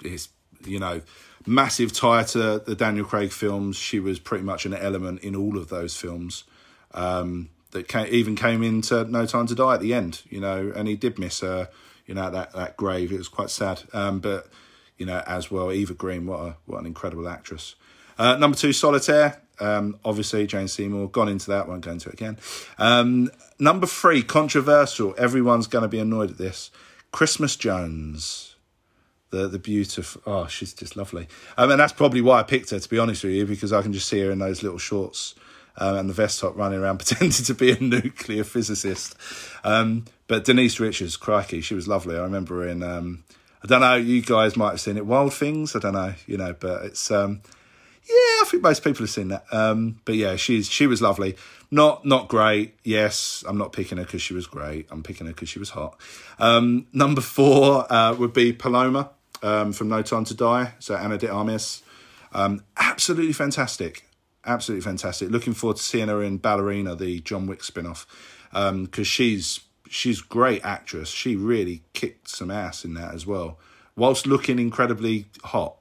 it's 0.02 0.28
you 0.64 0.78
know 0.78 1.02
massive 1.46 1.92
tie 1.92 2.24
to 2.24 2.58
the 2.58 2.74
Daniel 2.74 3.06
Craig 3.06 3.32
films. 3.32 3.76
She 3.76 4.00
was 4.00 4.18
pretty 4.18 4.44
much 4.44 4.66
an 4.66 4.74
element 4.74 5.20
in 5.20 5.36
all 5.36 5.56
of 5.56 5.68
those 5.68 5.96
films. 5.96 6.44
Um, 6.92 7.50
that 7.72 7.88
came, 7.88 8.06
even 8.10 8.36
came 8.36 8.62
into 8.62 9.04
No 9.04 9.26
Time 9.26 9.46
to 9.48 9.54
Die 9.54 9.74
at 9.74 9.80
the 9.80 9.92
end, 9.92 10.22
you 10.30 10.40
know, 10.40 10.72
and 10.74 10.88
he 10.88 10.96
did 10.96 11.18
miss 11.18 11.40
her 11.40 11.68
you 12.06 12.14
know, 12.14 12.30
that, 12.30 12.52
that 12.52 12.76
grave. 12.76 13.12
It 13.12 13.18
was 13.18 13.28
quite 13.28 13.50
sad. 13.50 13.82
Um, 13.92 14.20
but, 14.20 14.48
you 14.96 15.06
know, 15.06 15.22
as 15.26 15.50
well, 15.50 15.72
Eva 15.72 15.94
Green, 15.94 16.26
what 16.26 16.40
a, 16.40 16.56
what 16.66 16.80
an 16.80 16.86
incredible 16.86 17.28
actress. 17.28 17.74
Uh, 18.18 18.36
number 18.36 18.56
two, 18.56 18.72
Solitaire. 18.72 19.42
Um, 19.58 19.98
obviously, 20.04 20.46
Jane 20.46 20.68
Seymour, 20.68 21.08
gone 21.08 21.28
into 21.28 21.50
that, 21.50 21.68
won't 21.68 21.82
go 21.82 21.90
into 21.90 22.08
it 22.08 22.14
again. 22.14 22.38
Um, 22.78 23.30
number 23.58 23.86
three, 23.86 24.22
controversial. 24.22 25.14
Everyone's 25.16 25.66
going 25.66 25.82
to 25.82 25.88
be 25.88 25.98
annoyed 25.98 26.30
at 26.30 26.38
this. 26.38 26.70
Christmas 27.12 27.56
Jones. 27.56 28.54
The 29.30 29.48
the 29.48 29.58
beautiful, 29.58 30.22
oh, 30.24 30.46
she's 30.46 30.72
just 30.72 30.96
lovely. 30.96 31.26
Um, 31.58 31.72
and 31.72 31.80
that's 31.80 31.92
probably 31.92 32.20
why 32.20 32.38
I 32.38 32.42
picked 32.44 32.70
her, 32.70 32.78
to 32.78 32.88
be 32.88 32.98
honest 32.98 33.24
with 33.24 33.32
you, 33.32 33.44
because 33.44 33.72
I 33.72 33.82
can 33.82 33.92
just 33.92 34.08
see 34.08 34.20
her 34.20 34.30
in 34.30 34.38
those 34.38 34.62
little 34.62 34.78
shorts 34.78 35.34
um, 35.78 35.96
and 35.96 36.08
the 36.08 36.14
vest 36.14 36.40
top 36.40 36.56
running 36.56 36.78
around 36.78 36.98
pretending 37.04 37.30
to 37.30 37.54
be 37.54 37.72
a 37.72 37.80
nuclear 37.80 38.44
physicist. 38.44 39.16
Um, 39.64 40.04
but 40.28 40.44
Denise 40.44 40.80
Richards, 40.80 41.16
crikey, 41.16 41.60
she 41.60 41.74
was 41.74 41.88
lovely. 41.88 42.16
I 42.16 42.22
remember 42.22 42.66
in, 42.66 42.82
um, 42.82 43.24
I 43.62 43.66
don't 43.66 43.80
know, 43.80 43.94
you 43.94 44.22
guys 44.22 44.56
might 44.56 44.70
have 44.70 44.80
seen 44.80 44.96
it, 44.96 45.06
Wild 45.06 45.34
Things, 45.34 45.76
I 45.76 45.78
don't 45.78 45.94
know, 45.94 46.14
you 46.26 46.36
know, 46.36 46.54
but 46.58 46.84
it's, 46.84 47.10
um, 47.10 47.40
yeah, 48.08 48.14
I 48.14 48.44
think 48.46 48.62
most 48.62 48.84
people 48.84 49.00
have 49.00 49.10
seen 49.10 49.28
that. 49.28 49.44
Um, 49.50 50.00
but 50.04 50.14
yeah, 50.14 50.36
she's 50.36 50.70
she 50.70 50.86
was 50.86 51.02
lovely. 51.02 51.36
Not 51.72 52.04
not 52.04 52.28
great. 52.28 52.76
Yes, 52.84 53.42
I'm 53.48 53.58
not 53.58 53.72
picking 53.72 53.98
her 53.98 54.04
because 54.04 54.22
she 54.22 54.32
was 54.32 54.46
great. 54.46 54.86
I'm 54.92 55.02
picking 55.02 55.26
her 55.26 55.32
because 55.32 55.48
she 55.48 55.58
was 55.58 55.70
hot. 55.70 55.98
Um, 56.38 56.86
number 56.92 57.20
four 57.20 57.92
uh, 57.92 58.14
would 58.14 58.32
be 58.32 58.52
Paloma 58.52 59.10
um, 59.42 59.72
from 59.72 59.88
No 59.88 60.02
Time 60.02 60.24
to 60.26 60.34
Die. 60.34 60.72
So 60.78 60.94
Ana 60.94 61.18
de 61.18 61.28
Armas. 61.28 61.82
Um, 62.32 62.62
absolutely 62.76 63.32
fantastic 63.32 64.04
absolutely 64.46 64.82
fantastic. 64.82 65.30
Looking 65.30 65.54
forward 65.54 65.76
to 65.76 65.82
seeing 65.82 66.08
her 66.08 66.22
in 66.22 66.38
Ballerina, 66.38 66.94
the 66.94 67.20
John 67.20 67.46
Wick 67.46 67.62
spin-off, 67.64 68.06
because 68.52 68.70
um, 68.70 69.04
she's 69.04 69.60
she's 69.88 70.20
great 70.20 70.64
actress. 70.64 71.08
She 71.08 71.36
really 71.36 71.82
kicked 71.92 72.28
some 72.28 72.50
ass 72.50 72.84
in 72.84 72.94
that 72.94 73.14
as 73.14 73.26
well, 73.26 73.58
whilst 73.96 74.26
looking 74.26 74.58
incredibly 74.58 75.26
hot. 75.44 75.76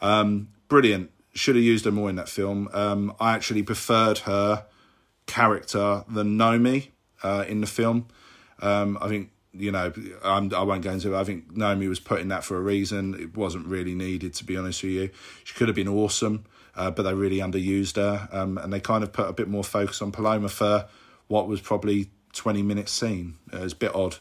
Um, 0.00 0.48
brilliant. 0.68 1.10
Should 1.34 1.56
have 1.56 1.64
used 1.64 1.84
her 1.84 1.90
more 1.90 2.08
in 2.10 2.16
that 2.16 2.28
film. 2.28 2.68
Um, 2.72 3.14
I 3.18 3.34
actually 3.34 3.62
preferred 3.62 4.18
her 4.18 4.66
character 5.26 6.04
than 6.08 6.38
Nomi 6.38 6.88
uh, 7.22 7.44
in 7.48 7.60
the 7.60 7.66
film. 7.66 8.06
Um, 8.60 8.96
I 9.00 9.08
think 9.08 9.30
you 9.52 9.72
know 9.72 9.92
I'm, 10.22 10.54
I 10.54 10.60
will 10.60 10.74
not 10.74 10.82
go 10.82 10.92
into 10.92 11.14
it. 11.14 11.18
I 11.18 11.24
think 11.24 11.52
Nomi 11.52 11.88
was 11.88 11.98
put 11.98 12.20
in 12.20 12.28
that 12.28 12.44
for 12.44 12.56
a 12.56 12.60
reason. 12.60 13.14
It 13.14 13.36
wasn't 13.36 13.66
really 13.66 13.94
needed, 13.94 14.34
to 14.34 14.44
be 14.44 14.56
honest 14.56 14.82
with 14.84 14.92
you. 14.92 15.10
She 15.42 15.54
could 15.54 15.66
have 15.68 15.74
been 15.74 15.88
awesome 15.88 16.44
uh, 16.76 16.90
but 16.90 17.02
they 17.02 17.14
really 17.14 17.38
underused 17.38 17.96
her, 17.96 18.28
um, 18.32 18.58
and 18.58 18.72
they 18.72 18.80
kind 18.80 19.04
of 19.04 19.12
put 19.12 19.28
a 19.28 19.32
bit 19.32 19.48
more 19.48 19.64
focus 19.64 20.02
on 20.02 20.12
Paloma 20.12 20.48
for 20.48 20.86
what 21.28 21.46
was 21.46 21.60
probably 21.60 22.10
20 22.34 22.62
minutes 22.62 22.92
scene. 22.92 23.34
Uh, 23.52 23.58
it 23.58 23.62
was 23.62 23.72
a 23.72 23.76
bit 23.76 23.94
odd, 23.94 24.16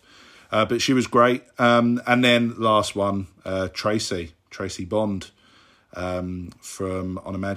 uh, 0.51 0.65
but 0.65 0.81
she 0.81 0.93
was 0.93 1.07
great. 1.07 1.43
Um, 1.57 2.01
and 2.05 2.23
then 2.23 2.55
last 2.57 2.95
one, 2.95 3.27
uh, 3.45 3.69
Tracy, 3.73 4.33
Tracy 4.49 4.85
Bond 4.85 5.31
um, 5.95 6.51
from 6.61 7.19
On 7.19 7.41
Her 7.41 7.55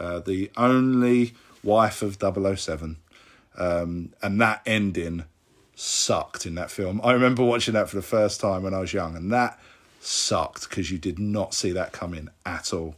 uh, 0.00 0.20
the 0.20 0.50
only 0.56 1.34
wife 1.62 2.02
of 2.02 2.18
007. 2.20 2.96
Um, 3.56 4.12
and 4.22 4.40
that 4.40 4.62
ending 4.66 5.24
sucked 5.74 6.46
in 6.46 6.54
that 6.56 6.70
film. 6.70 7.00
I 7.04 7.12
remember 7.12 7.44
watching 7.44 7.74
that 7.74 7.88
for 7.88 7.96
the 7.96 8.02
first 8.02 8.40
time 8.40 8.62
when 8.62 8.74
I 8.74 8.80
was 8.80 8.92
young, 8.92 9.16
and 9.16 9.32
that 9.32 9.58
sucked 10.00 10.68
because 10.68 10.90
you 10.90 10.98
did 10.98 11.18
not 11.18 11.54
see 11.54 11.72
that 11.72 11.92
coming 11.92 12.28
at 12.46 12.72
all. 12.72 12.94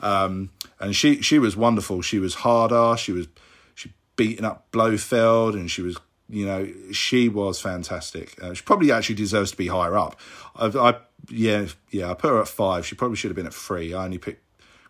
Um, 0.00 0.50
and 0.78 0.96
she 0.96 1.20
she 1.22 1.38
was 1.38 1.56
wonderful. 1.56 2.02
She 2.02 2.18
was 2.18 2.36
hard 2.36 2.72
ass. 2.72 3.00
She 3.00 3.12
was 3.12 3.28
she 3.74 3.92
beating 4.16 4.44
up 4.44 4.70
Blofeld, 4.72 5.54
and 5.54 5.70
she 5.70 5.82
was, 5.82 5.98
you 6.30 6.46
know, 6.46 6.68
she 6.92 7.28
was 7.28 7.60
fantastic. 7.60 8.40
Uh, 8.42 8.54
she 8.54 8.62
probably 8.62 8.92
actually 8.92 9.16
deserves 9.16 9.50
to 9.50 9.56
be 9.56 9.66
higher 9.66 9.98
up. 9.98 10.18
I, 10.56 10.66
I, 10.66 10.96
yeah, 11.28 11.66
yeah, 11.90 12.10
I 12.10 12.14
put 12.14 12.30
her 12.30 12.40
at 12.40 12.48
five. 12.48 12.86
She 12.86 12.94
probably 12.94 13.16
should 13.16 13.30
have 13.30 13.36
been 13.36 13.46
at 13.46 13.54
three. 13.54 13.92
I 13.92 14.04
only 14.04 14.18
picked 14.18 14.42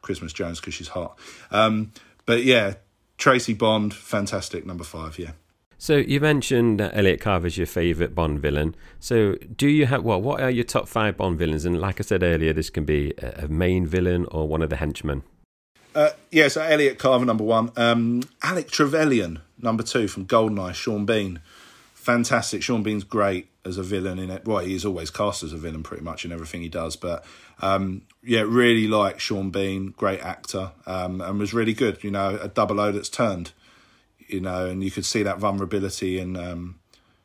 Christmas 0.02 0.32
Jones 0.32 0.60
because 0.60 0.74
she's 0.74 0.88
hot. 0.88 1.18
Um, 1.50 1.92
but 2.26 2.44
yeah, 2.44 2.74
Tracy 3.18 3.54
Bond, 3.54 3.94
fantastic 3.94 4.66
number 4.66 4.84
five. 4.84 5.18
Yeah. 5.18 5.32
So 5.78 5.96
you 5.96 6.20
mentioned 6.20 6.78
that 6.78 6.94
Elliot 6.94 7.20
Carver's 7.20 7.56
your 7.56 7.66
favourite 7.66 8.14
Bond 8.14 8.38
villain. 8.40 8.74
So 8.98 9.36
do 9.56 9.66
you 9.66 9.86
have 9.86 10.04
well? 10.04 10.20
What 10.20 10.42
are 10.42 10.50
your 10.50 10.64
top 10.64 10.88
five 10.88 11.16
Bond 11.16 11.38
villains? 11.38 11.64
And 11.64 11.80
like 11.80 11.98
I 12.00 12.02
said 12.02 12.22
earlier, 12.22 12.52
this 12.52 12.68
can 12.68 12.84
be 12.84 13.14
a 13.18 13.48
main 13.48 13.86
villain 13.86 14.26
or 14.26 14.46
one 14.46 14.60
of 14.60 14.68
the 14.68 14.76
henchmen. 14.76 15.22
Uh, 15.94 16.10
yeah, 16.30 16.48
so 16.48 16.60
Elliot 16.62 16.98
Carver 16.98 17.24
number 17.24 17.44
one, 17.44 17.72
um, 17.76 18.22
Alec 18.42 18.70
Trevelyan 18.70 19.40
number 19.62 19.82
two 19.82 20.08
from 20.08 20.26
Goldeneye, 20.26 20.74
Sean 20.74 21.06
Bean, 21.06 21.40
fantastic. 21.94 22.62
Sean 22.62 22.82
Bean's 22.82 23.04
great 23.04 23.48
as 23.64 23.78
a 23.78 23.82
villain 23.82 24.18
in 24.18 24.30
it. 24.30 24.46
Well, 24.46 24.58
he's 24.58 24.84
always 24.84 25.10
cast 25.10 25.42
as 25.42 25.52
a 25.52 25.58
villain 25.58 25.82
pretty 25.82 26.02
much 26.02 26.24
in 26.24 26.32
everything 26.32 26.62
he 26.62 26.68
does. 26.68 26.96
But 26.96 27.24
um, 27.60 28.02
yeah, 28.22 28.42
really 28.46 28.88
like 28.88 29.20
Sean 29.20 29.50
Bean, 29.50 29.94
great 29.96 30.20
actor, 30.20 30.72
um, 30.86 31.20
and 31.20 31.38
was 31.38 31.54
really 31.54 31.74
good. 31.74 32.02
You 32.02 32.10
know, 32.10 32.38
a 32.40 32.48
double 32.48 32.80
O 32.80 32.92
that's 32.92 33.08
turned 33.08 33.52
you 34.30 34.40
know, 34.40 34.66
and 34.66 34.82
you 34.82 34.90
could 34.90 35.04
see 35.04 35.22
that 35.22 35.38
vulnerability 35.38 36.18
in 36.18 36.36
um, 36.36 36.78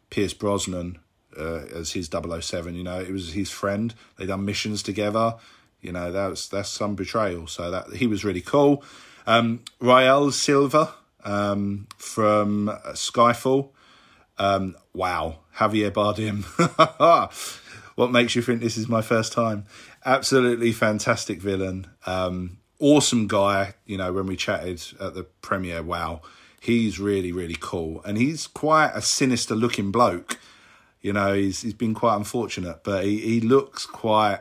Pierce 0.10 0.34
Brosnan 0.34 0.98
uh, 1.38 1.66
as 1.74 1.92
his 1.92 2.10
007. 2.10 2.76
You 2.76 2.84
know, 2.84 3.00
it 3.00 3.12
was 3.12 3.34
his 3.34 3.52
friend. 3.52 3.94
They 4.18 4.26
done 4.26 4.46
missions 4.46 4.82
together. 4.82 5.36
You 5.82 5.92
know, 5.92 6.12
that's 6.12 6.48
that's 6.48 6.70
some 6.70 6.96
betrayal. 6.96 7.48
So 7.48 7.70
that 7.70 7.94
he 7.94 8.08
was 8.08 8.26
really 8.26 8.42
cool. 8.42 8.84
Um, 9.28 9.62
Raoul 9.80 10.32
Silva 10.32 10.94
um, 11.26 11.88
from 11.98 12.68
Skyfall. 12.94 13.70
Um, 14.38 14.76
wow, 14.94 15.40
Javier 15.58 15.92
Bardem. 15.92 16.44
what 17.96 18.12
makes 18.12 18.36
you 18.36 18.42
think 18.42 18.62
this 18.62 18.78
is 18.78 18.88
my 18.88 19.02
first 19.02 19.34
time? 19.34 19.66
Absolutely 20.06 20.72
fantastic 20.72 21.42
villain. 21.42 21.88
Um, 22.06 22.60
awesome 22.80 23.28
guy. 23.28 23.74
You 23.86 23.98
know, 23.98 24.14
when 24.14 24.28
we 24.28 24.36
chatted 24.38 24.82
at 25.02 25.14
the 25.16 25.24
premiere, 25.42 25.84
wow 25.84 26.22
he's 26.66 27.00
really 27.00 27.32
really 27.32 27.58
cool, 27.60 28.02
and 28.04 28.18
he's 28.18 28.48
quite 28.48 28.92
a 28.94 29.02
sinister 29.02 29.56
looking 29.56 29.92
bloke. 29.92 30.40
You 31.02 31.14
know, 31.14 31.34
he's 31.34 31.62
he's 31.62 31.74
been 31.74 31.94
quite 31.94 32.16
unfortunate, 32.16 32.84
but 32.84 33.06
he, 33.06 33.20
he 33.20 33.42
looks 33.42 33.86
quite. 33.86 34.40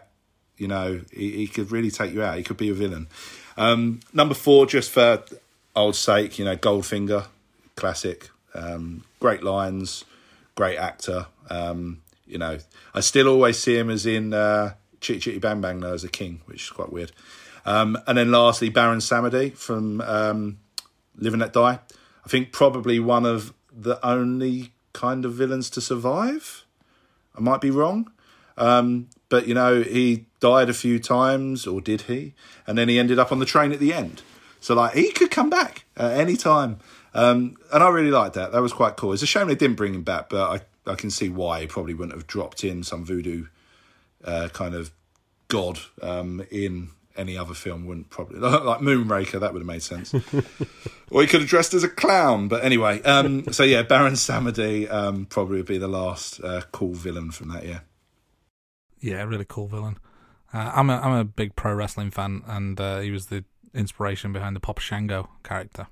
You 0.57 0.69
know, 0.69 1.03
he, 1.13 1.33
he 1.33 1.47
could 1.49 1.73
really 1.73 1.91
take 1.91 2.15
you 2.15 2.23
out. 2.23 2.37
He 2.37 2.45
could 2.45 2.57
be 2.57 2.71
a 2.71 2.75
villain. 2.75 3.09
Um, 3.57 4.01
number 4.13 4.35
four, 4.35 4.67
just 4.67 4.91
for 4.91 5.25
old 5.77 5.97
sake, 5.97 6.39
you 6.39 6.45
know, 6.45 6.57
Goldfinger, 6.57 7.27
classic, 7.77 8.31
um, 8.55 9.05
great 9.21 9.43
lines, 9.43 10.05
great 10.55 10.79
actor. 10.79 11.27
Um, 11.51 12.03
you 12.27 12.39
know, 12.39 12.59
I 12.95 13.01
still 13.01 13.29
always 13.29 13.59
see 13.59 13.77
him 13.77 13.91
as 13.91 14.07
in 14.07 14.33
uh, 14.33 14.75
Chitty 15.01 15.21
Chitty 15.21 15.39
Bang 15.39 15.61
Bang 15.61 15.81
though 15.81 15.95
as 15.95 16.05
a 16.05 16.09
king, 16.09 16.41
which 16.47 16.63
is 16.65 16.71
quite 16.71 16.93
weird. 16.93 17.13
Um, 17.67 17.99
and 18.07 18.19
then 18.19 18.31
lastly, 18.31 18.69
Baron 18.69 18.99
Samedi 18.99 19.57
from 19.57 20.01
um, 20.03 20.59
Live 21.17 21.35
Let 21.35 21.53
Die. 21.53 21.79
I 22.25 22.29
think 22.29 22.53
probably 22.53 22.99
one 23.01 23.27
of 23.27 23.53
the 23.71 24.05
only 24.07 24.73
kind 24.93 25.25
of 25.25 25.35
villains 25.35 25.69
to 25.71 25.81
survive. 25.81 26.65
I 27.37 27.41
might 27.41 27.61
be 27.61 27.71
wrong. 27.71 28.11
Um, 28.57 29.09
but, 29.29 29.49
you 29.49 29.55
know, 29.55 29.83
he 29.83 30.27
died 30.41 30.71
a 30.71 30.75
few 30.75 30.99
times, 30.99 31.67
or 31.67 31.81
did 31.81 32.03
he? 32.03 32.35
And 32.67 32.79
then 32.79 32.89
he 32.89 32.99
ended 32.99 33.19
up 33.19 33.33
on 33.33 33.41
the 33.41 33.47
train 33.47 33.73
at 33.73 33.81
the 33.81 33.93
end. 33.93 34.23
So, 34.65 34.75
like, 34.75 34.95
he 34.95 35.13
could 35.13 35.31
come 35.31 35.51
back 35.51 35.85
at 35.95 36.13
any 36.13 36.39
time. 36.39 36.79
Um, 37.13 37.59
and 37.71 37.83
I 37.83 37.91
really 37.91 38.11
liked 38.11 38.35
that. 38.37 38.53
That 38.53 38.63
was 38.63 38.73
quite 38.73 38.97
cool. 38.97 39.13
It's 39.13 39.23
a 39.23 39.27
shame 39.27 39.47
they 39.47 39.55
didn't 39.55 39.77
bring 39.77 39.93
him 39.93 40.05
back, 40.05 40.31
but 40.31 40.65
I, 40.87 40.91
I 40.91 40.95
can 40.95 41.11
see 41.11 41.29
why 41.29 41.61
he 41.61 41.67
probably 41.67 41.93
wouldn't 41.93 42.17
have 42.17 42.27
dropped 42.27 42.65
in 42.65 42.83
some 42.83 43.05
voodoo 43.05 43.45
uh, 44.25 44.49
kind 44.55 44.75
of 44.75 44.91
god 45.49 45.81
um, 46.01 46.47
in 46.51 46.89
any 47.15 47.37
other 47.37 47.53
film 47.53 47.85
wouldn't 47.85 48.09
probably 48.09 48.39
like 48.41 48.81
Moonraker 48.81 49.39
that 49.39 49.53
would 49.53 49.61
have 49.61 49.67
made 49.67 49.83
sense. 49.83 50.15
or 51.11 51.21
he 51.21 51.27
could 51.27 51.43
have 51.43 51.51
dressed 51.51 51.75
as 51.75 51.85
a 51.85 51.89
clown. 51.89 52.49
But 52.49 52.65
anyway, 52.65 53.03
um, 53.03 53.53
so 53.53 53.65
yeah, 53.65 53.83
Baron 53.83 54.15
Samedi 54.15 54.91
um, 54.91 55.27
probably 55.27 55.59
would 55.59 55.67
be 55.67 55.77
the 55.77 55.89
last 55.89 56.41
uh, 56.43 56.63
cool 56.73 56.95
villain 56.95 57.33
from 57.33 57.51
that 57.51 57.67
year. 57.67 57.83
Yeah, 58.99 59.25
really 59.25 59.45
cool 59.47 59.67
villain. 59.69 59.99
Uh, 60.55 60.73
I'm 60.75 60.89
a 60.89 60.97
I'm 61.01 61.13
a 61.13 61.25
big 61.25 61.55
pro 61.55 61.75
wrestling 61.75 62.11
fan, 62.11 62.43
and 62.47 62.81
uh, 62.81 63.01
he 63.01 63.11
was 63.11 63.27
the 63.27 63.45
inspiration 63.75 64.33
behind 64.33 64.57
the 64.57 64.61
Papa 64.61 64.81
Shango 64.81 65.29
character, 65.43 65.89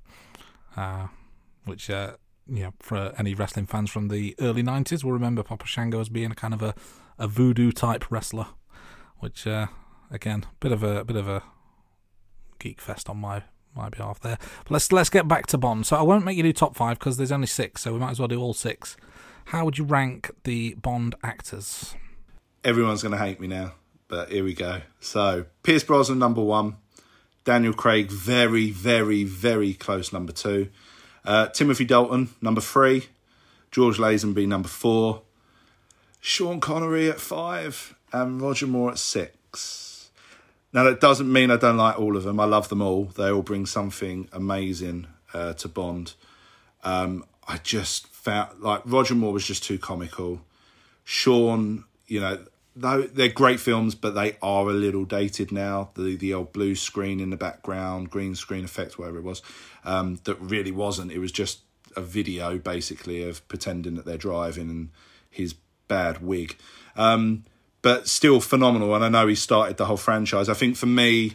uh, 0.77 1.09
which 1.65 1.91
uh, 1.91 2.15
yeah, 2.47 2.71
for 2.81 3.15
any 3.19 3.35
wrestling 3.35 3.67
fans 3.67 3.91
from 3.91 4.09
the 4.09 4.35
early 4.41 4.63
'90s 4.63 5.05
will 5.05 5.13
remember 5.13 5.43
Papa 5.43 5.67
Shango 5.67 6.01
as 6.01 6.09
being 6.09 6.31
a 6.31 6.35
kind 6.35 6.55
of 6.55 6.63
a, 6.63 6.75
a 7.19 7.29
voodoo 7.29 7.73
type 7.73 8.11
wrestler, 8.11 8.47
which 9.19 9.47
uh, 9.47 9.67
again, 10.11 10.45
bit 10.61 10.73
of 10.73 10.83
a 10.83 11.05
bit 11.05 11.17
of 11.17 11.29
a 11.29 11.43
geek 12.59 12.81
fest 12.81 13.09
on 13.09 13.19
my 13.19 13.43
my 13.75 13.89
behalf 13.89 14.21
there. 14.21 14.39
But 14.65 14.71
let's 14.71 14.93
let's 14.93 15.11
get 15.11 15.27
back 15.29 15.47
to 15.49 15.59
Bond. 15.59 15.87
So 15.87 15.97
I 15.97 16.03
won't 16.03 16.25
make 16.25 16.37
you 16.37 16.43
do 16.43 16.53
top 16.53 16.77
five 16.77 16.99
because 16.99 17.17
there's 17.17 17.33
only 17.33 17.47
six, 17.47 17.83
so 17.83 17.93
we 17.93 17.99
might 17.99 18.11
as 18.11 18.19
well 18.19 18.29
do 18.29 18.41
all 18.41 18.55
six. 18.55 18.97
How 19.47 19.65
would 19.65 19.79
you 19.79 19.85
rank 19.85 20.31
the 20.45 20.75
Bond 20.75 21.15
actors? 21.23 21.95
Everyone's 22.65 23.03
going 23.03 23.13
to 23.13 23.19
hate 23.19 23.41
me 23.41 23.49
now, 23.49 23.73
but 24.07 24.31
here 24.31 24.45
we 24.45 24.55
go. 24.55 24.83
So 25.01 25.47
Pierce 25.65 25.83
Brosnan 25.83 26.19
number 26.19 26.43
one, 26.43 26.77
Daniel 27.45 27.73
Craig 27.73 28.11
very 28.11 28.71
very 28.71 29.25
very 29.25 29.75
close 29.75 30.13
number 30.13 30.33
two, 30.33 30.69
uh, 31.25 31.49
Timothy 31.49 31.85
Dalton 31.85 32.31
number 32.41 32.61
three, 32.61 33.07
George 33.71 33.99
Lazenby 33.99 34.47
number 34.47 34.69
four, 34.69 35.23
Sean 36.21 36.61
Connery 36.61 37.11
at 37.11 37.21
five, 37.21 37.95
and 38.13 38.41
Roger 38.41 38.67
Moore 38.67 38.93
at 38.93 38.99
six. 38.99 40.11
Now 40.73 40.85
that 40.85 41.01
doesn't 41.01 41.31
mean 41.31 41.51
I 41.51 41.57
don't 41.57 41.77
like 41.77 41.99
all 41.99 42.17
of 42.17 42.23
them. 42.23 42.41
I 42.41 42.45
love 42.45 42.69
them 42.69 42.81
all. 42.81 43.05
They 43.05 43.31
all 43.31 43.43
bring 43.43 43.67
something 43.67 44.29
amazing 44.33 45.07
uh, 45.35 45.53
to 45.55 45.69
Bond. 45.69 46.15
Um, 46.83 47.25
I 47.47 47.59
just 47.59 48.07
felt 48.09 48.61
like 48.61 48.83
Roger 48.85 49.15
Moore 49.15 49.33
was 49.33 49.47
just 49.47 49.65
too 49.65 49.79
comical. 49.79 50.41
Sean, 51.05 51.85
you 52.07 52.21
know, 52.21 52.39
though 52.75 53.03
they're 53.03 53.29
great 53.29 53.61
films, 53.61 53.95
but 53.95 54.15
they 54.15 54.37
are 54.43 54.69
a 54.69 54.73
little 54.73 55.05
dated 55.05 55.53
now. 55.53 55.91
The 55.95 56.17
the 56.17 56.35
old 56.35 56.53
blue 56.53 56.75
screen 56.75 57.21
in 57.21 57.31
the 57.31 57.37
background, 57.37 58.11
green 58.11 58.35
screen 58.35 58.65
effect, 58.65 58.99
whatever 58.99 59.19
it 59.19 59.25
was, 59.25 59.43
um, 59.85 60.21
that 60.25 60.41
really 60.41 60.73
wasn't. 60.73 61.13
It 61.13 61.19
was 61.19 61.33
just 61.33 61.61
a 61.97 62.01
video 62.01 62.59
basically 62.59 63.23
of 63.29 63.47
pretending 63.49 63.95
that 63.97 64.05
they're 64.05 64.17
driving 64.17 64.71
and 64.71 64.89
his 65.31 65.55
bad 65.89 66.23
wig. 66.23 66.57
Um, 66.97 67.45
but 67.83 68.09
still 68.09 68.41
phenomenal. 68.41 68.95
And 68.95 69.05
I 69.05 69.09
know 69.09 69.27
he 69.27 69.35
started 69.35 69.77
the 69.77 69.87
whole 69.87 69.97
franchise. 69.97 70.49
I 70.49 70.55
think 70.55 70.77
for 70.77 70.87
me, 70.87 71.33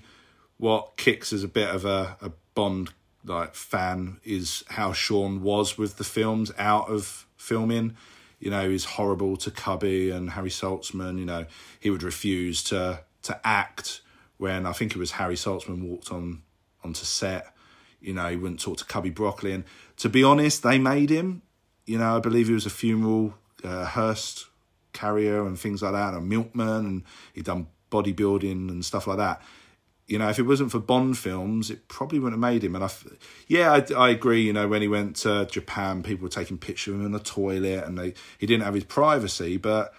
what 0.57 0.97
kicks 0.97 1.33
as 1.33 1.43
a 1.43 1.47
bit 1.47 1.69
of 1.69 1.85
a, 1.85 2.17
a 2.21 2.31
Bond 2.55 2.91
like 3.23 3.53
fan 3.53 4.19
is 4.23 4.63
how 4.69 4.93
Sean 4.93 5.43
was 5.43 5.77
with 5.77 5.97
the 5.97 6.03
films 6.03 6.51
out 6.57 6.89
of 6.89 7.27
filming. 7.37 7.95
You 8.39 8.51
know, 8.51 8.69
he's 8.69 8.85
horrible 8.85 9.35
to 9.37 9.51
Cubby 9.51 10.09
and 10.09 10.31
Harry 10.31 10.49
Saltzman. 10.49 11.19
You 11.19 11.25
know, 11.25 11.45
he 11.79 11.89
would 11.89 12.03
refuse 12.03 12.63
to 12.65 13.01
to 13.23 13.39
act 13.43 14.01
when 14.37 14.65
I 14.65 14.71
think 14.71 14.93
it 14.95 14.99
was 14.99 15.11
Harry 15.11 15.35
Saltzman 15.35 15.81
walked 15.81 16.11
on 16.11 16.43
onto 16.83 17.05
set. 17.05 17.53
You 17.99 18.13
know, 18.13 18.29
he 18.29 18.35
wouldn't 18.35 18.59
talk 18.59 18.77
to 18.77 18.85
Cubby 18.85 19.09
Broccoli. 19.09 19.53
And 19.53 19.63
to 19.97 20.09
be 20.09 20.23
honest, 20.23 20.63
they 20.63 20.77
made 20.77 21.09
him. 21.09 21.41
You 21.85 21.97
know, 21.97 22.17
I 22.17 22.19
believe 22.19 22.47
he 22.47 22.53
was 22.53 22.65
a 22.65 22.71
funeral 22.71 23.33
uh, 23.63 23.85
hearse 23.85 24.47
carrier 24.93 25.45
and 25.45 25.57
things 25.57 25.81
like 25.81 25.93
that, 25.93 26.13
a 26.13 26.21
milkman, 26.21 26.85
and 26.85 27.03
he'd 27.33 27.45
done 27.45 27.67
bodybuilding 27.91 28.69
and 28.69 28.83
stuff 28.83 29.07
like 29.07 29.17
that. 29.17 29.41
You 30.07 30.17
know, 30.17 30.29
if 30.29 30.39
it 30.39 30.43
wasn't 30.43 30.71
for 30.71 30.79
Bond 30.79 31.17
films, 31.17 31.69
it 31.69 31.89
probably 31.89 32.19
wouldn't 32.19 32.41
have 32.41 32.51
made 32.53 32.63
him. 32.63 32.75
And 32.75 32.83
I, 32.85 32.89
yeah, 33.47 33.73
I, 33.73 33.93
I 33.93 34.09
agree. 34.09 34.41
You 34.41 34.53
know, 34.53 34.67
when 34.67 34.81
he 34.81 34.87
went 34.87 35.17
to 35.17 35.45
Japan, 35.45 36.01
people 36.01 36.23
were 36.23 36.29
taking 36.29 36.57
pictures 36.57 36.93
of 36.93 37.01
him 37.01 37.05
in 37.05 37.11
the 37.11 37.19
toilet, 37.19 37.83
and 37.83 37.97
they 37.97 38.13
he 38.37 38.47
didn't 38.47 38.63
have 38.63 38.73
his 38.73 38.85
privacy. 38.85 39.57
But 39.57 39.93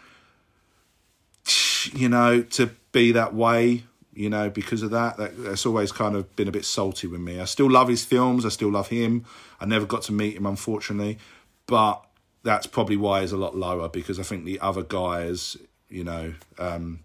you 1.93 2.09
know, 2.09 2.43
to 2.43 2.71
be 2.93 3.13
that 3.13 3.35
way, 3.35 3.85
you 4.19 4.29
know, 4.29 4.51
because 4.51 4.83
of 4.83 4.91
that, 4.91 5.17
that, 5.19 5.43
that's 5.45 5.65
always 5.65 5.93
kind 5.93 6.17
of 6.17 6.35
been 6.37 6.49
a 6.49 6.53
bit 6.53 6.65
salty 6.65 7.07
with 7.07 7.21
me. 7.21 7.41
I 7.41 7.45
still 7.45 7.71
love 7.71 7.89
his 7.89 8.05
films. 8.05 8.45
I 8.45 8.49
still 8.49 8.71
love 8.71 8.89
him. 8.89 9.25
I 9.61 9.67
never 9.67 9.87
got 9.87 10.03
to 10.03 10.13
meet 10.13 10.37
him, 10.37 10.47
unfortunately, 10.47 11.19
but 11.67 12.05
that's 12.43 12.67
probably 12.67 12.97
why 12.97 13.21
he's 13.21 13.33
a 13.33 13.37
lot 13.37 13.57
lower 13.57 13.89
because 13.89 14.19
I 14.19 14.23
think 14.23 14.45
the 14.45 14.59
other 14.61 14.83
guys, 14.83 15.57
you 15.89 16.03
know, 16.03 16.35
um, 16.59 17.01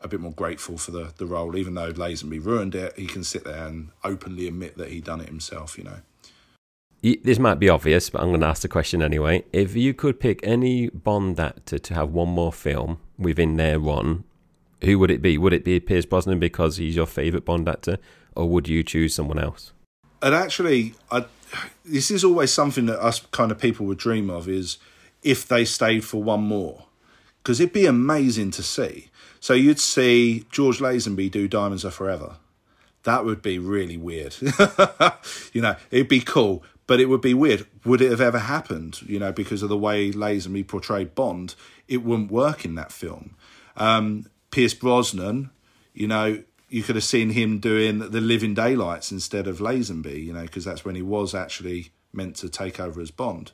a 0.00 0.08
bit 0.08 0.20
more 0.20 0.32
grateful 0.32 0.78
for 0.78 0.90
the, 0.90 1.12
the 1.16 1.26
role. 1.26 1.56
Even 1.56 1.74
though 1.74 1.92
Lazenby 1.92 2.44
ruined 2.44 2.74
it, 2.74 2.96
he 2.96 3.06
can 3.06 3.24
sit 3.24 3.44
there 3.44 3.66
and 3.66 3.90
openly 4.04 4.48
admit 4.48 4.76
that 4.78 4.90
he 4.90 5.00
done 5.00 5.20
it 5.20 5.28
himself. 5.28 5.76
You 5.78 5.84
know. 5.84 6.00
This 7.22 7.38
might 7.38 7.58
be 7.58 7.68
obvious, 7.68 8.10
but 8.10 8.20
I'm 8.20 8.28
going 8.28 8.40
to 8.40 8.46
ask 8.46 8.62
the 8.62 8.68
question 8.68 9.02
anyway. 9.02 9.44
If 9.52 9.74
you 9.74 9.94
could 9.94 10.20
pick 10.20 10.40
any 10.42 10.88
Bond 10.90 11.40
actor 11.40 11.78
to 11.78 11.94
have 11.94 12.10
one 12.10 12.28
more 12.28 12.52
film 12.52 12.98
within 13.18 13.56
their 13.56 13.78
run, 13.78 14.24
who 14.84 14.98
would 14.98 15.10
it 15.10 15.22
be? 15.22 15.38
Would 15.38 15.52
it 15.52 15.64
be 15.64 15.80
Pierce 15.80 16.06
Brosnan 16.06 16.38
because 16.38 16.76
he's 16.76 16.96
your 16.96 17.06
favourite 17.06 17.44
Bond 17.44 17.68
actor, 17.68 17.98
or 18.34 18.48
would 18.48 18.68
you 18.68 18.82
choose 18.82 19.14
someone 19.14 19.38
else? 19.38 19.72
and 20.22 20.34
actually, 20.34 20.94
I 21.10 21.24
this 21.84 22.10
is 22.10 22.22
always 22.22 22.52
something 22.52 22.86
that 22.86 23.04
us 23.04 23.20
kind 23.32 23.50
of 23.50 23.58
people 23.58 23.86
would 23.86 23.98
dream 23.98 24.30
of 24.30 24.48
is 24.48 24.78
if 25.22 25.46
they 25.48 25.64
stayed 25.64 26.04
for 26.04 26.22
one 26.22 26.42
more, 26.42 26.86
because 27.42 27.60
it'd 27.60 27.72
be 27.72 27.86
amazing 27.86 28.50
to 28.52 28.62
see. 28.62 29.09
So 29.40 29.54
you'd 29.54 29.80
see 29.80 30.44
George 30.50 30.78
Lazenby 30.78 31.30
do 31.30 31.48
Diamonds 31.48 31.84
Are 31.84 31.90
Forever. 31.90 32.36
That 33.04 33.24
would 33.24 33.40
be 33.40 33.58
really 33.58 33.96
weird. 33.96 34.36
you 35.52 35.62
know, 35.62 35.76
it'd 35.90 36.08
be 36.08 36.20
cool, 36.20 36.62
but 36.86 37.00
it 37.00 37.06
would 37.06 37.22
be 37.22 37.32
weird. 37.32 37.66
Would 37.84 38.02
it 38.02 38.10
have 38.10 38.20
ever 38.20 38.40
happened? 38.40 39.00
You 39.02 39.18
know, 39.18 39.32
because 39.32 39.62
of 39.62 39.70
the 39.70 39.78
way 39.78 40.12
Lazenby 40.12 40.68
portrayed 40.68 41.14
Bond, 41.14 41.54
it 41.88 42.04
wouldn't 42.04 42.30
work 42.30 42.66
in 42.66 42.74
that 42.74 42.92
film. 42.92 43.34
Um, 43.76 44.26
Pierce 44.50 44.74
Brosnan, 44.74 45.50
you 45.94 46.06
know, 46.06 46.42
you 46.68 46.82
could 46.82 46.96
have 46.96 47.04
seen 47.04 47.30
him 47.30 47.58
doing 47.58 47.98
the 47.98 48.20
Living 48.20 48.54
Daylights 48.54 49.10
instead 49.10 49.46
of 49.46 49.58
Lazenby, 49.58 50.22
you 50.22 50.32
know, 50.34 50.42
because 50.42 50.64
that's 50.64 50.84
when 50.84 50.94
he 50.94 51.02
was 51.02 51.34
actually 51.34 51.92
meant 52.12 52.36
to 52.36 52.48
take 52.48 52.78
over 52.78 53.00
as 53.00 53.10
Bond. 53.10 53.52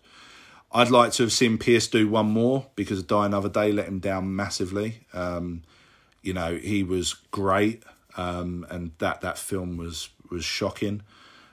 I'd 0.72 0.90
like 0.90 1.12
to 1.12 1.22
have 1.22 1.32
seen 1.32 1.58
Pierce 1.58 1.86
do 1.86 2.08
one 2.08 2.26
more 2.26 2.66
because 2.74 3.02
Die 3.02 3.26
Another 3.26 3.48
Day 3.48 3.72
let 3.72 3.86
him 3.86 4.00
down 4.00 4.34
massively. 4.34 5.06
Um, 5.12 5.62
you 6.26 6.32
know, 6.32 6.56
he 6.56 6.82
was 6.82 7.14
great, 7.30 7.84
um, 8.16 8.66
and 8.68 8.90
that 8.98 9.20
that 9.20 9.38
film 9.38 9.76
was 9.76 10.08
was 10.30 10.44
shocking. 10.44 11.02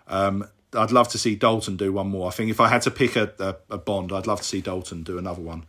Um, 0.07 0.47
I'd 0.75 0.91
love 0.91 1.07
to 1.09 1.19
see 1.19 1.35
Dalton 1.35 1.77
do 1.77 1.93
one 1.93 2.07
more. 2.07 2.27
I 2.27 2.31
think 2.31 2.49
if 2.49 2.59
I 2.59 2.67
had 2.67 2.81
to 2.83 2.91
pick 2.91 3.15
a, 3.15 3.31
a, 3.39 3.75
a 3.75 3.77
Bond, 3.77 4.11
I'd 4.11 4.25
love 4.25 4.39
to 4.39 4.45
see 4.45 4.61
Dalton 4.61 5.03
do 5.03 5.19
another 5.19 5.41
one. 5.41 5.65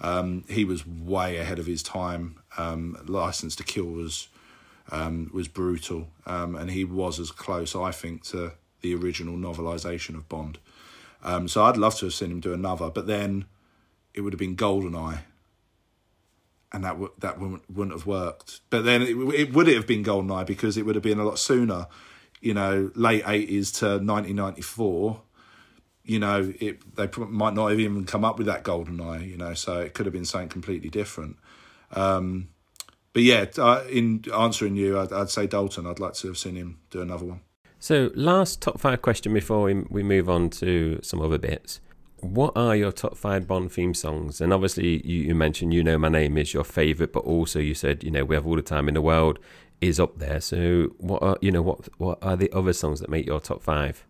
Um, 0.00 0.44
he 0.48 0.64
was 0.64 0.84
way 0.84 1.36
ahead 1.36 1.60
of 1.60 1.66
his 1.66 1.82
time. 1.82 2.40
Um, 2.56 2.98
License 3.06 3.54
to 3.56 3.64
Kill 3.64 3.86
was 3.86 4.28
um, 4.90 5.30
was 5.32 5.46
brutal, 5.46 6.08
um, 6.26 6.56
and 6.56 6.70
he 6.70 6.84
was 6.84 7.20
as 7.20 7.30
close, 7.30 7.76
I 7.76 7.92
think, 7.92 8.24
to 8.24 8.52
the 8.80 8.94
original 8.94 9.36
novelisation 9.36 10.16
of 10.16 10.28
Bond. 10.28 10.58
Um, 11.22 11.46
so 11.46 11.64
I'd 11.64 11.76
love 11.76 11.96
to 11.98 12.06
have 12.06 12.14
seen 12.14 12.30
him 12.30 12.40
do 12.40 12.52
another, 12.52 12.90
but 12.90 13.06
then 13.06 13.44
it 14.14 14.22
would 14.22 14.32
have 14.32 14.38
been 14.38 14.56
Goldeneye, 14.56 15.20
and 16.72 16.84
that 16.84 16.92
w- 16.92 17.12
that 17.18 17.38
wouldn't, 17.38 17.62
wouldn't 17.70 17.96
have 17.96 18.06
worked. 18.06 18.60
But 18.70 18.84
then 18.84 19.02
it, 19.02 19.16
it 19.34 19.52
would 19.52 19.68
it 19.68 19.76
have 19.76 19.86
been 19.86 20.04
Goldeneye 20.04 20.46
because 20.46 20.76
it 20.76 20.84
would 20.84 20.94
have 20.94 21.04
been 21.04 21.18
a 21.18 21.24
lot 21.24 21.38
sooner, 21.38 21.86
you 22.40 22.54
know, 22.54 22.90
late 22.94 23.22
eighties 23.26 23.72
to 23.72 24.00
nineteen 24.00 24.36
ninety 24.36 24.62
four. 24.62 25.22
You 26.04 26.18
know, 26.18 26.52
it 26.60 26.96
they 26.96 27.08
might 27.16 27.54
not 27.54 27.70
have 27.70 27.80
even 27.80 28.04
come 28.04 28.24
up 28.24 28.38
with 28.38 28.46
that 28.46 28.64
Goldeneye. 28.64 29.28
You 29.28 29.36
know, 29.36 29.54
so 29.54 29.80
it 29.80 29.94
could 29.94 30.06
have 30.06 30.12
been 30.12 30.24
something 30.24 30.48
completely 30.48 30.88
different. 30.88 31.36
Um, 31.92 32.48
but 33.12 33.22
yeah, 33.22 33.46
uh, 33.56 33.82
in 33.90 34.24
answering 34.32 34.76
you, 34.76 34.98
I'd, 34.98 35.12
I'd, 35.12 35.30
say 35.30 35.46
Dalton. 35.46 35.86
I'd 35.86 35.98
like 35.98 36.12
to 36.14 36.28
have 36.28 36.38
seen 36.38 36.56
him 36.56 36.78
do 36.90 37.00
another 37.00 37.24
one. 37.24 37.40
So, 37.80 38.10
last 38.14 38.60
top 38.60 38.78
five 38.78 39.02
question 39.02 39.32
before 39.32 39.62
we, 39.62 39.74
we 39.88 40.02
move 40.02 40.28
on 40.28 40.50
to 40.50 41.00
some 41.02 41.20
other 41.20 41.38
bits. 41.38 41.80
What 42.20 42.52
are 42.56 42.74
your 42.74 42.92
top 42.92 43.16
five 43.16 43.46
Bond 43.46 43.70
theme 43.72 43.94
songs? 43.94 44.40
And 44.40 44.52
obviously, 44.52 45.06
you, 45.06 45.22
you 45.24 45.34
mentioned 45.34 45.72
"You 45.72 45.84
Know 45.84 45.98
My 45.98 46.08
Name" 46.08 46.36
is 46.36 46.52
your 46.52 46.64
favourite, 46.64 47.12
but 47.12 47.20
also 47.20 47.58
you 47.58 47.74
said 47.74 48.02
you 48.02 48.10
know 48.10 48.24
we 48.24 48.34
have 48.34 48.46
all 48.46 48.56
the 48.56 48.62
time 48.62 48.88
in 48.88 48.94
the 48.94 49.02
world 49.02 49.38
is 49.80 50.00
up 50.00 50.18
there. 50.18 50.40
So, 50.40 50.94
what 50.98 51.22
are 51.22 51.38
you 51.40 51.50
know 51.50 51.62
what 51.62 51.88
what 51.98 52.18
are 52.22 52.36
the 52.36 52.50
other 52.52 52.72
songs 52.72 53.00
that 53.00 53.10
make 53.10 53.26
your 53.26 53.40
top 53.40 53.62
five? 53.62 54.04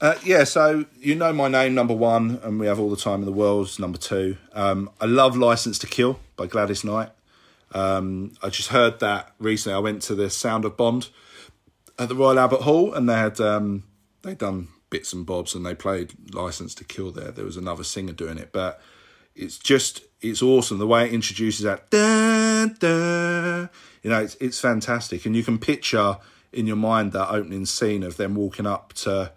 Uh, 0.00 0.14
yeah, 0.24 0.44
so 0.44 0.84
you 1.00 1.14
know 1.14 1.32
my 1.32 1.48
name, 1.48 1.74
number 1.74 1.94
one, 1.94 2.38
and 2.42 2.60
we 2.60 2.66
have 2.66 2.78
all 2.78 2.88
the 2.88 2.96
time 2.96 3.20
in 3.20 3.26
the 3.26 3.32
world, 3.32 3.78
number 3.80 3.98
two. 3.98 4.36
Um, 4.52 4.90
I 5.00 5.06
love 5.06 5.36
"License 5.36 5.78
to 5.80 5.86
Kill" 5.86 6.20
by 6.36 6.46
Gladys 6.46 6.84
Knight. 6.84 7.10
Um, 7.72 8.32
I 8.42 8.48
just 8.48 8.68
heard 8.68 9.00
that 9.00 9.34
recently. 9.38 9.74
I 9.74 9.80
went 9.80 10.02
to 10.02 10.14
the 10.14 10.30
Sound 10.30 10.64
of 10.64 10.76
Bond 10.76 11.08
at 11.98 12.08
the 12.08 12.14
Royal 12.14 12.38
Albert 12.38 12.62
Hall, 12.62 12.94
and 12.94 13.08
they 13.08 13.14
had 13.14 13.40
um, 13.40 13.84
they 14.22 14.34
done 14.34 14.68
bits 14.90 15.12
and 15.12 15.26
bobs, 15.26 15.54
and 15.54 15.64
they 15.64 15.74
played 15.74 16.34
"License 16.34 16.74
to 16.76 16.84
Kill." 16.84 17.10
There, 17.10 17.30
there 17.30 17.44
was 17.44 17.56
another 17.56 17.84
singer 17.84 18.12
doing 18.12 18.38
it, 18.38 18.50
but 18.52 18.80
it's 19.34 19.58
just 19.58 20.02
it's 20.20 20.42
awesome 20.42 20.78
the 20.78 20.86
way 20.86 21.06
it 21.06 21.12
introduces 21.12 21.64
that. 21.64 21.90
Da, 21.90 22.66
da, 22.66 23.68
you 24.02 24.10
know, 24.10 24.20
it's 24.20 24.36
it's 24.40 24.60
fantastic, 24.60 25.26
and 25.26 25.36
you 25.36 25.42
can 25.42 25.58
picture 25.58 26.18
in 26.52 26.66
your 26.66 26.76
mind 26.76 27.12
that 27.12 27.30
opening 27.30 27.66
scene 27.66 28.02
of 28.02 28.16
them 28.16 28.34
walking 28.34 28.66
up 28.66 28.92
to 28.94 29.32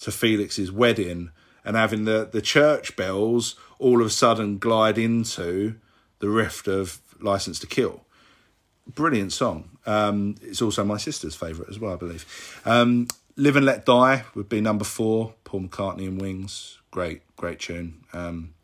to 0.00 0.10
Felix's 0.10 0.72
wedding 0.72 1.30
and 1.64 1.76
having 1.76 2.04
the 2.04 2.28
the 2.30 2.42
church 2.42 2.96
bells 2.96 3.56
all 3.78 4.00
of 4.00 4.06
a 4.06 4.10
sudden 4.10 4.58
glide 4.58 4.98
into 4.98 5.76
the 6.18 6.28
rift 6.28 6.68
of 6.68 7.00
License 7.20 7.58
to 7.60 7.66
Kill. 7.66 8.04
Brilliant 8.86 9.32
song. 9.32 9.70
Um, 9.86 10.36
it's 10.42 10.60
also 10.60 10.84
my 10.84 10.98
sister's 10.98 11.34
favourite 11.34 11.70
as 11.70 11.78
well, 11.78 11.94
I 11.94 11.96
believe. 11.96 12.62
Um, 12.64 13.08
Live 13.36 13.56
and 13.56 13.66
Let 13.66 13.84
Die 13.84 14.24
would 14.34 14.48
be 14.48 14.60
number 14.60 14.84
four. 14.84 15.34
Paul 15.44 15.62
McCartney 15.62 16.06
and 16.06 16.20
Wings. 16.20 16.78
Great, 16.90 17.22
great 17.36 17.58
tune. 17.58 18.04
Um, 18.12 18.54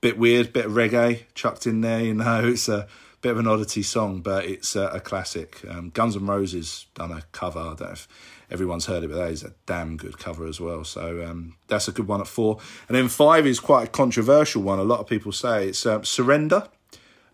bit 0.00 0.18
weird, 0.18 0.52
bit 0.52 0.66
of 0.66 0.72
reggae 0.72 1.22
chucked 1.34 1.66
in 1.66 1.80
there. 1.80 2.00
You 2.00 2.14
know, 2.14 2.44
it's 2.48 2.68
a 2.68 2.86
bit 3.22 3.32
of 3.32 3.38
an 3.38 3.46
oddity 3.46 3.82
song, 3.82 4.20
but 4.20 4.44
it's 4.44 4.76
a, 4.76 4.88
a 4.88 5.00
classic. 5.00 5.60
Um, 5.68 5.90
Guns 5.90 6.16
N' 6.16 6.26
Roses 6.26 6.86
done 6.94 7.12
a 7.12 7.22
cover. 7.32 7.60
I 7.60 7.74
don't 7.74 7.80
know 7.80 7.90
if 7.92 8.08
everyone's 8.50 8.86
heard 8.86 9.02
it, 9.02 9.08
but 9.08 9.16
that 9.16 9.30
is 9.30 9.44
a 9.44 9.54
damn 9.64 9.96
good 9.96 10.18
cover 10.18 10.46
as 10.46 10.60
well. 10.60 10.84
So 10.84 11.24
um, 11.24 11.56
that's 11.68 11.88
a 11.88 11.92
good 11.92 12.06
one 12.06 12.20
at 12.20 12.26
four. 12.26 12.58
And 12.88 12.96
then 12.96 13.08
five 13.08 13.46
is 13.46 13.60
quite 13.60 13.88
a 13.88 13.90
controversial 13.90 14.62
one. 14.62 14.78
A 14.78 14.84
lot 14.84 15.00
of 15.00 15.06
people 15.06 15.32
say 15.32 15.68
it's 15.68 15.86
uh, 15.86 16.02
Surrender 16.02 16.68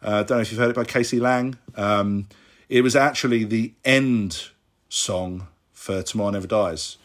I 0.01 0.07
uh, 0.07 0.23
don't 0.23 0.39
know 0.39 0.43
if 0.43 0.53
you've 0.53 0.61
heard 0.61 0.71
it 0.71 0.77
by 0.77 0.85
k.d. 0.85 1.19
lang. 1.19 1.59
Um, 1.75 2.29
it 2.69 2.83
was 2.83 2.95
actually 2.95 3.45
the 3.45 3.73
end 3.85 4.51
song 4.89 5.49
for 5.79 6.03
Tomorrow 6.03 6.31
Never 6.31 6.47
Dies. 6.47 6.99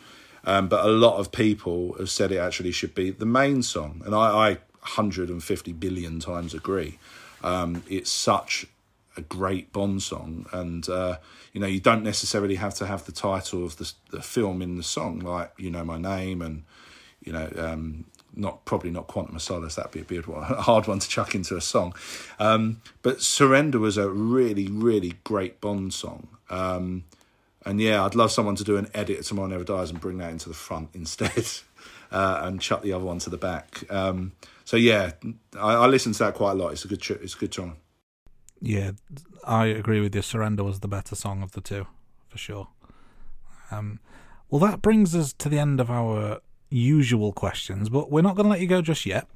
Um, 0.45 0.67
but 0.67 0.83
a 0.83 0.89
lot 0.89 1.17
of 1.19 1.31
people 1.31 1.93
have 1.99 2.09
said 2.09 2.31
it 2.31 2.37
actually 2.37 2.71
should 2.71 2.95
be 2.95 3.11
the 3.11 3.25
main 3.25 3.61
song. 3.61 4.01
And 4.03 4.13
I, 4.13 4.49
I 4.49 4.49
150 4.81 5.71
billion 5.73 6.19
times 6.19 6.53
agree. 6.53 6.97
Um, 7.43 7.83
it's 7.87 8.11
such 8.11 8.65
a 9.15 9.21
great 9.21 9.71
Bond 9.71 10.01
song. 10.01 10.47
And, 10.51 10.89
uh, 10.89 11.17
you 11.53 11.61
know, 11.61 11.67
you 11.67 11.79
don't 11.79 12.03
necessarily 12.03 12.55
have 12.55 12.73
to 12.75 12.87
have 12.87 13.05
the 13.05 13.11
title 13.11 13.63
of 13.63 13.77
the, 13.77 13.93
the 14.09 14.21
film 14.21 14.61
in 14.61 14.75
the 14.75 14.83
song, 14.83 15.19
like 15.19 15.53
You 15.57 15.69
Know 15.69 15.85
My 15.85 15.99
Name 15.99 16.41
and, 16.41 16.63
you 17.23 17.31
know, 17.31 17.49
um, 17.55 18.05
not 18.35 18.65
probably 18.65 18.89
not 18.89 19.05
Quantum 19.05 19.35
of 19.35 19.41
Solace. 19.41 19.75
That'd 19.75 19.91
be 19.91 20.01
a, 20.01 20.03
bit, 20.03 20.27
a 20.35 20.61
hard 20.63 20.87
one 20.87 20.99
to 20.99 21.07
chuck 21.07 21.35
into 21.35 21.55
a 21.55 21.61
song. 21.61 21.93
Um, 22.39 22.81
but 23.03 23.21
Surrender 23.21 23.79
was 23.79 23.97
a 23.97 24.09
really, 24.09 24.67
really 24.67 25.13
great 25.23 25.61
Bond 25.61 25.93
song. 25.93 26.27
Um, 26.49 27.05
and 27.65 27.79
yeah, 27.79 28.03
I'd 28.03 28.15
love 28.15 28.31
someone 28.31 28.55
to 28.55 28.63
do 28.63 28.77
an 28.77 28.89
edit 28.93 29.19
of 29.19 29.25
Tomorrow 29.25 29.47
Never 29.47 29.63
Dies 29.63 29.89
and 29.89 29.99
bring 29.99 30.17
that 30.17 30.31
into 30.31 30.49
the 30.49 30.55
front 30.55 30.89
instead, 30.93 31.47
uh, 32.11 32.41
and 32.43 32.61
chuck 32.61 32.81
the 32.81 32.93
other 32.93 33.05
one 33.05 33.19
to 33.19 33.29
the 33.29 33.37
back. 33.37 33.83
Um, 33.89 34.33
so 34.65 34.77
yeah, 34.77 35.11
I, 35.57 35.73
I, 35.73 35.87
listen 35.87 36.13
to 36.13 36.19
that 36.19 36.35
quite 36.35 36.51
a 36.51 36.55
lot. 36.55 36.71
It's 36.71 36.85
a 36.85 36.87
good, 36.87 37.07
it's 37.21 37.35
a 37.35 37.37
good 37.37 37.53
song. 37.53 37.77
Yeah, 38.61 38.91
I 39.45 39.65
agree 39.65 39.99
with 39.99 40.15
you. 40.15 40.21
Surrender 40.21 40.63
was 40.63 40.79
the 40.79 40.87
better 40.87 41.15
song 41.15 41.43
of 41.43 41.51
the 41.51 41.61
two, 41.61 41.87
for 42.29 42.37
sure. 42.37 42.69
Um, 43.71 43.99
well, 44.49 44.59
that 44.59 44.81
brings 44.81 45.15
us 45.15 45.33
to 45.33 45.49
the 45.49 45.59
end 45.59 45.79
of 45.79 45.89
our 45.89 46.39
usual 46.69 47.33
questions, 47.33 47.89
but 47.89 48.09
we're 48.09 48.21
not 48.21 48.35
going 48.35 48.45
to 48.45 48.49
let 48.49 48.61
you 48.61 48.67
go 48.67 48.81
just 48.81 49.05
yet 49.05 49.27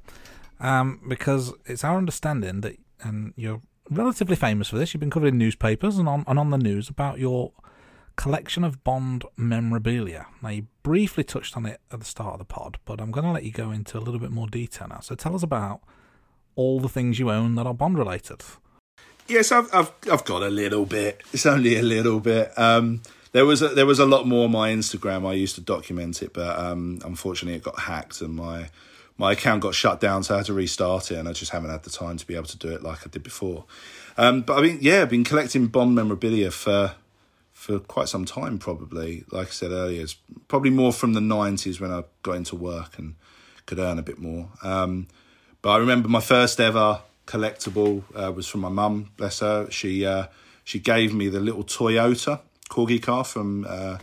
um, 0.60 1.00
because 1.06 1.52
it's 1.66 1.84
our 1.84 1.96
understanding 1.96 2.60
that, 2.62 2.76
and 3.02 3.32
you're 3.36 3.60
relatively 3.90 4.36
famous 4.36 4.68
for 4.68 4.78
this. 4.78 4.92
You've 4.92 5.00
been 5.00 5.10
covered 5.10 5.28
in 5.28 5.38
newspapers 5.38 5.98
and 5.98 6.08
on 6.08 6.24
and 6.26 6.38
on 6.38 6.50
the 6.50 6.58
news 6.58 6.88
about 6.88 7.18
your 7.18 7.52
collection 8.18 8.64
of 8.64 8.82
Bond 8.84 9.24
memorabilia. 9.36 10.26
Now, 10.42 10.50
you 10.50 10.66
briefly 10.82 11.24
touched 11.24 11.56
on 11.56 11.64
it 11.64 11.80
at 11.90 12.00
the 12.00 12.04
start 12.04 12.34
of 12.34 12.38
the 12.40 12.44
pod, 12.44 12.76
but 12.84 13.00
I'm 13.00 13.12
going 13.12 13.24
to 13.24 13.32
let 13.32 13.44
you 13.44 13.52
go 13.52 13.70
into 13.70 13.96
a 13.96 14.00
little 14.00 14.20
bit 14.20 14.32
more 14.32 14.48
detail 14.48 14.88
now. 14.88 15.00
So, 15.00 15.14
tell 15.14 15.34
us 15.34 15.42
about 15.42 15.80
all 16.56 16.80
the 16.80 16.88
things 16.88 17.18
you 17.18 17.30
own 17.30 17.54
that 17.54 17.66
are 17.66 17.72
Bond 17.72 17.96
related. 17.96 18.42
Yes, 19.28 19.52
I've 19.52 19.72
I've 19.74 19.92
I've 20.10 20.24
got 20.24 20.42
a 20.42 20.48
little 20.48 20.86
bit. 20.86 21.22
It's 21.32 21.46
only 21.46 21.76
a 21.76 21.82
little 21.82 22.18
bit. 22.18 22.50
Um, 22.58 23.02
there 23.32 23.44
was 23.46 23.62
a, 23.62 23.68
there 23.68 23.86
was 23.86 23.98
a 23.98 24.06
lot 24.06 24.26
more 24.26 24.44
on 24.44 24.52
my 24.52 24.70
Instagram. 24.70 25.28
I 25.28 25.34
used 25.34 25.54
to 25.56 25.60
document 25.60 26.22
it, 26.22 26.32
but 26.32 26.58
um, 26.58 26.98
unfortunately, 27.04 27.56
it 27.56 27.62
got 27.62 27.78
hacked 27.78 28.20
and 28.22 28.34
my 28.34 28.70
my 29.18 29.32
account 29.32 29.62
got 29.62 29.74
shut 29.74 30.00
down, 30.00 30.22
so 30.22 30.34
I 30.34 30.38
had 30.38 30.46
to 30.46 30.54
restart 30.54 31.10
it, 31.10 31.18
and 31.18 31.28
I 31.28 31.32
just 31.32 31.52
haven't 31.52 31.70
had 31.70 31.82
the 31.82 31.90
time 31.90 32.16
to 32.16 32.26
be 32.26 32.34
able 32.36 32.46
to 32.46 32.58
do 32.58 32.70
it 32.70 32.82
like 32.82 33.06
I 33.06 33.10
did 33.10 33.22
before. 33.22 33.66
Um, 34.16 34.42
but 34.42 34.58
I 34.58 34.62
mean, 34.62 34.78
yeah, 34.80 35.02
I've 35.02 35.10
been 35.10 35.24
collecting 35.24 35.66
Bond 35.66 35.94
memorabilia 35.94 36.50
for 36.50 36.94
for 37.58 37.80
quite 37.80 38.08
some 38.08 38.24
time, 38.24 38.56
probably. 38.56 39.24
Like 39.32 39.48
I 39.48 39.50
said 39.50 39.72
earlier, 39.72 40.00
it's 40.00 40.14
probably 40.46 40.70
more 40.70 40.92
from 40.92 41.14
the 41.14 41.20
nineties 41.20 41.80
when 41.80 41.90
I 41.90 42.04
got 42.22 42.36
into 42.36 42.54
work 42.54 42.96
and 43.00 43.16
could 43.66 43.80
earn 43.80 43.98
a 43.98 44.02
bit 44.02 44.16
more. 44.16 44.48
Um, 44.62 45.08
but 45.60 45.70
I 45.70 45.78
remember 45.78 46.08
my 46.08 46.20
first 46.20 46.60
ever 46.60 47.00
collectible 47.26 48.04
uh, 48.14 48.30
was 48.30 48.46
from 48.46 48.60
my 48.60 48.68
mum. 48.68 49.10
Bless 49.16 49.40
her. 49.40 49.68
She 49.72 50.06
uh, 50.06 50.26
she 50.62 50.78
gave 50.78 51.12
me 51.12 51.26
the 51.28 51.40
little 51.40 51.64
Toyota 51.64 52.40
corgi 52.70 53.02
car 53.02 53.24
from 53.24 53.66
uh, 53.68 53.98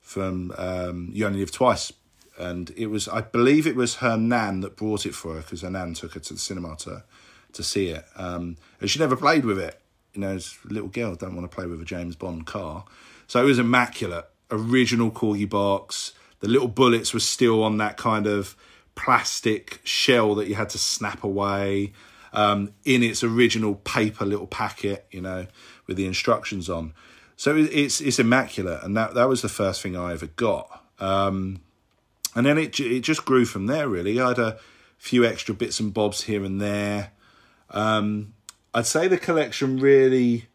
from 0.00 0.52
um, 0.58 1.10
You 1.12 1.26
Only 1.26 1.38
Live 1.38 1.52
Twice, 1.52 1.92
and 2.36 2.74
it 2.76 2.88
was 2.88 3.06
I 3.06 3.20
believe 3.20 3.68
it 3.68 3.76
was 3.76 3.96
her 3.96 4.16
nan 4.16 4.62
that 4.62 4.74
brought 4.74 5.06
it 5.06 5.14
for 5.14 5.34
her 5.34 5.42
because 5.42 5.62
her 5.62 5.70
nan 5.70 5.94
took 5.94 6.14
her 6.14 6.20
to 6.20 6.32
the 6.34 6.40
cinema 6.40 6.74
to 6.78 7.04
to 7.52 7.62
see 7.62 7.90
it, 7.90 8.04
um, 8.16 8.56
and 8.80 8.90
she 8.90 8.98
never 8.98 9.16
played 9.16 9.44
with 9.44 9.60
it. 9.60 9.79
You 10.14 10.20
know, 10.20 10.30
as 10.30 10.56
a 10.68 10.72
little 10.72 10.88
girl, 10.88 11.14
don't 11.14 11.36
want 11.36 11.50
to 11.50 11.54
play 11.54 11.66
with 11.66 11.80
a 11.80 11.84
James 11.84 12.16
Bond 12.16 12.46
car, 12.46 12.84
so 13.26 13.40
it 13.40 13.44
was 13.44 13.58
immaculate, 13.58 14.26
original 14.50 15.10
corgi 15.10 15.48
box. 15.48 16.12
the 16.40 16.48
little 16.48 16.68
bullets 16.68 17.12
were 17.12 17.20
still 17.20 17.62
on 17.62 17.76
that 17.78 17.96
kind 17.96 18.26
of 18.26 18.56
plastic 18.94 19.80
shell 19.84 20.34
that 20.34 20.48
you 20.48 20.54
had 20.54 20.70
to 20.70 20.78
snap 20.78 21.22
away 21.22 21.92
um, 22.32 22.72
in 22.84 23.02
its 23.02 23.22
original 23.22 23.74
paper 23.76 24.24
little 24.24 24.46
packet, 24.46 25.06
you 25.10 25.20
know, 25.20 25.46
with 25.86 25.96
the 25.96 26.06
instructions 26.06 26.68
on. 26.68 26.92
So 27.36 27.56
it's 27.56 28.00
it's 28.00 28.18
immaculate, 28.18 28.82
and 28.82 28.96
that 28.96 29.14
that 29.14 29.28
was 29.28 29.42
the 29.42 29.48
first 29.48 29.80
thing 29.80 29.96
I 29.96 30.12
ever 30.12 30.26
got. 30.26 30.84
Um, 30.98 31.60
and 32.34 32.44
then 32.44 32.58
it 32.58 32.78
it 32.78 33.00
just 33.00 33.24
grew 33.24 33.44
from 33.44 33.66
there. 33.66 33.88
Really, 33.88 34.20
I 34.20 34.28
had 34.28 34.38
a 34.38 34.58
few 34.98 35.24
extra 35.24 35.54
bits 35.54 35.80
and 35.80 35.94
bobs 35.94 36.24
here 36.24 36.44
and 36.44 36.60
there. 36.60 37.12
Um, 37.70 38.34
I'd 38.72 38.86
say 38.86 39.08
the 39.08 39.18
collection 39.18 39.78
really 39.78 40.46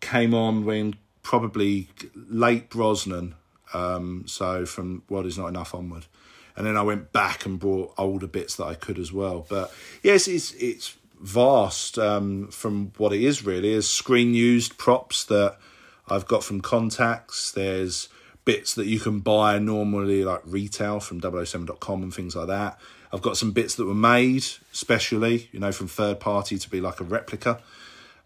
came 0.00 0.34
on 0.34 0.64
when 0.64 0.96
probably 1.22 1.88
late 2.14 2.68
Brosnan, 2.68 3.34
um, 3.72 4.24
so 4.26 4.66
from 4.66 5.02
World 5.08 5.26
Is 5.26 5.38
Not 5.38 5.48
Enough 5.48 5.74
onward, 5.74 6.06
and 6.56 6.66
then 6.66 6.76
I 6.76 6.82
went 6.82 7.12
back 7.12 7.46
and 7.46 7.58
brought 7.58 7.94
older 7.96 8.26
bits 8.26 8.56
that 8.56 8.64
I 8.64 8.74
could 8.74 8.98
as 8.98 9.12
well. 9.12 9.46
But 9.48 9.72
yes, 10.02 10.28
it's 10.28 10.52
it's 10.52 10.96
vast 11.20 11.98
um, 11.98 12.48
from 12.48 12.92
what 12.98 13.12
it 13.12 13.22
is 13.22 13.44
really. 13.44 13.72
There's 13.72 13.88
screen 13.88 14.34
used 14.34 14.76
props 14.76 15.24
that 15.24 15.56
I've 16.08 16.26
got 16.26 16.44
from 16.44 16.60
contacts. 16.60 17.50
There's 17.50 18.08
bits 18.44 18.74
that 18.74 18.86
you 18.86 19.00
can 19.00 19.20
buy 19.20 19.58
normally, 19.58 20.24
like 20.24 20.42
retail 20.44 21.00
from 21.00 21.20
007.com 21.20 22.02
and 22.02 22.14
things 22.14 22.36
like 22.36 22.48
that. 22.48 22.78
I've 23.12 23.22
got 23.22 23.36
some 23.36 23.52
bits 23.52 23.74
that 23.76 23.86
were 23.86 23.94
made 23.94 24.44
specially, 24.72 25.48
you 25.52 25.60
know, 25.60 25.72
from 25.72 25.88
third 25.88 26.20
party 26.20 26.58
to 26.58 26.70
be 26.70 26.80
like 26.80 27.00
a 27.00 27.04
replica. 27.04 27.60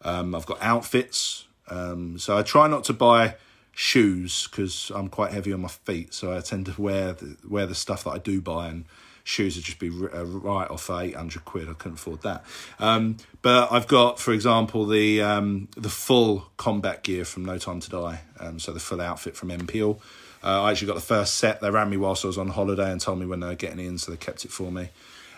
Um, 0.03 0.35
I've 0.35 0.47
got 0.47 0.59
outfits. 0.63 1.47
Um, 1.69 2.19
so 2.19 2.37
I 2.39 2.43
try 2.43 2.67
not 2.69 2.85
to 2.85 2.93
buy 2.93 3.37
shoes 3.73 4.49
because 4.51 4.91
I'm 4.95 5.09
quite 5.09 5.33
heavy 5.33 5.53
on 5.53 5.61
my 5.61 5.69
feet. 5.69 6.15
So 6.15 6.37
I 6.37 6.41
tend 6.41 6.67
to 6.67 6.81
wear 6.81 7.13
the, 7.13 7.37
wear 7.49 7.67
the 7.67 7.75
stuff 7.75 8.05
that 8.05 8.11
I 8.11 8.19
do 8.19 8.41
buy 8.41 8.69
and 8.69 8.85
shoes 9.29 9.57
would 9.57 9.65
just 9.65 9.79
be 9.79 9.89
uh, 9.89 10.25
right 10.25 10.69
off 10.71 10.89
800 10.89 11.45
quid. 11.45 11.69
I 11.69 11.75
couldn't 11.75 11.99
afford 11.99 12.23
that. 12.23 12.45
Um, 12.79 13.19
but 13.43 13.71
I've 13.71 13.87
got, 13.87 14.19
for 14.19 14.33
example, 14.33 14.87
the 14.87 15.21
um, 15.23 15.69
the 15.77 15.91
full 15.91 16.49
combat 16.57 17.03
gear 17.03 17.25
from 17.25 17.45
No 17.45 17.59
Time 17.59 17.81
to 17.81 17.91
Die. 17.91 18.21
Um, 18.41 18.59
so 18.59 18.73
the 18.73 18.81
full 18.81 19.01
outfit 19.01 19.37
from 19.37 19.51
MPL. 19.51 20.01
Uh, 20.43 20.63
I 20.63 20.71
actually 20.71 20.89
got 20.89 20.95
the 20.95 21.01
first 21.01 21.35
set. 21.35 21.61
They 21.61 21.71
ran 21.71 21.91
me 21.91 21.97
whilst 21.97 22.25
I 22.25 22.29
was 22.29 22.39
on 22.39 22.49
holiday 22.49 22.91
and 22.91 23.01
told 23.01 23.19
me 23.19 23.27
when 23.27 23.41
they 23.41 23.49
were 23.49 23.55
getting 23.55 23.85
in, 23.85 23.99
so 23.99 24.11
they 24.11 24.17
kept 24.17 24.45
it 24.45 24.51
for 24.51 24.71
me. 24.71 24.91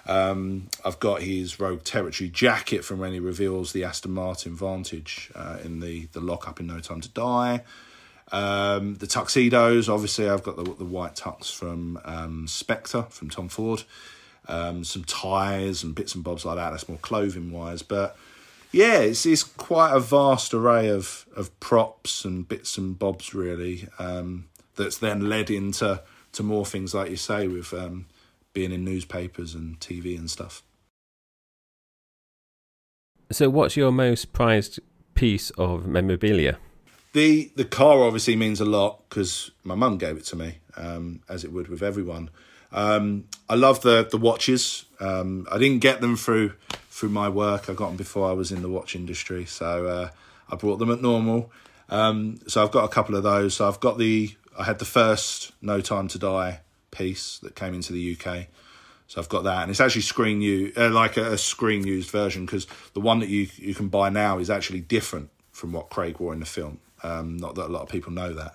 Um, 0.07 0.69
I've 0.85 0.99
got 0.99 1.23
his 1.23 1.61
Rogue 1.61 1.85
Territory 1.85 2.31
jacket 2.31 2.85
from 2.85 2.99
when 2.99 3.13
he 3.13 3.21
reveals 3.21 3.73
the 3.73 3.85
Aston 3.85 4.13
Martin 4.13 4.55
Vantage 4.55 5.31
uh, 5.35 5.59
in 5.65 5.81
the, 5.81 6.07
the 6.13 6.21
lockup 6.21 6.61
in 6.61 6.67
No 6.67 6.81
Time 6.81 7.01
to 7.01 7.09
Die. 7.09 7.63
Um, 8.33 8.95
the 8.97 9.07
tuxedos, 9.07 9.89
obviously, 9.89 10.29
I've 10.29 10.43
got 10.43 10.57
the, 10.57 10.65
the 10.65 10.85
white 10.85 11.17
tux 11.17 11.53
from 11.53 12.01
um, 12.05 12.47
Spectre 12.47 13.03
from 13.11 13.31
Tom 13.31 13.49
Ford. 13.49 13.83
Um, 14.49 14.85
some 14.85 15.05
ties 15.05 15.83
and 15.83 15.95
bits 15.95 16.15
and 16.15 16.25
bobs 16.25 16.45
like 16.45 16.57
that. 16.57 16.71
That's 16.71 16.89
more 16.89 16.99
clothing 16.99 17.53
wise, 17.53 17.83
but 17.83 18.17
yeah, 18.73 18.99
it's 18.99 19.27
it's 19.27 19.43
quite 19.43 19.95
a 19.95 20.01
vast 20.01 20.55
array 20.55 20.89
of 20.89 21.27
of 21.37 21.59
props 21.61 22.25
and 22.25 22.49
bits 22.49 22.79
and 22.79 22.99
bobs 22.99 23.35
really. 23.35 23.87
Um, 23.99 24.47
that's 24.77 24.99
then 24.99 25.29
led 25.29 25.51
into 25.51 26.03
to 26.33 26.43
more 26.43 26.65
things 26.65 26.95
like 26.95 27.11
you 27.11 27.17
say 27.17 27.49
with 27.49 27.73
um, 27.73 28.07
being 28.53 28.73
in 28.73 28.85
newspapers 28.85 29.55
and 29.55 29.79
TV 29.81 30.19
and 30.19 30.31
stuff. 30.31 30.63
So, 33.33 33.49
what's 33.49 33.77
your 33.77 33.93
most 33.93 34.33
prized 34.33 34.81
piece 35.15 35.51
of 35.51 35.87
memorabilia? 35.87 36.59
The 37.13 37.51
the 37.57 37.65
car 37.65 38.03
obviously 38.03 38.37
means 38.37 38.61
a 38.61 38.65
lot 38.65 39.09
because 39.09 39.51
my 39.65 39.75
mum 39.75 39.99
gave 39.99 40.17
it 40.17 40.25
to 40.27 40.37
me, 40.37 40.59
um, 40.77 41.21
as 41.29 41.45
it 41.45 41.53
would 41.53 41.69
with 41.69 41.83
everyone. 41.83 42.31
Um, 42.73 43.25
I 43.49 43.55
love 43.55 43.83
the 43.83 44.07
the 44.09 44.17
watches. 44.17 44.85
Um, 45.01 45.47
I 45.51 45.59
didn't 45.59 45.81
get 45.81 46.01
them 46.01 46.17
through 46.17 46.55
through 46.91 47.11
my 47.11 47.29
work. 47.29 47.69
I 47.69 47.75
got 47.75 47.89
them 47.89 47.97
before 47.97 48.29
I 48.29 48.33
was 48.33 48.53
in 48.53 48.63
the 48.63 48.69
watch 48.69 48.95
industry, 48.95 49.45
so 49.45 49.87
uh, 49.87 50.11
I 50.49 50.57
brought 50.57 50.79
them 50.79 50.91
at 50.91 51.03
normal. 51.03 51.51
Um, 51.89 52.39
so 52.47 52.63
I've 52.63 52.71
got 52.71 52.85
a 52.85 52.89
couple 52.89 53.17
of 53.17 53.23
those. 53.23 53.55
So 53.55 53.67
I've 53.67 53.81
got 53.81 53.99
the 53.99 54.35
I 54.59 54.65
had 54.65 54.79
the 54.79 54.85
first 54.85 55.53
No 55.63 55.81
Time 55.81 56.09
to 56.09 56.19
Die 56.19 56.61
piece 56.91 57.39
that 57.39 57.55
came 57.55 57.75
into 57.75 57.93
the 57.93 58.17
UK. 58.17 58.47
So 59.07 59.21
I've 59.21 59.29
got 59.29 59.43
that, 59.45 59.63
and 59.63 59.71
it's 59.71 59.81
actually 59.81 60.03
screen 60.03 60.41
you 60.41 60.73
uh, 60.77 60.91
like 60.91 61.17
a, 61.17 61.33
a 61.33 61.39
screen 61.39 61.85
used 61.85 62.11
version 62.11 62.47
because 62.47 62.69
the 62.95 63.01
one 63.01 63.19
that 63.19 63.29
you 63.29 63.49
you 63.57 63.75
can 63.75 63.89
buy 63.89 64.09
now 64.09 64.39
is 64.39 64.51
actually 64.51 64.81
different 64.81 65.31
from 65.51 65.73
what 65.73 65.91
Craig 65.91 66.21
wore 66.21 66.33
in 66.33 66.41
the 66.41 66.47
film. 66.47 66.79
Um, 67.03 67.37
not 67.37 67.57
that 67.57 67.67
a 67.67 67.73
lot 67.73 67.83
of 67.83 67.89
people 67.89 68.13
know 68.13 68.33
that. 68.35 68.55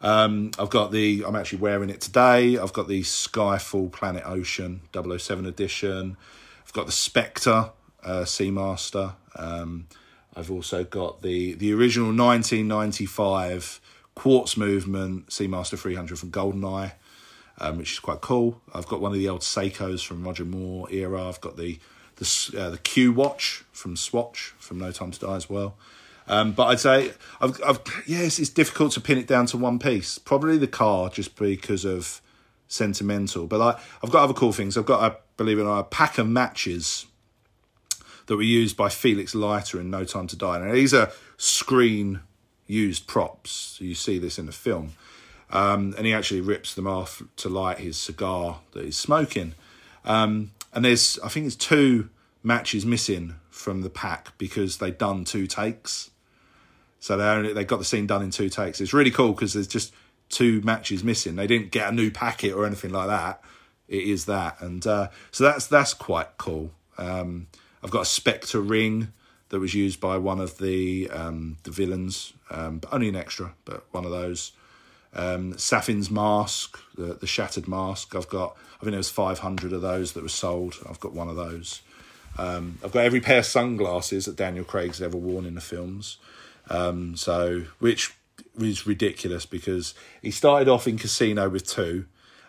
Um, 0.00 0.52
I've 0.58 0.70
got 0.70 0.92
the, 0.92 1.24
I'm 1.26 1.34
actually 1.34 1.58
wearing 1.58 1.90
it 1.90 2.00
today. 2.00 2.56
I've 2.56 2.72
got 2.72 2.88
the 2.88 3.02
Skyfall 3.02 3.90
Planet 3.90 4.22
Ocean 4.24 4.82
007 4.94 5.46
edition. 5.46 6.16
I've 6.64 6.72
got 6.72 6.86
the 6.86 6.92
Spectre 6.92 7.70
uh, 8.04 8.22
Seamaster. 8.22 9.14
Um, 9.34 9.88
I've 10.36 10.50
also 10.50 10.84
got 10.84 11.22
the, 11.22 11.54
the 11.54 11.72
original 11.72 12.08
1995 12.08 13.80
Quartz 14.18 14.56
Movement 14.56 15.28
Seamaster 15.28 15.78
300 15.78 16.18
from 16.18 16.30
Goldeneye, 16.30 16.92
um, 17.58 17.78
which 17.78 17.92
is 17.92 17.98
quite 18.00 18.20
cool. 18.20 18.60
I've 18.74 18.86
got 18.86 19.00
one 19.00 19.12
of 19.12 19.18
the 19.18 19.28
old 19.28 19.42
Seikos 19.42 20.04
from 20.04 20.24
Roger 20.24 20.44
Moore 20.44 20.90
era. 20.90 21.26
I've 21.26 21.40
got 21.40 21.56
the 21.56 21.78
the, 22.16 22.54
uh, 22.58 22.70
the 22.70 22.78
Q 22.78 23.12
Watch 23.12 23.64
from 23.70 23.96
Swatch 23.96 24.54
from 24.58 24.78
No 24.78 24.90
Time 24.90 25.12
to 25.12 25.20
Die 25.20 25.36
as 25.36 25.48
well. 25.48 25.76
Um, 26.26 26.52
but 26.52 26.66
I'd 26.66 26.80
say, 26.80 27.12
I've, 27.40 27.60
I've, 27.64 27.80
yes, 28.06 28.38
it's 28.38 28.50
difficult 28.50 28.92
to 28.92 29.00
pin 29.00 29.18
it 29.18 29.26
down 29.26 29.46
to 29.46 29.56
one 29.56 29.78
piece. 29.78 30.18
Probably 30.18 30.58
the 30.58 30.66
car, 30.66 31.08
just 31.08 31.36
because 31.36 31.84
of 31.84 32.20
sentimental. 32.66 33.46
But 33.46 33.60
I, 33.60 33.80
I've 34.02 34.10
got 34.10 34.24
other 34.24 34.34
cool 34.34 34.52
things. 34.52 34.76
I've 34.76 34.84
got, 34.84 35.12
a, 35.12 35.16
believe 35.36 35.58
it 35.58 35.62
or 35.62 35.66
not, 35.66 35.78
a 35.78 35.84
pack 35.84 36.18
of 36.18 36.28
matches 36.28 37.06
that 38.26 38.36
were 38.36 38.42
used 38.42 38.76
by 38.76 38.90
Felix 38.90 39.34
Leiter 39.34 39.80
in 39.80 39.90
No 39.90 40.04
Time 40.04 40.26
to 40.26 40.36
Die. 40.36 40.58
Now, 40.58 40.72
these 40.72 40.92
are 40.92 41.12
screen 41.38 42.20
used 42.68 43.08
props. 43.08 43.78
You 43.80 43.96
see 43.96 44.18
this 44.18 44.38
in 44.38 44.46
the 44.46 44.52
film. 44.52 44.92
Um, 45.50 45.94
and 45.96 46.06
he 46.06 46.12
actually 46.12 46.42
rips 46.42 46.74
them 46.74 46.86
off 46.86 47.22
to 47.36 47.48
light 47.48 47.78
his 47.78 47.96
cigar 47.96 48.60
that 48.72 48.84
he's 48.84 48.98
smoking. 48.98 49.54
Um, 50.04 50.52
and 50.72 50.84
there's, 50.84 51.18
I 51.24 51.28
think, 51.28 51.46
it's 51.46 51.56
two 51.56 52.10
matches 52.42 52.86
missing 52.86 53.34
from 53.50 53.80
the 53.80 53.90
pack 53.90 54.36
because 54.38 54.78
they'd 54.78 54.98
done 54.98 55.24
two 55.24 55.46
takes. 55.46 56.10
So 57.00 57.16
they 57.16 57.24
only 57.24 57.52
they 57.52 57.64
got 57.64 57.78
the 57.78 57.84
scene 57.84 58.06
done 58.06 58.22
in 58.22 58.30
two 58.30 58.48
takes. 58.48 58.80
It's 58.80 58.92
really 58.92 59.10
cool 59.10 59.32
because 59.32 59.54
there's 59.54 59.68
just 59.68 59.92
two 60.28 60.60
matches 60.62 61.02
missing. 61.02 61.36
They 61.36 61.46
didn't 61.46 61.70
get 61.70 61.88
a 61.88 61.92
new 61.92 62.10
packet 62.10 62.52
or 62.52 62.66
anything 62.66 62.92
like 62.92 63.08
that. 63.08 63.42
It 63.88 64.02
is 64.02 64.26
that, 64.26 64.60
and 64.60 64.86
uh, 64.86 65.08
so 65.30 65.44
that's 65.44 65.66
that's 65.66 65.94
quite 65.94 66.36
cool. 66.36 66.72
Um, 66.98 67.46
I've 67.82 67.90
got 67.90 68.02
a 68.02 68.06
Spectre 68.06 68.60
ring 68.60 69.12
that 69.50 69.60
was 69.60 69.74
used 69.74 70.00
by 70.00 70.18
one 70.18 70.40
of 70.40 70.58
the 70.58 71.08
um, 71.10 71.56
the 71.62 71.70
villains, 71.70 72.32
um, 72.50 72.78
but 72.78 72.92
only 72.92 73.08
an 73.08 73.16
extra, 73.16 73.54
but 73.64 73.84
one 73.92 74.04
of 74.04 74.10
those. 74.10 74.52
Um, 75.14 75.54
Safin's 75.54 76.10
mask, 76.10 76.78
the, 76.96 77.14
the 77.14 77.26
shattered 77.26 77.66
mask. 77.66 78.14
I've 78.14 78.28
got. 78.28 78.56
I 78.76 78.80
think 78.80 78.92
there 78.92 78.98
was 78.98 79.10
five 79.10 79.40
hundred 79.40 79.72
of 79.72 79.82
those 79.82 80.12
that 80.12 80.22
were 80.22 80.28
sold. 80.28 80.76
I've 80.88 81.00
got 81.00 81.12
one 81.12 81.28
of 81.28 81.36
those. 81.36 81.82
Um, 82.36 82.78
I've 82.84 82.92
got 82.92 83.04
every 83.04 83.20
pair 83.20 83.38
of 83.38 83.46
sunglasses 83.46 84.26
that 84.26 84.36
Daniel 84.36 84.64
Craig's 84.64 85.02
ever 85.02 85.16
worn 85.16 85.44
in 85.44 85.54
the 85.54 85.60
films. 85.60 86.18
Um, 86.70 87.16
so, 87.16 87.64
which 87.78 88.14
is 88.60 88.86
ridiculous 88.86 89.46
because 89.46 89.94
he 90.22 90.30
started 90.30 90.68
off 90.68 90.86
in 90.86 90.98
Casino 90.98 91.48
with 91.48 91.66
two, 91.66 92.04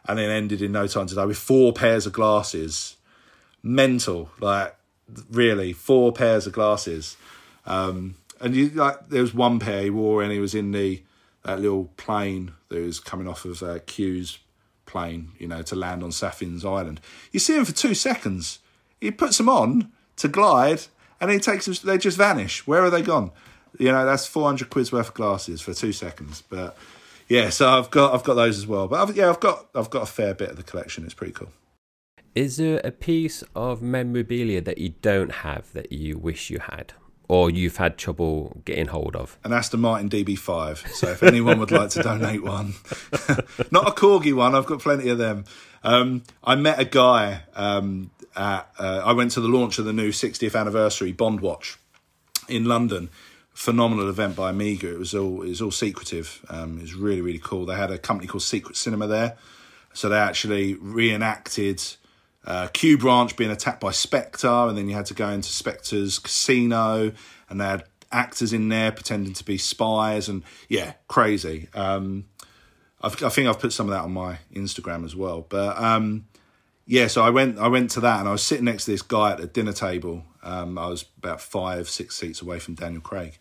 and 0.05 0.19
then 0.19 0.29
ended 0.29 0.61
in 0.61 0.73
No 0.73 0.85
Time 0.85 1.07
to 1.07 1.15
Die 1.15 1.25
with 1.25 1.37
four 1.37 1.73
pairs 1.73 2.05
of 2.05 2.13
glasses. 2.13 2.97
Mental, 3.63 4.29
like 4.39 4.75
really, 5.29 5.73
four 5.73 6.11
pairs 6.11 6.47
of 6.47 6.53
glasses. 6.53 7.17
Um, 7.65 8.15
and 8.41 8.55
you 8.55 8.69
like 8.69 9.09
there 9.09 9.21
was 9.21 9.33
one 9.33 9.59
pair 9.59 9.83
he 9.83 9.89
wore, 9.89 10.23
and 10.23 10.31
he 10.31 10.39
was 10.39 10.55
in 10.55 10.71
the 10.71 11.03
that 11.43 11.59
little 11.59 11.85
plane 11.97 12.53
that 12.69 12.79
was 12.81 12.99
coming 12.99 13.27
off 13.27 13.45
of 13.45 13.63
uh, 13.63 13.79
Q's 13.85 14.39
plane, 14.85 15.31
you 15.37 15.47
know, 15.47 15.61
to 15.61 15.75
land 15.75 16.03
on 16.03 16.09
Safin's 16.09 16.65
Island. 16.65 16.99
You 17.31 17.39
see 17.39 17.55
him 17.55 17.65
for 17.65 17.71
two 17.73 17.93
seconds. 17.93 18.59
He 18.99 19.11
puts 19.11 19.37
them 19.37 19.49
on 19.49 19.91
to 20.17 20.27
glide, 20.27 20.83
and 21.21 21.31
he 21.31 21.39
takes 21.39 21.65
them. 21.65 21.75
They 21.83 21.97
just 21.97 22.17
vanish. 22.17 22.65
Where 22.67 22.83
are 22.83 22.89
they 22.89 23.01
gone? 23.01 23.31
You 23.77 23.91
know, 23.91 24.05
that's 24.05 24.25
four 24.25 24.45
hundred 24.45 24.69
quid's 24.69 24.91
worth 24.91 25.09
of 25.09 25.13
glasses 25.13 25.61
for 25.61 25.73
two 25.73 25.93
seconds. 25.93 26.43
But 26.49 26.77
yeah, 27.27 27.49
so 27.49 27.69
I've 27.69 27.91
got 27.91 28.13
I've 28.13 28.23
got 28.23 28.33
those 28.33 28.57
as 28.57 28.67
well. 28.67 28.87
But 28.87 29.01
I've, 29.01 29.15
yeah, 29.15 29.29
I've 29.29 29.39
got 29.39 29.67
I've 29.75 29.89
got 29.89 30.03
a 30.03 30.07
fair 30.07 30.33
bit 30.33 30.49
of 30.49 30.57
the 30.57 30.63
collection. 30.63 31.05
It's 31.05 31.13
pretty 31.13 31.33
cool. 31.33 31.51
Is 32.39 32.55
there 32.55 32.79
a 32.85 32.91
piece 32.91 33.43
of 33.53 33.81
memorabilia 33.81 34.61
that 34.61 34.77
you 34.77 34.93
don't 35.01 35.29
have 35.43 35.73
that 35.73 35.91
you 35.91 36.17
wish 36.17 36.49
you 36.49 36.59
had? 36.59 36.93
Or 37.27 37.49
you've 37.49 37.75
had 37.75 37.97
trouble 37.97 38.61
getting 38.63 38.87
hold 38.87 39.17
of? 39.17 39.37
An 39.43 39.51
Aston 39.51 39.81
Martin 39.81 40.09
DB5. 40.09 40.87
So 40.93 41.09
if 41.09 41.21
anyone 41.21 41.59
would 41.59 41.71
like 41.71 41.89
to 41.89 42.01
donate 42.01 42.41
one, 42.41 42.75
not 43.71 43.89
a 43.89 43.91
corgi 43.91 44.33
one, 44.33 44.55
I've 44.55 44.65
got 44.65 44.79
plenty 44.79 45.09
of 45.09 45.17
them. 45.17 45.43
Um, 45.83 46.23
I 46.41 46.55
met 46.55 46.79
a 46.79 46.85
guy 46.85 47.41
um, 47.55 48.09
at, 48.37 48.69
uh, 48.79 49.01
I 49.03 49.11
went 49.11 49.31
to 49.31 49.41
the 49.41 49.49
launch 49.49 49.77
of 49.77 49.83
the 49.83 49.91
new 49.91 50.11
60th 50.11 50.57
anniversary 50.57 51.11
Bond 51.11 51.41
watch 51.41 51.77
in 52.47 52.63
London. 52.63 53.09
Phenomenal 53.51 54.07
event 54.07 54.37
by 54.37 54.51
Omega. 54.51 54.89
It 54.89 54.97
was 54.97 55.13
all 55.13 55.41
it 55.41 55.49
was 55.49 55.61
all 55.61 55.71
secretive. 55.71 56.45
Um, 56.47 56.77
it 56.77 56.83
was 56.83 56.93
really 56.93 57.19
really 57.19 57.41
cool. 57.43 57.65
They 57.65 57.75
had 57.75 57.91
a 57.91 57.97
company 57.97 58.29
called 58.29 58.43
Secret 58.43 58.77
Cinema 58.77 59.07
there. 59.07 59.35
So 59.93 60.07
they 60.07 60.17
actually 60.17 60.75
reenacted 60.75 61.83
uh, 62.45 62.67
Q 62.67 62.97
Branch 62.97 63.35
being 63.35 63.51
attacked 63.51 63.81
by 63.81 63.91
Spectre, 63.91 64.47
and 64.47 64.77
then 64.77 64.87
you 64.87 64.95
had 64.95 65.05
to 65.07 65.13
go 65.13 65.29
into 65.29 65.49
Spectre's 65.49 66.19
casino, 66.19 67.11
and 67.49 67.61
they 67.61 67.65
had 67.65 67.83
actors 68.11 68.53
in 68.53 68.69
there 68.69 68.91
pretending 68.91 69.33
to 69.33 69.43
be 69.43 69.57
spies, 69.57 70.29
and 70.29 70.43
yeah, 70.67 70.93
crazy. 71.07 71.67
Um, 71.73 72.25
I 73.01 73.09
think 73.09 73.47
I've 73.47 73.59
put 73.59 73.71
some 73.71 73.87
of 73.87 73.91
that 73.91 74.03
on 74.03 74.11
my 74.11 74.39
Instagram 74.53 75.05
as 75.05 75.15
well. 75.15 75.45
But 75.47 75.77
um, 75.77 76.25
yeah, 76.85 77.07
so 77.07 77.21
I 77.21 77.29
went 77.29 77.57
I 77.59 77.67
went 77.67 77.91
to 77.91 78.01
that, 78.01 78.19
and 78.19 78.27
I 78.27 78.31
was 78.31 78.43
sitting 78.43 78.65
next 78.65 78.85
to 78.85 78.91
this 78.91 79.01
guy 79.01 79.31
at 79.31 79.39
a 79.39 79.47
dinner 79.47 79.73
table. 79.73 80.23
Um, 80.43 80.77
I 80.77 80.87
was 80.87 81.05
about 81.17 81.41
five 81.41 81.89
six 81.89 82.15
seats 82.15 82.41
away 82.41 82.59
from 82.59 82.75
Daniel 82.75 83.01
Craig, 83.01 83.37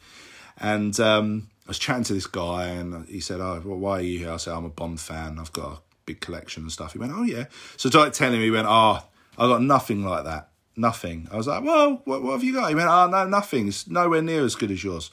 and 0.59 0.99
um, 1.01 1.49
I 1.67 1.71
was 1.71 1.79
chatting 1.79 2.05
to 2.05 2.13
this 2.13 2.27
guy, 2.27 2.67
and 2.67 3.09
he 3.09 3.21
said, 3.21 3.41
"Oh, 3.41 3.61
well, 3.65 3.79
why 3.79 3.99
are 3.99 4.03
you 4.03 4.19
here?" 4.21 4.33
I 4.33 4.37
said, 4.37 4.55
"I'm 4.55 4.65
a 4.65 4.71
Bond 4.71 5.01
fan. 5.01 5.39
I've 5.41 5.53
got 5.53 5.73
a 5.73 5.88
big 6.09 6.21
collection 6.21 6.65
and 6.65 6.73
stuff." 6.73 6.93
He 6.95 6.99
went, 6.99 7.13
"Oh 7.15 7.23
yeah." 7.23 7.45
So 7.77 7.89
I 8.01 8.09
telling 8.11 8.39
me, 8.39 8.47
he 8.47 8.51
went, 8.51 8.67
"Oh, 8.69 8.99
I 9.39 9.47
got 9.47 9.63
nothing 9.63 10.05
like 10.05 10.25
that, 10.25 10.49
nothing." 10.77 11.29
I 11.31 11.37
was 11.37 11.47
like, 11.47 11.63
"Well, 11.63 12.03
what, 12.05 12.23
what 12.23 12.33
have 12.33 12.45
you 12.45 12.55
got?" 12.55 12.69
He 12.71 12.75
went, 12.75 12.89
"Oh 12.89 13.07
no, 13.09 13.27
nothing. 13.27 13.69
It's 13.69 13.87
nowhere 13.87 14.23
near 14.23 14.45
as 14.45 14.55
good 14.55 14.71
as 14.71 14.83
yours." 14.83 15.11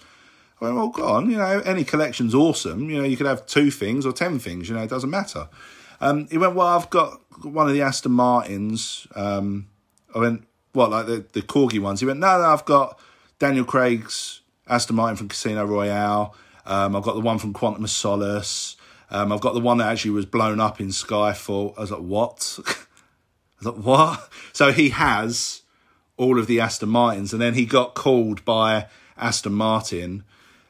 I 0.59 0.65
went, 0.65 0.75
"Well, 0.77 0.87
go 0.87 1.05
on. 1.07 1.29
You 1.29 1.37
know, 1.37 1.61
any 1.65 1.83
collection's 1.83 2.33
awesome. 2.33 2.89
You 2.89 2.97
know, 2.99 3.07
you 3.07 3.17
could 3.17 3.27
have 3.27 3.45
two 3.45 3.69
things 3.69 4.05
or 4.05 4.13
ten 4.13 4.39
things. 4.39 4.69
You 4.69 4.75
know, 4.75 4.83
it 4.83 4.89
doesn't 4.89 5.09
matter." 5.09 5.47
Um, 6.01 6.27
he 6.31 6.37
went, 6.37 6.55
"Well, 6.55 6.67
I've 6.67 6.89
got 6.89 7.21
one 7.43 7.67
of 7.67 7.73
the 7.73 7.81
Aston 7.81 8.13
Martins." 8.13 9.07
Um, 9.15 9.67
I 10.15 10.19
went, 10.19 10.47
"What, 10.71 10.91
like 10.91 11.05
the 11.05 11.25
the 11.33 11.41
corgi 11.41 11.79
ones?" 11.79 11.99
He 11.99 12.05
went, 12.05 12.19
"No, 12.19 12.39
no, 12.39 12.45
I've 12.45 12.65
got 12.65 12.99
Daniel 13.39 13.65
Craig's 13.65 14.41
Aston 14.67 14.95
Martin 14.95 15.17
from 15.17 15.27
Casino 15.27 15.65
Royale." 15.65 16.35
Um, 16.65 16.95
I've 16.95 17.03
got 17.03 17.13
the 17.13 17.21
one 17.21 17.37
from 17.37 17.53
Quantum 17.53 17.83
of 17.83 17.91
Solace. 17.91 18.74
Um, 19.09 19.31
I've 19.31 19.41
got 19.41 19.53
the 19.53 19.59
one 19.59 19.77
that 19.77 19.91
actually 19.91 20.11
was 20.11 20.25
blown 20.25 20.59
up 20.59 20.79
in 20.79 20.87
Skyfall. 20.87 21.77
I 21.77 21.81
was 21.81 21.91
like, 21.91 22.01
what? 22.01 22.59
I 22.67 22.73
was 23.59 23.67
like, 23.67 23.85
what? 23.85 24.29
So 24.53 24.71
he 24.71 24.89
has 24.89 25.61
all 26.17 26.39
of 26.39 26.47
the 26.47 26.59
Aston 26.59 26.89
Martins, 26.89 27.33
and 27.33 27.41
then 27.41 27.53
he 27.53 27.65
got 27.65 27.93
called 27.93 28.43
by 28.45 28.87
Aston 29.17 29.53
Martin 29.53 30.23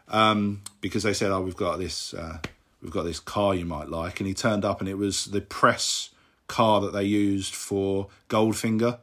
um, 0.08 0.62
because 0.82 1.04
they 1.04 1.14
said, 1.14 1.32
"Oh, 1.32 1.42
we've 1.42 1.56
got 1.56 1.78
this, 1.78 2.14
uh, 2.14 2.40
we've 2.82 2.92
got 2.92 3.04
this 3.04 3.20
car 3.20 3.56
you 3.56 3.66
might 3.66 3.90
like," 3.90 4.20
and 4.20 4.28
he 4.28 4.34
turned 4.34 4.66
up, 4.66 4.80
and 4.80 4.90
it 4.90 4.98
was 4.98 5.26
the 5.26 5.42
press 5.42 6.10
car 6.48 6.82
that 6.82 6.94
they 6.94 7.04
used 7.04 7.56
for 7.56 8.08
Goldfinger. 8.30 9.00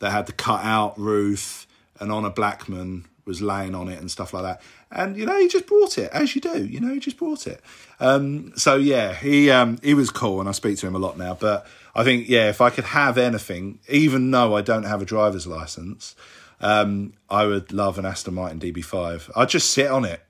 That 0.00 0.12
had 0.12 0.26
the 0.26 0.32
cut 0.32 0.64
out 0.64 0.98
roof, 0.98 1.66
and 1.98 2.12
Honor 2.12 2.30
Blackman 2.30 3.06
was 3.28 3.40
laying 3.40 3.74
on 3.76 3.88
it 3.88 4.00
and 4.00 4.10
stuff 4.10 4.32
like 4.32 4.42
that. 4.42 4.60
And 4.90 5.16
you 5.16 5.26
know, 5.26 5.38
he 5.38 5.46
just 5.46 5.66
brought 5.66 5.98
it 5.98 6.10
as 6.12 6.34
you 6.34 6.40
do. 6.40 6.64
You 6.64 6.80
know, 6.80 6.92
he 6.92 6.98
just 6.98 7.18
brought 7.18 7.46
it. 7.46 7.60
Um, 8.00 8.52
so 8.56 8.76
yeah, 8.76 9.14
he 9.14 9.50
um, 9.50 9.78
he 9.82 9.94
was 9.94 10.10
cool, 10.10 10.40
and 10.40 10.48
I 10.48 10.52
speak 10.52 10.78
to 10.78 10.86
him 10.88 10.96
a 10.96 10.98
lot 10.98 11.16
now. 11.16 11.34
But 11.34 11.66
I 11.94 12.02
think 12.02 12.28
yeah, 12.28 12.48
if 12.48 12.60
I 12.60 12.70
could 12.70 12.84
have 12.84 13.18
anything, 13.18 13.78
even 13.88 14.30
though 14.32 14.56
I 14.56 14.62
don't 14.62 14.84
have 14.84 15.02
a 15.02 15.04
driver's 15.04 15.46
license, 15.46 16.16
um, 16.60 17.12
I 17.30 17.44
would 17.44 17.72
love 17.72 17.98
an 17.98 18.06
Aston 18.06 18.34
Martin 18.34 18.58
DB5. 18.58 19.30
I'd 19.36 19.48
just 19.48 19.70
sit 19.70 19.88
on 19.88 20.04
it. 20.04 20.20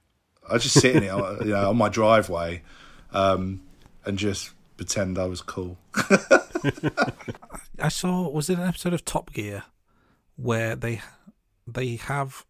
I'd 0.51 0.61
just 0.61 0.81
sit 0.81 0.97
in 0.97 1.05
it, 1.05 1.13
you 1.45 1.53
know, 1.53 1.71
on 1.71 1.77
my 1.79 1.89
driveway, 1.89 2.63
um, 3.13 3.63
and 4.05 4.19
just 4.19 4.51
pretend 4.77 5.19
I 5.19 5.27
was 5.27 5.41
cool. 5.41 5.79
I 7.79 7.89
saw 7.89 8.29
was 8.29 8.51
it 8.51 8.59
an 8.59 8.67
episode 8.67 8.93
of 8.93 9.05
Top 9.05 9.33
Gear 9.33 9.65
where 10.37 10.75
they 10.75 11.01
they 11.67 11.97
have 11.97 12.45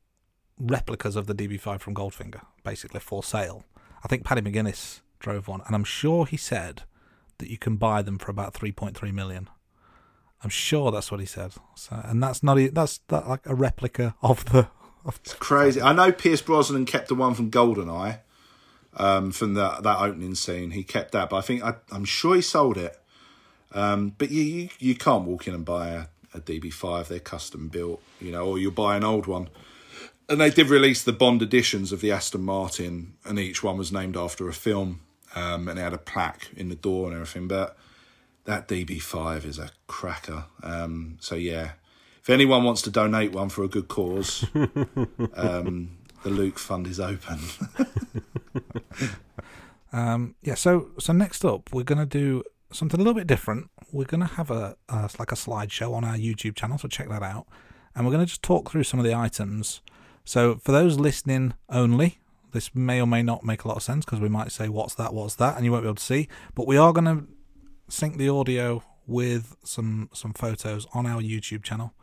replicas 0.59 1.17
of 1.17 1.27
the 1.27 1.35
DB5 1.35 1.81
from 1.81 1.95
Goldfinger, 1.95 2.43
basically 2.65 3.01
for 3.01 3.23
sale. 3.23 3.65
I 4.05 4.09
think 4.09 4.25
Paddy 4.25 4.43
McGuinness 4.43 5.01
drove 5.19 5.49
one, 5.49 5.63
and 5.67 5.75
I'm 5.75 5.85
sure 5.85 6.27
he 6.27 6.37
said 6.37 6.83
that 7.39 7.51
you 7.51 7.59
can 7.59 7.77
buy 7.77 8.03
them 8.03 8.19
for 8.19 8.31
about 8.31 8.55
3.3 8.55 9.13
million. 9.13 9.49
I'm 10.43 10.51
sure 10.51 10.91
that's 10.91 11.11
what 11.11 11.21
he 11.21 11.27
said. 11.27 11.55
So, 11.75 12.01
and 12.05 12.23
that's 12.23 12.43
not 12.43 12.59
that's 12.73 12.99
that 13.09 13.29
like 13.29 13.47
a 13.47 13.55
replica 13.55 14.15
of 14.23 14.45
the. 14.47 14.69
Of 15.05 15.21
it's 15.25 15.35
crazy. 15.35 15.81
I 15.81 15.93
know 15.93 16.13
Pierce 16.13 16.43
Brosnan 16.43 16.85
kept 16.85 17.09
the 17.09 17.15
one 17.15 17.35
from 17.35 17.51
Goldeneye, 17.51 18.21
um, 18.97 19.33
from 19.33 19.55
that 19.55 19.83
that 19.83 20.01
opening 20.01 20.35
scene. 20.35 20.73
He 20.73 20.85
kept 20.85 21.13
that, 21.13 21.31
but 21.31 21.37
I 21.37 21.41
think 21.41 21.65
I, 21.65 21.75
am 21.93 22.05
sure 22.05 22.37
he 22.37 22.43
sold 22.43 22.77
it. 22.77 23.01
Um, 23.73 24.15
but 24.19 24.31
you, 24.31 24.43
you 24.43 24.69
you 24.79 24.95
can't 24.95 25.25
walk 25.25 25.49
in 25.49 25.55
and 25.55 25.65
buy 25.65 25.89
a, 25.89 26.07
a 26.35 26.41
DB5. 26.41 27.09
They're 27.09 27.21
custom 27.21 27.69
built, 27.69 28.03
you 28.21 28.31
know, 28.31 28.47
or 28.47 28.59
you'll 28.59 28.71
buy 28.71 28.97
an 28.97 29.05
old 29.05 29.27
one 29.27 29.49
and 30.29 30.41
they 30.41 30.51
did 30.51 30.69
release 30.69 31.03
the 31.03 31.13
Bond 31.13 31.43
editions 31.43 31.93
of 31.93 32.01
the 32.01 32.13
Aston 32.13 32.43
Martin, 32.43 33.15
and 33.25 33.39
each 33.39 33.63
one 33.63 33.77
was 33.77 33.93
named 33.93 34.17
after 34.17 34.49
a 34.49 34.53
film, 34.53 35.01
um, 35.35 35.69
and 35.69 35.79
it 35.79 35.83
had 35.83 35.95
a 35.95 35.99
plaque 35.99 36.49
in 36.57 36.69
the 36.69 36.75
door 36.75 37.07
and 37.07 37.15
everything. 37.15 37.49
But 37.49 37.77
that 38.45 38.69
DB5 38.69 39.45
is 39.45 39.59
a 39.59 39.71
cracker. 39.87 40.45
Um, 40.63 41.17
so 41.21 41.35
yeah, 41.35 41.73
if 42.21 42.31
anyone 42.31 42.65
wants 42.65 42.83
to 42.83 42.91
donate 42.91 43.33
one 43.33 43.49
for 43.49 43.63
a 43.63 43.69
good 43.69 43.89
cause, 43.89 44.45
um, 45.35 45.99
the 46.23 46.31
Luke 46.31 46.59
Fund 46.59 46.87
is 46.87 47.01
open. 47.01 47.41
Um, 49.93 50.35
yeah. 50.43 50.55
So 50.55 50.91
so 50.99 51.13
next 51.13 51.45
up, 51.45 51.73
we're 51.73 51.83
gonna 51.83 52.07
do 52.07 52.43
something 52.73 53.01
a 53.01 53.03
little 53.03 53.19
bit 53.19 53.27
different. 53.27 53.71
We're 53.91 54.05
gonna 54.05 54.27
have 54.27 54.51
a, 54.51 54.77
a 54.89 55.11
like 55.19 55.33
a 55.33 55.37
slideshow 55.37 55.95
on 55.95 56.05
our 56.05 56.17
YouTube 56.17 56.57
channel, 56.57 56.79
so 56.79 56.89
check 56.89 57.09
that 57.09 57.23
out. 57.23 57.47
And 57.95 58.05
we're 58.05 58.13
gonna 58.13 58.27
just 58.27 58.43
talk 58.43 58.71
through 58.71 58.85
some 58.85 59.01
of 59.01 59.07
the 59.07 59.15
items 59.15 59.81
so 60.29 60.57
for 60.57 60.73
those 60.73 60.99
listening 60.99 61.55
only, 61.71 62.19
this 62.53 62.75
may 62.75 63.01
or 63.01 63.07
may 63.07 63.23
not 63.23 63.45
make 63.45 63.65
a 63.65 63.69
lot 63.69 63.79
of 63.79 63.83
sense 63.83 64.05
because 64.05 64.21
we 64.21 64.29
might 64.29 64.53
say, 64.53 64.69
"What's 64.69 64.95
that? 64.97 65.15
What's 65.15 65.37
that?" 65.37 65.57
and 65.57 65.65
you 65.65 65.73
won't 65.73 65.85
be 65.85 65.89
able 65.89 65.95
to 65.95 66.05
see. 66.05 66.29
But 66.55 66.67
we 66.67 66.77
are 66.77 66.93
going 66.93 67.07
to 67.07 67.25
sync 67.89 68.19
the 68.19 68.29
audio 68.29 68.83
with 69.07 69.57
some 69.65 70.11
some 70.13 70.35
photos 70.35 70.87
on 70.93 71.07
our 71.07 71.23
YouTube 71.23 71.63
channel. 71.63 71.95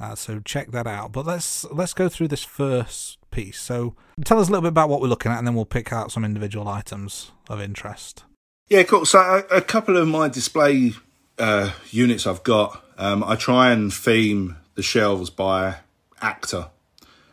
Uh, 0.00 0.14
so 0.14 0.40
check 0.40 0.70
that 0.70 0.86
out. 0.86 1.12
But 1.12 1.26
let's 1.26 1.66
let's 1.66 1.92
go 1.92 2.08
through 2.08 2.28
this 2.28 2.42
first 2.42 3.18
piece. 3.30 3.60
So 3.60 3.94
tell 4.24 4.40
us 4.40 4.48
a 4.48 4.50
little 4.50 4.62
bit 4.62 4.68
about 4.68 4.88
what 4.88 5.02
we're 5.02 5.08
looking 5.08 5.30
at, 5.30 5.36
and 5.36 5.46
then 5.46 5.54
we'll 5.54 5.66
pick 5.66 5.92
out 5.92 6.10
some 6.10 6.24
individual 6.24 6.68
items 6.68 7.32
of 7.50 7.60
interest. 7.60 8.24
Yeah, 8.70 8.84
cool. 8.84 9.04
So 9.04 9.18
a, 9.18 9.56
a 9.56 9.60
couple 9.60 9.98
of 9.98 10.08
my 10.08 10.28
display 10.28 10.94
uh, 11.38 11.72
units 11.90 12.26
I've 12.26 12.44
got, 12.44 12.82
um, 12.96 13.22
I 13.22 13.36
try 13.36 13.72
and 13.72 13.92
theme 13.92 14.56
the 14.74 14.82
shelves 14.82 15.28
by 15.28 15.76
actor 16.22 16.68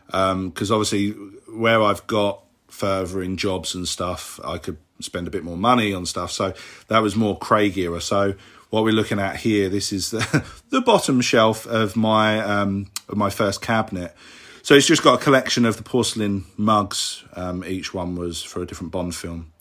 because 0.07 0.71
um, 0.71 0.75
obviously 0.75 1.11
where 1.47 1.81
I've 1.81 2.05
got 2.07 2.41
further 2.67 3.21
in 3.21 3.37
jobs 3.37 3.73
and 3.75 3.87
stuff, 3.87 4.39
I 4.43 4.57
could 4.57 4.77
spend 4.99 5.27
a 5.27 5.31
bit 5.31 5.43
more 5.43 5.57
money 5.57 5.93
on 5.93 6.05
stuff. 6.05 6.31
So 6.31 6.53
that 6.87 6.99
was 6.99 7.15
more 7.15 7.37
Craig 7.37 7.77
era. 7.77 8.01
So 8.01 8.35
what 8.69 8.83
we're 8.83 8.93
looking 8.93 9.19
at 9.19 9.37
here, 9.37 9.69
this 9.69 9.91
is 9.91 10.11
the, 10.11 10.45
the 10.69 10.81
bottom 10.81 11.21
shelf 11.21 11.65
of 11.65 11.95
my 11.95 12.39
um, 12.39 12.87
of 13.09 13.17
my 13.17 13.29
first 13.29 13.61
cabinet. 13.61 14.15
So 14.63 14.73
it's 14.73 14.87
just 14.87 15.03
got 15.03 15.21
a 15.21 15.23
collection 15.23 15.65
of 15.65 15.77
the 15.77 15.83
porcelain 15.83 16.45
mugs. 16.57 17.23
Um, 17.35 17.63
each 17.63 17.93
one 17.93 18.15
was 18.15 18.41
for 18.41 18.63
a 18.63 18.65
different 18.65 18.91
Bond 18.91 19.13
film. 19.15 19.51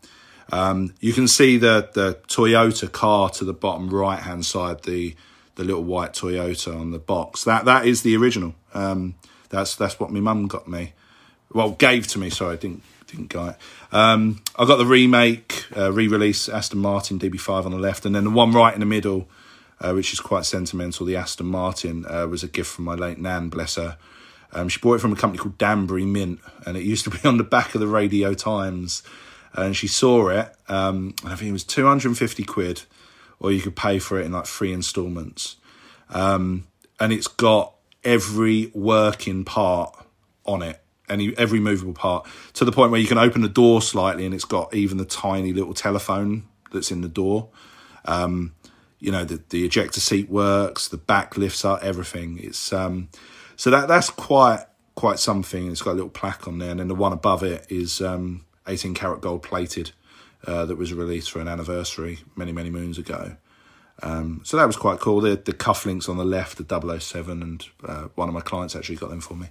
Um, 0.50 0.94
you 1.00 1.12
can 1.12 1.28
see 1.28 1.58
the 1.58 1.90
the 1.92 2.18
Toyota 2.26 2.90
car 2.90 3.30
to 3.30 3.44
the 3.44 3.52
bottom 3.52 3.90
right 3.90 4.20
hand 4.20 4.46
side, 4.46 4.82
the 4.84 5.14
the 5.56 5.64
little 5.64 5.84
white 5.84 6.12
Toyota 6.12 6.78
on 6.78 6.90
the 6.90 6.98
box. 6.98 7.44
That 7.44 7.64
that 7.66 7.86
is 7.86 8.02
the 8.02 8.16
original. 8.16 8.54
Um, 8.72 9.14
that's 9.54 9.76
that's 9.76 9.98
what 9.98 10.10
my 10.10 10.20
mum 10.20 10.46
got 10.46 10.68
me. 10.68 10.92
Well, 11.52 11.70
gave 11.72 12.06
to 12.08 12.18
me. 12.18 12.30
Sorry, 12.30 12.54
I 12.54 12.56
didn't 12.56 12.82
didn't 13.06 13.28
get 13.28 13.48
it. 13.48 13.56
Um, 13.92 14.42
I 14.56 14.64
got 14.64 14.76
the 14.76 14.86
remake, 14.86 15.64
uh, 15.76 15.92
re-release 15.92 16.48
Aston 16.48 16.80
Martin 16.80 17.18
DB5 17.18 17.66
on 17.66 17.70
the 17.70 17.78
left, 17.78 18.04
and 18.04 18.14
then 18.14 18.24
the 18.24 18.30
one 18.30 18.52
right 18.52 18.74
in 18.74 18.80
the 18.80 18.86
middle, 18.86 19.28
uh, 19.80 19.92
which 19.92 20.12
is 20.12 20.20
quite 20.20 20.44
sentimental. 20.44 21.06
The 21.06 21.16
Aston 21.16 21.46
Martin 21.46 22.04
uh, 22.08 22.26
was 22.26 22.42
a 22.42 22.48
gift 22.48 22.70
from 22.70 22.84
my 22.84 22.94
late 22.94 23.18
nan, 23.18 23.48
bless 23.48 23.76
her. 23.76 23.96
Um, 24.52 24.68
she 24.68 24.78
bought 24.78 24.94
it 24.94 25.00
from 25.00 25.12
a 25.12 25.16
company 25.16 25.42
called 25.42 25.58
Danbury 25.58 26.04
Mint, 26.04 26.40
and 26.66 26.76
it 26.76 26.84
used 26.84 27.04
to 27.04 27.10
be 27.10 27.18
on 27.24 27.38
the 27.38 27.44
back 27.44 27.74
of 27.74 27.80
the 27.80 27.86
Radio 27.86 28.34
Times. 28.34 29.02
And 29.52 29.76
she 29.76 29.86
saw 29.86 30.30
it, 30.30 30.52
um, 30.68 31.14
I 31.24 31.36
think 31.36 31.50
it 31.50 31.52
was 31.52 31.62
250 31.62 32.42
quid, 32.42 32.82
or 33.38 33.52
you 33.52 33.60
could 33.60 33.76
pay 33.76 34.00
for 34.00 34.18
it 34.18 34.26
in 34.26 34.32
like 34.32 34.46
three 34.46 34.72
installments. 34.72 35.56
Um, 36.10 36.66
and 36.98 37.12
it's 37.12 37.28
got 37.28 37.73
every 38.04 38.70
working 38.74 39.44
part 39.44 39.94
on 40.44 40.62
it, 40.62 40.82
any 41.08 41.36
every 41.36 41.60
movable 41.60 41.94
part, 41.94 42.26
to 42.54 42.64
the 42.64 42.72
point 42.72 42.90
where 42.90 43.00
you 43.00 43.06
can 43.06 43.18
open 43.18 43.42
the 43.42 43.48
door 43.48 43.82
slightly 43.82 44.24
and 44.24 44.34
it's 44.34 44.44
got 44.44 44.74
even 44.74 44.98
the 44.98 45.04
tiny 45.04 45.52
little 45.52 45.74
telephone 45.74 46.44
that's 46.72 46.90
in 46.90 47.00
the 47.00 47.08
door. 47.08 47.48
Um, 48.04 48.54
you 48.98 49.12
know, 49.12 49.24
the, 49.24 49.42
the 49.50 49.64
ejector 49.64 50.00
seat 50.00 50.30
works, 50.30 50.88
the 50.88 50.96
back 50.96 51.36
lifts 51.36 51.64
up, 51.64 51.82
everything. 51.82 52.38
It's 52.42 52.72
um, 52.72 53.08
so 53.56 53.70
that 53.70 53.88
that's 53.88 54.10
quite 54.10 54.64
quite 54.94 55.18
something. 55.18 55.70
It's 55.70 55.82
got 55.82 55.92
a 55.92 55.94
little 55.94 56.10
plaque 56.10 56.46
on 56.48 56.58
there, 56.58 56.70
and 56.70 56.80
then 56.80 56.88
the 56.88 56.94
one 56.94 57.12
above 57.12 57.42
it 57.42 57.66
is 57.68 58.00
um, 58.00 58.44
18 58.66 58.94
karat 58.94 59.20
gold 59.20 59.42
plated 59.42 59.92
uh, 60.46 60.64
that 60.66 60.76
was 60.76 60.92
released 60.92 61.30
for 61.30 61.40
an 61.40 61.48
anniversary 61.48 62.20
many 62.36 62.52
many 62.52 62.70
moons 62.70 62.98
ago. 62.98 63.36
Um, 64.02 64.40
so 64.44 64.56
that 64.56 64.66
was 64.66 64.76
quite 64.76 65.00
cool. 65.00 65.20
The, 65.20 65.36
the 65.36 65.52
cufflinks 65.52 66.08
on 66.08 66.16
the 66.16 66.24
left, 66.24 66.58
the 66.58 67.00
007, 67.00 67.42
and 67.42 67.66
uh, 67.86 68.08
one 68.14 68.28
of 68.28 68.34
my 68.34 68.40
clients 68.40 68.74
actually 68.74 68.96
got 68.96 69.10
them 69.10 69.20
for 69.20 69.34
me. 69.34 69.48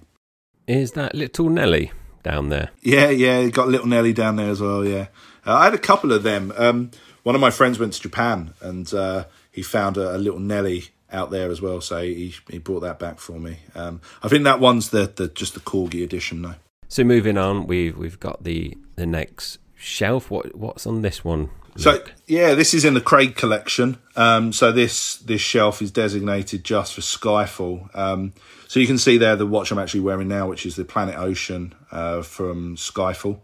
Is 0.66 0.92
that 0.92 1.14
little 1.14 1.48
Nellie 1.48 1.92
down 2.22 2.48
there? 2.48 2.70
Yeah, 2.82 3.10
yeah, 3.10 3.46
got 3.48 3.68
little 3.68 3.86
Nellie 3.86 4.12
down 4.12 4.36
there 4.36 4.50
as 4.50 4.60
well. 4.60 4.84
Yeah, 4.84 5.08
uh, 5.46 5.54
I 5.54 5.64
had 5.64 5.74
a 5.74 5.78
couple 5.78 6.12
of 6.12 6.22
them. 6.22 6.52
Um, 6.56 6.90
one 7.22 7.34
of 7.34 7.40
my 7.40 7.50
friends 7.50 7.78
went 7.78 7.92
to 7.94 8.00
Japan 8.00 8.54
and 8.60 8.92
uh, 8.94 9.24
he 9.50 9.62
found 9.62 9.96
a, 9.96 10.16
a, 10.16 10.18
little 10.18 10.38
Nellie 10.38 10.88
out 11.10 11.30
there 11.30 11.50
as 11.50 11.60
well. 11.60 11.80
So 11.80 12.02
he 12.02 12.34
he 12.48 12.58
brought 12.58 12.80
that 12.80 12.98
back 12.98 13.18
for 13.18 13.38
me. 13.38 13.58
Um, 13.74 14.00
I 14.22 14.28
think 14.28 14.44
that 14.44 14.60
one's 14.60 14.90
the, 14.90 15.12
the 15.14 15.28
just 15.28 15.54
the 15.54 15.60
corgi 15.60 16.04
edition 16.04 16.42
though. 16.42 16.54
So 16.88 17.02
moving 17.02 17.36
on, 17.38 17.66
we've 17.66 17.96
we've 17.96 18.20
got 18.20 18.44
the 18.44 18.76
the 18.96 19.06
next 19.06 19.58
shelf. 19.74 20.30
What 20.30 20.54
what's 20.54 20.86
on 20.86 21.02
this 21.02 21.24
one? 21.24 21.50
So 21.76 22.04
yeah, 22.26 22.54
this 22.54 22.72
is 22.72 22.84
in 22.84 22.94
the 22.94 23.00
Craig 23.00 23.34
collection. 23.34 23.98
Um, 24.16 24.52
so 24.52 24.70
this 24.70 25.16
this 25.16 25.40
shelf 25.40 25.82
is 25.82 25.90
designated 25.90 26.64
just 26.64 26.94
for 26.94 27.00
Skyfall. 27.00 27.94
Um, 27.96 28.32
so 28.68 28.80
you 28.80 28.86
can 28.86 28.98
see 28.98 29.18
there 29.18 29.36
the 29.36 29.46
watch 29.46 29.70
I'm 29.70 29.78
actually 29.78 30.00
wearing 30.00 30.28
now, 30.28 30.48
which 30.48 30.66
is 30.66 30.76
the 30.76 30.84
Planet 30.84 31.16
Ocean 31.16 31.74
uh, 31.90 32.22
from 32.22 32.76
Skyfall. 32.76 33.40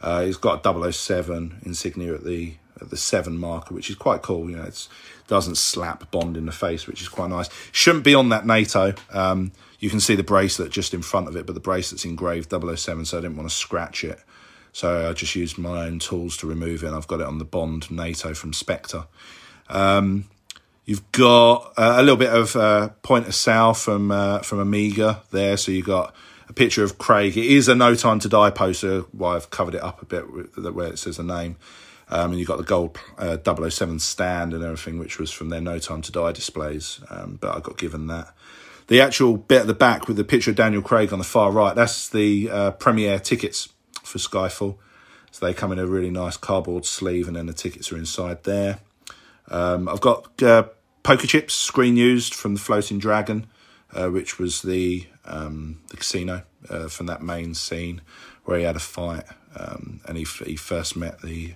Uh, 0.00 0.24
it's 0.26 0.36
got 0.36 0.66
a 0.66 0.92
007 0.92 1.60
insignia 1.64 2.14
at 2.14 2.24
the 2.24 2.54
at 2.80 2.90
the 2.90 2.96
seven 2.96 3.38
marker, 3.38 3.74
which 3.74 3.88
is 3.88 3.96
quite 3.96 4.22
cool. 4.22 4.50
You 4.50 4.56
know, 4.56 4.64
it 4.64 4.88
doesn't 5.28 5.56
slap 5.56 6.10
Bond 6.10 6.36
in 6.36 6.46
the 6.46 6.52
face, 6.52 6.86
which 6.86 7.00
is 7.00 7.08
quite 7.08 7.30
nice. 7.30 7.48
Shouldn't 7.70 8.04
be 8.04 8.14
on 8.14 8.28
that 8.30 8.44
NATO. 8.44 8.94
Um, 9.12 9.52
you 9.78 9.88
can 9.88 10.00
see 10.00 10.14
the 10.14 10.22
bracelet 10.22 10.70
just 10.70 10.92
in 10.92 11.02
front 11.02 11.28
of 11.28 11.36
it, 11.36 11.46
but 11.46 11.54
the 11.54 11.60
bracelet's 11.60 12.04
engraved 12.04 12.50
007, 12.50 13.04
so 13.04 13.18
I 13.18 13.20
didn't 13.20 13.36
want 13.36 13.48
to 13.48 13.54
scratch 13.54 14.04
it. 14.04 14.20
So 14.72 15.08
I 15.08 15.12
just 15.12 15.34
used 15.34 15.58
my 15.58 15.86
own 15.86 15.98
tools 15.98 16.36
to 16.38 16.46
remove 16.46 16.82
it. 16.82 16.86
And 16.86 16.96
I've 16.96 17.06
got 17.06 17.20
it 17.20 17.26
on 17.26 17.38
the 17.38 17.44
Bond 17.44 17.90
NATO 17.90 18.34
from 18.34 18.52
Spectre. 18.52 19.04
Um, 19.68 20.24
you've 20.84 21.10
got 21.12 21.72
uh, 21.76 21.94
a 21.96 22.02
little 22.02 22.16
bit 22.16 22.32
of 22.32 22.56
uh, 22.56 22.88
point 23.02 23.26
of 23.28 23.34
sale 23.34 23.74
from 23.74 24.10
uh, 24.10 24.40
from 24.40 24.60
Omega 24.60 25.22
there. 25.30 25.56
So 25.56 25.72
you've 25.72 25.86
got 25.86 26.14
a 26.48 26.52
picture 26.52 26.82
of 26.82 26.98
Craig. 26.98 27.36
It 27.36 27.46
is 27.46 27.68
a 27.68 27.74
No 27.74 27.94
Time 27.94 28.18
to 28.20 28.28
Die 28.28 28.50
poster. 28.50 29.04
Well, 29.12 29.32
I've 29.32 29.50
covered 29.50 29.74
it 29.74 29.82
up 29.82 30.02
a 30.02 30.06
bit 30.06 30.22
where 30.74 30.88
it 30.88 30.98
says 30.98 31.18
the 31.18 31.22
name. 31.22 31.56
Um, 32.08 32.32
and 32.32 32.38
you've 32.38 32.48
got 32.48 32.58
the 32.58 32.64
gold 32.64 32.98
uh, 33.16 33.38
007 33.42 33.98
stand 33.98 34.52
and 34.52 34.62
everything, 34.62 34.98
which 34.98 35.18
was 35.18 35.30
from 35.30 35.48
their 35.48 35.62
No 35.62 35.78
Time 35.78 36.02
to 36.02 36.12
Die 36.12 36.32
displays. 36.32 37.00
Um, 37.08 37.38
but 37.40 37.56
I 37.56 37.60
got 37.60 37.78
given 37.78 38.06
that. 38.08 38.34
The 38.88 39.00
actual 39.00 39.38
bit 39.38 39.62
at 39.62 39.66
the 39.66 39.74
back 39.74 40.08
with 40.08 40.18
the 40.18 40.24
picture 40.24 40.50
of 40.50 40.56
Daniel 40.56 40.82
Craig 40.82 41.12
on 41.12 41.18
the 41.18 41.24
far 41.24 41.50
right, 41.50 41.74
that's 41.74 42.08
the 42.08 42.50
uh, 42.50 42.70
premiere 42.72 43.18
tickets 43.18 43.71
for 44.12 44.18
Skyfall. 44.18 44.76
So 45.30 45.46
they 45.46 45.54
come 45.54 45.72
in 45.72 45.78
a 45.78 45.86
really 45.86 46.10
nice 46.10 46.36
cardboard 46.36 46.84
sleeve, 46.84 47.26
and 47.26 47.36
then 47.36 47.46
the 47.46 47.54
tickets 47.54 47.90
are 47.90 47.96
inside 47.96 48.44
there. 48.44 48.78
Um, 49.48 49.88
I've 49.88 50.00
got 50.00 50.42
uh, 50.42 50.64
poker 51.02 51.26
chips, 51.26 51.54
screen 51.54 51.96
used 51.96 52.34
from 52.34 52.54
the 52.54 52.60
Floating 52.60 52.98
Dragon, 52.98 53.46
uh, 53.92 54.08
which 54.08 54.38
was 54.38 54.62
the 54.62 55.06
um, 55.24 55.80
the 55.88 55.96
casino 55.96 56.42
uh, 56.68 56.88
from 56.88 57.06
that 57.06 57.22
main 57.22 57.54
scene 57.54 58.02
where 58.44 58.58
he 58.58 58.64
had 58.64 58.76
a 58.76 58.80
fight, 58.80 59.24
um, 59.56 60.00
and 60.06 60.18
he 60.18 60.26
he 60.44 60.56
first 60.56 60.96
met 60.96 61.22
the 61.22 61.54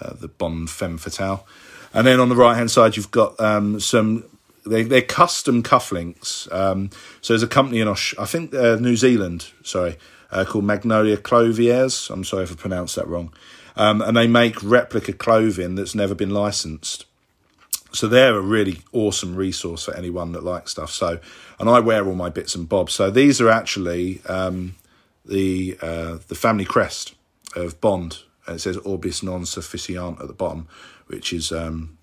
uh, 0.00 0.14
the 0.14 0.28
Bond 0.28 0.70
femme 0.70 0.98
fatale. 0.98 1.46
And 1.92 2.06
then 2.06 2.20
on 2.20 2.28
the 2.28 2.36
right 2.36 2.56
hand 2.56 2.70
side, 2.70 2.96
you've 2.96 3.10
got 3.10 3.40
um, 3.40 3.80
some 3.80 4.24
they, 4.64 4.84
they're 4.84 5.02
custom 5.02 5.62
cufflinks. 5.62 6.52
Um, 6.52 6.90
so 7.20 7.32
there's 7.32 7.42
a 7.42 7.48
company 7.48 7.80
in 7.80 7.88
Osh- 7.88 8.14
I 8.18 8.26
think 8.26 8.54
uh, 8.54 8.76
New 8.76 8.96
Zealand, 8.96 9.48
sorry, 9.64 9.96
uh, 10.32 10.44
called 10.44 10.64
Magnoli 10.64 11.20
Clothiers. 11.22 12.10
I'm 12.10 12.24
sorry 12.24 12.44
if 12.44 12.52
I 12.52 12.54
pronounced 12.54 12.96
that 12.96 13.08
wrong. 13.08 13.32
Um, 13.76 14.02
and 14.02 14.16
they 14.16 14.26
make 14.26 14.62
replica 14.62 15.12
clothing 15.12 15.74
that's 15.74 15.94
never 15.94 16.14
been 16.14 16.30
licensed. 16.30 17.06
So 17.92 18.06
they're 18.06 18.36
a 18.36 18.40
really 18.40 18.82
awesome 18.92 19.34
resource 19.34 19.84
for 19.84 19.96
anyone 19.96 20.32
that 20.32 20.44
likes 20.44 20.72
stuff. 20.72 20.90
So, 20.90 21.18
and 21.58 21.68
I 21.68 21.80
wear 21.80 22.06
all 22.06 22.14
my 22.14 22.28
bits 22.28 22.54
and 22.54 22.68
bobs. 22.68 22.92
So 22.94 23.10
these 23.10 23.40
are 23.40 23.48
actually 23.48 24.20
um, 24.26 24.76
the 25.24 25.76
uh, 25.80 26.18
the 26.28 26.34
family 26.34 26.64
crest 26.64 27.14
of 27.56 27.80
Bond. 27.80 28.18
And 28.46 28.56
it 28.56 28.60
says 28.60 28.76
Orbis 28.78 29.22
non 29.22 29.44
sufficit 29.44 29.96
at 29.96 30.26
the 30.26 30.32
bottom, 30.32 30.68
which 31.06 31.32
is 31.32 31.52
um, 31.52 31.98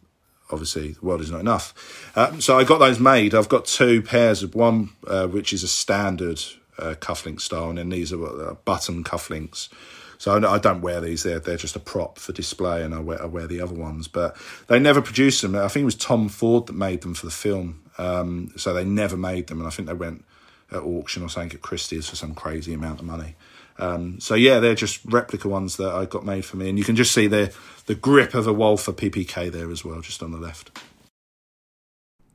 obviously 0.51 0.91
the 0.91 1.05
world 1.05 1.21
is 1.21 1.31
not 1.31 1.41
enough. 1.41 2.11
Um, 2.15 2.41
so 2.41 2.57
I 2.57 2.63
got 2.63 2.79
those 2.79 2.99
made. 2.99 3.33
I've 3.33 3.49
got 3.49 3.65
two 3.65 4.01
pairs 4.01 4.43
of 4.43 4.55
one, 4.55 4.91
uh, 5.05 5.27
which 5.27 5.53
is 5.53 5.63
a 5.63 5.67
standard 5.67 6.41
uh, 6.79 6.95
cufflink 6.95 7.41
style, 7.41 7.69
and 7.69 7.77
then 7.77 7.89
these 7.89 8.13
are 8.13 8.25
uh, 8.25 8.53
button 8.65 9.03
cufflinks. 9.03 9.69
So 10.17 10.33
I 10.33 10.57
don't 10.57 10.81
wear 10.81 10.99
these; 10.99 11.23
they're 11.23 11.39
they're 11.39 11.57
just 11.57 11.75
a 11.75 11.79
prop 11.79 12.17
for 12.17 12.33
display, 12.33 12.83
and 12.83 12.93
I 12.93 12.99
wear 12.99 13.21
I 13.21 13.25
wear 13.25 13.47
the 13.47 13.61
other 13.61 13.75
ones. 13.75 14.07
But 14.07 14.35
they 14.67 14.79
never 14.79 15.01
produced 15.01 15.41
them. 15.41 15.55
I 15.55 15.67
think 15.67 15.83
it 15.83 15.85
was 15.85 15.95
Tom 15.95 16.27
Ford 16.27 16.67
that 16.67 16.73
made 16.73 17.01
them 17.01 17.13
for 17.13 17.25
the 17.25 17.31
film. 17.31 17.83
Um, 17.97 18.51
so 18.55 18.73
they 18.73 18.83
never 18.85 19.17
made 19.17 19.47
them, 19.47 19.59
and 19.59 19.67
I 19.67 19.71
think 19.71 19.87
they 19.87 19.93
went 19.93 20.25
at 20.71 20.81
auction 20.81 21.23
or 21.23 21.29
something 21.29 21.53
at 21.53 21.61
Christie's 21.61 22.09
for 22.09 22.15
some 22.15 22.33
crazy 22.35 22.73
amount 22.73 22.99
of 22.99 23.05
money. 23.05 23.35
Um, 23.79 24.19
so 24.19 24.35
yeah, 24.35 24.59
they're 24.59 24.75
just 24.75 25.05
replica 25.05 25.47
ones 25.47 25.77
that 25.77 25.93
I 25.93 26.05
got 26.05 26.25
made 26.25 26.45
for 26.45 26.57
me, 26.57 26.69
and 26.69 26.77
you 26.79 26.83
can 26.83 26.95
just 26.95 27.11
see 27.11 27.27
the 27.27 27.53
the 27.85 27.95
grip 27.95 28.33
of 28.33 28.47
a 28.47 28.53
Walther 28.53 28.93
PPK 28.93 29.51
there 29.51 29.71
as 29.71 29.85
well, 29.85 30.01
just 30.01 30.23
on 30.23 30.31
the 30.31 30.37
left. 30.37 30.77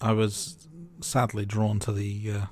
I 0.01 0.13
was 0.13 0.69
sadly 1.01 1.45
drawn 1.45 1.79
to 1.81 1.93
the 1.93 2.33
uh, 2.33 2.47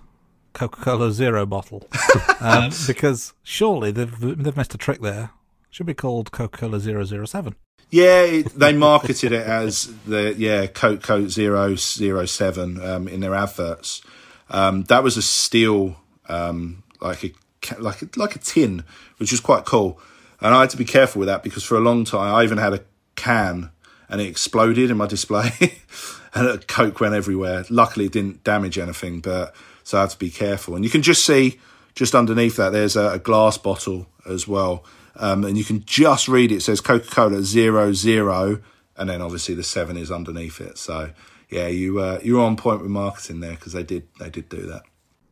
Coca 0.60 0.82
Cola 0.82 1.10
Zero 1.10 1.46
bottle 1.46 1.88
um, 2.40 2.70
because 2.86 3.32
surely 3.42 3.90
they've 3.92 4.20
they've 4.20 4.56
missed 4.58 4.74
a 4.74 4.78
trick 4.78 5.00
there. 5.00 5.30
It 5.70 5.74
should 5.74 5.86
be 5.86 5.94
called 5.94 6.32
Coca 6.32 6.58
Cola 6.58 6.78
007. 6.78 7.54
Yeah, 7.88 8.42
they 8.54 8.74
marketed 8.74 9.32
it 9.32 9.46
as 9.46 9.90
the 10.06 10.34
yeah 10.36 10.66
Coke 10.66 11.02
Coke 11.02 11.30
Zero 11.30 11.76
Zero 11.76 12.26
Seven 12.26 12.78
um, 12.84 13.08
in 13.08 13.20
their 13.20 13.34
adverts. 13.34 14.02
Um, 14.50 14.82
that 14.84 15.02
was 15.02 15.16
a 15.16 15.22
steel, 15.22 15.96
um, 16.28 16.82
like 17.00 17.24
a 17.24 17.32
like 17.78 18.02
a, 18.02 18.08
like 18.16 18.36
a 18.36 18.38
tin, 18.38 18.84
which 19.16 19.30
was 19.30 19.40
quite 19.40 19.64
cool. 19.64 19.98
And 20.42 20.54
I 20.54 20.60
had 20.60 20.70
to 20.70 20.76
be 20.76 20.84
careful 20.84 21.20
with 21.20 21.28
that 21.28 21.42
because 21.42 21.64
for 21.64 21.78
a 21.78 21.80
long 21.80 22.04
time 22.04 22.34
I 22.34 22.44
even 22.44 22.58
had 22.58 22.74
a 22.74 22.80
can 23.16 23.70
and 24.10 24.20
it 24.20 24.26
exploded 24.26 24.90
in 24.90 24.98
my 24.98 25.06
display, 25.06 25.52
and 26.34 26.66
Coke 26.66 27.00
went 27.00 27.14
everywhere. 27.14 27.64
Luckily, 27.70 28.04
it 28.04 28.12
didn't 28.12 28.44
damage 28.44 28.76
anything, 28.76 29.20
but 29.20 29.54
so 29.90 29.98
I 29.98 30.02
had 30.02 30.10
to 30.10 30.18
be 30.18 30.30
careful. 30.30 30.76
And 30.76 30.84
you 30.84 30.90
can 30.90 31.02
just 31.02 31.24
see 31.24 31.58
just 31.96 32.14
underneath 32.14 32.56
that 32.56 32.70
there's 32.70 32.94
a, 32.94 33.14
a 33.14 33.18
glass 33.18 33.58
bottle 33.58 34.06
as 34.24 34.46
well, 34.46 34.84
um, 35.16 35.44
and 35.44 35.58
you 35.58 35.64
can 35.64 35.84
just 35.84 36.28
read 36.28 36.52
it. 36.52 36.56
it 36.56 36.62
says 36.62 36.80
Coca 36.80 37.08
Cola 37.08 37.42
zero 37.42 37.92
zero, 37.92 38.62
and 38.96 39.10
then 39.10 39.20
obviously 39.20 39.56
the 39.56 39.64
seven 39.64 39.96
is 39.96 40.12
underneath 40.12 40.60
it. 40.60 40.78
So 40.78 41.10
yeah, 41.48 41.66
you 41.66 41.98
uh, 41.98 42.20
you're 42.22 42.40
on 42.40 42.56
point 42.56 42.82
with 42.82 42.90
marketing 42.90 43.40
there 43.40 43.56
because 43.56 43.72
they 43.72 43.82
did 43.82 44.06
they 44.20 44.30
did 44.30 44.48
do 44.48 44.62
that. 44.66 44.82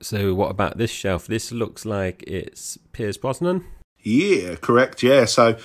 So 0.01 0.35
what 0.35 0.51
about 0.51 0.77
this 0.77 0.91
shelf? 0.91 1.29
This 1.29 1.53
looks 1.53 1.85
like 1.85 2.25
it's 2.27 2.79
Pierce 2.91 3.17
Brosnan. 3.17 3.65
Yeah, 4.01 4.57
correct. 4.57 5.05
Yeah, 5.05 5.25
so 5.27 5.57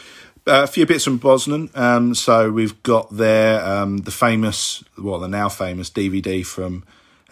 uh, 0.45 0.63
a 0.63 0.67
few 0.67 0.85
bits 0.85 1.05
from 1.05 1.17
Brosnan. 1.17 1.71
Um, 1.73 2.13
so 2.13 2.51
we've 2.51 2.81
got 2.83 3.15
there 3.15 3.63
um, 3.65 3.99
the 3.99 4.11
famous, 4.11 4.83
well, 4.97 5.19
the 5.19 5.27
now 5.27 5.49
famous 5.49 5.89
DVD 5.89 6.45
from 6.45 6.83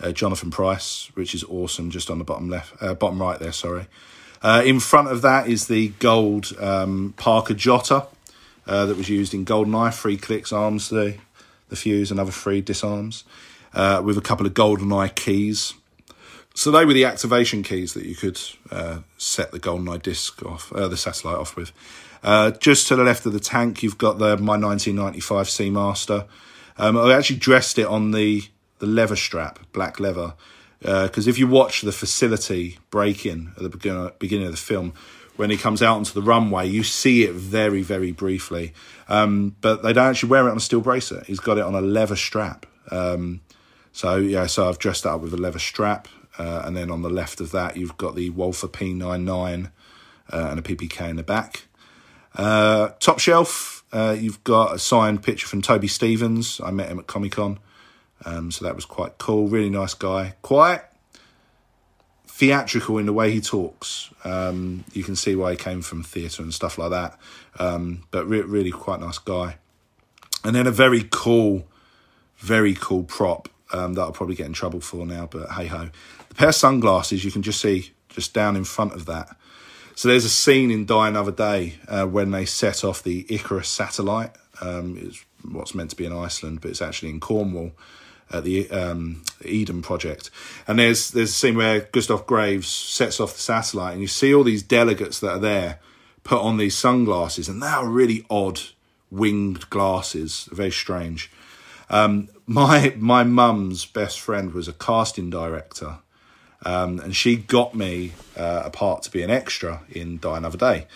uh, 0.02 0.12
Jonathan 0.12 0.52
Pryce, 0.52 1.12
which 1.14 1.36
is 1.36 1.44
awesome, 1.44 1.92
just 1.92 2.10
on 2.10 2.18
the 2.18 2.24
bottom 2.24 2.50
left, 2.50 2.82
uh, 2.82 2.94
bottom 2.94 3.22
right 3.22 3.40
there. 3.40 3.52
Sorry. 3.52 3.88
Uh, 4.42 4.64
in 4.66 4.80
front 4.80 5.08
of 5.10 5.22
that 5.22 5.48
is 5.48 5.68
the 5.68 5.90
gold 6.00 6.52
um, 6.60 7.14
Parker 7.18 7.54
Jotter 7.54 8.08
uh, 8.66 8.86
that 8.88 8.98
was 8.98 9.10
used 9.10 9.34
in 9.34 9.46
Goldeneye. 9.46 9.94
Three 9.94 10.18
clicks, 10.18 10.52
arms 10.52 10.90
the 10.90 11.18
the 11.70 11.76
fuse, 11.78 12.12
another 12.12 12.32
three 12.32 12.60
disarms, 12.60 13.24
uh, 13.74 14.02
with 14.04 14.18
a 14.18 14.22
couple 14.22 14.46
of 14.46 14.54
Goldeneye 14.54 15.16
keys. 15.16 15.74
So 16.54 16.70
they 16.70 16.84
were 16.84 16.92
the 16.92 17.06
activation 17.06 17.64
keys 17.64 17.94
that 17.94 18.06
you 18.06 18.14
could 18.14 18.42
uh, 18.70 19.00
set 19.18 19.52
the 19.52 19.60
Goldeneye 19.60 20.02
disc 20.02 20.44
off, 20.44 20.70
the 20.72 20.98
satellite 20.98 21.38
off 21.38 21.56
with. 21.56 21.72
just 22.60 22.90
to 22.90 22.98
the 22.98 23.04
left 23.04 23.26
of 23.26 23.32
the 23.32 23.40
tank, 23.40 23.84
you've 23.84 23.98
got 23.98 24.18
the 24.18 24.36
my 24.38 24.58
1995 24.58 25.46
Seamaster. 25.46 26.28
Um, 26.78 26.98
I 26.98 27.14
actually 27.14 27.38
dressed 27.38 27.80
it 27.80 27.86
on 27.86 28.12
the 28.12 28.44
the 28.82 28.88
leather 28.88 29.16
strap, 29.16 29.60
black 29.72 30.00
leather. 30.00 30.34
Because 30.80 31.28
uh, 31.28 31.30
if 31.30 31.38
you 31.38 31.48
watch 31.48 31.82
the 31.82 31.92
facility 31.92 32.80
break 32.90 33.26
in 33.26 33.54
at 33.56 33.62
the 33.62 33.70
beginning, 33.70 34.10
beginning 34.20 34.48
of 34.48 34.52
the 34.52 34.58
film, 34.58 34.94
when 35.38 35.50
he 35.52 35.58
comes 35.58 35.82
out 35.82 35.98
onto 35.98 36.14
the 36.14 36.22
runway, 36.22 36.68
you 36.68 36.84
see 36.84 37.24
it 37.24 37.34
very, 37.34 37.84
very 37.84 38.12
briefly. 38.12 38.74
Um, 39.08 39.56
but 39.62 39.84
they 39.84 39.94
don't 39.94 40.10
actually 40.10 40.30
wear 40.30 40.48
it 40.48 40.52
on 40.52 40.58
a 40.58 40.62
steel 40.62 40.82
bracelet. 40.82 41.28
He's 41.28 41.40
got 41.40 41.58
it 41.58 41.64
on 41.64 41.76
a 41.76 41.82
leather 41.82 42.16
strap. 42.16 42.66
Um, 42.90 43.42
so 43.94 44.18
yeah, 44.18 44.48
so 44.48 44.68
I've 44.68 44.80
dressed 44.80 45.04
that 45.04 45.12
up 45.12 45.22
with 45.22 45.34
a 45.34 45.38
leather 45.38 45.60
strap, 45.60 46.08
uh, 46.38 46.64
and 46.66 46.76
then 46.76 46.90
on 46.90 47.04
the 47.04 47.10
left 47.10 47.40
of 47.40 47.52
that, 47.52 47.78
you've 47.78 47.98
got 47.98 48.16
the 48.16 48.32
Walther 48.32 48.68
P99 48.68 49.72
uh, 50.32 50.48
and 50.50 50.60
a 50.60 50.62
PPK 50.64 51.10
in 51.10 51.16
the 51.18 51.24
back. 51.24 51.68
Uh, 52.36 52.90
top 53.00 53.20
shelf, 53.20 53.84
uh, 53.92 54.16
you've 54.18 54.44
got 54.44 54.74
a 54.74 54.80
signed 54.80 55.22
picture 55.22 55.48
from 55.48 55.62
Toby 55.62 55.88
Stephens. 55.88 56.60
I 56.64 56.72
met 56.72 56.90
him 56.90 56.98
at 56.98 57.08
Comic 57.08 57.34
Con. 57.34 57.60
Um, 58.26 58.52
so 58.52 58.66
that 58.66 58.76
was 58.76 58.86
quite 58.86 59.18
cool. 59.18 59.48
Really 59.48 59.70
nice 59.70 59.94
guy. 59.94 60.36
Quite 60.42 60.82
theatrical 62.28 62.98
in 62.98 63.06
the 63.06 63.14
way 63.14 63.32
he 63.32 63.42
talks. 63.42 64.10
Um, 64.24 64.84
you 64.94 65.04
can 65.04 65.16
see 65.16 65.36
why 65.36 65.52
he 65.52 65.58
came 65.58 65.82
from 65.82 66.02
theatre 66.02 66.42
and 66.42 66.54
stuff 66.54 66.78
like 66.78 66.90
that. 66.90 67.20
Um, 67.60 68.04
but 68.10 68.28
re- 68.28 68.42
really 68.42 68.72
quite 68.72 69.00
nice 69.00 69.20
guy. 69.20 69.58
And 70.44 70.56
then 70.56 70.66
a 70.66 70.72
very 70.72 71.08
cool, 71.12 71.68
very 72.38 72.74
cool 72.74 73.04
prop 73.04 73.48
um, 73.74 73.94
that 73.94 74.02
I'll 74.02 74.12
probably 74.12 74.36
get 74.36 74.48
in 74.48 74.54
trouble 74.54 74.82
for 74.82 75.06
now, 75.06 75.28
but 75.30 75.52
hey 75.52 75.68
ho. 75.68 75.90
The 76.30 76.36
pair 76.36 76.50
of 76.50 76.56
sunglasses 76.56 77.24
you 77.24 77.32
can 77.32 77.44
just 77.44 77.62
see 77.62 77.92
just 78.10 78.34
down 78.34 78.56
in 78.56 78.64
front 78.64 78.94
of 78.94 79.06
that. 79.06 79.36
So 79.96 80.08
there's 80.08 80.26
a 80.26 80.30
scene 80.30 80.72
in 80.72 80.86
Die 80.86 81.08
Another 81.08 81.32
Day 81.32 81.76
uh, 81.88 82.06
when 82.06 82.32
they 82.32 82.46
set 82.46 82.84
off 82.84 83.04
the 83.04 83.26
Icarus 83.30 83.70
satellite. 83.70 84.32
Um, 84.62 84.98
it's 85.00 85.24
what's 85.44 85.76
meant 85.76 85.92
to 85.92 85.96
be 85.96 86.06
in 86.06 86.14
Iceland, 86.14 86.62
but 86.62 86.72
it's 86.72 86.82
actually 86.82 87.10
in 87.10 87.20
Cornwall 87.20 87.72
at 88.32 88.44
the 88.44 88.70
um, 88.72 89.24
Eden 89.44 89.82
project. 89.82 90.30
And 90.68 90.80
there's 90.80 91.12
there's 91.12 91.30
a 91.30 91.34
scene 91.34 91.58
where 91.58 91.82
Gustav 91.92 92.26
Graves 92.26 92.68
sets 92.68 93.20
off 93.20 93.34
the 93.34 93.40
satellite, 93.40 93.94
and 93.94 94.02
you 94.02 94.08
see 94.08 94.34
all 94.34 94.44
these 94.44 94.64
delegates 94.64 95.20
that 95.20 95.32
are 95.32 95.40
there 95.40 95.80
put 96.24 96.42
on 96.42 96.58
these 96.58 96.78
sunglasses, 96.78 97.50
and 97.50 97.62
they 97.62 97.68
are 97.68 97.88
really 97.88 98.26
odd 98.30 98.62
winged 99.10 99.70
glasses, 99.70 100.48
very 100.52 100.72
strange. 100.72 101.32
Um, 101.90 102.30
my 102.46 102.94
my 102.98 103.24
mum's 103.24 103.86
best 103.86 104.20
friend 104.20 104.54
was 104.54 104.68
a 104.68 104.74
casting 104.74 105.30
director, 105.30 105.98
um, 106.66 107.00
and 107.00 107.16
she 107.16 107.36
got 107.36 107.76
me 107.76 108.14
uh, 108.38 108.64
a 108.66 108.70
part 108.70 109.04
to 109.04 109.12
be 109.12 109.24
an 109.24 109.30
extra 109.30 109.82
in 109.90 110.20
Die 110.20 110.38
Another 110.38 110.58
Day, 110.58 110.88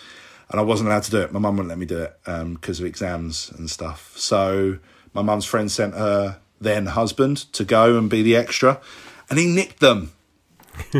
and 0.48 0.60
I 0.60 0.62
wasn't 0.62 0.88
allowed 0.88 1.02
to 1.04 1.10
do 1.10 1.20
it. 1.20 1.32
My 1.32 1.40
mum 1.40 1.56
wouldn't 1.56 1.68
let 1.68 1.78
me 1.78 1.86
do 1.86 1.98
it 1.98 2.18
because 2.24 2.80
of 2.80 2.86
exams 2.86 3.50
and 3.50 3.68
stuff. 3.68 4.14
So 4.16 4.78
my 5.12 5.22
mum's 5.22 5.44
friend 5.44 5.70
sent 5.70 5.94
her 5.94 6.38
then 6.60 6.86
husband 6.86 7.52
to 7.52 7.64
go 7.64 7.98
and 7.98 8.08
be 8.08 8.22
the 8.22 8.36
extra, 8.36 8.80
and 9.28 9.38
he 9.38 9.46
nicked 9.46 9.80
them. 9.80 10.12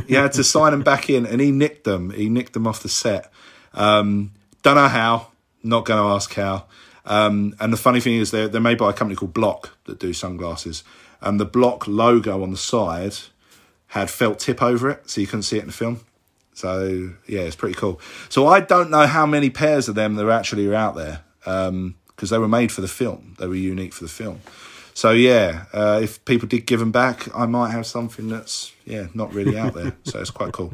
he 0.06 0.14
had 0.14 0.32
to 0.32 0.44
sign 0.44 0.72
them 0.72 0.82
back 0.82 1.10
in, 1.10 1.26
and 1.26 1.40
he 1.40 1.50
nicked 1.50 1.84
them. 1.84 2.10
He 2.10 2.28
nicked 2.28 2.52
them 2.52 2.66
off 2.66 2.82
the 2.82 2.88
set. 2.88 3.30
Um, 3.74 4.32
don't 4.62 4.76
know 4.76 4.88
how. 4.88 5.28
Not 5.62 5.84
going 5.84 6.00
to 6.00 6.14
ask 6.14 6.32
how. 6.34 6.66
Um, 7.04 7.54
and 7.60 7.72
the 7.72 7.76
funny 7.76 8.00
thing 8.00 8.14
is, 8.14 8.30
they're, 8.30 8.48
they're 8.48 8.60
made 8.60 8.78
by 8.78 8.90
a 8.90 8.92
company 8.92 9.16
called 9.16 9.34
Bloc 9.34 9.76
that 9.84 9.98
do 9.98 10.12
sunglasses. 10.12 10.82
And 11.20 11.38
the 11.38 11.44
Bloc 11.44 11.86
logo 11.86 12.42
on 12.42 12.50
the 12.50 12.56
side 12.56 13.14
had 13.88 14.10
felt 14.10 14.38
tip 14.38 14.62
over 14.62 14.90
it, 14.90 15.08
so 15.08 15.20
you 15.20 15.26
couldn't 15.26 15.42
see 15.42 15.58
it 15.58 15.60
in 15.60 15.66
the 15.68 15.72
film. 15.72 16.00
So 16.56 17.10
yeah, 17.26 17.40
it's 17.40 17.56
pretty 17.56 17.74
cool. 17.74 18.00
So 18.28 18.46
I 18.46 18.60
don't 18.60 18.90
know 18.90 19.06
how 19.06 19.26
many 19.26 19.50
pairs 19.50 19.88
of 19.88 19.94
them 19.94 20.14
there 20.14 20.30
actually 20.30 20.66
are 20.66 20.74
out 20.74 20.96
there 20.96 21.22
because 21.40 21.68
um, 21.68 21.94
they 22.28 22.38
were 22.38 22.48
made 22.48 22.72
for 22.72 22.80
the 22.80 22.88
film. 22.88 23.36
They 23.38 23.46
were 23.46 23.54
unique 23.54 23.92
for 23.92 24.04
the 24.04 24.10
film. 24.10 24.40
So 24.96 25.10
yeah, 25.10 25.66
uh, 25.74 26.00
if 26.02 26.24
people 26.24 26.48
did 26.48 26.64
give 26.64 26.80
them 26.80 26.90
back, 26.90 27.28
I 27.36 27.44
might 27.44 27.70
have 27.70 27.84
something 27.84 28.30
that's 28.30 28.72
yeah 28.86 29.08
not 29.12 29.34
really 29.34 29.58
out 29.58 29.74
there. 29.74 29.94
so 30.04 30.20
it's 30.20 30.30
quite 30.30 30.52
cool. 30.52 30.72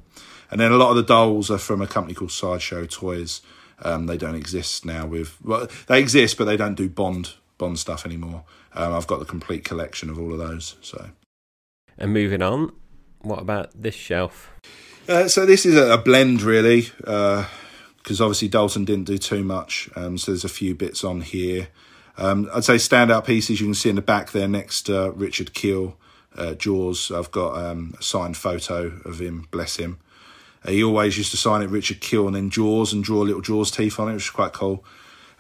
And 0.49 0.61
then 0.61 0.71
a 0.71 0.77
lot 0.77 0.91
of 0.91 0.97
the 0.97 1.03
dolls 1.03 1.51
are 1.51 1.59
from 1.59 1.83
a 1.83 1.89
company 1.89 2.15
called 2.15 2.31
Sideshow 2.31 2.87
Toys. 2.87 3.43
Um, 3.81 4.07
they 4.07 4.17
don't 4.17 4.37
exist 4.37 4.87
now. 4.87 5.07
With 5.07 5.45
well, 5.45 5.67
they 5.89 5.99
exist, 5.99 6.39
but 6.39 6.45
they 6.45 6.57
don't 6.57 6.77
do 6.77 6.89
Bond 6.89 7.35
Bond 7.59 7.81
stuff 7.81 8.07
anymore. 8.07 8.45
Um, 8.75 8.93
I've 8.93 9.09
got 9.09 9.19
the 9.19 9.25
complete 9.25 9.65
collection 9.65 10.09
of 10.09 10.21
all 10.21 10.33
of 10.33 10.39
those. 10.39 10.77
So, 10.83 11.11
and 11.99 12.13
moving 12.13 12.43
on, 12.43 12.71
what 13.23 13.41
about 13.41 13.71
this 13.75 13.97
shelf? 13.97 14.53
Uh, 15.09 15.27
so 15.27 15.45
this 15.45 15.67
is 15.67 15.75
a, 15.77 15.99
blend, 15.99 16.43
really, 16.43 16.83
because 16.97 18.21
uh, 18.21 18.25
obviously 18.25 18.47
Dalton 18.47 18.85
didn't 18.85 19.07
do 19.07 19.19
too 19.19 19.43
much. 19.43 19.91
Um, 19.97 20.17
so 20.17 20.31
there's 20.31 20.45
a 20.45 20.49
few 20.49 20.77
bits 20.77 21.03
on 21.03 21.23
here. 21.23 21.67
Um, 22.19 22.49
I'd 22.55 22.65
say 22.65 22.75
standout 22.75 23.27
pieces 23.27 23.61
you 23.61 23.67
can 23.67 23.75
see 23.75 23.89
in 23.89 23.97
the 23.97 24.03
back 24.03 24.33
there 24.33 24.49
next 24.49 24.83
to 24.83 25.13
Richard 25.13 25.55
Kiel, 25.55 25.97
uh, 26.37 26.55
Jaws. 26.55 27.11
I've 27.11 27.31
got 27.31 27.57
um, 27.57 27.95
a 27.99 28.03
signed 28.03 28.37
photo 28.37 29.01
of 29.05 29.21
him, 29.21 29.49
bless 29.51 29.77
him. 29.77 29.99
Uh, 30.65 30.71
he 30.71 30.85
always 30.85 31.17
used 31.17 31.31
to 31.31 31.37
sign 31.37 31.63
it 31.63 31.71
Richard 31.71 32.01
Kiel 32.01 32.27
and 32.27 32.37
then 32.37 32.51
Jaws 32.51 32.93
and 32.93 33.03
draw 33.03 33.21
little 33.21 33.41
Jaws 33.41 33.71
teeth 33.71 33.99
on 33.99 34.09
it, 34.09 34.15
which 34.15 34.25
is 34.25 34.31
quite 34.31 34.53
cool. 34.53 34.85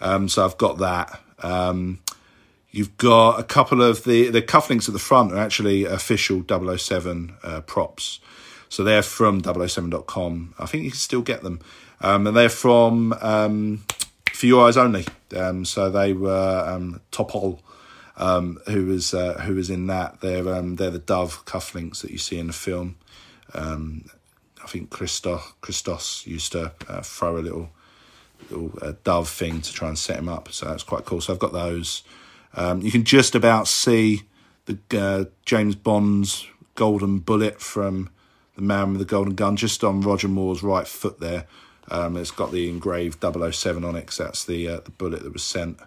Um, 0.00 0.28
so 0.28 0.44
I've 0.44 0.58
got 0.58 0.78
that. 0.78 1.20
Um, 1.42 2.00
you've 2.70 2.96
got 2.96 3.38
a 3.38 3.44
couple 3.44 3.82
of 3.82 4.04
the, 4.04 4.30
the 4.30 4.42
cufflinks 4.42 4.88
at 4.88 4.92
the 4.92 4.98
front 4.98 5.32
are 5.32 5.38
actually 5.38 5.84
official 5.84 6.42
007 6.48 7.34
uh, 7.42 7.60
props. 7.62 8.20
So 8.68 8.82
they're 8.82 9.02
from 9.02 9.42
007.com. 9.42 10.54
I 10.58 10.66
think 10.66 10.84
you 10.84 10.90
can 10.90 10.98
still 10.98 11.20
get 11.20 11.42
them. 11.42 11.60
Um, 12.00 12.26
and 12.26 12.36
they're 12.36 12.48
from 12.48 13.12
um, 13.20 13.84
For 14.42 14.46
Your 14.46 14.66
Eyes 14.66 14.76
Only. 14.76 15.06
Um, 15.36 15.64
so 15.64 15.88
they 15.88 16.12
were 16.12 16.64
um, 16.66 17.00
Topol, 17.12 17.60
um, 18.16 18.58
who 18.66 18.86
was 18.86 19.14
uh, 19.14 19.34
who 19.34 19.54
was 19.54 19.70
in 19.70 19.86
that. 19.86 20.20
They're 20.20 20.52
um, 20.52 20.74
they're 20.74 20.90
the 20.90 20.98
dove 20.98 21.44
cufflinks 21.44 22.00
that 22.00 22.10
you 22.10 22.18
see 22.18 22.40
in 22.40 22.48
the 22.48 22.52
film. 22.52 22.96
Um, 23.54 24.06
I 24.60 24.66
think 24.66 24.90
Christos 24.90 25.52
Christos 25.60 26.26
used 26.26 26.50
to 26.52 26.72
uh, 26.88 27.02
throw 27.02 27.36
a 27.36 27.38
little 27.38 27.70
little 28.50 28.72
uh, 28.82 28.94
dove 29.04 29.28
thing 29.28 29.60
to 29.60 29.72
try 29.72 29.86
and 29.86 29.96
set 29.96 30.18
him 30.18 30.28
up. 30.28 30.50
So 30.50 30.66
that's 30.66 30.82
quite 30.82 31.04
cool. 31.04 31.20
So 31.20 31.32
I've 31.32 31.38
got 31.38 31.52
those. 31.52 32.02
Um, 32.54 32.82
you 32.82 32.90
can 32.90 33.04
just 33.04 33.36
about 33.36 33.68
see 33.68 34.22
the 34.64 34.76
uh, 34.98 35.30
James 35.44 35.76
Bond's 35.76 36.48
golden 36.74 37.20
bullet 37.20 37.60
from 37.60 38.10
the 38.56 38.62
man 38.62 38.90
with 38.90 38.98
the 38.98 39.04
golden 39.04 39.36
gun 39.36 39.54
just 39.54 39.84
on 39.84 40.00
Roger 40.00 40.26
Moore's 40.26 40.64
right 40.64 40.88
foot 40.88 41.20
there. 41.20 41.46
Um, 41.90 42.16
it's 42.16 42.30
got 42.30 42.52
the 42.52 42.68
engraved 42.68 43.20
007 43.22 43.84
on 43.84 43.96
it 43.96 44.00
because 44.00 44.18
that's 44.18 44.44
the 44.44 44.68
uh, 44.68 44.80
the 44.80 44.90
bullet 44.92 45.22
that 45.22 45.32
was 45.32 45.42
sent 45.42 45.78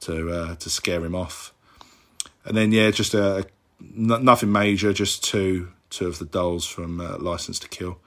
to 0.00 0.30
uh, 0.30 0.54
to 0.56 0.70
scare 0.70 1.04
him 1.04 1.14
off. 1.14 1.52
And 2.44 2.56
then 2.56 2.72
yeah, 2.72 2.90
just 2.90 3.14
a, 3.14 3.38
a 3.38 3.44
n- 3.80 4.24
nothing 4.24 4.52
major, 4.52 4.92
just 4.92 5.24
two 5.24 5.72
two 5.90 6.06
of 6.06 6.18
the 6.18 6.26
dolls 6.26 6.66
from 6.66 7.00
uh, 7.00 7.18
License 7.18 7.58
to 7.60 7.68
Kill. 7.68 7.98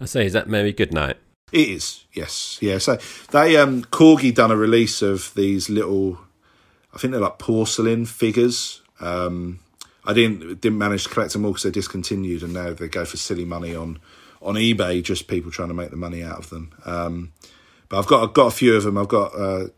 I 0.00 0.06
say, 0.06 0.26
is 0.26 0.32
that 0.32 0.48
Mary 0.48 0.72
Goodnight? 0.72 1.16
It 1.52 1.68
is, 1.68 2.04
yes, 2.12 2.58
yeah. 2.60 2.78
So 2.78 2.98
they 3.30 3.56
um 3.56 3.84
Corgi 3.84 4.34
done 4.34 4.50
a 4.50 4.56
release 4.56 5.02
of 5.02 5.32
these 5.34 5.70
little, 5.70 6.18
I 6.92 6.98
think 6.98 7.12
they're 7.12 7.20
like 7.20 7.38
porcelain 7.38 8.06
figures. 8.06 8.82
Um, 9.00 9.60
I 10.04 10.12
didn't 10.12 10.60
didn't 10.60 10.78
manage 10.78 11.04
to 11.04 11.10
collect 11.10 11.32
them 11.32 11.44
all 11.44 11.52
because 11.52 11.62
they're 11.62 11.72
discontinued, 11.72 12.42
and 12.42 12.52
now 12.52 12.72
they 12.72 12.88
go 12.88 13.04
for 13.04 13.16
silly 13.16 13.44
money 13.44 13.74
on 13.74 14.00
on 14.44 14.54
eBay. 14.54 15.02
Just 15.02 15.26
people 15.26 15.50
trying 15.50 15.68
to 15.68 15.74
make 15.74 15.90
the 15.90 15.96
money 15.96 16.22
out 16.22 16.38
of 16.38 16.50
them. 16.50 16.72
Um, 16.84 17.32
but 17.88 17.98
I've 17.98 18.06
got 18.06 18.22
I've 18.22 18.34
got 18.34 18.46
a 18.46 18.50
few 18.50 18.76
of 18.76 18.84
them. 18.84 18.98
I've 18.98 19.08
got 19.08 19.34
uh, 19.34 19.68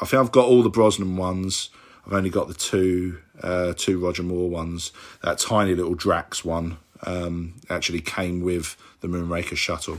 I 0.00 0.06
think 0.06 0.20
I've 0.20 0.32
got 0.32 0.46
all 0.46 0.62
the 0.62 0.70
Brosnan 0.70 1.16
ones. 1.16 1.70
I've 2.06 2.12
only 2.12 2.30
got 2.30 2.48
the 2.48 2.54
two 2.54 3.18
uh, 3.42 3.74
two 3.76 3.98
Roger 3.98 4.22
Moore 4.22 4.48
ones. 4.48 4.92
That 5.22 5.38
tiny 5.38 5.74
little 5.74 5.94
Drax 5.94 6.44
one 6.44 6.78
um, 7.02 7.54
actually 7.68 8.00
came 8.00 8.40
with 8.40 8.76
the 9.00 9.08
Moonraker 9.08 9.56
shuttle. 9.56 9.98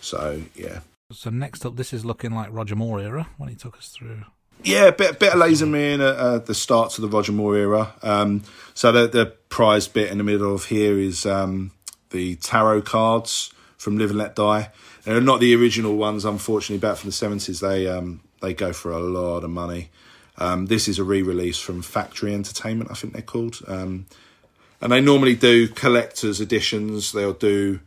So 0.00 0.42
yeah. 0.54 0.80
So 1.12 1.30
next 1.30 1.64
up, 1.64 1.76
this 1.76 1.92
is 1.92 2.04
looking 2.04 2.32
like 2.32 2.48
Roger 2.50 2.74
Moore 2.74 3.00
era 3.00 3.28
when 3.38 3.48
he 3.48 3.54
took 3.54 3.78
us 3.78 3.88
through. 3.88 4.24
Yeah, 4.64 4.90
bit 4.90 5.10
a 5.12 5.14
bit 5.14 5.34
of 5.34 5.40
Lazenby 5.40 5.94
at 5.94 6.00
uh, 6.00 6.38
the 6.38 6.54
start 6.54 6.90
to 6.92 7.00
the 7.00 7.08
Roger 7.08 7.32
Moore 7.32 7.56
era. 7.56 7.94
Um, 8.02 8.42
so 8.74 8.92
the 8.92 9.06
the 9.06 9.26
prize 9.48 9.88
bit 9.88 10.10
in 10.10 10.18
the 10.18 10.24
middle 10.24 10.54
of 10.54 10.66
here 10.66 10.98
is 10.98 11.24
um, 11.24 11.72
the 12.10 12.36
tarot 12.36 12.82
cards 12.82 13.52
from 13.76 13.98
Live 13.98 14.10
and 14.10 14.18
Let 14.18 14.34
Die. 14.34 14.70
They're 15.04 15.20
not 15.20 15.40
the 15.40 15.54
original 15.54 15.96
ones, 15.96 16.24
unfortunately, 16.24 16.78
back 16.78 16.98
from 16.98 17.08
the 17.08 17.12
seventies. 17.12 17.60
They 17.60 17.86
um, 17.86 18.20
they 18.40 18.54
go 18.54 18.72
for 18.72 18.90
a 18.90 18.98
lot 18.98 19.44
of 19.44 19.50
money. 19.50 19.90
Um, 20.38 20.66
this 20.66 20.86
is 20.88 20.98
a 20.98 21.04
re-release 21.04 21.58
from 21.58 21.80
Factory 21.80 22.34
Entertainment, 22.34 22.90
I 22.90 22.94
think 22.94 23.14
they're 23.14 23.22
called, 23.22 23.62
um, 23.66 24.06
and 24.82 24.92
they 24.92 25.00
normally 25.00 25.34
do 25.34 25.66
collectors 25.66 26.42
editions. 26.42 27.12
They'll 27.12 27.32
do 27.32 27.80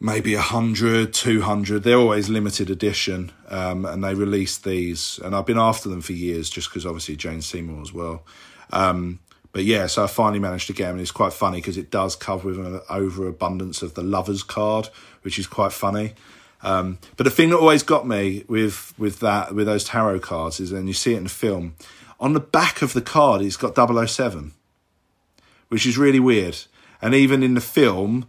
maybe 0.00 0.34
100, 0.34 1.12
200. 1.12 1.82
They're 1.82 1.96
always 1.96 2.28
limited 2.28 2.70
edition, 2.70 3.32
um, 3.48 3.84
and 3.84 4.04
they 4.04 4.14
release 4.14 4.56
these. 4.56 5.18
And 5.24 5.34
I've 5.34 5.46
been 5.46 5.58
after 5.58 5.88
them 5.88 6.00
for 6.00 6.12
years, 6.12 6.48
just 6.48 6.68
because 6.68 6.86
obviously 6.86 7.16
Jane 7.16 7.42
Seymour 7.42 7.82
as 7.82 7.92
well. 7.92 8.22
Um, 8.72 9.18
but 9.52 9.64
yeah, 9.64 9.86
so 9.86 10.04
I 10.04 10.06
finally 10.06 10.38
managed 10.38 10.66
to 10.68 10.72
get 10.72 10.86
them. 10.86 10.96
And 10.96 11.00
it's 11.00 11.10
quite 11.10 11.32
funny 11.32 11.58
because 11.58 11.78
it 11.78 11.90
does 11.90 12.16
cover 12.16 12.48
with 12.48 12.58
an 12.58 12.80
overabundance 12.88 13.82
of 13.82 13.94
the 13.94 14.02
lovers 14.02 14.42
card, 14.42 14.88
which 15.22 15.38
is 15.38 15.46
quite 15.46 15.72
funny. 15.72 16.14
Um, 16.62 16.98
but 17.16 17.24
the 17.24 17.30
thing 17.30 17.50
that 17.50 17.58
always 17.58 17.82
got 17.82 18.06
me 18.06 18.44
with 18.48 18.92
with 18.98 19.20
that 19.20 19.54
with 19.54 19.66
those 19.66 19.84
tarot 19.84 20.20
cards 20.20 20.60
is, 20.60 20.72
and 20.72 20.88
you 20.88 20.94
see 20.94 21.14
it 21.14 21.18
in 21.18 21.24
the 21.24 21.30
film, 21.30 21.76
on 22.20 22.32
the 22.32 22.40
back 22.40 22.82
of 22.82 22.92
the 22.92 23.00
card, 23.00 23.42
it's 23.42 23.56
got 23.56 23.76
007, 23.76 24.52
which 25.68 25.86
is 25.86 25.96
really 25.96 26.20
weird. 26.20 26.58
And 27.00 27.14
even 27.14 27.44
in 27.44 27.54
the 27.54 27.60
film, 27.60 28.26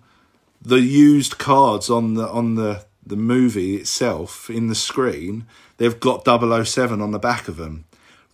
the 0.62 0.80
used 0.80 1.38
cards 1.38 1.90
on 1.90 2.14
the 2.14 2.28
on 2.30 2.56
the 2.56 2.86
the 3.06 3.16
movie 3.16 3.76
itself 3.78 4.50
in 4.50 4.68
the 4.68 4.76
screen, 4.76 5.48
they've 5.78 6.00
got 6.00 6.24
007 6.26 7.02
on 7.02 7.12
the 7.12 7.20
back 7.20 7.48
of 7.48 7.58
them. 7.58 7.86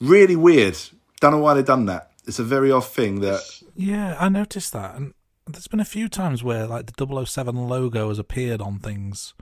Really 0.02 0.36
weird. 0.36 0.78
Don't 1.22 1.32
know 1.32 1.40
why 1.40 1.54
they've 1.54 1.66
done 1.66 1.86
that. 1.86 2.12
It's 2.28 2.40
a 2.40 2.44
very 2.44 2.72
odd 2.72 2.86
thing 2.86 3.22
that. 3.22 3.42
Yeah, 3.76 4.16
I 4.20 4.30
noticed 4.30 4.74
that, 4.74 4.96
and 4.96 5.14
there's 5.48 5.68
been 5.68 5.80
a 5.80 5.86
few 5.86 6.10
times 6.10 6.44
where 6.44 6.66
like 6.66 6.88
the 6.88 7.26
007 7.26 7.56
logo 7.68 8.10
has 8.10 8.20
appeared 8.20 8.62
on 8.62 8.80
things 8.80 9.34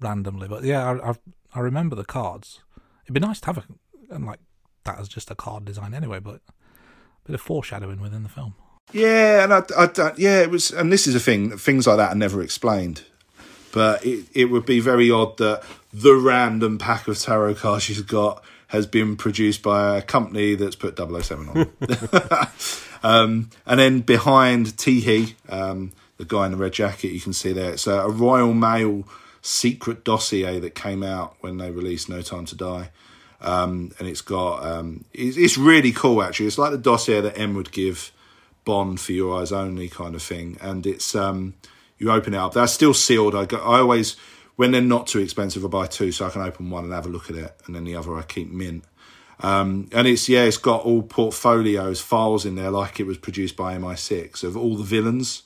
randomly. 0.00 0.48
But 0.48 0.64
yeah, 0.64 0.84
I 0.84 1.10
I, 1.10 1.14
I 1.54 1.60
remember 1.60 1.96
the 1.96 2.04
cards. 2.04 2.60
It'd 3.04 3.14
be 3.14 3.20
nice 3.20 3.40
to 3.40 3.46
have 3.46 3.58
a 3.58 3.64
and 4.10 4.26
like 4.26 4.40
that 4.84 4.98
as 4.98 5.08
just 5.08 5.30
a 5.30 5.34
card 5.34 5.64
design 5.64 5.94
anyway, 5.94 6.20
but 6.20 6.36
a 6.36 6.52
bit 7.24 7.34
of 7.34 7.40
foreshadowing 7.40 8.00
within 8.00 8.22
the 8.22 8.28
film. 8.28 8.54
Yeah, 8.92 9.44
and 9.44 9.54
I, 9.54 9.62
I 9.76 9.86
don't. 9.86 10.18
Yeah, 10.18 10.40
it 10.40 10.50
was, 10.50 10.70
and 10.70 10.92
this 10.92 11.06
is 11.06 11.14
a 11.14 11.20
thing. 11.20 11.56
Things 11.56 11.86
like 11.86 11.96
that 11.96 12.12
are 12.12 12.16
never 12.16 12.42
explained. 12.42 13.04
But 13.72 14.04
it, 14.04 14.26
it 14.34 14.44
would 14.46 14.66
be 14.66 14.80
very 14.80 15.10
odd 15.10 15.38
that 15.38 15.62
the 15.92 16.14
random 16.14 16.78
pack 16.78 17.08
of 17.08 17.18
tarot 17.18 17.54
cards 17.54 17.84
she's 17.84 18.02
got 18.02 18.44
has 18.72 18.86
been 18.86 19.16
produced 19.16 19.62
by 19.62 19.98
a 19.98 20.02
company 20.02 20.54
that's 20.54 20.76
put 20.76 20.96
007 20.96 21.46
on. 21.50 22.48
um, 23.02 23.50
and 23.66 23.78
then 23.78 24.00
behind 24.00 24.78
Tee 24.78 25.00
Hee, 25.00 25.36
um, 25.50 25.92
the 26.16 26.24
guy 26.24 26.46
in 26.46 26.52
the 26.52 26.56
red 26.56 26.72
jacket, 26.72 27.08
you 27.08 27.20
can 27.20 27.34
see 27.34 27.52
there, 27.52 27.72
it's 27.72 27.86
a, 27.86 27.92
a 27.92 28.08
Royal 28.08 28.54
Mail 28.54 29.06
secret 29.42 30.04
dossier 30.04 30.58
that 30.58 30.74
came 30.74 31.02
out 31.02 31.36
when 31.40 31.58
they 31.58 31.70
released 31.70 32.08
No 32.08 32.22
Time 32.22 32.46
to 32.46 32.56
Die. 32.56 32.88
Um, 33.42 33.92
and 33.98 34.08
it's 34.08 34.22
got 34.22 34.64
um, 34.64 35.04
it's, 35.12 35.36
it's 35.36 35.58
really 35.58 35.92
cool 35.92 36.22
actually. 36.22 36.46
It's 36.46 36.58
like 36.58 36.70
the 36.70 36.78
dossier 36.78 37.20
that 37.20 37.36
M 37.36 37.54
would 37.54 37.72
give 37.72 38.10
Bond 38.64 39.00
for 39.00 39.12
Your 39.12 39.38
Eyes 39.38 39.52
Only 39.52 39.88
kind 39.88 40.14
of 40.14 40.22
thing, 40.22 40.56
and 40.62 40.86
it's 40.86 41.14
um, 41.14 41.54
you 41.98 42.10
open 42.10 42.34
it 42.34 42.36
up. 42.38 42.54
They're 42.54 42.68
still 42.68 42.94
sealed. 42.94 43.34
I, 43.34 43.44
go, 43.44 43.58
I 43.58 43.80
always 43.80 44.16
when 44.62 44.70
they're 44.70 44.80
not 44.80 45.08
too 45.08 45.18
expensive, 45.18 45.64
I 45.64 45.66
buy 45.66 45.88
two 45.88 46.12
so 46.12 46.24
I 46.24 46.30
can 46.30 46.40
open 46.40 46.70
one 46.70 46.84
and 46.84 46.92
have 46.92 47.04
a 47.04 47.08
look 47.08 47.28
at 47.28 47.34
it, 47.34 47.52
and 47.66 47.74
then 47.74 47.82
the 47.82 47.96
other 47.96 48.16
I 48.16 48.22
keep 48.22 48.48
mint. 48.48 48.84
Um, 49.40 49.88
and 49.90 50.06
it's 50.06 50.28
yeah, 50.28 50.44
it's 50.44 50.56
got 50.56 50.84
all 50.84 51.02
portfolios, 51.02 52.00
files 52.00 52.46
in 52.46 52.54
there, 52.54 52.70
like 52.70 53.00
it 53.00 53.06
was 53.08 53.18
produced 53.18 53.56
by 53.56 53.76
MI6 53.76 54.44
of 54.44 54.56
all 54.56 54.76
the 54.76 54.84
villains. 54.84 55.42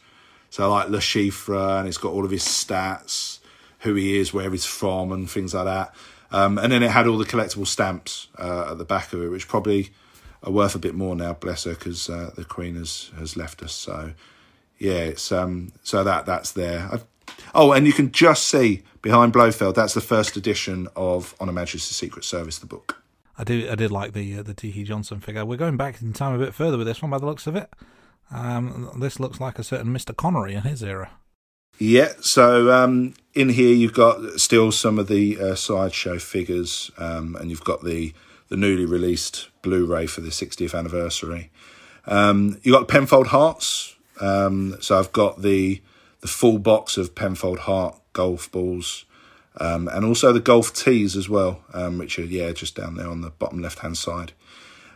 So 0.51 0.71
like 0.71 0.91
Le 0.91 0.99
Chiffre, 0.99 1.79
and 1.79 1.89
it's 1.89 1.97
got 1.97 2.13
all 2.13 2.27
of 2.27 2.31
his 2.31 2.43
stats, 2.43 3.39
who 3.79 3.95
he 3.95 4.19
is, 4.19 4.35
where 4.35 4.51
he's 4.51 4.67
from, 4.67 5.13
and 5.13 5.31
things 5.31 5.55
like 5.55 5.65
that. 5.65 5.95
Um, 6.31 6.59
and 6.59 6.71
then 6.71 6.83
it 6.83 6.91
had 6.91 7.07
all 7.07 7.17
the 7.17 7.25
collectible 7.25 7.67
stamps 7.67 8.29
uh, 8.39 8.73
at 8.73 8.77
the 8.77 8.85
back 8.85 9.15
of 9.15 9.23
it, 9.23 9.29
which 9.29 9.49
probably 9.49 9.93
are 10.43 10.53
worth 10.53 10.75
a 10.75 10.79
bit 10.79 10.95
more 10.95 11.17
now, 11.17 11.33
bless 11.33 11.65
her, 11.65 11.73
because 11.73 12.11
uh, 12.11 12.33
the 12.37 12.45
Queen 12.45 12.75
has 12.75 13.13
has 13.19 13.35
left 13.35 13.63
us. 13.63 13.73
So 13.73 14.13
yeah, 14.79 14.99
it's 14.99 15.33
um, 15.33 15.73
so 15.83 16.05
that 16.05 16.27
that's 16.27 16.53
there. 16.53 16.87
I've, 16.93 17.07
oh, 17.55 17.73
and 17.73 17.87
you 17.87 17.93
can 17.93 18.13
just 18.13 18.47
see 18.47 18.83
behind 19.03 19.33
Blofeld. 19.33 19.75
That's 19.75 19.95
the 19.95 20.01
first 20.01 20.37
edition 20.37 20.89
of 20.97 21.35
On 21.41 21.49
Her 21.49 21.53
Majesty's 21.53 21.97
Secret 21.97 22.25
Service, 22.25 22.59
the 22.59 22.67
book. 22.67 23.03
I 23.39 23.45
do. 23.45 23.69
I 23.71 23.75
did 23.75 23.91
like 23.91 24.13
the 24.13 24.39
uh, 24.39 24.43
the 24.43 24.55
Tee 24.55 24.71
Hee 24.71 24.85
Johnson 24.85 25.21
figure. 25.21 25.45
We're 25.45 25.57
going 25.57 25.77
back 25.77 26.01
in 26.01 26.13
time 26.13 26.35
a 26.35 26.45
bit 26.45 26.55
further 26.55 26.79
with 26.79 26.87
this 26.87 27.03
one, 27.03 27.11
by 27.11 27.19
the 27.19 27.27
looks 27.27 27.47
of 27.47 27.57
it. 27.57 27.71
Um, 28.31 28.91
this 28.99 29.21
looks 29.21 29.41
like 29.41 29.59
a 29.59 29.65
certain 29.65 29.93
Mr. 29.93 30.17
Connery 30.17 30.55
in 30.55 30.63
his 30.63 30.83
era. 30.83 31.11
Yeah, 31.79 32.15
so 32.21 32.73
um, 32.73 33.15
in 33.35 33.51
here 33.51 33.75
you've 33.75 33.93
got 33.93 34.41
still 34.41 34.73
some 34.73 34.99
of 34.99 35.09
the 35.09 35.39
uh, 35.39 35.55
sideshow 35.55 36.19
figures, 36.19 36.91
um, 36.97 37.37
and 37.37 37.51
you've 37.51 37.65
got 37.65 37.85
the 37.85 38.15
the 38.49 38.57
newly 38.57 38.87
released 38.87 39.49
Blu-ray 39.63 40.07
for 40.07 40.21
the 40.21 40.31
60th 40.31 40.77
anniversary. 40.79 41.51
Um, 42.07 42.61
you've 42.63 42.75
got 42.75 42.87
Penfold 42.87 43.29
Hearts. 43.29 43.97
Um, 44.21 44.77
so 44.81 44.99
I've 44.99 45.13
got 45.13 45.43
the 45.43 45.83
the 46.21 46.29
full 46.29 46.59
box 46.59 46.97
of 46.97 47.15
Penfold 47.15 47.61
Heart 47.61 47.97
golf 48.13 48.51
balls, 48.51 49.05
um, 49.59 49.89
and 49.89 50.05
also 50.05 50.33
the 50.33 50.41
golf 50.41 50.73
tees 50.73 51.17
as 51.17 51.29
well, 51.29 51.63
um, 51.73 51.99
which 51.99 52.19
are 52.19 52.25
yeah 52.25 52.53
just 52.53 52.75
down 52.75 52.97
there 52.97 53.09
on 53.09 53.21
the 53.21 53.31
bottom 53.31 53.61
left 53.61 53.81
hand 53.81 53.97
side. 53.97 54.33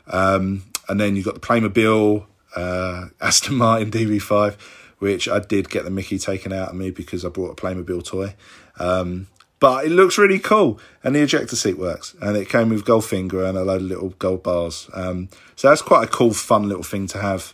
and 0.06 0.62
then 0.88 1.14
you've 1.16 1.24
got 1.24 1.34
the 1.34 1.40
Playmobil 1.40 2.26
uh, 2.56 3.06
Aston 3.20 3.56
Martin 3.56 3.90
DB5 3.90 4.56
which 5.00 5.28
I 5.28 5.40
did 5.40 5.68
get 5.68 5.84
the 5.84 5.90
Mickey 5.90 6.18
taken 6.18 6.52
out 6.52 6.68
of 6.68 6.74
me 6.76 6.90
because 6.90 7.24
I 7.24 7.30
bought 7.30 7.58
a 7.58 7.60
Playmobil 7.60 8.04
toy. 8.04 8.34
Um, 8.78 9.26
but 9.58 9.84
it 9.84 9.90
looks 9.90 10.16
really 10.16 10.38
cool, 10.38 10.78
and 11.02 11.14
the 11.14 11.20
ejector 11.20 11.56
seat 11.56 11.76
works, 11.76 12.14
and 12.22 12.34
it 12.36 12.48
came 12.48 12.70
with 12.70 12.84
Goldfinger 12.84 13.46
and 13.46 13.58
a 13.58 13.64
load 13.64 13.82
of 13.82 13.88
little 13.88 14.10
gold 14.10 14.42
bars. 14.42 14.88
Um, 14.94 15.28
so 15.56 15.68
that's 15.68 15.82
quite 15.82 16.04
a 16.04 16.06
cool, 16.06 16.32
fun 16.32 16.68
little 16.68 16.82
thing 16.82 17.06
to 17.08 17.18
have. 17.18 17.52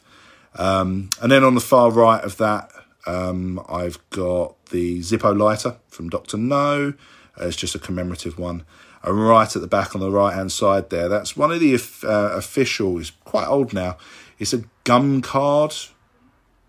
Um, 0.55 1.11
and 1.21 1.33
then 1.33 1.43
on 1.43 1.55
the 1.55 1.61
far 1.61 1.91
right 1.91 2.23
of 2.23 2.37
that, 2.37 2.71
um, 3.07 3.65
I've 3.69 3.99
got 4.11 4.67
the 4.67 5.01
Zippo 5.01 5.37
lighter 5.37 5.77
from 5.89 6.09
Doctor 6.09 6.37
No. 6.37 6.95
Uh, 7.39 7.47
it's 7.47 7.57
just 7.57 7.75
a 7.75 7.79
commemorative 7.79 8.39
one. 8.39 8.65
And 9.03 9.25
right 9.25 9.55
at 9.55 9.63
the 9.63 9.69
back 9.69 9.95
on 9.95 10.01
the 10.01 10.11
right 10.11 10.35
hand 10.35 10.51
side 10.51 10.91
there, 10.91 11.09
that's 11.09 11.37
one 11.37 11.53
of 11.53 11.61
the 11.61 11.75
uh, 11.75 12.37
official. 12.37 12.99
It's 12.99 13.11
quite 13.25 13.47
old 13.47 13.73
now. 13.73 13.97
It's 14.39 14.53
a 14.53 14.65
gum 14.85 15.23
card 15.23 15.75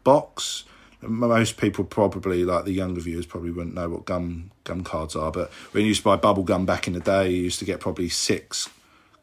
box. 0.04 0.64
Most 1.02 1.58
people 1.58 1.84
probably, 1.84 2.44
like 2.44 2.66
the 2.66 2.72
younger 2.72 3.02
viewers, 3.02 3.26
probably 3.26 3.52
wouldn't 3.52 3.76
know 3.76 3.90
what 3.90 4.06
gum 4.06 4.52
gum 4.64 4.84
cards 4.84 5.16
are. 5.16 5.32
But 5.32 5.52
when 5.72 5.84
you 5.84 5.90
used 5.90 6.02
to 6.02 6.06
buy 6.06 6.16
bubble 6.16 6.44
gum 6.44 6.66
back 6.66 6.88
in 6.88 6.94
the 6.94 7.00
day, 7.00 7.30
you 7.30 7.44
used 7.44 7.60
to 7.60 7.66
get 7.66 7.80
probably 7.80 8.10
six 8.10 8.70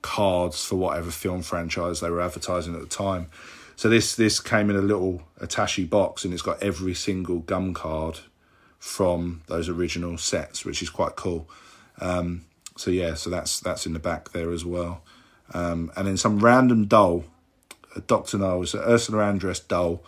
cards 0.03 0.65
for 0.65 0.77
whatever 0.77 1.11
film 1.11 1.43
franchise 1.43 2.01
they 2.01 2.11
were 2.11 2.21
advertising 2.21 2.75
at 2.75 2.81
the 2.81 2.87
time. 2.87 3.27
So 3.77 3.89
this 3.89 4.15
this 4.15 4.41
came 4.41 4.71
in 4.71 4.77
a 4.77 4.83
little 4.83 5.23
attache 5.41 5.85
box, 5.85 6.25
and 6.25 6.33
it's 6.33 6.43
got 6.43 6.63
every 6.63 6.95
single 6.95 7.41
gum 7.41 7.75
card 7.75 8.21
from 8.79 9.43
those 9.47 9.69
original 9.69 10.19
sets, 10.19 10.65
which 10.65 10.83
is 10.83 10.91
quite 10.91 11.17
cool. 11.17 11.49
Um, 12.01 12.45
so 12.77 12.91
yeah, 12.91 13.15
so 13.15 13.31
that's 13.31 13.61
that's 13.61 13.87
in 13.87 13.93
the 13.93 13.99
back 13.99 14.33
there 14.33 14.51
as 14.51 14.65
well. 14.65 15.03
Um, 15.53 15.93
and 15.97 16.07
then 16.07 16.17
some 16.17 16.39
random 16.39 16.87
doll, 16.87 17.25
a 17.95 18.01
Doctor 18.01 18.39
No, 18.39 18.63
it's 18.63 18.75
an 18.75 18.81
Ursula 18.81 19.25
Andress 19.25 19.67
doll 19.67 20.05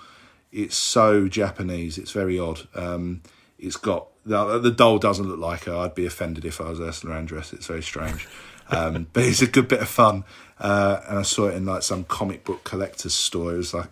it's 0.56 0.76
so 0.76 1.28
Japanese. 1.28 1.98
It's 1.98 2.12
very 2.12 2.38
odd. 2.38 2.66
Um, 2.74 3.22
it's 3.58 3.76
got 3.76 4.08
the, 4.24 4.58
the, 4.58 4.70
doll 4.70 4.98
doesn't 4.98 5.28
look 5.28 5.38
like 5.38 5.64
her. 5.64 5.76
I'd 5.76 5.94
be 5.94 6.06
offended 6.06 6.44
if 6.44 6.60
I 6.60 6.70
was 6.70 6.80
Ursula 6.80 7.14
Andress. 7.14 7.52
It's 7.52 7.66
very 7.66 7.82
strange, 7.82 8.26
um, 8.70 9.06
but 9.12 9.24
it's 9.24 9.42
a 9.42 9.46
good 9.46 9.68
bit 9.68 9.80
of 9.80 9.88
fun. 9.88 10.24
Uh, 10.58 11.00
and 11.08 11.18
I 11.18 11.22
saw 11.22 11.48
it 11.48 11.54
in 11.54 11.66
like 11.66 11.82
some 11.82 12.04
comic 12.04 12.44
book 12.44 12.64
collector's 12.64 13.14
store. 13.14 13.54
It 13.54 13.58
was 13.58 13.74
like, 13.74 13.88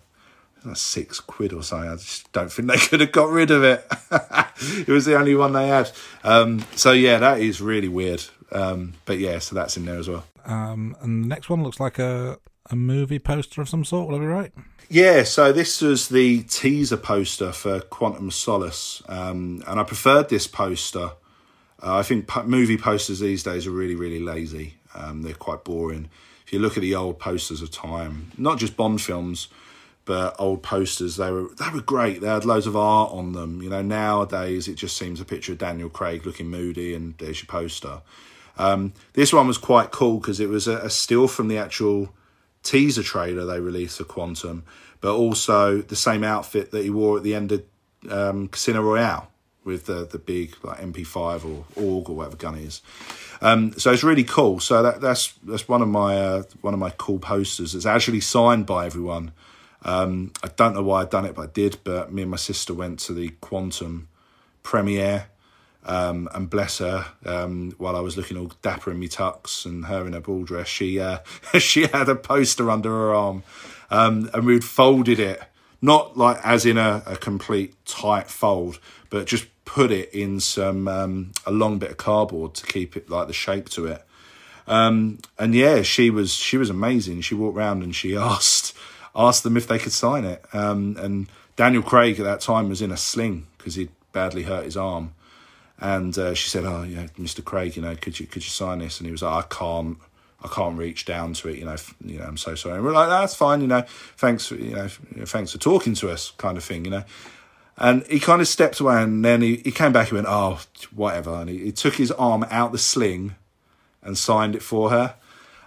like 0.63 0.77
six 0.77 1.19
quid 1.19 1.53
or 1.53 1.63
something. 1.63 1.89
I 1.89 1.95
just 1.95 2.31
don't 2.31 2.51
think 2.51 2.69
they 2.69 2.77
could 2.87 3.01
have 3.01 3.11
got 3.11 3.29
rid 3.29 3.51
of 3.51 3.63
it. 3.63 3.85
it 4.87 4.87
was 4.87 5.05
the 5.05 5.15
only 5.17 5.35
one 5.35 5.53
they 5.53 5.67
had. 5.67 5.91
Um, 6.23 6.65
so 6.75 6.91
yeah, 6.91 7.19
that 7.19 7.39
is 7.39 7.61
really 7.61 7.87
weird. 7.87 8.23
Um, 8.51 8.93
but 9.05 9.19
yeah, 9.19 9.39
so 9.39 9.55
that's 9.55 9.77
in 9.77 9.85
there 9.85 9.97
as 9.97 10.09
well. 10.09 10.25
Um, 10.45 10.95
and 11.01 11.23
the 11.23 11.27
next 11.27 11.49
one 11.49 11.63
looks 11.63 11.79
like 11.79 11.99
a 11.99 12.37
a 12.71 12.75
movie 12.75 13.19
poster 13.19 13.61
of 13.61 13.69
some 13.69 13.85
sort. 13.85 14.07
Will 14.07 14.15
I 14.15 14.19
be 14.19 14.25
right? 14.25 14.51
Yeah, 14.89 15.23
so 15.23 15.51
this 15.51 15.81
was 15.81 16.09
the 16.09 16.43
teaser 16.43 16.97
poster 16.97 17.51
for 17.51 17.79
Quantum 17.79 18.29
Solace, 18.29 19.01
um, 19.07 19.63
and 19.67 19.79
I 19.79 19.83
preferred 19.83 20.29
this 20.29 20.45
poster. 20.45 21.11
Uh, 21.81 21.97
I 21.97 22.03
think 22.03 22.27
po- 22.27 22.43
movie 22.43 22.77
posters 22.77 23.19
these 23.19 23.43
days 23.43 23.65
are 23.65 23.71
really, 23.71 23.95
really 23.95 24.19
lazy. 24.19 24.75
Um, 24.93 25.23
they're 25.23 25.33
quite 25.33 25.63
boring. 25.63 26.09
If 26.45 26.53
you 26.53 26.59
look 26.59 26.77
at 26.77 26.81
the 26.81 26.95
old 26.95 27.19
posters 27.19 27.61
of 27.61 27.71
time, 27.71 28.31
not 28.37 28.59
just 28.59 28.77
Bond 28.77 29.01
films, 29.01 29.47
but 30.05 30.35
old 30.37 30.61
posters, 30.61 31.15
they 31.17 31.31
were 31.31 31.49
they 31.59 31.69
were 31.69 31.81
great. 31.81 32.21
They 32.21 32.27
had 32.27 32.45
loads 32.45 32.67
of 32.67 32.75
art 32.75 33.11
on 33.11 33.31
them. 33.31 33.61
You 33.61 33.69
know, 33.69 33.81
nowadays 33.81 34.67
it 34.67 34.75
just 34.75 34.95
seems 34.95 35.19
a 35.19 35.25
picture 35.25 35.53
of 35.53 35.57
Daniel 35.57 35.89
Craig 35.89 36.25
looking 36.25 36.47
moody, 36.47 36.93
and 36.93 37.17
there's 37.17 37.39
your 37.41 37.47
poster. 37.47 38.01
Um, 38.57 38.93
this 39.13 39.33
one 39.33 39.47
was 39.47 39.57
quite 39.57 39.91
cool 39.91 40.19
because 40.19 40.39
it 40.39 40.47
was 40.47 40.67
a, 40.67 40.77
a 40.77 40.89
still 40.89 41.27
from 41.27 41.47
the 41.47 41.57
actual 41.57 42.13
teaser 42.63 43.03
trailer 43.03 43.45
they 43.45 43.59
released 43.59 43.97
for 43.97 44.03
Quantum, 44.03 44.63
but 45.01 45.15
also 45.15 45.81
the 45.81 45.95
same 45.95 46.23
outfit 46.23 46.71
that 46.71 46.83
he 46.83 46.89
wore 46.89 47.17
at 47.17 47.23
the 47.23 47.35
end 47.35 47.51
of 47.51 47.63
um, 48.09 48.47
Casino 48.47 48.81
Royale 48.81 49.29
with 49.65 49.87
the 49.87 50.05
the 50.05 50.19
big 50.19 50.55
like 50.63 50.79
MP5 50.79 51.43
or 51.43 51.65
org 51.75 52.09
or 52.09 52.15
whatever 52.15 52.37
gun 52.37 52.55
is. 52.55 52.81
Um, 53.41 53.73
so 53.73 53.91
it's 53.91 54.03
really 54.03 54.23
cool. 54.23 54.61
So 54.61 54.81
that, 54.81 55.01
that's 55.01 55.33
that's 55.43 55.67
one 55.67 55.81
of 55.81 55.89
my 55.89 56.17
uh, 56.17 56.43
one 56.61 56.73
of 56.73 56.79
my 56.79 56.91
cool 56.91 57.19
posters. 57.19 57.75
It's 57.75 57.85
actually 57.85 58.21
signed 58.21 58.65
by 58.65 58.85
everyone. 58.85 59.33
Um, 59.83 60.31
I 60.41 60.47
don't 60.55 60.73
know 60.73 60.83
why 60.83 61.01
I'd 61.01 61.09
done 61.09 61.25
it, 61.25 61.35
but 61.35 61.49
I 61.49 61.51
did. 61.51 61.79
But 61.83 62.13
me 62.13 62.21
and 62.21 62.31
my 62.31 62.37
sister 62.37 62.73
went 62.73 62.99
to 63.01 63.13
the 63.13 63.29
Quantum 63.41 64.07
premiere 64.63 65.27
um, 65.85 66.27
and 66.33 66.49
bless 66.49 66.79
her, 66.79 67.05
um, 67.25 67.71
while 67.77 67.95
I 67.95 67.99
was 67.99 68.17
looking 68.17 68.37
all 68.37 68.51
dapper 68.61 68.91
in 68.91 68.99
my 68.99 69.05
tux 69.05 69.65
and 69.65 69.85
her 69.85 70.05
in 70.07 70.13
her 70.13 70.19
ball 70.19 70.43
dress, 70.43 70.67
she 70.67 70.99
uh, 70.99 71.19
she 71.59 71.87
had 71.87 72.09
a 72.09 72.15
poster 72.15 72.69
under 72.69 72.89
her 72.89 73.13
arm, 73.13 73.43
um, 73.89 74.29
and 74.33 74.45
we'd 74.45 74.63
folded 74.63 75.19
it, 75.19 75.41
not 75.85 76.17
like 76.17 76.39
as 76.43 76.65
in 76.65 76.77
a, 76.77 77.03
a 77.05 77.15
complete 77.15 77.73
tight 77.85 78.27
fold, 78.27 78.79
but 79.09 79.27
just 79.27 79.45
put 79.65 79.91
it 79.91 80.13
in 80.13 80.39
some 80.39 80.87
um, 80.87 81.31
a 81.45 81.51
long 81.51 81.77
bit 81.79 81.91
of 81.91 81.97
cardboard 81.97 82.53
to 82.55 82.65
keep 82.65 82.97
it 82.97 83.09
like 83.09 83.27
the 83.27 83.33
shape 83.33 83.69
to 83.69 83.85
it. 83.85 84.03
Um, 84.67 85.19
and 85.37 85.53
yeah, 85.53 85.83
she 85.83 86.09
was 86.09 86.33
she 86.33 86.57
was 86.57 86.69
amazing. 86.69 87.21
She 87.21 87.35
walked 87.35 87.57
around 87.57 87.83
and 87.83 87.95
she 87.95 88.17
asked 88.33 88.75
asked 89.15 89.43
them 89.43 89.55
if 89.55 89.67
they 89.67 89.79
could 89.79 89.93
sign 89.93 90.25
it. 90.25 90.43
Um, 90.53 90.97
and 90.99 91.27
Daniel 91.55 91.83
Craig 91.83 92.19
at 92.19 92.25
that 92.25 92.41
time 92.41 92.67
was 92.67 92.81
in 92.81 92.91
a 92.91 92.97
sling 92.97 93.47
because 93.57 93.75
he'd 93.75 93.91
badly 94.11 94.43
hurt 94.43 94.65
his 94.65 94.75
arm. 94.75 95.13
And 95.79 96.17
uh, 96.17 96.33
she 96.33 96.49
said, 96.49 96.63
"Oh, 96.63 96.83
yeah, 96.83 97.07
Mr. 97.19 97.43
Craig, 97.43 97.75
you 97.75 97.81
know, 97.81 97.95
could 97.95 98.19
you 98.19 98.25
could 98.25 98.43
you 98.43 98.49
sign 98.49 98.79
this?" 98.79 98.99
And 98.99 99.05
he 99.05 99.11
was 99.11 99.21
like, 99.21 99.45
"I 99.45 99.47
can't, 99.47 99.97
I 100.45 100.53
can't 100.53 100.77
reach 100.77 101.05
down 101.05 101.33
to 101.33 101.49
it. 101.49 101.57
You 101.57 101.65
know, 101.65 101.75
you 102.03 102.19
know, 102.19 102.25
I'm 102.25 102.37
so 102.37 102.55
sorry." 102.55 102.75
And 102.75 102.85
we're 102.85 102.91
like, 102.91 103.09
"That's 103.09 103.35
fine. 103.35 103.61
You 103.61 103.67
know, 103.67 103.83
thanks, 104.17 104.47
for, 104.47 104.55
you 104.55 104.75
know, 104.75 104.87
thanks 104.87 105.51
for 105.51 105.57
talking 105.57 105.93
to 105.95 106.09
us," 106.09 106.31
kind 106.37 106.57
of 106.57 106.63
thing. 106.63 106.85
You 106.85 106.91
know. 106.91 107.03
And 107.77 108.05
he 108.07 108.21
kind 108.21 108.41
of 108.41 108.47
stepped 108.47 108.79
away, 108.79 109.03
and 109.03 109.23
then 109.23 109.41
he, 109.41 109.57
he 109.57 109.71
came 109.71 109.91
back 109.91 110.09
and 110.09 110.17
went, 110.17 110.27
"Oh, 110.29 110.61
whatever." 110.93 111.33
And 111.35 111.49
he, 111.49 111.57
he 111.57 111.71
took 111.71 111.95
his 111.95 112.11
arm 112.11 112.45
out 112.49 112.71
the 112.71 112.77
sling 112.77 113.35
and 114.01 114.17
signed 114.17 114.55
it 114.55 114.61
for 114.61 114.91
her. 114.91 115.15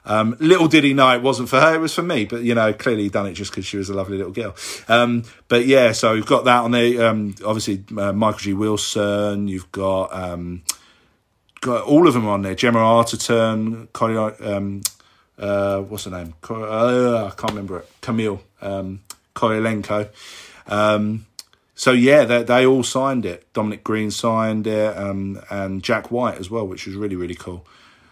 Um, 0.04 0.36
little 0.40 0.68
did 0.68 0.84
he 0.84 0.94
know 0.94 1.10
it 1.14 1.22
wasn't 1.22 1.50
for 1.50 1.60
her; 1.60 1.74
it 1.74 1.80
was 1.80 1.94
for 1.94 2.02
me. 2.02 2.24
But 2.24 2.42
you 2.42 2.54
know, 2.54 2.72
clearly 2.72 3.04
he 3.04 3.08
done 3.10 3.26
it 3.26 3.34
just 3.34 3.50
because 3.50 3.66
she 3.66 3.76
was 3.76 3.90
a 3.90 3.94
lovely 3.94 4.16
little 4.16 4.32
girl. 4.32 4.56
Um, 4.88 5.24
but 5.48 5.66
yeah, 5.66 5.92
so 5.92 6.14
we've 6.14 6.24
got 6.24 6.44
that 6.46 6.62
on 6.64 6.70
there. 6.70 7.06
Um, 7.06 7.34
obviously, 7.44 7.84
uh, 7.96 8.12
Michael 8.12 8.38
G. 8.38 8.52
Wilson. 8.54 9.48
You've 9.48 9.70
got 9.70 10.12
um, 10.14 10.62
got 11.60 11.84
all 11.84 12.06
of 12.06 12.14
them 12.14 12.26
on 12.26 12.42
there. 12.42 12.54
Gemma 12.54 12.78
Arterton, 12.78 13.92
Corey, 13.92 14.16
um, 14.16 14.82
uh, 15.38 15.80
what's 15.82 16.04
her 16.04 16.10
name? 16.10 16.34
Uh, 16.48 17.26
I 17.26 17.30
can't 17.30 17.52
remember 17.52 17.78
it. 17.78 17.88
Camille 18.00 18.42
um, 18.60 19.00
Kurylenko. 19.34 20.10
Um, 20.66 21.26
so 21.74 21.92
yeah, 21.92 22.24
they, 22.24 22.42
they 22.42 22.66
all 22.66 22.82
signed 22.82 23.24
it. 23.24 23.50
Dominic 23.52 23.84
Greene 23.84 24.10
signed 24.10 24.66
it, 24.66 24.96
um, 24.96 25.40
and 25.48 25.82
Jack 25.82 26.10
White 26.10 26.38
as 26.38 26.50
well, 26.50 26.66
which 26.66 26.86
was 26.86 26.96
really 26.96 27.16
really 27.16 27.36
cool. 27.36 27.64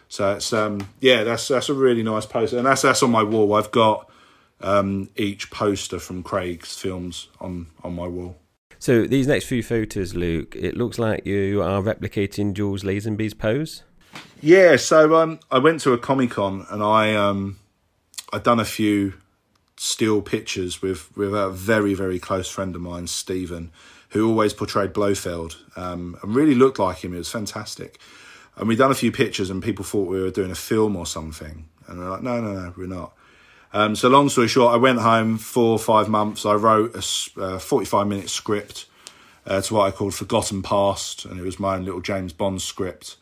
So 0.08 0.34
it's 0.34 0.52
um, 0.52 0.88
yeah, 1.00 1.24
that's 1.24 1.48
that's 1.48 1.68
a 1.68 1.74
really 1.74 2.04
nice 2.04 2.26
poster, 2.26 2.58
and 2.58 2.66
that's 2.66 2.82
that's 2.82 3.02
on 3.02 3.10
my 3.10 3.24
wall. 3.24 3.54
I've 3.54 3.72
got 3.72 4.08
um, 4.60 5.10
each 5.16 5.50
poster 5.50 5.98
from 5.98 6.22
Craig's 6.22 6.78
films 6.78 7.28
on 7.40 7.66
on 7.82 7.94
my 7.94 8.06
wall. 8.06 8.36
So 8.86 9.04
these 9.04 9.26
next 9.26 9.46
few 9.46 9.64
photos, 9.64 10.14
Luke, 10.14 10.54
it 10.54 10.76
looks 10.76 10.96
like 10.96 11.26
you 11.26 11.60
are 11.60 11.82
replicating 11.82 12.52
George 12.52 12.82
Lazenby's 12.82 13.34
pose. 13.34 13.82
Yeah, 14.40 14.76
so 14.76 15.16
um, 15.16 15.40
I 15.50 15.58
went 15.58 15.80
to 15.80 15.92
a 15.92 15.98
Comic 15.98 16.30
Con 16.30 16.64
and 16.70 16.84
I 16.84 17.12
um, 17.16 17.58
I'd 18.32 18.44
done 18.44 18.60
a 18.60 18.64
few 18.64 19.14
still 19.76 20.22
pictures 20.22 20.82
with 20.82 21.10
with 21.16 21.34
a 21.34 21.50
very 21.50 21.94
very 21.94 22.20
close 22.20 22.48
friend 22.48 22.76
of 22.76 22.80
mine, 22.80 23.08
Stephen, 23.08 23.72
who 24.10 24.28
always 24.28 24.52
portrayed 24.52 24.92
Blofeld 24.92 25.56
um, 25.74 26.16
and 26.22 26.36
really 26.36 26.54
looked 26.54 26.78
like 26.78 26.98
him. 26.98 27.12
It 27.12 27.18
was 27.18 27.28
fantastic. 27.28 27.98
And 28.54 28.68
we'd 28.68 28.78
done 28.78 28.92
a 28.92 28.94
few 28.94 29.10
pictures, 29.10 29.50
and 29.50 29.64
people 29.64 29.84
thought 29.84 30.06
we 30.06 30.22
were 30.22 30.30
doing 30.30 30.52
a 30.52 30.54
film 30.54 30.94
or 30.94 31.06
something. 31.06 31.68
And 31.88 32.00
they're 32.00 32.08
like, 32.08 32.22
no, 32.22 32.40
no, 32.40 32.52
no, 32.52 32.74
we're 32.76 32.86
not. 32.86 33.15
Um, 33.76 33.94
so, 33.94 34.08
long 34.08 34.30
story 34.30 34.48
short, 34.48 34.72
I 34.72 34.78
went 34.78 35.00
home 35.00 35.36
four 35.36 35.72
or 35.72 35.78
five 35.78 36.08
months. 36.08 36.46
I 36.46 36.54
wrote 36.54 36.94
a 36.94 37.42
uh, 37.42 37.58
45 37.58 38.06
minute 38.06 38.30
script 38.30 38.86
uh, 39.46 39.60
to 39.60 39.74
what 39.74 39.86
I 39.86 39.90
called 39.90 40.14
Forgotten 40.14 40.62
Past, 40.62 41.26
and 41.26 41.38
it 41.38 41.42
was 41.42 41.60
my 41.60 41.74
own 41.74 41.84
little 41.84 42.00
James 42.00 42.32
Bond 42.32 42.62
script. 42.62 43.16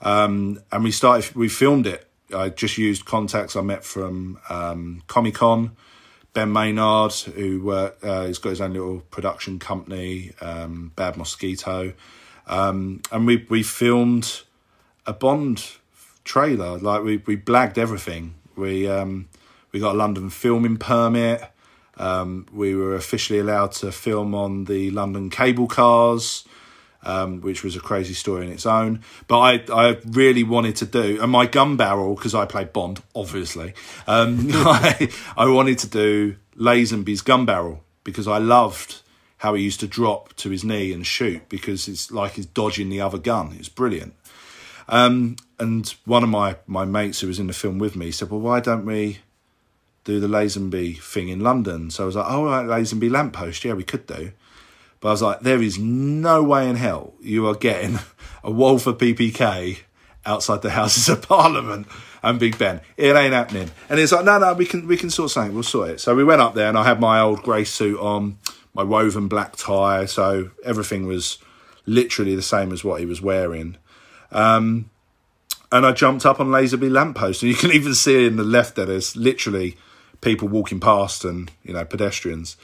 Um, 0.00 0.60
and 0.72 0.82
we 0.82 0.90
started, 0.90 1.36
we 1.36 1.48
filmed 1.48 1.86
it. 1.86 2.08
I 2.34 2.48
just 2.48 2.78
used 2.78 3.04
contacts 3.04 3.54
I 3.54 3.60
met 3.60 3.84
from 3.84 4.40
um, 4.48 5.04
Comic 5.06 5.36
Con. 5.36 5.76
Ben 6.32 6.52
Maynard, 6.52 7.12
who 7.12 7.70
uh, 7.70 8.26
he's 8.26 8.38
got 8.38 8.50
his 8.50 8.60
own 8.60 8.72
little 8.72 9.02
production 9.12 9.60
company, 9.60 10.32
um, 10.40 10.90
Bad 10.96 11.16
Mosquito, 11.16 11.92
um, 12.48 13.02
and 13.12 13.24
we 13.24 13.46
we 13.48 13.62
filmed 13.62 14.42
a 15.06 15.12
Bond 15.12 15.76
trailer. 16.24 16.76
Like 16.76 17.04
we 17.04 17.18
we 17.18 17.36
blagged 17.36 17.78
everything. 17.78 18.34
We 18.56 18.88
um, 18.88 19.28
we 19.72 19.80
got 19.80 19.94
a 19.94 19.98
London 19.98 20.30
filming 20.30 20.76
permit. 20.76 21.42
Um, 21.96 22.46
we 22.52 22.74
were 22.74 22.94
officially 22.94 23.38
allowed 23.38 23.72
to 23.72 23.92
film 23.92 24.34
on 24.34 24.64
the 24.64 24.90
London 24.90 25.30
cable 25.30 25.66
cars, 25.66 26.44
um, 27.02 27.40
which 27.40 27.62
was 27.62 27.76
a 27.76 27.80
crazy 27.80 28.14
story 28.14 28.46
in 28.46 28.52
its 28.52 28.66
own. 28.66 29.02
But 29.28 29.38
I, 29.40 29.64
I 29.72 29.98
really 30.06 30.42
wanted 30.42 30.76
to 30.76 30.86
do, 30.86 31.20
and 31.20 31.30
my 31.30 31.46
gun 31.46 31.76
barrel, 31.76 32.14
because 32.14 32.34
I 32.34 32.46
played 32.46 32.72
Bond, 32.72 33.02
obviously, 33.14 33.74
um, 34.06 34.48
I, 34.52 35.08
I 35.36 35.48
wanted 35.48 35.78
to 35.80 35.88
do 35.88 36.36
Lazenby's 36.56 37.22
gun 37.22 37.44
barrel 37.44 37.82
because 38.04 38.28
I 38.28 38.38
loved 38.38 39.00
how 39.38 39.54
he 39.54 39.62
used 39.64 39.80
to 39.80 39.88
drop 39.88 40.34
to 40.34 40.50
his 40.50 40.64
knee 40.64 40.92
and 40.92 41.04
shoot 41.04 41.48
because 41.48 41.88
it's 41.88 42.12
like 42.12 42.32
he's 42.32 42.46
dodging 42.46 42.90
the 42.90 43.00
other 43.00 43.18
gun. 43.18 43.56
It's 43.58 43.68
brilliant. 43.68 44.14
Um, 44.88 45.36
and 45.58 45.88
one 46.04 46.22
of 46.22 46.28
my, 46.28 46.56
my 46.66 46.84
mates 46.84 47.20
who 47.20 47.26
was 47.26 47.38
in 47.38 47.48
the 47.48 47.52
film 47.52 47.78
with 47.78 47.96
me 47.96 48.10
said, 48.10 48.30
Well, 48.30 48.40
why 48.40 48.60
don't 48.60 48.86
we 48.86 49.18
do 50.04 50.20
the 50.20 50.28
Lazenby 50.28 51.00
thing 51.00 51.28
in 51.28 51.40
London? 51.40 51.90
So 51.90 52.04
I 52.04 52.06
was 52.06 52.16
like, 52.16 52.26
Oh, 52.28 52.44
right, 52.44 52.66
Lazenby 52.66 53.10
lamppost. 53.10 53.64
Yeah, 53.64 53.74
we 53.74 53.84
could 53.84 54.06
do. 54.06 54.32
But 55.00 55.08
I 55.08 55.10
was 55.12 55.22
like, 55.22 55.40
There 55.40 55.62
is 55.62 55.78
no 55.78 56.42
way 56.42 56.68
in 56.68 56.76
hell 56.76 57.14
you 57.20 57.46
are 57.46 57.54
getting 57.54 57.98
a 58.44 58.50
Walther 58.50 58.92
PPK 58.92 59.80
outside 60.24 60.62
the 60.62 60.70
Houses 60.70 61.08
of 61.08 61.22
Parliament 61.22 61.86
and 62.22 62.38
Big 62.38 62.58
Ben. 62.58 62.80
It 62.96 63.16
ain't 63.16 63.34
happening. 63.34 63.70
And 63.88 63.98
it's 63.98 64.12
like, 64.12 64.24
no, 64.24 64.38
no, 64.38 64.54
we 64.54 64.66
can 64.66 64.86
we 64.86 64.96
can 64.96 65.10
sort 65.10 65.30
something. 65.30 65.54
We'll 65.54 65.62
sort 65.62 65.90
it. 65.90 66.00
So 66.00 66.14
we 66.14 66.24
went 66.24 66.40
up 66.40 66.54
there, 66.54 66.68
and 66.68 66.78
I 66.78 66.84
had 66.84 67.00
my 67.00 67.20
old 67.20 67.42
grey 67.42 67.64
suit 67.64 67.98
on, 67.98 68.38
my 68.74 68.82
woven 68.82 69.28
black 69.28 69.56
tie. 69.56 70.06
So 70.06 70.50
everything 70.64 71.06
was 71.06 71.38
literally 71.86 72.36
the 72.36 72.42
same 72.42 72.72
as 72.72 72.84
what 72.84 73.00
he 73.00 73.06
was 73.06 73.20
wearing. 73.20 73.76
Um, 74.30 74.90
and 75.70 75.86
I 75.86 75.92
jumped 75.92 76.26
up 76.26 76.38
on 76.38 76.48
Lazenby 76.48 76.90
lamppost, 76.90 77.42
and 77.42 77.50
you 77.50 77.56
can 77.56 77.70
even 77.74 77.94
see 77.94 78.26
in 78.26 78.36
the 78.36 78.44
left 78.44 78.76
there. 78.76 78.86
There's 78.86 79.16
literally 79.16 79.76
people 80.22 80.48
walking 80.48 80.80
past 80.80 81.24
and 81.24 81.50
you 81.62 81.74
know 81.74 81.84
pedestrians. 81.84 82.56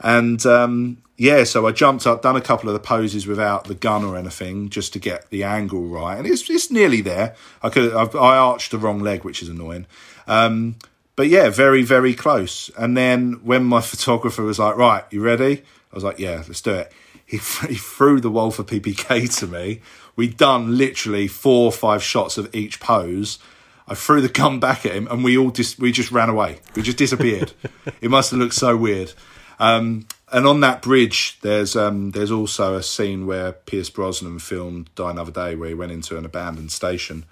And 0.00 0.44
um, 0.44 0.98
yeah, 1.16 1.44
so 1.44 1.66
I 1.68 1.70
jumped 1.70 2.06
up, 2.06 2.22
done 2.22 2.34
a 2.34 2.40
couple 2.40 2.68
of 2.68 2.72
the 2.72 2.80
poses 2.80 3.26
without 3.26 3.64
the 3.64 3.74
gun 3.74 4.04
or 4.04 4.16
anything, 4.16 4.68
just 4.68 4.92
to 4.94 4.98
get 4.98 5.30
the 5.30 5.44
angle 5.44 5.86
right, 5.86 6.18
and 6.18 6.26
it's 6.26 6.50
it's 6.50 6.72
nearly 6.72 7.00
there. 7.00 7.36
I 7.62 7.68
could 7.68 7.94
I've, 7.94 8.16
I 8.16 8.36
arched 8.36 8.72
the 8.72 8.78
wrong 8.78 8.98
leg, 8.98 9.22
which 9.22 9.40
is 9.40 9.48
annoying. 9.48 9.86
Um, 10.26 10.74
but 11.14 11.28
yeah, 11.28 11.50
very 11.50 11.82
very 11.82 12.14
close. 12.14 12.70
And 12.76 12.96
then 12.96 13.34
when 13.44 13.64
my 13.64 13.80
photographer 13.92 14.42
was 14.42 14.58
like, 14.58 14.76
"Right, 14.76 15.04
you 15.10 15.22
ready?" 15.22 15.62
I 15.92 15.94
was 15.94 16.02
like, 16.02 16.18
"Yeah, 16.18 16.42
let's 16.48 16.60
do 16.60 16.72
it." 16.72 16.92
He 17.24 17.36
he 17.68 17.76
threw 17.76 18.20
the 18.20 18.30
Walther 18.30 18.64
PPK 18.64 19.32
to 19.38 19.46
me. 19.46 19.80
We'd 20.16 20.36
done 20.36 20.76
literally 20.76 21.28
four 21.28 21.66
or 21.66 21.72
five 21.72 22.02
shots 22.02 22.38
of 22.38 22.52
each 22.54 22.80
pose. 22.80 23.38
I 23.86 23.94
threw 23.94 24.20
the 24.20 24.28
gun 24.28 24.60
back 24.60 24.86
at 24.86 24.92
him, 24.92 25.08
and 25.10 25.22
we 25.22 25.36
all 25.36 25.50
just 25.50 25.78
we 25.78 25.92
just 25.92 26.10
ran 26.10 26.30
away. 26.30 26.60
We 26.74 26.82
just 26.82 26.98
disappeared. 26.98 27.52
it 28.00 28.10
must 28.10 28.30
have 28.30 28.40
looked 28.40 28.54
so 28.54 28.76
weird. 28.76 29.12
Um, 29.58 30.06
and 30.32 30.46
on 30.46 30.60
that 30.60 30.82
bridge, 30.82 31.38
there's 31.42 31.76
um, 31.76 32.12
there's 32.12 32.30
also 32.30 32.76
a 32.76 32.82
scene 32.82 33.26
where 33.26 33.52
Pierce 33.52 33.90
Brosnan 33.90 34.38
filmed 34.38 34.90
Die 34.94 35.10
Another 35.10 35.30
Day, 35.30 35.54
where 35.54 35.68
he 35.68 35.74
went 35.74 35.92
into 35.92 36.16
an 36.16 36.24
abandoned 36.24 36.72
station 36.72 37.24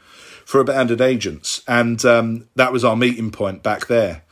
for 0.44 0.60
abandoned 0.60 1.00
agents, 1.00 1.62
and 1.66 2.04
um, 2.04 2.48
that 2.54 2.72
was 2.72 2.84
our 2.84 2.96
meeting 2.96 3.30
point 3.30 3.62
back 3.62 3.86
there. 3.86 4.22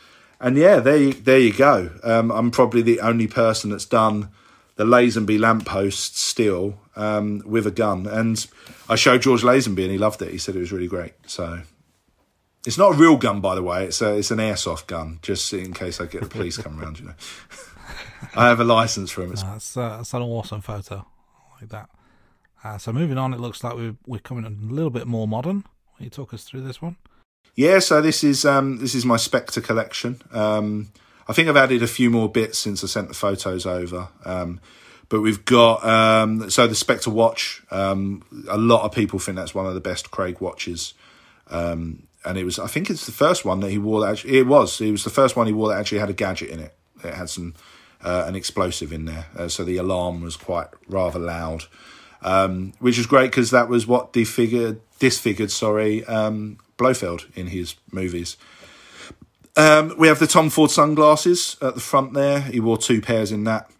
And 0.41 0.57
yeah, 0.57 0.81
there 0.81 0.97
you, 0.97 1.13
there 1.13 1.39
you 1.39 1.53
go. 1.53 1.91
Um, 2.03 2.31
I'm 2.31 2.51
probably 2.51 2.81
the 2.81 3.01
only 3.01 3.27
person 3.27 3.71
that's 3.71 3.85
done 3.85 4.31
the 4.77 4.85
Lazenby 4.87 5.39
lamppost 5.39 6.17
still 6.19 6.79
um, 6.97 7.43
with 7.45 7.67
a 7.67 7.71
gun, 7.71 8.07
and 8.07 8.47
I 8.89 8.95
showed 8.95 9.23
George 9.23 9.43
Lazenby, 9.43 9.83
and 9.83 9.93
he 9.93 9.99
loved 9.99 10.23
it. 10.23 10.31
He 10.31 10.39
said 10.39 10.57
it 10.57 10.61
was 10.61 10.73
really 10.73 10.87
great. 10.87 11.13
So. 11.27 11.63
It's 12.66 12.77
not 12.77 12.95
a 12.95 12.97
real 12.97 13.16
gun, 13.16 13.41
by 13.41 13.55
the 13.55 13.62
way. 13.62 13.85
It's 13.87 14.03
a, 14.03 14.16
it's 14.16 14.31
an 14.31 14.39
airsoft 14.39 14.87
gun, 14.87 15.19
just 15.23 15.53
in 15.53 15.73
case 15.73 16.01
I 16.01 16.07
get 16.07 16.23
the 16.23 16.28
police 16.28 16.59
come 16.59 16.81
around. 16.81 17.01
You 17.01 17.07
know. 17.07 17.15
I 18.37 18.49
have 18.49 18.61
a 18.61 18.65
license 18.65 19.11
for 19.11 19.23
him. 19.23 19.32
It's... 19.32 19.43
That's, 19.43 19.77
uh, 19.77 19.97
that's 19.97 20.12
an 20.12 20.23
awesome 20.23 20.61
photo. 20.61 21.07
I 21.07 21.61
like 21.62 21.70
that. 21.70 21.91
Uh, 22.62 22.78
so 22.78 22.93
moving 22.93 23.16
on, 23.16 23.32
it 23.32 23.41
looks 23.41 23.65
like 23.65 23.74
we're, 23.74 23.97
we're 24.07 24.20
coming 24.20 24.45
a 24.45 24.51
little 24.51 24.91
bit 24.91 25.07
more 25.07 25.27
modern. 25.27 25.65
Will 25.99 26.05
you 26.05 26.11
talk 26.11 26.35
us 26.35 26.45
through 26.45 26.61
this 26.62 26.82
one? 26.82 26.97
Yeah, 27.55 27.78
so 27.78 28.01
this 28.01 28.23
is 28.23 28.45
um, 28.45 28.78
this 28.78 28.95
is 28.95 29.05
my 29.05 29.16
Spectre 29.16 29.61
collection. 29.61 30.23
Um, 30.32 30.93
I 31.28 31.32
think 31.32 31.49
I've 31.49 31.57
added 31.57 31.82
a 31.82 31.87
few 31.87 32.11
more 32.11 32.31
bits 32.31 32.59
since 32.59 32.85
I 32.85 32.87
sent 32.87 33.09
the 33.09 33.15
photos 33.15 33.66
over. 33.66 34.09
Um, 34.24 34.61
but 35.09 35.20
we've 35.20 35.45
got 35.45 35.85
um, 35.85 36.49
so 36.51 36.66
the 36.66 36.74
Spectre 36.74 37.11
watch. 37.11 37.62
Um, 37.70 38.23
a 38.49 38.57
lot 38.57 38.85
of 38.85 38.93
people 38.93 39.19
think 39.19 39.37
that's 39.37 39.55
one 39.55 39.66
of 39.66 39.74
the 39.74 39.81
best 39.81 40.11
Craig 40.11 40.41
watches, 40.41 40.95
um, 41.49 42.05
and 42.25 42.37
it 42.39 42.45
was. 42.45 42.59
I 42.59 42.67
think 42.67 42.91
it's 42.91 43.07
the 43.07 43.13
first 43.13 43.45
one 43.45 43.61
that 43.61 43.71
he 43.71 43.79
wore. 43.79 44.01
That 44.01 44.11
actually, 44.11 44.39
it 44.39 44.47
was. 44.47 44.81
It 44.81 44.91
was 44.91 45.05
the 45.05 45.11
first 45.11 45.37
one 45.37 45.47
he 45.47 45.53
wore 45.53 45.69
that 45.69 45.79
actually 45.79 45.99
had 45.99 46.11
a 46.11 46.15
gadget 46.15 46.51
in 46.51 46.61
it. 46.61 46.75
It 47.03 47.15
had 47.15 47.31
some 47.31 47.55
uh, 48.03 48.25
an 48.27 48.35
explosive 48.35 48.93
in 48.93 49.07
there, 49.07 49.27
uh, 49.37 49.49
so 49.49 49.65
the 49.65 49.77
alarm 49.77 50.21
was 50.23 50.37
quite 50.37 50.69
rather 50.89 51.19
loud, 51.19 51.65
um, 52.23 52.73
which 52.79 52.99
was 52.99 53.07
great 53.07 53.31
because 53.31 53.51
that 53.51 53.69
was 53.69 53.87
what 53.87 54.13
disfigured 54.13 54.81
disfigured 54.99 55.51
sorry 55.51 56.05
um, 56.05 56.59
Blofeld 56.77 57.27
in 57.35 57.49
his 57.49 57.75
movies. 57.91 58.37
Um, 59.57 59.95
we 59.99 60.09
have 60.09 60.19
the 60.19 60.27
Tom 60.27 60.49
Ford 60.49 60.71
sunglasses 60.71 61.57
at 61.61 61.75
the 61.75 61.81
front 61.81 62.15
there. 62.15 62.41
He 62.41 62.61
wore 62.61 62.79
two 62.79 63.01
pairs 63.01 63.33
in 63.33 63.45
that. 63.45 63.71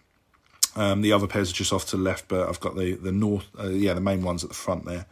Um, 0.77 1.03
the 1.03 1.13
other 1.13 1.27
pairs 1.27 1.51
are 1.51 1.55
just 1.55 1.73
off 1.73 1.87
to 1.87 1.97
the 1.97 2.03
left, 2.03 2.29
but 2.29 2.49
I've 2.49 2.61
got 2.61 2.77
the 2.77 2.95
the 2.95 3.13
north, 3.13 3.47
uh, 3.59 3.69
yeah, 3.69 3.95
the 3.95 4.01
main 4.01 4.23
ones 4.23 4.45
at 4.45 4.51
the 4.51 4.57
front 4.57 4.85
there. 4.85 5.07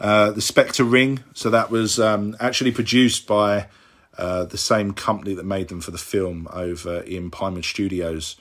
Uh, 0.00 0.30
the 0.30 0.40
Spectre 0.40 0.84
ring, 0.84 1.22
so 1.34 1.50
that 1.50 1.70
was 1.70 2.00
um, 2.00 2.36
actually 2.40 2.72
produced 2.72 3.26
by 3.26 3.68
uh, 4.18 4.44
the 4.44 4.58
same 4.58 4.92
company 4.92 5.34
that 5.34 5.44
made 5.44 5.68
them 5.68 5.80
for 5.80 5.90
the 5.90 5.98
film 5.98 6.48
over 6.52 7.00
in 7.00 7.30
Pinewood 7.30 7.64
Studios. 7.64 8.36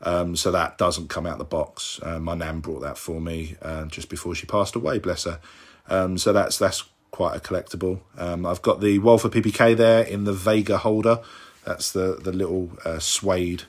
Um, 0.00 0.36
so 0.36 0.52
that 0.52 0.78
doesn't 0.78 1.08
come 1.08 1.26
out 1.26 1.38
the 1.38 1.44
box. 1.44 1.98
Uh, 2.02 2.18
my 2.18 2.34
nan 2.34 2.60
brought 2.60 2.80
that 2.80 2.98
for 2.98 3.20
me 3.20 3.56
uh, 3.60 3.86
just 3.86 4.08
before 4.08 4.34
she 4.34 4.46
passed 4.46 4.76
away, 4.76 4.98
bless 4.98 5.24
her. 5.24 5.40
Um, 5.88 6.18
so 6.18 6.32
that's 6.32 6.58
that's 6.58 6.84
quite 7.10 7.36
a 7.36 7.40
collectible. 7.40 8.00
Um, 8.16 8.46
I've 8.46 8.62
got 8.62 8.80
the 8.80 8.98
Walther 9.00 9.28
PPK 9.28 9.76
there 9.76 10.02
in 10.02 10.24
the 10.24 10.32
Vega 10.32 10.78
holder. 10.78 11.20
That's 11.64 11.90
the 11.90 12.18
the 12.22 12.32
little 12.32 12.70
uh, 12.84 12.98
suede 12.98 13.64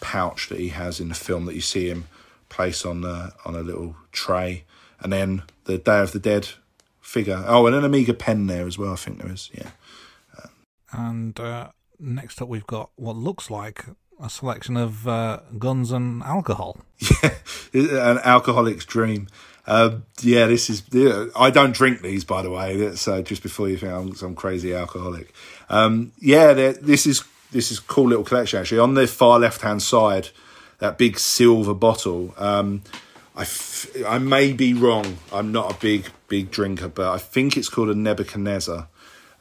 pouch 0.00 0.48
that 0.48 0.58
he 0.58 0.68
has 0.68 1.00
in 1.00 1.08
the 1.08 1.14
film 1.14 1.46
that 1.46 1.54
you 1.54 1.60
see 1.60 1.88
him 1.88 2.06
place 2.48 2.84
on 2.84 3.02
the, 3.02 3.32
on 3.44 3.54
a 3.54 3.60
little 3.60 3.96
tray, 4.12 4.64
and 5.00 5.12
then 5.12 5.42
the 5.64 5.78
Day 5.78 6.00
of 6.00 6.12
the 6.12 6.18
Dead 6.18 6.48
figure. 7.10 7.42
Oh, 7.46 7.66
and 7.66 7.74
an 7.74 7.84
Omega 7.84 8.14
pen 8.14 8.46
there 8.46 8.66
as 8.66 8.78
well. 8.78 8.92
I 8.92 8.96
think 8.96 9.18
there 9.18 9.32
is. 9.32 9.50
Yeah. 9.52 9.70
And 10.92 11.38
uh, 11.38 11.68
next 11.98 12.40
up, 12.42 12.48
we've 12.48 12.66
got 12.66 12.90
what 12.96 13.16
looks 13.16 13.50
like 13.50 13.84
a 14.22 14.28
selection 14.28 14.76
of 14.76 15.06
uh, 15.06 15.40
guns 15.58 15.92
and 15.92 16.22
alcohol. 16.22 16.78
Yeah, 17.72 18.10
an 18.10 18.18
alcoholic's 18.24 18.84
dream. 18.84 19.28
Uh, 19.64 19.98
yeah, 20.20 20.46
this 20.46 20.68
is. 20.68 20.82
Yeah, 20.90 21.26
I 21.36 21.50
don't 21.50 21.72
drink 21.72 22.02
these, 22.02 22.24
by 22.24 22.42
the 22.42 22.50
way. 22.50 22.96
So 22.96 23.22
just 23.22 23.44
before 23.44 23.68
you 23.68 23.76
think 23.76 23.92
I'm 23.92 24.12
some 24.16 24.34
crazy 24.34 24.74
alcoholic, 24.74 25.32
um, 25.68 26.10
yeah, 26.18 26.52
this 26.52 27.06
is 27.06 27.22
this 27.52 27.70
is 27.70 27.78
cool 27.78 28.08
little 28.08 28.24
collection 28.24 28.58
actually. 28.58 28.80
On 28.80 28.94
the 28.94 29.06
far 29.06 29.38
left 29.38 29.60
hand 29.60 29.82
side, 29.82 30.30
that 30.78 30.98
big 30.98 31.16
silver 31.20 31.74
bottle. 31.74 32.34
Um, 32.36 32.82
I, 33.36 33.42
f- 33.42 33.86
I 34.04 34.18
may 34.18 34.52
be 34.52 34.74
wrong. 34.74 35.18
I'm 35.32 35.52
not 35.52 35.70
a 35.70 35.78
big 35.78 36.10
big 36.30 36.50
drinker, 36.50 36.88
but 36.88 37.12
I 37.12 37.18
think 37.18 37.58
it's 37.58 37.68
called 37.68 37.90
a 37.90 37.94
Nebuchadnezzar, 37.94 38.88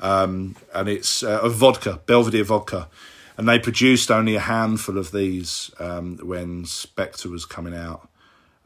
um, 0.01 0.57
and 0.73 0.89
it's 0.89 1.23
uh, 1.23 1.39
a 1.41 1.49
vodka, 1.49 2.01
Belvedere 2.05 2.43
vodka, 2.43 2.89
and 3.37 3.47
they 3.47 3.57
produced 3.57 4.11
only 4.11 4.35
a 4.35 4.41
handful 4.41 4.97
of 4.97 5.13
these 5.13 5.71
um, 5.79 6.17
when 6.17 6.65
Spectre 6.65 7.29
was 7.29 7.45
coming 7.45 7.73
out, 7.73 8.09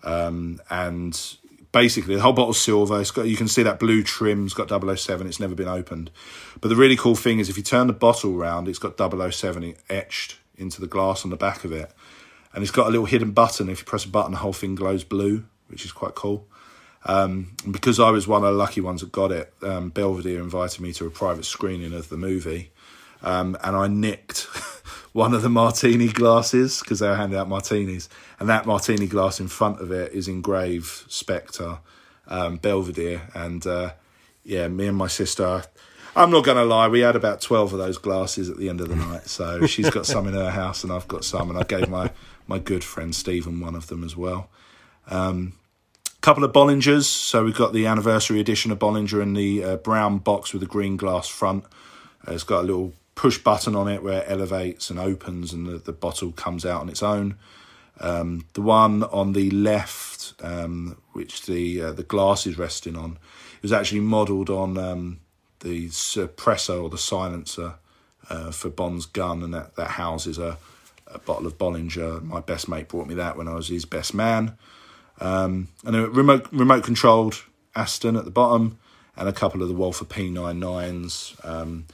um, 0.01 0.59
and 0.71 1.37
basically 1.71 2.15
the 2.15 2.21
whole 2.21 2.33
bottle's 2.33 2.59
silver. 2.59 2.99
It's 2.99 3.11
got 3.11 3.27
you 3.27 3.37
can 3.37 3.47
see 3.47 3.61
that 3.61 3.79
blue 3.79 4.01
trim. 4.01 4.45
It's 4.45 4.55
got 4.55 4.69
007. 4.69 5.27
It's 5.27 5.39
never 5.39 5.53
been 5.53 5.67
opened, 5.67 6.09
but 6.59 6.69
the 6.69 6.75
really 6.75 6.95
cool 6.95 7.15
thing 7.15 7.37
is 7.37 7.49
if 7.49 7.57
you 7.57 7.63
turn 7.63 7.85
the 7.85 7.93
bottle 7.93 8.33
round, 8.33 8.67
it's 8.67 8.79
got 8.79 8.97
007 8.97 9.75
etched 9.89 10.39
into 10.57 10.81
the 10.81 10.87
glass 10.87 11.23
on 11.23 11.29
the 11.29 11.37
back 11.37 11.63
of 11.63 11.71
it 11.71 11.91
and 12.53 12.61
it's 12.61 12.71
got 12.71 12.87
a 12.87 12.91
little 12.91 13.05
hidden 13.05 13.31
button. 13.31 13.69
If 13.69 13.79
you 13.79 13.85
press 13.85 14.05
a 14.05 14.09
button, 14.09 14.31
the 14.31 14.37
whole 14.37 14.53
thing 14.53 14.75
glows 14.75 15.03
blue, 15.03 15.45
which 15.67 15.83
is 15.83 15.91
quite 15.91 16.15
cool. 16.15 16.47
Um, 17.05 17.55
because 17.69 17.99
I 17.99 18.11
was 18.11 18.27
one 18.27 18.43
of 18.43 18.53
the 18.53 18.57
lucky 18.57 18.81
ones 18.81 19.01
that 19.01 19.11
got 19.11 19.31
it, 19.31 19.53
um, 19.61 19.89
Belvedere 19.89 20.41
invited 20.41 20.79
me 20.79 20.93
to 20.93 21.05
a 21.05 21.09
private 21.09 21.45
screening 21.45 21.93
of 21.93 22.09
the 22.09 22.17
movie, 22.17 22.71
um, 23.21 23.57
and 23.63 23.75
I 23.75 23.87
nicked 23.87 24.41
one 25.13 25.33
of 25.33 25.41
the 25.41 25.49
martini 25.49 26.07
glasses 26.07 26.79
because 26.79 26.99
they 26.99 27.09
were 27.09 27.15
handing 27.15 27.37
out 27.37 27.49
martinis, 27.49 28.07
and 28.39 28.47
that 28.47 28.65
martini 28.65 29.07
glass 29.07 29.39
in 29.39 29.49
front 29.49 29.81
of 29.81 29.91
it 29.91 30.13
is 30.13 30.27
engraved 30.27 31.11
Spectre 31.11 31.79
um, 32.27 32.55
Belvedere, 32.57 33.23
and 33.33 33.67
uh, 33.67 33.91
yeah, 34.43 34.67
me 34.67 34.87
and 34.87 34.97
my 34.97 35.07
sister. 35.07 35.63
I'm 36.15 36.29
not 36.29 36.45
going 36.45 36.57
to 36.57 36.63
lie, 36.63 36.87
we 36.89 36.99
had 36.99 37.15
about 37.15 37.41
12 37.41 37.73
of 37.73 37.79
those 37.79 37.97
glasses 37.97 38.47
at 38.47 38.57
the 38.57 38.69
end 38.69 38.81
of 38.81 38.89
the 38.89 38.95
night. 38.95 39.27
So 39.27 39.65
she's 39.65 39.89
got 39.89 40.05
some 40.05 40.27
in 40.27 40.35
her 40.35 40.51
house 40.51 40.83
and 40.83 40.93
I've 40.93 41.07
got 41.07 41.25
some. 41.25 41.49
And 41.49 41.57
I 41.57 41.63
gave 41.63 41.89
my, 41.89 42.11
my 42.45 42.59
good 42.59 42.83
friend 42.83 43.15
Stephen 43.15 43.59
one 43.59 43.73
of 43.73 43.87
them 43.87 44.03
as 44.03 44.15
well. 44.15 44.49
Um, 45.07 45.53
couple 46.23 46.45
of 46.45 46.53
Bollingers. 46.53 47.03
So 47.03 47.43
we've 47.43 47.53
got 47.53 47.73
the 47.73 47.85
anniversary 47.85 48.39
edition 48.39 48.71
of 48.71 48.79
Bollinger 48.79 49.21
in 49.21 49.33
the 49.33 49.61
uh, 49.61 49.75
brown 49.75 50.19
box 50.19 50.53
with 50.53 50.63
a 50.63 50.65
green 50.65 50.95
glass 50.95 51.27
front. 51.27 51.65
Uh, 52.25 52.31
it's 52.31 52.45
got 52.45 52.61
a 52.61 52.65
little 52.65 52.93
push 53.13 53.37
button 53.37 53.75
on 53.75 53.89
it 53.89 54.01
where 54.01 54.21
it 54.21 54.25
elevates 54.29 54.89
and 54.89 54.97
opens 54.97 55.51
and 55.51 55.67
the, 55.67 55.77
the 55.79 55.91
bottle 55.91 56.31
comes 56.31 56.65
out 56.65 56.79
on 56.79 56.87
its 56.87 57.03
own. 57.03 57.35
Um, 57.99 58.45
the 58.53 58.61
one 58.61 59.03
on 59.03 59.33
the 59.33 59.51
left, 59.51 60.33
um, 60.41 60.97
which 61.11 61.45
the 61.45 61.81
uh, 61.81 61.91
the 61.91 62.03
glass 62.03 62.47
is 62.47 62.57
resting 62.57 62.95
on, 62.95 63.19
was 63.61 63.73
actually 63.73 63.99
modelled 63.99 64.49
on 64.49 64.77
um, 64.77 65.19
the 65.59 65.89
suppressor 65.89 66.81
or 66.81 66.89
the 66.89 66.97
silencer 66.97 67.75
uh, 68.29 68.49
for 68.49 68.69
Bond's 68.69 69.05
gun, 69.05 69.43
and 69.43 69.53
that, 69.53 69.75
that 69.75 69.89
houses 69.89 70.37
a, 70.37 70.57
a 71.05 71.19
bottle 71.19 71.47
of 71.47 71.57
Bollinger. 71.57 72.23
My 72.23 72.39
best 72.39 72.69
mate 72.69 72.87
brought 72.87 73.07
me 73.07 73.13
that 73.15 73.35
when 73.35 73.49
I 73.49 73.55
was 73.55 73.67
his 73.67 73.83
best 73.83 74.13
man. 74.13 74.57
Um, 75.19 75.69
and 75.85 75.95
a 75.95 76.09
remote 76.09 76.47
remote 76.51 76.83
controlled 76.83 77.43
Aston 77.75 78.15
at 78.15 78.25
the 78.25 78.31
bottom, 78.31 78.79
and 79.15 79.29
a 79.29 79.33
couple 79.33 79.61
of 79.61 79.67
the 79.67 79.73
Walther 79.73 80.05
P99s. 80.05 81.45
Um, 81.45 81.85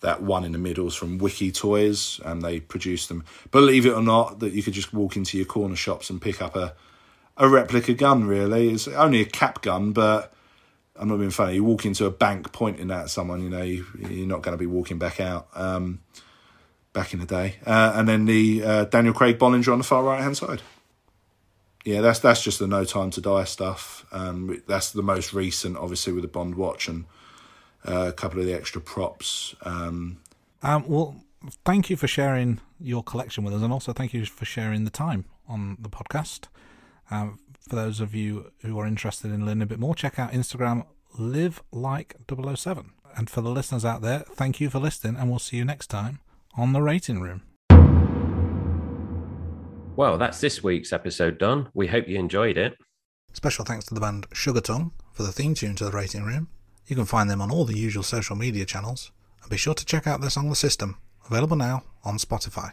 that 0.00 0.22
one 0.22 0.44
in 0.44 0.52
the 0.52 0.58
middle 0.58 0.86
is 0.86 0.94
from 0.94 1.16
Wiki 1.16 1.50
Toys, 1.50 2.20
and 2.24 2.42
they 2.42 2.60
produce 2.60 3.06
them. 3.06 3.24
Believe 3.50 3.86
it 3.86 3.92
or 3.92 4.02
not, 4.02 4.40
that 4.40 4.52
you 4.52 4.62
could 4.62 4.74
just 4.74 4.92
walk 4.92 5.16
into 5.16 5.38
your 5.38 5.46
corner 5.46 5.76
shops 5.76 6.10
and 6.10 6.20
pick 6.20 6.42
up 6.42 6.54
a 6.56 6.74
a 7.36 7.48
replica 7.48 7.94
gun. 7.94 8.24
Really, 8.24 8.70
it's 8.70 8.86
only 8.86 9.20
a 9.20 9.24
cap 9.24 9.62
gun, 9.62 9.92
but 9.92 10.32
I'm 10.96 11.08
not 11.08 11.16
being 11.16 11.30
funny. 11.30 11.54
You 11.54 11.64
walk 11.64 11.86
into 11.86 12.06
a 12.06 12.10
bank 12.10 12.52
pointing 12.52 12.90
at 12.90 13.10
someone, 13.10 13.42
you 13.42 13.50
know, 13.50 13.62
you, 13.62 13.84
are 13.98 14.26
not 14.26 14.42
going 14.42 14.52
to 14.52 14.58
be 14.58 14.66
walking 14.66 14.98
back 14.98 15.20
out. 15.20 15.48
Um, 15.54 16.00
back 16.92 17.12
in 17.12 17.18
the 17.18 17.26
day, 17.26 17.56
uh, 17.66 17.92
and 17.96 18.08
then 18.08 18.24
the 18.24 18.62
uh, 18.62 18.84
Daniel 18.84 19.12
Craig 19.12 19.36
Bollinger 19.36 19.72
on 19.72 19.78
the 19.78 19.84
far 19.84 20.04
right 20.04 20.22
hand 20.22 20.36
side. 20.36 20.62
Yeah, 21.84 22.00
that's 22.00 22.18
that's 22.18 22.42
just 22.42 22.58
the 22.58 22.66
No 22.66 22.84
Time 22.84 23.10
to 23.10 23.20
Die 23.20 23.44
stuff. 23.44 24.06
Um, 24.10 24.62
that's 24.66 24.90
the 24.90 25.02
most 25.02 25.34
recent, 25.34 25.76
obviously, 25.76 26.12
with 26.12 26.22
the 26.22 26.28
Bond 26.28 26.54
watch 26.54 26.88
and 26.88 27.04
uh, 27.86 28.06
a 28.08 28.12
couple 28.12 28.40
of 28.40 28.46
the 28.46 28.54
extra 28.54 28.80
props. 28.80 29.54
Um, 29.62 30.20
um, 30.62 30.84
well, 30.88 31.16
thank 31.66 31.90
you 31.90 31.96
for 31.96 32.06
sharing 32.06 32.60
your 32.80 33.02
collection 33.02 33.44
with 33.44 33.52
us, 33.52 33.62
and 33.62 33.72
also 33.72 33.92
thank 33.92 34.14
you 34.14 34.24
for 34.24 34.46
sharing 34.46 34.84
the 34.84 34.90
time 34.90 35.26
on 35.46 35.76
the 35.78 35.90
podcast. 35.90 36.46
Um, 37.10 37.38
for 37.60 37.76
those 37.76 38.00
of 38.00 38.14
you 38.14 38.50
who 38.62 38.78
are 38.78 38.86
interested 38.86 39.30
in 39.30 39.44
learning 39.44 39.62
a 39.62 39.66
bit 39.66 39.78
more, 39.78 39.94
check 39.94 40.18
out 40.18 40.32
Instagram 40.32 40.86
live 41.18 41.62
like 41.70 42.16
007. 42.28 42.92
And 43.16 43.30
for 43.30 43.42
the 43.42 43.50
listeners 43.50 43.84
out 43.84 44.02
there, 44.02 44.20
thank 44.20 44.60
you 44.60 44.70
for 44.70 44.78
listening, 44.78 45.16
and 45.16 45.30
we'll 45.30 45.38
see 45.38 45.58
you 45.58 45.64
next 45.64 45.88
time 45.88 46.20
on 46.56 46.72
the 46.72 46.82
rating 46.82 47.20
room. 47.20 47.42
Well, 49.96 50.18
that's 50.18 50.40
this 50.40 50.60
week's 50.60 50.92
episode 50.92 51.38
done. 51.38 51.68
We 51.72 51.86
hope 51.86 52.08
you 52.08 52.18
enjoyed 52.18 52.56
it. 52.58 52.76
Special 53.32 53.64
thanks 53.64 53.84
to 53.86 53.94
the 53.94 54.00
band 54.00 54.26
Sugar 54.32 54.60
Tongue 54.60 54.90
for 55.12 55.22
the 55.22 55.30
theme 55.30 55.54
tune 55.54 55.76
to 55.76 55.84
the 55.84 55.92
rating 55.92 56.24
room. 56.24 56.48
You 56.88 56.96
can 56.96 57.04
find 57.04 57.30
them 57.30 57.40
on 57.40 57.52
all 57.52 57.64
the 57.64 57.78
usual 57.78 58.02
social 58.02 58.34
media 58.34 58.64
channels, 58.64 59.12
and 59.40 59.48
be 59.48 59.56
sure 59.56 59.72
to 59.72 59.84
check 59.84 60.08
out 60.08 60.20
their 60.20 60.30
song 60.30 60.50
The 60.50 60.56
System, 60.56 60.96
available 61.30 61.56
now 61.56 61.84
on 62.02 62.18
Spotify. 62.18 62.72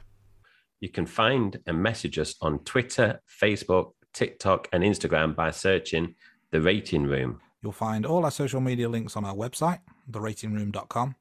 You 0.79 0.89
can 0.89 1.05
find 1.05 1.59
and 1.67 1.83
message 1.83 2.17
us 2.17 2.33
on 2.41 2.57
Twitter, 2.63 3.21
Facebook, 3.39 3.91
TikTok, 4.13 4.67
and 4.73 4.83
Instagram 4.83 5.35
by 5.35 5.51
searching 5.51 6.15
The 6.49 6.59
Rating 6.59 7.03
Room. 7.03 7.39
You'll 7.61 7.71
find 7.71 8.03
all 8.03 8.25
our 8.25 8.31
social 8.31 8.61
media 8.61 8.89
links 8.89 9.15
on 9.15 9.25
our 9.25 9.35
website, 9.35 9.81
theratingroom.com, 10.09 11.15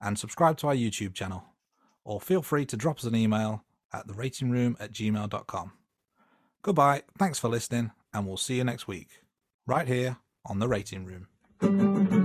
and 0.00 0.16
subscribe 0.16 0.56
to 0.58 0.68
our 0.68 0.76
YouTube 0.76 1.14
channel. 1.14 1.42
Or 2.04 2.20
feel 2.20 2.42
free 2.42 2.64
to 2.66 2.76
drop 2.76 2.98
us 2.98 3.04
an 3.04 3.16
email 3.16 3.64
at 3.92 4.06
theratingroom 4.06 4.76
at 4.80 4.92
gmail.com. 4.92 5.72
Goodbye, 6.62 7.02
thanks 7.18 7.38
for 7.38 7.48
listening, 7.48 7.90
and 8.14 8.26
we'll 8.26 8.36
see 8.36 8.56
you 8.56 8.64
next 8.64 8.86
week, 8.86 9.08
right 9.66 9.88
here 9.88 10.18
on 10.46 10.58
The 10.58 10.68
Rating 10.68 11.04
Room. 11.04 12.18